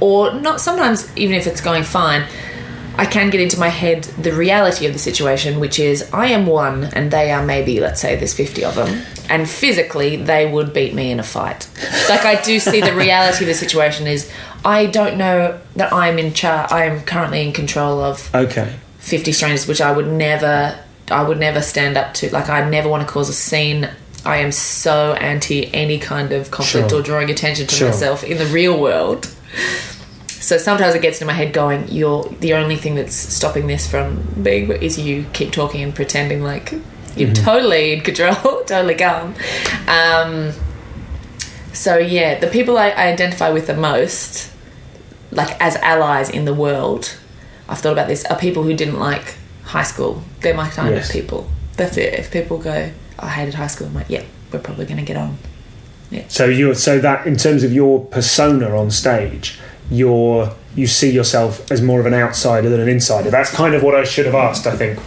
or 0.00 0.32
not. 0.34 0.60
Sometimes 0.60 1.10
even 1.16 1.36
if 1.36 1.46
it's 1.46 1.60
going 1.60 1.84
fine. 1.84 2.24
I 2.98 3.04
can 3.04 3.28
get 3.28 3.42
into 3.42 3.60
my 3.60 3.68
head 3.68 4.04
the 4.04 4.32
reality 4.32 4.86
of 4.86 4.94
the 4.94 4.98
situation, 4.98 5.60
which 5.60 5.78
is 5.78 6.08
I 6.14 6.28
am 6.28 6.46
one 6.46 6.84
and 6.84 7.10
they 7.10 7.30
are 7.30 7.44
maybe, 7.44 7.78
let's 7.78 8.00
say 8.00 8.16
there's 8.16 8.32
50 8.32 8.64
of 8.64 8.74
them, 8.74 9.02
and 9.28 9.46
physically 9.46 10.16
they 10.16 10.50
would 10.50 10.72
beat 10.72 10.94
me 10.94 11.10
in 11.10 11.20
a 11.20 11.22
fight. 11.22 11.68
Like 12.08 12.24
I 12.24 12.40
do 12.40 12.58
see 12.58 12.80
the 12.80 12.94
reality 12.94 13.44
of 13.44 13.48
the 13.48 13.54
situation 13.54 14.06
is 14.06 14.32
I 14.64 14.86
don't 14.86 15.18
know 15.18 15.60
that 15.76 15.92
I'm 15.92 16.18
in 16.18 16.32
charge, 16.32 16.72
I 16.72 16.86
am 16.86 17.02
currently 17.02 17.46
in 17.46 17.52
control 17.52 18.00
of 18.00 18.34
Okay. 18.34 18.72
50 19.00 19.30
strangers 19.32 19.68
which 19.68 19.82
i 19.82 19.92
would 19.92 20.08
never 20.08 20.76
i 21.10 21.22
would 21.22 21.38
never 21.38 21.60
stand 21.62 21.96
up 21.98 22.12
to 22.14 22.28
like 22.32 22.48
i 22.48 22.68
never 22.68 22.88
want 22.88 23.06
to 23.06 23.12
cause 23.12 23.28
a 23.28 23.32
scene 23.32 23.88
i 24.24 24.38
am 24.38 24.50
so 24.50 25.12
anti 25.12 25.72
any 25.72 25.96
kind 25.98 26.32
of 26.32 26.50
conflict 26.50 26.90
Sure. 26.90 26.98
or 26.98 27.02
drawing 27.02 27.30
attention 27.30 27.66
to 27.68 27.74
Sure. 27.74 27.88
myself 27.90 28.24
in 28.24 28.38
the 28.38 28.46
real 28.46 28.80
world 28.80 29.32
so 30.28 30.58
sometimes 30.58 30.94
it 30.94 31.02
gets 31.02 31.16
into 31.18 31.26
my 31.26 31.32
head 31.32 31.52
going 31.52 31.86
you're 31.88 32.24
the 32.40 32.54
only 32.54 32.76
thing 32.76 32.94
that's 32.94 33.14
stopping 33.14 33.66
this 33.66 33.90
from 33.90 34.22
being 34.42 34.70
is 34.70 34.98
you 34.98 35.24
keep 35.32 35.50
talking 35.52 35.82
and 35.82 35.94
pretending 35.94 36.42
like 36.42 36.72
you're 37.16 37.32
totally 37.32 37.94
in 37.94 38.00
control 38.02 38.34
totally 38.66 38.94
calm 38.94 39.34
um, 39.88 40.52
so 41.72 41.96
yeah 41.98 42.38
the 42.38 42.46
people 42.46 42.78
I, 42.78 42.90
I 42.90 43.06
identify 43.08 43.50
with 43.50 43.66
the 43.66 43.74
most 43.76 44.50
like 45.30 45.60
as 45.60 45.76
allies 45.76 46.30
in 46.30 46.44
the 46.44 46.54
world 46.54 47.16
I've 47.68 47.78
thought 47.80 47.92
about 47.92 48.06
this 48.08 48.24
are 48.26 48.38
people 48.38 48.62
who 48.62 48.74
didn't 48.74 49.00
like 49.00 49.34
high 49.64 49.82
school. 49.82 50.22
They're 50.40 50.54
my 50.54 50.68
kind 50.68 50.94
Yes. 50.94 51.08
of 51.08 51.12
people. 51.12 51.50
That's 51.76 51.96
it. 51.96 52.14
If 52.14 52.30
people 52.30 52.58
go, 52.58 52.92
I 53.18 53.28
hated 53.28 53.54
high 53.54 53.66
school, 53.66 53.88
I'm 53.88 53.94
like, 53.94 54.08
yeah, 54.08 54.22
we're 54.52 54.60
probably 54.60 54.86
going 54.86 54.98
to 54.98 55.02
get 55.04 55.16
on. 55.16 55.36
So 56.28 56.46
you 56.46 56.74
so 56.74 56.98
that 57.00 57.26
in 57.26 57.36
terms 57.36 57.62
of 57.64 57.72
your 57.72 58.04
persona 58.06 58.76
on 58.76 58.90
stage, 58.90 59.58
you're 59.90 60.52
you 60.74 60.86
see 60.86 61.10
yourself 61.10 61.70
as 61.72 61.80
more 61.80 62.00
of 62.00 62.06
an 62.06 62.12
outsider 62.14 62.68
than 62.68 62.80
an 62.80 62.88
insider. 62.88 63.30
That's 63.30 63.50
kind 63.50 63.74
of 63.74 63.82
what 63.82 63.94
I 63.94 64.04
should 64.04 64.26
have 64.26 64.34
asked. 64.34 64.66
I 64.66 64.76
think 64.76 64.98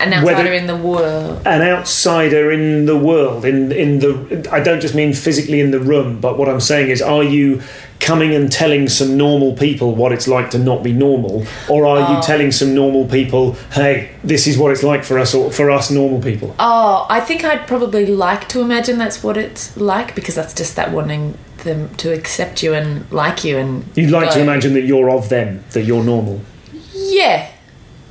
An 0.00 0.12
outsider 0.12 0.24
Whether- 0.26 0.52
in 0.52 0.66
the 0.66 0.76
world. 0.76 1.40
an 1.46 1.62
outsider 1.62 2.52
in 2.52 2.84
the 2.86 2.96
world 2.96 3.44
in 3.44 3.72
in 3.72 4.00
the 4.00 4.48
I 4.52 4.60
don't 4.60 4.80
just 4.80 4.94
mean 4.94 5.12
physically 5.14 5.60
in 5.60 5.70
the 5.70 5.80
room, 5.80 6.20
but 6.20 6.36
what 6.38 6.48
I'm 6.48 6.60
saying 6.60 6.90
is, 6.90 7.00
are 7.00 7.22
you 7.24 7.62
coming 8.04 8.34
and 8.34 8.52
telling 8.52 8.86
some 8.86 9.16
normal 9.16 9.54
people 9.54 9.94
what 9.94 10.12
it's 10.12 10.28
like 10.28 10.50
to 10.50 10.58
not 10.58 10.82
be 10.82 10.92
normal, 10.92 11.46
or 11.70 11.86
are 11.86 12.14
you 12.14 12.22
telling 12.22 12.52
some 12.52 12.74
normal 12.74 13.06
people, 13.06 13.54
hey, 13.72 14.14
this 14.22 14.46
is 14.46 14.58
what 14.58 14.70
it's 14.70 14.82
like 14.82 15.02
for 15.02 15.18
us 15.18 15.34
or 15.34 15.50
for 15.50 15.70
us 15.70 15.90
normal 15.90 16.20
people? 16.20 16.54
Oh, 16.58 17.06
I 17.08 17.20
think 17.20 17.44
I'd 17.44 17.66
probably 17.66 18.06
like 18.06 18.46
to 18.50 18.60
imagine 18.60 18.98
that's 18.98 19.22
what 19.22 19.38
it's 19.38 19.74
like 19.76 20.14
because 20.14 20.34
that's 20.34 20.54
just 20.54 20.76
that 20.76 20.92
wanting 20.92 21.38
them 21.64 21.94
to 21.96 22.12
accept 22.12 22.62
you 22.62 22.74
and 22.74 23.10
like 23.10 23.42
you 23.42 23.56
and. 23.56 23.84
You'd 23.96 24.10
like 24.10 24.30
to 24.32 24.40
imagine 24.40 24.74
that 24.74 24.82
you're 24.82 25.10
of 25.10 25.30
them, 25.30 25.64
that 25.70 25.84
you're 25.84 26.04
normal. 26.04 26.42
Yeah, 26.92 27.50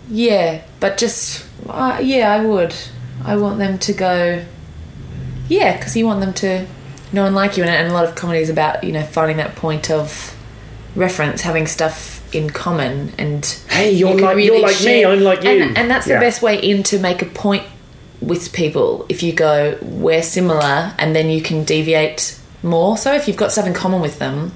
yeah, 0.10 0.64
but 0.80 0.98
just 0.98 1.46
uh, 1.70 2.00
yeah, 2.02 2.34
I 2.34 2.44
would. 2.44 2.74
I 3.24 3.38
want 3.38 3.60
them 3.60 3.78
to 3.78 3.94
go. 3.94 4.44
Yeah, 5.48 5.78
because 5.78 5.96
you 5.96 6.08
want 6.08 6.20
them 6.20 6.34
to 6.34 6.66
know 7.14 7.26
and 7.26 7.36
like 7.36 7.58
you, 7.58 7.64
and, 7.64 7.72
and 7.72 7.88
a 7.90 7.94
lot 7.94 8.06
of 8.06 8.16
comedy 8.16 8.40
is 8.42 8.50
about 8.50 8.84
you 8.84 8.92
know 8.92 9.04
finding 9.04 9.38
that 9.38 9.56
point 9.56 9.90
of 9.92 10.36
reference, 10.96 11.42
having 11.42 11.68
stuff 11.68 12.22
in 12.36 12.50
common, 12.50 13.14
and 13.18 13.46
Hey, 13.70 13.92
you're 13.92 14.12
you 14.16 14.18
like- 14.22 14.44
you're 14.44 14.60
like 14.62 14.82
me, 14.84 15.06
I'm 15.06 15.22
like 15.22 15.44
you. 15.44 15.50
and, 15.64 15.78
and 15.78 15.90
that's 15.92 16.08
Yeah. 16.08 16.16
the 16.16 16.20
best 16.22 16.42
way 16.42 16.56
in 16.58 16.84
to 16.84 17.00
make 17.00 17.22
a 17.22 17.26
point 17.26 17.64
with 18.22 18.54
people. 18.54 19.06
If 19.10 19.22
you 19.24 19.34
go, 19.34 19.78
we're 19.82 20.24
similar, 20.24 20.94
and 20.98 21.16
then 21.16 21.30
you 21.30 21.42
can 21.42 21.64
deviate 21.64 22.38
more. 22.64 22.98
So 22.98 23.14
if 23.14 23.28
you've 23.28 23.38
got 23.38 23.52
stuff 23.52 23.68
in 23.68 23.74
common 23.74 24.02
with 24.02 24.18
them, 24.20 24.54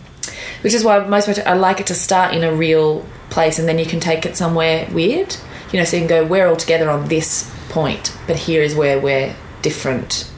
which 0.62 0.74
is 0.74 0.84
why 0.84 1.00
most 1.00 1.28
of 1.28 1.40
I 1.46 1.54
like 1.54 1.80
it 1.80 1.88
to 1.88 1.94
start 1.96 2.34
in 2.34 2.44
a 2.44 2.54
real 2.54 3.06
place, 3.30 3.60
and 3.60 3.68
then 3.68 3.78
you 3.78 3.86
can 3.86 4.00
take 4.00 4.26
it 4.26 4.38
somewhere 4.38 4.88
weird. 4.92 5.36
You 5.72 5.80
know, 5.80 5.86
so 5.86 5.98
you 5.98 6.02
can 6.02 6.08
go, 6.08 6.26
we're 6.26 6.48
all 6.48 6.56
together 6.56 6.90
on 6.90 7.10
this 7.10 7.52
point, 7.70 8.16
but 8.26 8.38
here 8.38 8.62
is 8.64 8.74
where 8.74 9.00
we're 9.00 9.36
different. 9.62 10.30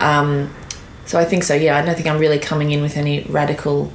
Um, 0.00 0.52
so 1.08 1.18
I 1.18 1.24
think 1.24 1.42
so. 1.42 1.54
Yeah, 1.54 1.76
I 1.76 1.82
don't 1.84 1.96
think 1.96 2.06
I'm 2.06 2.18
really 2.20 2.38
coming 2.38 2.70
in 2.70 2.80
with 2.82 2.96
any 2.96 3.22
radical 3.24 3.92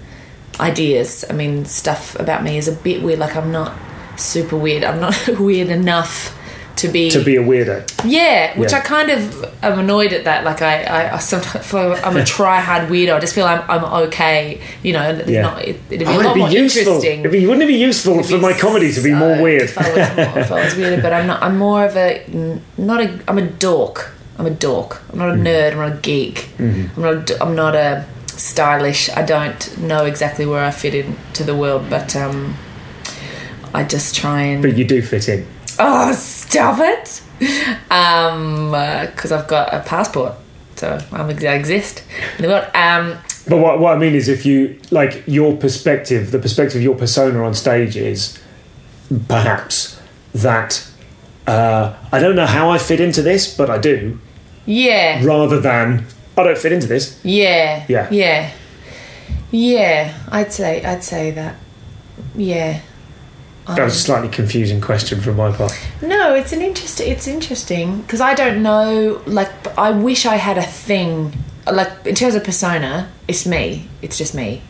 ideas. 0.59 1.23
I 1.29 1.33
mean, 1.33 1.65
stuff 1.65 2.19
about 2.19 2.43
me 2.43 2.57
is 2.57 2.67
a 2.67 2.73
bit 2.73 3.01
weird. 3.01 3.19
Like 3.19 3.35
I'm 3.35 3.51
not 3.51 3.73
super 4.19 4.57
weird. 4.57 4.83
I'm 4.83 4.99
not 4.99 5.15
weird 5.39 5.69
enough 5.69 6.37
to 6.75 6.87
be 6.87 7.09
To 7.11 7.23
be 7.23 7.35
a 7.35 7.41
weirdo. 7.43 7.87
yeah, 8.03 8.57
which 8.59 8.71
Yeah. 8.71 8.79
I 8.79 8.81
kind 8.81 9.09
of 9.11 9.43
am 9.63 9.77
annoyed 9.79 10.11
at 10.11 10.23
that. 10.25 10.43
Like 10.43 10.61
I, 10.63 10.83
I, 10.83 11.15
I 11.15 11.17
sometimes 11.19 11.65
feel 11.65 11.93
I'm 12.03 12.17
a 12.17 12.25
try 12.25 12.59
hard 12.59 12.89
weirdo. 12.89 13.15
I 13.15 13.19
just 13.19 13.35
feel 13.35 13.45
I'm, 13.45 13.61
I'm 13.69 13.83
okay. 14.07 14.59
You 14.81 14.93
know, 14.93 15.23
Yeah. 15.27 15.41
not, 15.43 15.61
it, 15.61 15.79
it'd 15.91 15.99
be 15.99 16.05
Oh, 16.05 16.09
a 16.09 16.17
lot 16.17 16.25
it'd 16.25 16.37
more 16.37 16.47
be 16.49 16.55
useful. 16.55 16.81
interesting. 16.93 17.19
It'd 17.21 17.31
be, 17.31 17.45
wouldn't 17.45 17.63
it 17.63 17.67
be 17.67 17.75
useful 17.75 18.23
for 18.23 18.39
my 18.39 18.53
comedy 18.53 18.91
to 18.91 19.01
be 19.01 19.13
more 19.13 19.39
weird? 19.41 19.63
If 19.63 19.77
I 19.77 19.87
was, 19.87 20.15
more, 20.17 20.39
if 20.39 20.51
I 20.51 20.65
was 20.65 20.75
weird, 20.75 21.01
but 21.03 21.13
I'm 21.13 21.27
not. 21.27 21.43
I'm 21.43 21.57
more 21.59 21.85
of 21.85 21.95
a 21.95 22.25
not 22.77 23.01
a. 23.01 23.19
I'm 23.27 23.37
a 23.37 23.47
dork. 23.47 24.11
I'm 24.37 24.45
a 24.45 24.49
dork. 24.51 25.01
I'm 25.11 25.19
not 25.19 25.29
a 25.29 25.33
Mm-hmm. 25.33 25.45
nerd. 25.47 25.71
I'm 25.73 25.77
not 25.89 25.97
a 25.97 26.01
geek. 26.01 26.49
I'm 26.59 26.91
not. 26.97 27.29
A, 27.29 27.43
I'm 27.43 27.55
not 27.55 27.75
a 27.75 28.05
stylish. 28.27 29.09
I 29.11 29.21
don't 29.23 29.77
know 29.77 30.05
exactly 30.05 30.45
where 30.45 30.63
I 30.63 30.71
fit 30.71 30.95
into 30.95 31.43
the 31.43 31.55
world, 31.55 31.89
but 31.89 32.15
um, 32.15 32.55
I 33.73 33.83
just 33.83 34.15
try 34.15 34.41
and 34.41 34.61
But 34.63 34.75
you 34.77 34.85
do 34.85 35.01
fit 35.01 35.29
in. 35.29 35.45
Oh, 35.79 36.11
stop 36.13 36.79
it! 36.79 37.21
Um, 37.91 38.71
because 38.71 39.31
I've 39.31 39.47
got 39.47 39.73
a 39.73 39.79
passport, 39.81 40.33
so 40.75 40.99
I'm, 41.11 41.29
I 41.29 41.53
exist 41.55 42.03
in 42.37 42.43
the 42.43 42.47
world. 42.49 42.67
Um, 42.75 43.17
But 43.47 43.57
what, 43.57 43.79
what 43.79 43.95
I 43.95 43.99
mean 43.99 44.13
is, 44.15 44.27
if 44.29 44.45
you 44.45 44.79
like 44.91 45.23
your 45.27 45.55
perspective, 45.57 46.31
the 46.31 46.39
perspective 46.39 46.77
of 46.77 46.83
your 46.83 46.95
persona 46.95 47.43
on 47.43 47.53
stage 47.53 47.97
is 47.97 48.39
perhaps 49.27 49.99
that 50.33 50.87
uh, 51.47 51.93
I 52.11 52.19
don't 52.19 52.35
know 52.35 52.45
how 52.45 52.69
I 52.69 52.77
fit 52.77 52.99
into 52.99 53.21
this, 53.21 53.55
but 53.55 53.69
I 53.69 53.77
do, 53.77 54.19
yeah, 54.65 55.23
rather 55.23 55.59
than 55.59 56.05
I 56.37 56.43
don't 56.43 56.57
fit 56.57 56.71
into 56.71 56.87
this. 56.87 57.19
yeah, 57.23 57.85
Yeah. 57.87 58.07
yeah, 58.11 58.51
yeah. 59.51 60.17
I'd 60.31 60.51
say, 60.53 60.83
I'd 60.83 61.03
say 61.03 61.31
that. 61.31 61.55
Yeah. 62.35 62.79
That 63.67 63.83
was 63.83 63.95
a 63.95 63.99
slightly 63.99 64.27
confusing 64.27 64.81
question 64.81 65.21
from 65.21 65.37
my 65.37 65.51
part. 65.51 65.71
No, 66.01 66.35
it's 66.35 66.51
an 66.51 66.61
interesting. 66.61 67.09
It's 67.09 67.27
interesting 67.27 68.01
because 68.01 68.19
I 68.19 68.33
don't 68.33 68.61
know. 68.61 69.21
Like, 69.25 69.49
I 69.77 69.91
wish 69.91 70.25
I 70.25 70.35
had 70.35 70.57
a 70.57 70.63
thing. 70.63 71.33
Like 71.65 71.89
in 72.05 72.13
terms 72.15 72.35
of 72.35 72.43
persona, 72.43 73.09
it's 73.27 73.45
me. 73.45 73.87
It's 74.01 74.17
just 74.17 74.35
me 74.35 74.61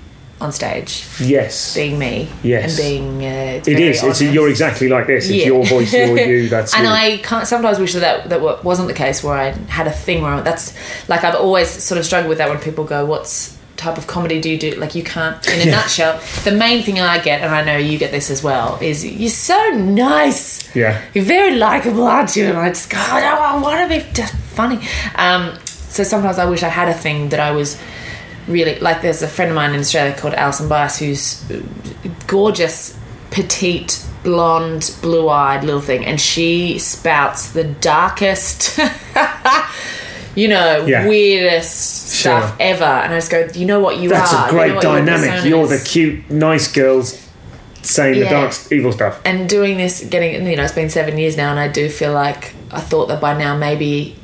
on 0.43 0.51
stage, 0.51 1.05
Yes, 1.19 1.73
being 1.73 1.97
me. 1.97 2.27
Yes. 2.43 2.77
and 2.77 2.77
being. 2.77 3.25
Uh, 3.25 3.57
it's 3.57 3.67
it. 3.67 3.79
It's 3.79 4.03
honest. 4.03 4.21
you're 4.21 4.49
exactly 4.49 4.89
like 4.89 5.07
this. 5.07 5.25
It's 5.25 5.35
Yeah. 5.35 5.45
your 5.47 5.65
voice, 5.65 5.93
you're 5.93 6.17
you. 6.17 6.49
That's 6.55 6.73
and 6.75 6.83
you. 6.83 6.89
I 6.89 7.17
can't 7.23 7.47
sometimes 7.47 7.79
wish 7.79 7.93
that, 7.93 8.29
that 8.29 8.29
that 8.29 8.63
wasn't 8.63 8.87
the 8.89 8.93
case 8.93 9.23
where 9.23 9.33
I 9.35 9.51
had 9.69 9.87
a 9.87 9.91
thing 9.91 10.21
where 10.21 10.33
I, 10.33 10.41
that's 10.41 10.73
like 11.09 11.23
I've 11.23 11.35
always 11.35 11.69
sort 11.69 11.97
of 11.99 12.05
struggled 12.05 12.29
with 12.29 12.37
that 12.39 12.49
when 12.49 12.59
people 12.59 12.83
go, 12.83 13.05
"What's 13.05 13.57
type 13.77 13.97
of 13.97 14.05
comedy 14.07 14.39
do 14.39 14.49
you 14.49 14.57
do?" 14.59 14.71
Like 14.71 14.93
you 14.95 15.03
can't. 15.03 15.45
In 15.47 15.61
a 15.61 15.65
Yeah. 15.65 15.71
nutshell, 15.77 16.19
the 16.43 16.51
main 16.51 16.83
thing 16.83 16.99
I 16.99 17.19
get, 17.19 17.41
and 17.41 17.53
I 17.53 17.63
know 17.63 17.77
you 17.77 17.97
get 17.97 18.11
this 18.11 18.29
as 18.29 18.43
well, 18.43 18.77
is 18.81 19.05
you're 19.05 19.29
so 19.29 19.69
nice. 19.71 20.73
Yeah. 20.75 21.01
You're 21.13 21.25
very 21.25 21.55
likable, 21.55 22.03
aren't 22.03 22.35
you? 22.35 22.45
And 22.47 22.57
I 22.57 22.69
just 22.69 22.89
go, 22.89 22.97
oh, 22.97 23.01
I 23.01 23.59
want 23.59 23.89
to 23.89 23.97
be 23.97 24.05
just 24.13 24.35
funny. 24.55 24.79
Um, 25.15 25.57
so 25.65 26.03
sometimes 26.03 26.37
I 26.39 26.45
wish 26.45 26.63
I 26.63 26.69
had 26.69 26.89
a 26.89 26.93
thing 26.93 27.29
that 27.29 27.39
I 27.39 27.51
was 27.51 27.77
really 28.47 28.79
like. 28.79 29.01
There's 29.01 29.21
a 29.21 29.27
friend 29.27 29.49
of 29.51 29.55
mine 29.55 29.73
in 29.73 29.79
Australia 29.81 30.15
called 30.17 30.33
Alison 30.33 30.67
Bias 30.69 30.99
who's 30.99 31.43
gorgeous, 32.27 32.97
petite, 33.31 34.03
blonde, 34.23 34.95
blue-eyed 35.01 35.63
little 35.63 35.81
thing, 35.81 36.05
and 36.05 36.19
she 36.19 36.79
spouts 36.79 37.51
the 37.51 37.63
darkest. 37.63 38.79
You 40.35 40.47
know, 40.47 40.83
Yeah. 40.87 41.05
weirdest 41.07 42.15
Sure. 42.15 42.41
stuff 42.41 42.55
ever, 42.59 42.83
and 42.83 43.13
I 43.13 43.17
just 43.17 43.29
go. 43.29 43.47
You 43.53 43.67
know 43.67 43.79
what 43.79 43.97
you 43.99 44.09
That's 44.09 44.33
are. 44.33 44.47
a 44.49 44.51
You 44.51 44.57
know 44.57 44.79
great 44.79 44.81
dynamic. 44.81 45.45
You're 45.45 45.67
the 45.67 45.77
cute, 45.77 46.27
nice 46.31 46.67
girls 46.71 47.21
saying 47.83 48.19
the 48.19 48.25
dark, 48.25 48.51
evil 48.71 48.91
stuff. 48.91 49.19
and 49.25 49.47
doing 49.47 49.77
this, 49.77 50.03
getting 50.05 50.47
you 50.47 50.55
know, 50.55 50.63
it's 50.63 50.71
been 50.73 50.89
seven 50.89 51.19
years 51.19 51.37
now, 51.37 51.51
and 51.51 51.59
I 51.59 51.67
do 51.67 51.87
feel 51.87 52.13
like 52.13 52.55
I 52.71 52.79
thought 52.79 53.09
that 53.09 53.21
by 53.21 53.37
now 53.37 53.55
maybe, 53.55 54.15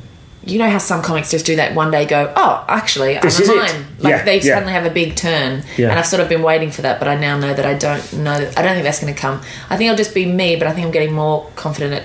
you 0.44 0.58
know, 0.58 0.68
how 0.70 0.78
some 0.78 1.02
comics 1.02 1.30
just 1.30 1.44
do 1.44 1.56
that 1.56 1.74
one 1.74 1.90
day, 1.90 2.06
go, 2.06 2.32
oh, 2.34 2.64
actually, 2.68 3.18
This 3.18 3.36
I'm 3.38 3.42
is 3.42 3.48
a 3.48 3.52
it. 3.52 3.56
mime. 3.56 3.86
Like 3.98 4.10
Yeah, 4.10 4.24
they 4.24 4.36
yeah. 4.40 4.54
suddenly 4.54 4.72
have 4.72 4.86
a 4.86 4.90
big 4.90 5.14
turn, 5.16 5.62
Yeah. 5.76 5.90
and 5.90 5.98
I've 5.98 6.06
sort 6.06 6.22
of 6.22 6.28
been 6.28 6.42
waiting 6.42 6.70
for 6.70 6.82
that, 6.82 6.98
but 6.98 7.08
I 7.08 7.14
now 7.14 7.38
know 7.38 7.52
that 7.52 7.66
I 7.66 7.74
don't 7.74 8.12
know. 8.14 8.38
That, 8.40 8.58
I 8.58 8.62
don't 8.62 8.72
think 8.72 8.84
that's 8.84 9.00
going 9.00 9.12
to 9.14 9.20
come. 9.20 9.40
I 9.68 9.76
think 9.76 9.90
I'll 9.90 9.96
just 9.96 10.14
be 10.14 10.24
me, 10.26 10.56
but 10.56 10.66
I 10.66 10.72
think 10.72 10.86
I'm 10.86 10.92
getting 10.92 11.12
more 11.12 11.46
confident 11.56 11.92
at 11.94 12.04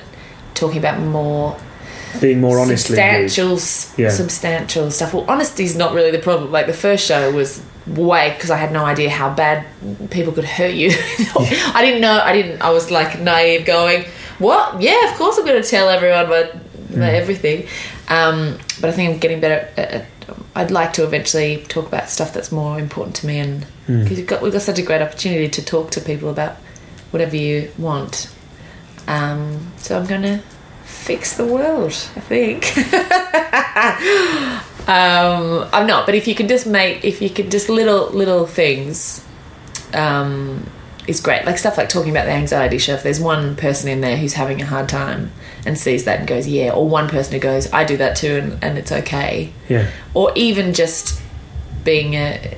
talking 0.53 0.78
about 0.80 0.99
more 0.99 1.57
Being 2.20 2.41
more 2.41 2.60
honestly 2.60 2.98
you. 2.98 3.28
substantial, 3.30 3.57
substantial 4.10 4.91
stuff. 4.91 5.14
Well, 5.14 5.26
honesty's 5.26 5.76
not 5.76 5.94
really 5.94 6.12
the 6.12 6.20
problem. 6.20 6.52
Like 6.52 6.68
the 6.68 6.74
first 6.74 7.06
show 7.06 7.32
was 7.32 7.62
way 7.88 8.32
because 8.36 8.49
I 8.52 8.57
had 8.57 8.72
no 8.72 8.84
idea 8.86 9.10
how 9.10 9.34
bad 9.34 9.66
people 10.10 10.34
could 10.34 10.45
hurt 10.45 10.74
you. 10.74 10.90
I 11.38 11.82
didn't 11.82 12.02
know. 12.02 12.20
I 12.24 12.34
didn't. 12.34 12.62
I 12.62 12.70
was 12.72 12.90
like 12.91 13.20
naive, 13.20 13.66
going, 13.66 14.06
"What? 14.40 14.82
Yeah, 14.82 15.10
of 15.12 15.18
course 15.18 15.38
I'm 15.38 15.45
going 15.45 15.62
to 15.62 15.68
tell 15.68 15.90
everyone 15.90 16.26
about 16.26 16.64
Mm. 17.01 17.13
everything." 17.13 17.67
Um, 18.09 18.57
but 18.81 18.89
I 18.89 18.93
think 18.93 19.13
I'm 19.13 19.19
getting 19.19 19.39
better. 19.39 19.67
At, 19.77 19.91
at, 19.91 20.05
I'd 20.55 20.72
like 20.72 20.93
to 20.93 21.03
eventually 21.03 21.63
talk 21.67 21.88
about 21.88 22.09
stuff 22.09 22.34
that's 22.34 22.51
more 22.51 22.80
important 22.80 23.15
to 23.17 23.27
me, 23.27 23.39
and 23.39 23.65
Mm. 23.88 24.03
because 24.03 24.17
we've 24.17 24.27
got 24.27 24.41
we've 24.41 24.53
got 24.53 24.61
such 24.63 24.80
a 24.80 24.81
great 24.81 25.01
opportunity 25.01 25.47
to 25.49 25.63
talk 25.63 25.91
to 25.91 26.01
people 26.01 26.30
about 26.30 26.55
whatever 27.11 27.35
you 27.35 27.72
want. 27.77 28.30
Um, 29.07 29.72
so 29.77 29.97
I'm 29.97 30.07
going 30.07 30.23
to 30.23 30.39
fix 30.84 31.38
the 31.38 31.45
world. 31.45 31.91
I 32.15 32.19
think. 32.22 32.76
um, 34.88 35.67
I'm 35.73 35.88
not, 35.88 36.05
but 36.05 36.15
if 36.15 36.27
you 36.27 36.35
can 36.35 36.47
just 36.47 36.65
make, 36.65 37.03
if 37.03 37.22
you 37.22 37.30
can 37.30 37.49
just 37.49 37.69
little 37.69 38.09
little 38.09 38.45
things, 38.47 39.23
um, 39.93 40.65
is 41.07 41.22
great. 41.22 41.45
Like 41.45 41.57
stuff 41.57 41.77
like 41.77 41.90
talking 41.90 42.11
about 42.11 42.26
the 42.26 42.32
anxiety 42.32 42.77
show. 42.77 42.94
If 42.94 43.03
there's 43.03 43.19
one 43.19 43.56
person 43.56 43.90
in 43.90 44.02
there 44.02 44.18
who's 44.18 44.34
having 44.34 44.61
a 44.61 44.65
hard 44.65 44.90
time 44.90 45.32
and 45.65 45.77
sees 45.77 46.06
that 46.06 46.19
and 46.19 46.27
goes, 46.27 46.48
yeah, 46.48 46.72
or 46.72 46.88
one 46.88 47.07
person 47.10 47.34
who 47.34 47.40
goes, 47.40 47.72
I 47.72 47.84
do 47.84 47.98
that 47.98 48.15
too, 48.15 48.36
and, 48.38 48.64
and 48.64 48.77
it's 48.77 48.91
okay. 48.91 49.52
Yeah. 49.69 49.90
Or 50.14 50.32
even 50.36 50.73
just 50.73 51.22
being 51.84 52.14
a, 52.15 52.57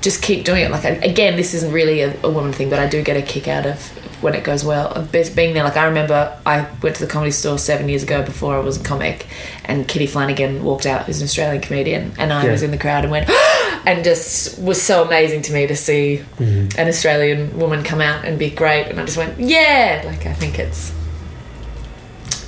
just 0.00 0.22
keep 0.22 0.44
doing 0.44 0.62
it. 0.64 0.70
Like 0.70 0.84
again, 1.04 1.36
this 1.36 1.54
isn't 1.54 1.72
really 1.72 2.00
a, 2.02 2.14
a 2.22 2.30
woman 2.30 2.52
thing, 2.52 2.70
but 2.70 2.78
I 2.78 2.88
do 2.88 3.02
get 3.02 3.16
a 3.16 3.22
kick 3.22 3.46
out 3.48 3.66
of 3.66 3.80
when 4.22 4.34
it 4.34 4.42
goes 4.42 4.64
well 4.64 4.88
of 4.92 5.12
being 5.12 5.54
there. 5.54 5.64
Like 5.64 5.76
I 5.76 5.84
remember, 5.86 6.36
I 6.46 6.66
went 6.82 6.96
to 6.96 7.04
the 7.04 7.10
comedy 7.10 7.30
store 7.30 7.58
seven 7.58 7.88
years 7.88 8.02
ago 8.02 8.22
before 8.22 8.54
I 8.56 8.58
was 8.60 8.80
a 8.80 8.84
comic, 8.84 9.26
and 9.64 9.86
Kitty 9.86 10.06
Flanagan 10.06 10.64
walked 10.64 10.86
out, 10.86 11.04
who's 11.06 11.20
an 11.20 11.24
Australian 11.24 11.62
comedian, 11.62 12.12
and 12.18 12.32
I 12.32 12.44
Yeah. 12.46 12.52
was 12.52 12.62
in 12.62 12.70
the 12.70 12.78
crowd 12.78 13.04
and 13.04 13.10
went, 13.10 13.26
oh, 13.30 13.63
and 13.86 14.04
just 14.04 14.58
was 14.58 14.80
so 14.80 15.04
amazing 15.04 15.42
to 15.42 15.52
me 15.52 15.66
to 15.66 15.76
see 15.76 16.24
mm-hmm. 16.36 16.80
an 16.80 16.88
Australian 16.88 17.58
woman 17.58 17.82
come 17.82 18.00
out 18.00 18.24
and 18.24 18.38
be 18.38 18.50
great, 18.50 18.86
and 18.86 19.00
I 19.00 19.04
just 19.04 19.16
went, 19.16 19.38
yeah, 19.38 20.02
like 20.04 20.26
I 20.26 20.32
think 20.32 20.58
it's, 20.58 20.92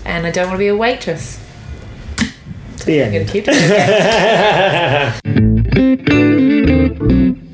and 0.05 0.27
I 0.27 0.31
don't 0.31 0.47
want 0.47 0.57
to 0.57 0.59
be 0.59 0.69
a 0.69 0.77
waitress. 0.77 1.43
The 2.85 3.05
I'm 3.05 3.13
gonna 3.13 3.25
keep 3.25 3.45
doing 3.45 3.59
it. 3.59 3.83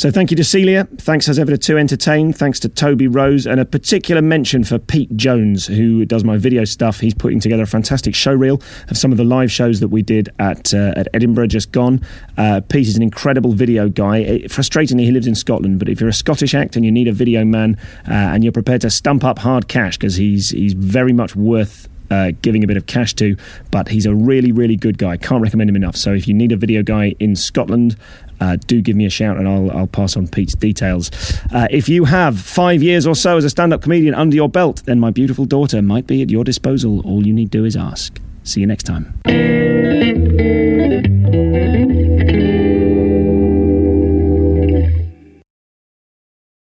So 0.00 0.10
thank 0.10 0.30
you 0.30 0.36
to 0.38 0.44
Celia. 0.44 0.88
Thanks 0.96 1.28
as 1.28 1.38
ever 1.38 1.54
to 1.58 1.76
Entertain. 1.76 2.32
Thanks 2.32 2.58
to 2.60 2.70
Toby 2.70 3.06
Rose. 3.06 3.46
And 3.46 3.60
a 3.60 3.66
particular 3.66 4.22
mention 4.22 4.64
for 4.64 4.78
Pete 4.78 5.14
Jones, 5.14 5.66
who 5.66 6.06
does 6.06 6.24
my 6.24 6.38
video 6.38 6.64
stuff. 6.64 7.00
He's 7.00 7.12
putting 7.12 7.38
together 7.38 7.64
a 7.64 7.66
fantastic 7.66 8.14
show 8.14 8.32
reel 8.32 8.62
of 8.88 8.96
some 8.96 9.12
of 9.12 9.18
the 9.18 9.24
live 9.24 9.52
shows 9.52 9.80
that 9.80 9.88
we 9.88 10.00
did 10.00 10.30
at 10.38 10.72
uh, 10.72 10.94
at 10.96 11.08
Edinburgh 11.12 11.48
just 11.48 11.70
gone. 11.70 12.00
Uh, 12.38 12.62
Pete 12.66 12.88
is 12.88 12.96
an 12.96 13.02
incredible 13.02 13.52
video 13.52 13.90
guy. 13.90 14.22
Uh, 14.22 14.38
frustratingly, 14.48 15.00
he 15.00 15.10
lives 15.10 15.26
in 15.26 15.34
Scotland, 15.34 15.78
but 15.78 15.86
if 15.90 16.00
you're 16.00 16.08
a 16.08 16.14
Scottish 16.14 16.54
act 16.54 16.76
and 16.76 16.84
you 16.86 16.90
need 16.90 17.06
a 17.06 17.12
video 17.12 17.44
man 17.44 17.76
uh, 18.08 18.12
and 18.32 18.42
you're 18.42 18.54
prepared 18.54 18.80
to 18.80 18.88
stump 18.88 19.22
up 19.22 19.40
hard 19.40 19.68
cash, 19.68 19.98
because 19.98 20.16
he's, 20.16 20.48
he's 20.48 20.72
very 20.72 21.12
much 21.12 21.36
worth 21.36 21.90
uh, 22.10 22.32
giving 22.42 22.64
a 22.64 22.66
bit 22.66 22.76
of 22.78 22.86
cash 22.86 23.14
to, 23.14 23.36
but 23.70 23.88
he's 23.88 24.06
a 24.06 24.14
really, 24.14 24.50
really 24.50 24.76
good 24.76 24.96
guy. 24.96 25.18
Can't 25.18 25.42
recommend 25.42 25.68
him 25.68 25.76
enough. 25.76 25.96
So 25.96 26.14
if 26.14 26.26
you 26.26 26.34
need 26.34 26.52
a 26.52 26.56
video 26.56 26.82
guy 26.82 27.14
in 27.20 27.36
Scotland, 27.36 27.96
uh, 28.40 28.56
do 28.66 28.80
give 28.80 28.96
me 28.96 29.06
a 29.06 29.10
shout 29.10 29.36
and 29.36 29.48
I'll, 29.48 29.70
I'll 29.70 29.86
pass 29.86 30.16
on 30.16 30.28
Pete's 30.28 30.54
details. 30.54 31.10
Uh, 31.52 31.66
if 31.70 31.88
you 31.88 32.04
have 32.04 32.38
five 32.38 32.82
years 32.82 33.06
or 33.06 33.14
so 33.14 33.36
as 33.36 33.44
a 33.44 33.50
stand 33.50 33.72
up 33.72 33.82
comedian 33.82 34.14
under 34.14 34.34
your 34.34 34.48
belt, 34.48 34.82
then 34.86 34.98
my 34.98 35.10
beautiful 35.10 35.44
daughter 35.44 35.82
might 35.82 36.06
be 36.06 36.22
at 36.22 36.30
your 36.30 36.44
disposal. 36.44 37.00
All 37.06 37.26
you 37.26 37.32
need 37.32 37.50
do 37.50 37.64
is 37.64 37.76
ask. 37.76 38.18
See 38.42 38.60
you 38.60 38.66
next 38.66 38.84
time. 38.84 40.49